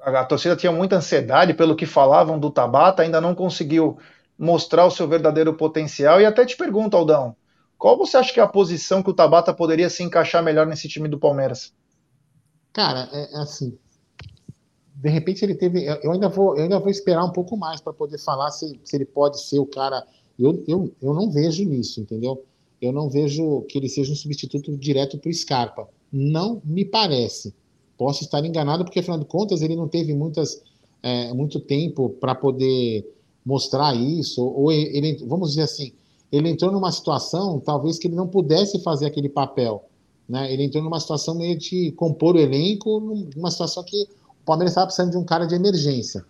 a, 0.00 0.24
torcida 0.24 0.56
tinha 0.56 0.72
muita 0.72 0.96
ansiedade 0.96 1.54
pelo 1.54 1.74
que 1.74 1.86
falavam 1.86 2.38
do 2.38 2.50
Tabata, 2.50 3.02
ainda 3.02 3.20
não 3.20 3.34
conseguiu 3.34 3.98
mostrar 4.38 4.86
o 4.86 4.90
seu 4.90 5.08
verdadeiro 5.08 5.54
potencial. 5.54 6.20
E 6.20 6.26
até 6.26 6.44
te 6.44 6.56
pergunto, 6.56 6.96
Aldão, 6.96 7.34
qual 7.76 7.96
você 7.96 8.16
acha 8.16 8.32
que 8.32 8.40
é 8.40 8.42
a 8.42 8.48
posição 8.48 9.02
que 9.02 9.10
o 9.10 9.14
Tabata 9.14 9.52
poderia 9.52 9.90
se 9.90 10.02
encaixar 10.02 10.42
melhor 10.42 10.66
nesse 10.66 10.88
time 10.88 11.08
do 11.08 11.18
Palmeiras? 11.18 11.72
Cara, 12.72 13.08
é, 13.12 13.34
é, 13.34 13.38
assim. 13.38 13.76
De 14.94 15.10
repente 15.10 15.44
ele 15.44 15.54
teve. 15.54 15.84
Eu 16.02 16.12
ainda 16.12 16.28
vou, 16.28 16.56
eu 16.56 16.62
ainda 16.62 16.78
vou 16.78 16.88
esperar 16.88 17.24
um 17.24 17.32
pouco 17.32 17.56
mais 17.56 17.80
para 17.80 17.92
poder 17.92 18.18
falar 18.18 18.50
se, 18.50 18.80
se 18.84 18.96
ele 18.96 19.04
pode 19.04 19.42
ser 19.42 19.58
o 19.58 19.66
cara. 19.66 20.06
Eu, 20.38 20.62
eu, 20.66 20.92
eu 21.00 21.14
não 21.14 21.30
vejo 21.30 21.64
nisso, 21.64 22.00
entendeu? 22.00 22.42
Eu 22.80 22.92
não 22.92 23.08
vejo 23.08 23.62
que 23.62 23.78
ele 23.78 23.88
seja 23.88 24.12
um 24.12 24.16
substituto 24.16 24.76
direto 24.76 25.18
para 25.18 25.30
o 25.30 25.34
Scarpa. 25.34 25.88
Não 26.12 26.60
me 26.64 26.84
parece. 26.84 27.54
Posso 27.96 28.24
estar 28.24 28.44
enganado, 28.44 28.84
porque 28.84 28.98
afinal 28.98 29.18
de 29.18 29.24
contas 29.24 29.62
ele 29.62 29.76
não 29.76 29.86
teve 29.86 30.14
muitas, 30.14 30.60
é, 31.02 31.32
muito 31.32 31.60
tempo 31.60 32.10
para 32.10 32.34
poder 32.34 33.08
mostrar 33.44 33.94
isso. 33.94 34.42
Ou 34.42 34.72
ele, 34.72 35.24
vamos 35.26 35.50
dizer 35.50 35.62
assim, 35.62 35.92
ele 36.32 36.48
entrou 36.48 36.72
numa 36.72 36.90
situação 36.90 37.60
talvez 37.60 37.98
que 37.98 38.08
ele 38.08 38.16
não 38.16 38.26
pudesse 38.26 38.80
fazer 38.82 39.06
aquele 39.06 39.28
papel. 39.28 39.84
Né? 40.28 40.52
Ele 40.52 40.64
entrou 40.64 40.82
numa 40.82 40.98
situação 40.98 41.34
meio 41.34 41.56
de 41.56 41.92
compor 41.92 42.34
o 42.34 42.40
elenco, 42.40 43.00
numa 43.36 43.50
situação 43.50 43.84
que 43.84 44.02
o 44.02 44.44
Palmeiras 44.44 44.72
estava 44.72 44.86
precisando 44.86 45.12
de 45.12 45.18
um 45.18 45.24
cara 45.24 45.46
de 45.46 45.54
emergência. 45.54 46.24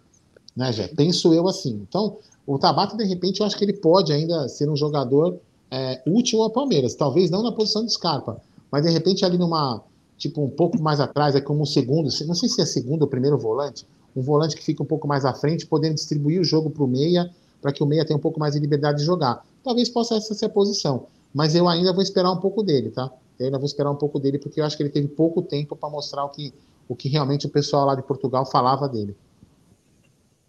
Né? 0.57 0.71
Penso 0.97 1.33
eu 1.33 1.49
assim. 1.49 1.81
Então, 1.89 2.19
o 2.47 2.59
Tabata, 2.59 2.97
de 2.97 3.05
repente, 3.05 3.41
eu 3.41 3.47
acho 3.47 3.57
que 3.57 3.65
ele 3.65 3.73
pode 3.73 4.13
ainda 4.13 4.49
ser 4.49 4.69
um 4.69 4.77
jogador 4.77 5.39
é, 5.71 6.03
útil 6.07 6.43
ao 6.43 6.51
Palmeiras. 6.51 6.95
Talvez 6.95 7.31
não 7.31 7.43
na 7.43 7.53
posição 7.53 7.85
de 7.85 7.93
Scarpa, 7.93 8.41
mas 8.71 8.85
de 8.85 8.91
repente 8.91 9.25
ali 9.25 9.39
numa. 9.39 9.83
Tipo, 10.19 10.43
um 10.43 10.51
pouco 10.51 10.81
mais 10.81 11.01
atrás, 11.01 11.35
é 11.35 11.41
como 11.41 11.63
um 11.63 11.67
segundo, 11.67 12.09
não 12.27 12.35
sei 12.35 12.49
se 12.49 12.61
é 12.61 12.65
segundo 12.65 13.03
ou 13.03 13.09
primeiro 13.09 13.37
volante, 13.37 13.85
um 14.15 14.23
volante 14.23 14.55
que 14.55 14.63
fica 14.63 14.81
um 14.81 14.87
pouco 14.87 15.09
mais 15.09 15.25
à 15.25 15.35
frente, 15.35 15.67
podendo 15.67 15.95
distribuir 15.95 16.41
o 16.41 16.45
jogo 16.45 16.71
para 16.71 16.85
o 16.85 16.87
meia, 16.87 17.29
para 17.61 17.73
que 17.73 17.83
o 17.83 17.87
meia 17.87 18.05
tenha 18.05 18.17
um 18.17 18.21
pouco 18.21 18.39
mais 18.39 18.55
de 18.55 18.61
liberdade 18.61 18.99
de 18.99 19.05
jogar. 19.05 19.45
Talvez 19.65 19.89
possa 19.89 20.15
essa 20.15 20.33
ser 20.33 20.45
a 20.45 20.49
posição, 20.49 21.07
mas 21.35 21.57
eu 21.57 21.69
ainda 21.69 21.93
vou 21.93 22.03
esperar 22.03 22.31
um 22.31 22.37
pouco 22.37 22.63
dele, 22.63 22.91
tá? 22.91 23.11
Eu 23.37 23.47
ainda 23.47 23.59
vou 23.59 23.67
esperar 23.67 23.91
um 23.91 23.97
pouco 23.97 24.21
dele, 24.21 24.39
porque 24.39 24.61
eu 24.61 24.65
acho 24.65 24.77
que 24.77 24.83
ele 24.85 24.91
teve 24.91 25.09
pouco 25.09 25.43
tempo 25.43 25.75
para 25.75 25.91
mostrar 25.91 26.25
o 26.25 26.29
que, 26.29 26.55
o 26.89 26.95
que 26.95 27.09
realmente 27.09 27.47
o 27.47 27.51
pessoal 27.51 27.87
lá 27.87 27.97
de 27.97 28.03
Portugal 28.03 28.47
falava 28.47 28.89
dele. 28.89 29.17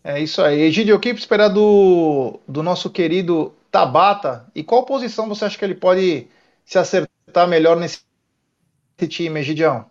É 0.03 0.19
isso 0.19 0.41
aí. 0.41 0.61
Egidio, 0.61 0.95
o 0.95 0.99
que 0.99 1.09
esperar 1.09 1.47
do, 1.47 2.39
do 2.47 2.61
nosso 2.61 2.89
querido 2.89 3.53
Tabata? 3.71 4.45
E 4.53 4.63
qual 4.63 4.85
posição 4.85 5.29
você 5.29 5.45
acha 5.45 5.57
que 5.57 5.63
ele 5.63 5.75
pode 5.75 6.27
se 6.65 6.77
acertar 6.77 7.47
melhor 7.47 7.77
nesse 7.77 8.01
time, 9.07 9.39
Egidião? 9.39 9.85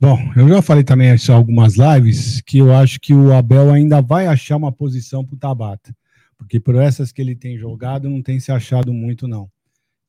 Bom, 0.00 0.18
eu 0.34 0.48
já 0.48 0.62
falei 0.62 0.82
também 0.82 1.14
em 1.14 1.32
algumas 1.32 1.74
lives 1.76 2.40
que 2.40 2.58
eu 2.58 2.74
acho 2.74 2.98
que 2.98 3.12
o 3.12 3.34
Abel 3.34 3.70
ainda 3.70 4.00
vai 4.00 4.26
achar 4.26 4.56
uma 4.56 4.72
posição 4.72 5.22
para 5.22 5.34
o 5.34 5.38
Tabata. 5.38 5.94
Porque 6.38 6.58
por 6.58 6.74
essas 6.74 7.12
que 7.12 7.20
ele 7.20 7.36
tem 7.36 7.58
jogado, 7.58 8.08
não 8.08 8.22
tem 8.22 8.40
se 8.40 8.50
achado 8.50 8.94
muito, 8.94 9.28
não. 9.28 9.50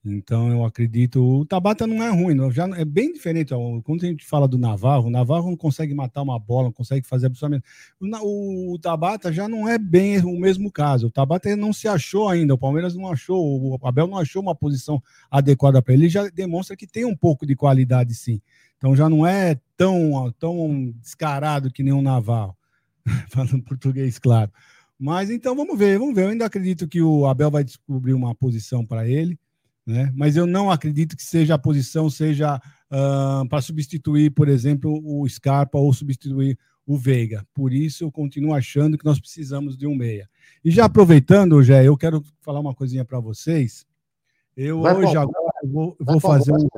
Então 0.04 0.50
eu 0.50 0.66
acredito. 0.66 1.24
O 1.24 1.46
Tabata 1.46 1.86
não 1.86 2.02
é 2.02 2.10
ruim, 2.10 2.36
já 2.52 2.68
é 2.76 2.84
bem 2.84 3.14
diferente. 3.14 3.54
Ó, 3.54 3.80
quando 3.82 4.04
a 4.04 4.08
gente 4.08 4.26
fala 4.26 4.48
do 4.48 4.58
Navarro, 4.58 5.08
o 5.08 5.12
Navarro 5.12 5.50
não 5.50 5.58
consegue 5.58 5.94
matar 5.94 6.24
uma 6.24 6.40
bola, 6.40 6.66
não 6.66 6.72
consegue 6.72 7.08
fazer 7.08 7.28
absolutamente. 7.28 7.64
O, 8.02 8.74
o 8.74 8.80
Tabata 8.80 9.32
já 9.32 9.48
não 9.48 9.70
é 9.70 9.78
bem 9.78 10.20
o 10.22 10.40
mesmo 10.40 10.72
caso. 10.72 11.08
O 11.08 11.12
Tabata 11.12 11.56
não 11.56 11.72
se 11.72 11.88
achou 11.88 12.30
ainda, 12.30 12.56
o 12.56 12.58
Palmeiras 12.58 12.96
não 12.96 13.12
achou, 13.12 13.40
o 13.74 13.88
Abel 13.88 14.08
não 14.08 14.18
achou 14.18 14.42
uma 14.42 14.56
posição 14.56 15.02
adequada 15.30 15.82
para 15.84 15.94
ele. 15.94 16.06
Ele 16.06 16.10
já 16.10 16.28
demonstra 16.30 16.76
que 16.76 16.88
tem 16.88 17.06
um 17.06 17.16
pouco 17.16 17.46
de 17.46 17.56
qualidade, 17.56 18.16
sim. 18.16 18.42
Então 18.78 18.96
já 18.96 19.08
não 19.08 19.28
é 19.28 19.60
tão, 19.78 20.34
tão 20.40 20.92
descarado 21.00 21.72
que 21.72 21.84
nem 21.84 21.94
o 21.94 22.02
Navarro, 22.02 22.58
falando 23.30 23.62
português, 23.62 24.18
claro. 24.18 24.52
Mas 24.98 25.30
então 25.30 25.56
vamos 25.56 25.78
ver, 25.78 26.00
vamos 26.00 26.16
ver. 26.16 26.24
Eu 26.24 26.30
ainda 26.30 26.46
acredito 26.46 26.88
que 26.88 27.02
o 27.04 27.28
Abel 27.28 27.52
vai 27.52 27.64
descobrir 27.64 28.14
uma 28.14 28.34
posição 28.34 28.84
para 28.84 29.08
ele 29.08 29.38
né? 29.86 30.12
Mas 30.16 30.36
eu 30.36 30.46
não 30.46 30.70
acredito 30.70 31.16
que 31.16 31.24
seja 31.24 31.56
a 31.56 31.60
posição 31.60 32.10
seja 32.10 32.58
uh, 32.58 33.48
para 33.48 33.62
substituir, 33.62 34.32
por 34.32 34.48
exemplo, 34.48 35.02
o 35.04 35.28
Scarpa 35.28 35.78
ou 35.78 35.94
substituir 35.94 36.58
o 36.86 36.98
Veiga. 36.98 37.46
Por 37.54 37.74
isso 37.74 38.04
eu 38.04 38.12
continuo 38.12 38.54
achando 38.54 38.98
que 38.98 39.06
nós 39.06 39.20
precisamos 39.20 39.78
de 39.78 39.88
um 39.88 39.96
meia. 39.96 40.30
E 40.64 40.72
já 40.72 40.86
aproveitando, 40.86 41.62
Jé, 41.64 41.86
eu 41.88 41.98
quero 41.98 42.24
falar 42.42 42.60
uma 42.60 42.76
coisinha 42.76 43.06
para 43.06 43.20
vocês. 43.20 43.86
Eu 44.56 44.82
Vai 44.82 44.96
hoje 44.96 45.16
agora 45.16 45.52
vou, 45.64 45.96
vou 46.00 46.20
fazer, 46.20 46.52
o, 46.52 46.70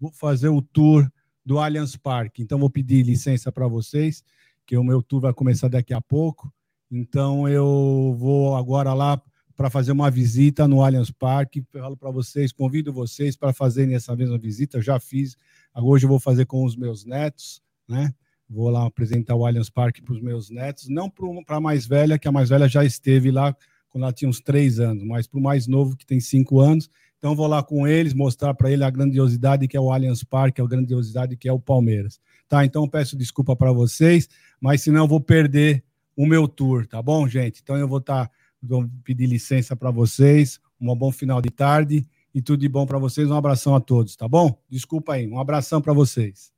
vou 0.00 0.12
fazer 0.12 0.48
o 0.48 0.62
tour 0.62 1.10
do 1.44 1.58
Allianz 1.58 1.96
Parque. 1.96 2.42
Então, 2.42 2.58
vou 2.58 2.70
pedir 2.70 3.04
licença 3.04 3.50
para 3.50 3.66
vocês, 3.66 4.24
que 4.66 4.76
o 4.76 4.84
meu 4.84 5.02
tour 5.02 5.20
vai 5.20 5.32
começar 5.32 5.68
daqui 5.68 5.92
a 5.92 6.00
pouco. 6.00 6.52
Então, 6.90 7.48
eu 7.48 8.16
vou 8.18 8.56
agora 8.56 8.92
lá 8.92 9.20
para 9.60 9.68
fazer 9.68 9.92
uma 9.92 10.10
visita 10.10 10.66
no 10.66 10.82
Allianz 10.82 11.10
Parque. 11.10 11.62
Falo 11.70 11.94
para 11.94 12.10
vocês, 12.10 12.50
convido 12.50 12.94
vocês 12.94 13.36
para 13.36 13.52
fazerem 13.52 13.94
essa 13.94 14.16
mesma 14.16 14.38
visita. 14.38 14.80
Já 14.80 14.98
fiz, 14.98 15.36
hoje 15.76 16.06
eu 16.06 16.08
vou 16.08 16.18
fazer 16.18 16.46
com 16.46 16.64
os 16.64 16.74
meus 16.74 17.04
netos, 17.04 17.60
né? 17.86 18.14
Vou 18.48 18.70
lá 18.70 18.86
apresentar 18.86 19.34
o 19.34 19.44
Allianz 19.44 19.68
Parque 19.68 20.00
para 20.00 20.14
os 20.14 20.22
meus 20.22 20.48
netos, 20.48 20.88
não 20.88 21.10
para 21.10 21.58
a 21.58 21.60
mais 21.60 21.86
velha, 21.86 22.18
que 22.18 22.26
a 22.26 22.32
mais 22.32 22.48
velha 22.48 22.66
já 22.66 22.86
esteve 22.86 23.30
lá 23.30 23.54
quando 23.90 24.04
ela 24.04 24.14
tinha 24.14 24.30
uns 24.30 24.40
três 24.40 24.80
anos, 24.80 25.04
mas 25.04 25.26
para 25.26 25.38
o 25.38 25.42
mais 25.42 25.66
novo, 25.66 25.94
que 25.94 26.06
tem 26.06 26.20
cinco 26.20 26.58
anos. 26.58 26.88
Então, 27.18 27.36
vou 27.36 27.46
lá 27.46 27.62
com 27.62 27.86
eles, 27.86 28.14
mostrar 28.14 28.54
para 28.54 28.70
ele 28.70 28.82
a 28.82 28.88
grandiosidade 28.88 29.68
que 29.68 29.76
é 29.76 29.80
o 29.80 29.92
Allianz 29.92 30.24
Parque, 30.24 30.62
a 30.62 30.66
grandiosidade 30.66 31.36
que 31.36 31.46
é 31.46 31.52
o 31.52 31.60
Palmeiras. 31.60 32.18
Tá? 32.48 32.64
Então, 32.64 32.88
peço 32.88 33.14
desculpa 33.14 33.54
para 33.54 33.72
vocês, 33.72 34.26
mas 34.58 34.80
senão 34.80 35.04
eu 35.04 35.08
vou 35.08 35.20
perder 35.20 35.84
o 36.16 36.24
meu 36.24 36.48
tour, 36.48 36.86
tá 36.86 37.02
bom, 37.02 37.28
gente? 37.28 37.60
Então, 37.62 37.76
eu 37.76 37.86
vou 37.86 37.98
estar. 37.98 38.26
Tá 38.26 38.39
Vou 38.62 38.88
pedir 39.04 39.26
licença 39.26 39.74
para 39.74 39.90
vocês. 39.90 40.60
Um 40.80 40.94
bom 40.94 41.10
final 41.10 41.40
de 41.40 41.50
tarde 41.50 42.06
e 42.34 42.40
tudo 42.40 42.60
de 42.60 42.68
bom 42.68 42.86
para 42.86 42.98
vocês. 42.98 43.30
Um 43.30 43.36
abração 43.36 43.74
a 43.74 43.80
todos, 43.80 44.16
tá 44.16 44.28
bom? 44.28 44.56
Desculpa 44.68 45.14
aí. 45.14 45.26
Um 45.26 45.38
abração 45.38 45.80
para 45.80 45.92
vocês. 45.92 46.52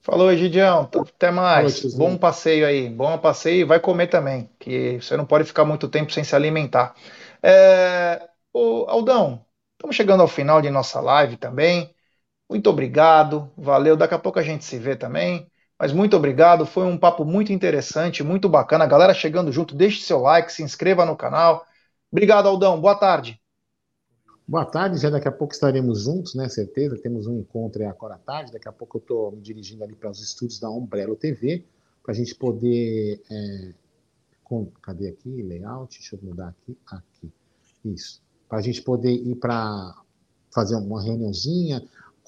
Falou, 0.00 0.30
Egidião. 0.32 0.88
Até 0.94 1.30
mais. 1.30 1.82
bom 1.94 2.16
passeio 2.16 2.66
aí. 2.66 2.88
Bom 2.88 3.18
passeio 3.18 3.60
e 3.60 3.64
vai 3.64 3.78
comer 3.78 4.06
também, 4.06 4.48
que 4.58 4.96
você 4.96 5.16
não 5.16 5.26
pode 5.26 5.44
ficar 5.44 5.64
muito 5.64 5.88
tempo 5.88 6.12
sem 6.12 6.24
se 6.24 6.34
alimentar. 6.34 6.94
É... 7.42 8.28
Ô, 8.52 8.86
Aldão, 8.88 9.44
estamos 9.72 9.94
chegando 9.94 10.22
ao 10.22 10.28
final 10.28 10.62
de 10.62 10.70
nossa 10.70 11.00
live 11.00 11.36
também. 11.36 11.94
Muito 12.48 12.70
obrigado. 12.70 13.52
Valeu. 13.56 13.96
Daqui 13.96 14.14
a 14.14 14.18
pouco 14.18 14.38
a 14.38 14.42
gente 14.42 14.64
se 14.64 14.78
vê 14.78 14.96
também. 14.96 15.47
Mas 15.78 15.92
muito 15.92 16.16
obrigado, 16.16 16.66
foi 16.66 16.84
um 16.84 16.98
papo 16.98 17.24
muito 17.24 17.52
interessante, 17.52 18.24
muito 18.24 18.48
bacana. 18.48 18.84
Galera 18.84 19.14
chegando 19.14 19.52
junto, 19.52 19.76
deixe 19.76 20.02
seu 20.02 20.18
like, 20.20 20.52
se 20.52 20.62
inscreva 20.62 21.06
no 21.06 21.16
canal. 21.16 21.64
Obrigado, 22.10 22.48
Aldão. 22.48 22.80
Boa 22.80 22.96
tarde. 22.96 23.40
Boa 24.46 24.64
tarde, 24.64 24.98
já 24.98 25.10
daqui 25.10 25.28
a 25.28 25.32
pouco 25.32 25.52
estaremos 25.52 26.04
juntos, 26.04 26.34
né? 26.34 26.48
Certeza. 26.48 26.98
Temos 27.00 27.26
um 27.26 27.38
encontro 27.38 27.86
agora 27.86 28.14
à 28.14 28.18
tarde. 28.18 28.50
Daqui 28.50 28.66
a 28.66 28.72
pouco 28.72 28.96
eu 28.96 29.00
estou 29.00 29.32
me 29.32 29.40
dirigindo 29.40 29.84
ali 29.84 29.94
para 29.94 30.10
os 30.10 30.20
estúdios 30.20 30.58
da 30.58 30.70
Umbrello 30.70 31.14
TV, 31.14 31.64
para 32.02 32.12
a 32.12 32.14
gente 32.14 32.34
poder. 32.34 33.20
É, 33.30 33.74
com, 34.42 34.66
cadê 34.82 35.10
aqui? 35.10 35.42
Layout, 35.42 35.96
deixa 35.98 36.16
eu 36.16 36.20
mudar 36.22 36.48
aqui. 36.48 36.76
Aqui. 36.86 37.30
Isso. 37.84 38.22
Para 38.48 38.58
a 38.58 38.62
gente 38.62 38.80
poder 38.82 39.12
ir 39.12 39.36
para 39.36 39.94
fazer 40.50 40.76
uma 40.76 41.02
reuniãozinha, 41.02 41.86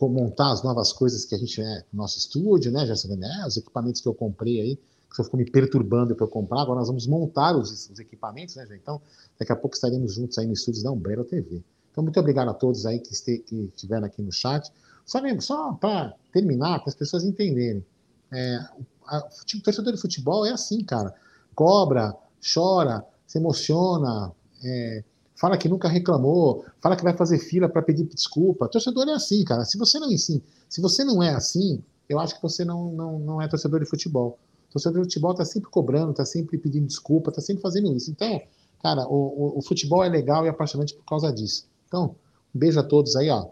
montar 0.09 0.53
as 0.53 0.63
novas 0.63 0.93
coisas 0.93 1.25
que 1.25 1.35
a 1.35 1.39
gente 1.39 1.61
é 1.61 1.85
no 1.93 2.03
nosso 2.03 2.19
estúdio, 2.19 2.71
né? 2.73 2.87
Já 2.87 2.97
sabendo, 2.97 3.21
né? 3.21 3.45
Os 3.47 3.57
equipamentos 3.57 4.01
que 4.01 4.09
eu 4.09 4.15
comprei 4.15 4.61
aí, 4.61 4.77
que 4.77 5.17
você 5.17 5.25
ficou 5.25 5.39
me 5.39 5.51
perturbando 5.51 6.15
para 6.15 6.25
eu 6.25 6.29
comprar. 6.29 6.63
Agora 6.63 6.79
nós 6.79 6.89
vamos 6.89 7.07
montar 7.07 7.57
os, 7.57 7.91
os 7.91 7.99
equipamentos, 7.99 8.57
né? 8.57 8.67
Então, 8.81 9.01
daqui 9.39 9.53
a 9.53 9.57
pouco 9.57 9.75
estaremos 9.75 10.15
juntos 10.15 10.39
aí 10.39 10.47
no 10.47 10.53
estúdio 10.53 10.83
da 10.83 10.91
Umbrella 10.91 11.25
TV. 11.25 11.63
Então, 11.91 12.05
muito 12.05 12.19
obrigado 12.21 12.49
a 12.49 12.55
todos 12.55 12.87
aí 12.87 13.01
que, 13.01 13.13
este, 13.13 13.39
que 13.39 13.71
estiveram 13.75 14.07
aqui 14.07 14.23
no 14.23 14.33
chat. 14.33 14.71
Só, 15.05 15.19
só 15.41 15.73
para 15.73 16.15
terminar, 16.33 16.79
para 16.79 16.89
as 16.89 16.95
pessoas 16.95 17.25
entenderem. 17.25 17.85
É, 18.33 18.59
a, 19.07 19.19
o 19.19 19.63
torcedor 19.63 19.93
de 19.93 20.01
futebol 20.01 20.47
é 20.47 20.53
assim, 20.53 20.85
cara. 20.85 21.13
Cobra, 21.55 22.15
chora, 22.55 23.05
se 23.27 23.39
emociona, 23.39 24.33
é, 24.65 25.05
fala 25.41 25.57
que 25.57 25.71
nunca 25.71 25.89
reclamou, 25.89 26.67
fala 26.83 26.95
que 26.95 27.03
vai 27.03 27.17
fazer 27.17 27.39
fila 27.39 27.67
para 27.67 27.81
pedir 27.81 28.05
desculpa. 28.05 28.69
Torcedor 28.69 29.09
é 29.09 29.13
assim, 29.13 29.43
cara. 29.43 29.65
Se 29.65 29.79
você 29.79 29.99
não 29.99 30.11
é 30.11 30.15
assim, 30.15 30.43
se 30.69 30.83
você 30.83 31.03
não 31.03 31.23
é 31.23 31.31
assim, 31.31 31.83
eu 32.07 32.21
acho 32.21 32.37
que 32.37 32.43
você 32.43 32.63
não, 32.63 32.93
não, 32.93 33.19
não 33.19 33.41
é 33.41 33.49
torcedor 33.49 33.81
de 33.81 33.87
futebol. 33.87 34.39
Torcedor 34.71 35.01
de 35.01 35.07
futebol 35.07 35.35
tá 35.35 35.47
sempre 35.47 35.71
cobrando, 35.71 36.13
tá 36.13 36.27
sempre 36.27 36.59
pedindo 36.59 36.87
desculpa, 36.87 37.33
tá 37.33 37.41
sempre 37.41 37.63
fazendo 37.63 37.91
isso. 37.97 38.11
Então, 38.11 38.39
cara, 38.83 39.07
o, 39.09 39.55
o, 39.55 39.59
o 39.59 39.63
futebol 39.63 40.05
é 40.05 40.11
legal 40.11 40.45
e 40.45 40.51
apaixonante 40.51 40.93
por 40.93 41.07
causa 41.07 41.33
disso. 41.33 41.67
Então, 41.89 42.15
um 42.55 42.59
beijo 42.59 42.79
a 42.79 42.83
todos 42.83 43.17
aí, 43.17 43.31
ó. 43.31 43.47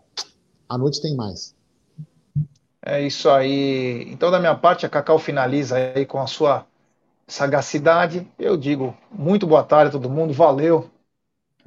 À 0.68 0.76
noite 0.76 1.00
tem 1.00 1.16
mais. 1.16 1.54
É 2.82 3.00
isso 3.00 3.30
aí. 3.30 4.06
Então, 4.12 4.30
da 4.30 4.38
minha 4.38 4.54
parte, 4.54 4.84
a 4.84 4.90
Cacau 4.90 5.18
finaliza 5.18 5.76
aí 5.76 6.04
com 6.04 6.20
a 6.20 6.26
sua 6.26 6.66
sagacidade. 7.26 8.30
Eu 8.38 8.58
digo 8.58 8.94
muito 9.10 9.46
boa 9.46 9.62
tarde 9.62 9.88
a 9.88 9.92
todo 9.98 10.10
mundo, 10.10 10.34
valeu 10.34 10.90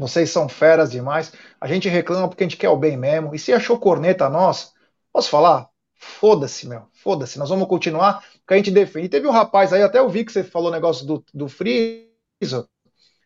vocês 0.01 0.31
são 0.31 0.49
feras 0.49 0.89
demais. 0.89 1.31
A 1.59 1.67
gente 1.67 1.87
reclama 1.87 2.27
porque 2.27 2.43
a 2.43 2.47
gente 2.47 2.57
quer 2.57 2.69
o 2.69 2.75
bem 2.75 2.97
mesmo. 2.97 3.35
E 3.35 3.39
se 3.39 3.53
achou 3.53 3.77
corneta 3.77 4.27
nós, 4.29 4.73
posso 5.13 5.29
falar? 5.29 5.69
Foda-se, 5.93 6.67
meu. 6.67 6.87
Foda-se. 6.91 7.37
Nós 7.37 7.49
vamos 7.49 7.67
continuar 7.67 8.25
porque 8.39 8.53
a 8.55 8.57
gente 8.57 8.71
defende. 8.71 9.05
E 9.05 9.09
teve 9.09 9.27
um 9.27 9.31
rapaz 9.31 9.71
aí, 9.71 9.83
até 9.83 9.99
eu 9.99 10.09
vi 10.09 10.25
que 10.25 10.31
você 10.31 10.43
falou 10.43 10.69
o 10.69 10.71
negócio 10.71 11.05
do, 11.05 11.23
do 11.31 11.47
Freezer. 11.47 12.65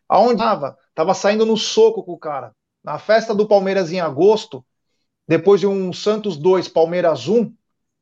Aonde 0.06 0.36
tava? 0.36 0.76
Tava 0.94 1.14
saindo 1.14 1.46
no 1.46 1.56
soco 1.56 2.02
com 2.02 2.12
o 2.12 2.18
cara. 2.18 2.52
Na 2.84 2.98
festa 2.98 3.34
do 3.34 3.48
Palmeiras 3.48 3.90
em 3.90 3.98
agosto, 3.98 4.64
depois 5.26 5.60
de 5.60 5.66
um 5.66 5.92
Santos 5.94 6.36
2, 6.36 6.68
Palmeiras 6.68 7.26
1, 7.26 7.52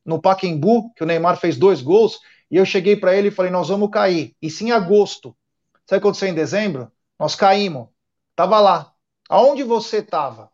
no 0.04 0.20
Paquembu, 0.20 0.92
que 0.94 1.04
o 1.04 1.06
Neymar 1.06 1.38
fez 1.38 1.56
dois 1.56 1.80
gols, 1.80 2.18
e 2.50 2.56
eu 2.56 2.66
cheguei 2.66 2.96
para 2.96 3.16
ele 3.16 3.28
e 3.28 3.30
falei: 3.30 3.50
Nós 3.52 3.68
vamos 3.68 3.88
cair. 3.90 4.34
E 4.42 4.50
sim, 4.50 4.68
em 4.68 4.72
agosto. 4.72 5.34
Sabe 5.74 5.84
o 5.84 5.86
que 5.86 5.94
aconteceu 5.94 6.28
em 6.28 6.34
dezembro? 6.34 6.90
Nós 7.18 7.34
caímos. 7.34 7.93
Tava 8.36 8.60
lá. 8.60 8.92
Aonde 9.28 9.62
você 9.62 10.02
tava? 10.02 10.50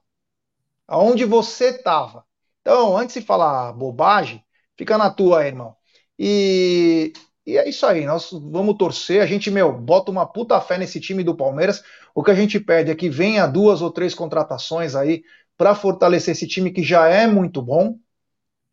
Aonde 0.86 1.24
você 1.24 1.72
tava? 1.82 2.24
Então, 2.60 2.96
antes 2.96 3.14
de 3.14 3.22
falar 3.22 3.72
bobagem, 3.72 4.44
fica 4.76 4.98
na 4.98 5.10
tua, 5.10 5.46
irmão. 5.46 5.76
E, 6.18 7.12
e 7.46 7.56
é 7.56 7.68
isso 7.68 7.86
aí, 7.86 8.04
nós 8.04 8.30
vamos 8.32 8.76
torcer. 8.76 9.22
A 9.22 9.26
gente, 9.26 9.50
meu, 9.50 9.72
bota 9.72 10.10
uma 10.10 10.26
puta 10.26 10.60
fé 10.60 10.76
nesse 10.78 11.00
time 11.00 11.24
do 11.24 11.36
Palmeiras. 11.36 11.82
O 12.14 12.22
que 12.22 12.30
a 12.30 12.34
gente 12.34 12.60
pede 12.60 12.90
é 12.90 12.94
que 12.94 13.08
venha 13.08 13.46
duas 13.46 13.80
ou 13.82 13.90
três 13.90 14.14
contratações 14.14 14.94
aí 14.94 15.22
para 15.56 15.74
fortalecer 15.74 16.32
esse 16.32 16.46
time 16.46 16.70
que 16.70 16.82
já 16.82 17.08
é 17.08 17.26
muito 17.26 17.62
bom. 17.62 17.98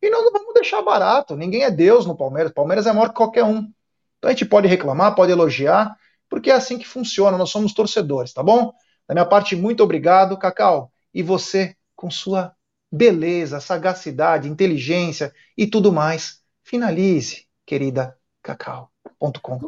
E 0.02 0.10
nós 0.10 0.24
não 0.24 0.32
vamos 0.32 0.54
deixar 0.54 0.82
barato. 0.82 1.36
Ninguém 1.36 1.64
é 1.64 1.72
Deus 1.72 2.06
no 2.06 2.16
Palmeiras. 2.16 2.52
Palmeiras 2.52 2.86
é 2.88 2.94
maior 2.94 3.10
que 3.10 3.16
qualquer 3.16 3.44
um. 3.44 3.72
Então 4.18 4.30
a 4.30 4.32
gente 4.32 4.46
pode 4.46 4.68
reclamar, 4.68 5.16
pode 5.16 5.32
elogiar, 5.32 5.96
porque 6.30 6.52
é 6.52 6.54
assim 6.54 6.78
que 6.78 6.88
funciona. 6.88 7.38
Nós 7.38 7.50
somos 7.50 7.74
torcedores, 7.74 8.34
tá 8.34 8.44
bom? 8.44 8.74
Da 9.08 9.14
minha 9.14 9.26
parte, 9.26 9.56
muito 9.56 9.84
obrigado, 9.84 10.38
Cacau. 10.38 10.92
E 11.14 11.24
você, 11.24 11.76
com 11.96 12.10
sua 12.12 12.54
beleza, 12.92 13.60
sagacidade, 13.60 14.50
inteligência 14.50 15.34
e 15.58 15.68
tudo 15.68 15.92
mais, 15.92 16.42
finalize, 16.64 17.48
querida 17.66 18.18
Cacau.com. 18.42 19.60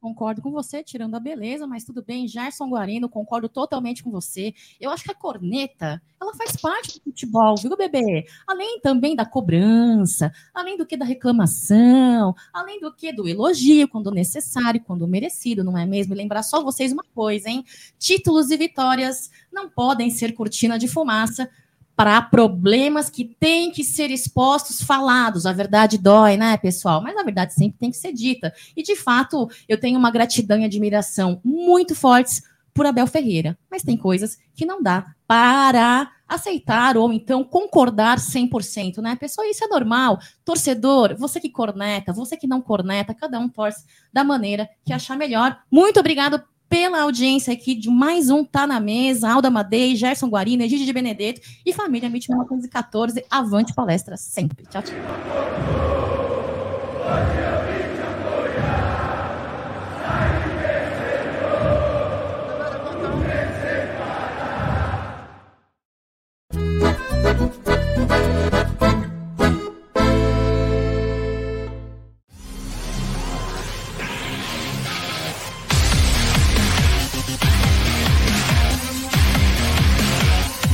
Concordo 0.00 0.40
com 0.40 0.52
você, 0.52 0.82
tirando 0.82 1.16
a 1.16 1.20
beleza, 1.20 1.66
mas 1.66 1.84
tudo 1.84 2.04
bem. 2.04 2.28
Gerson 2.28 2.68
Guarino, 2.68 3.08
concordo 3.08 3.48
totalmente 3.48 4.02
com 4.02 4.12
você. 4.12 4.54
Eu 4.80 4.90
acho 4.90 5.02
que 5.02 5.10
a 5.10 5.14
corneta, 5.14 6.00
ela 6.20 6.32
faz 6.34 6.56
parte 6.56 6.98
do 6.98 7.04
futebol, 7.04 7.56
viu, 7.56 7.76
bebê? 7.76 8.24
Além 8.46 8.80
também 8.80 9.16
da 9.16 9.26
cobrança, 9.26 10.32
além 10.54 10.76
do 10.76 10.86
que 10.86 10.96
da 10.96 11.04
reclamação, 11.04 12.32
além 12.52 12.80
do 12.80 12.94
que 12.94 13.12
do 13.12 13.28
elogio, 13.28 13.88
quando 13.88 14.12
necessário, 14.12 14.80
quando 14.84 15.08
merecido, 15.08 15.64
não 15.64 15.76
é 15.76 15.84
mesmo? 15.84 16.14
E 16.14 16.16
lembrar 16.16 16.44
só 16.44 16.62
vocês 16.62 16.92
uma 16.92 17.04
coisa, 17.12 17.48
hein? 17.48 17.64
Títulos 17.98 18.52
e 18.52 18.56
vitórias 18.56 19.30
não 19.52 19.68
podem 19.68 20.10
ser 20.10 20.32
cortina 20.32 20.78
de 20.78 20.86
fumaça 20.86 21.50
para 21.98 22.22
problemas 22.22 23.10
que 23.10 23.24
têm 23.24 23.72
que 23.72 23.82
ser 23.82 24.08
expostos, 24.12 24.80
falados. 24.80 25.44
A 25.44 25.52
verdade 25.52 25.98
dói, 25.98 26.36
né, 26.36 26.56
pessoal? 26.56 27.02
Mas 27.02 27.16
a 27.16 27.24
verdade 27.24 27.52
sempre 27.54 27.76
tem 27.76 27.90
que 27.90 27.96
ser 27.96 28.12
dita. 28.12 28.54
E, 28.76 28.84
de 28.84 28.94
fato, 28.94 29.50
eu 29.68 29.80
tenho 29.80 29.98
uma 29.98 30.12
gratidão 30.12 30.60
e 30.60 30.64
admiração 30.64 31.40
muito 31.42 31.96
fortes 31.96 32.40
por 32.72 32.86
Abel 32.86 33.08
Ferreira. 33.08 33.58
Mas 33.68 33.82
tem 33.82 33.96
coisas 33.96 34.38
que 34.54 34.64
não 34.64 34.80
dá 34.80 35.06
para 35.26 36.12
aceitar 36.28 36.96
ou 36.96 37.12
então 37.12 37.42
concordar 37.42 38.18
100%, 38.18 38.98
né? 38.98 39.16
Pessoal, 39.16 39.48
isso 39.48 39.64
é 39.64 39.66
normal. 39.66 40.20
Torcedor, 40.44 41.16
você 41.18 41.40
que 41.40 41.50
corneta, 41.50 42.12
você 42.12 42.36
que 42.36 42.46
não 42.46 42.60
corneta, 42.60 43.12
cada 43.12 43.40
um 43.40 43.48
torce 43.48 43.84
da 44.12 44.22
maneira 44.22 44.70
que 44.84 44.92
achar 44.92 45.16
melhor. 45.16 45.58
Muito 45.68 45.98
obrigado 45.98 46.44
pela 46.68 47.02
audiência 47.02 47.52
aqui 47.52 47.74
de 47.74 47.88
mais 47.88 48.30
um 48.30 48.44
Tá 48.44 48.66
na 48.66 48.78
Mesa, 48.78 49.30
Alda 49.30 49.50
Madei, 49.50 49.96
Gerson 49.96 50.28
Guarina, 50.28 50.68
Gigi 50.68 50.84
de 50.84 50.92
Benedetto 50.92 51.40
e 51.64 51.72
família 51.72 52.08
MIT 52.08 52.28
1914. 52.28 53.24
Avante 53.30 53.74
palestra 53.74 54.16
sempre. 54.16 54.66
Tchau, 54.66 54.82
tchau. 54.82 54.94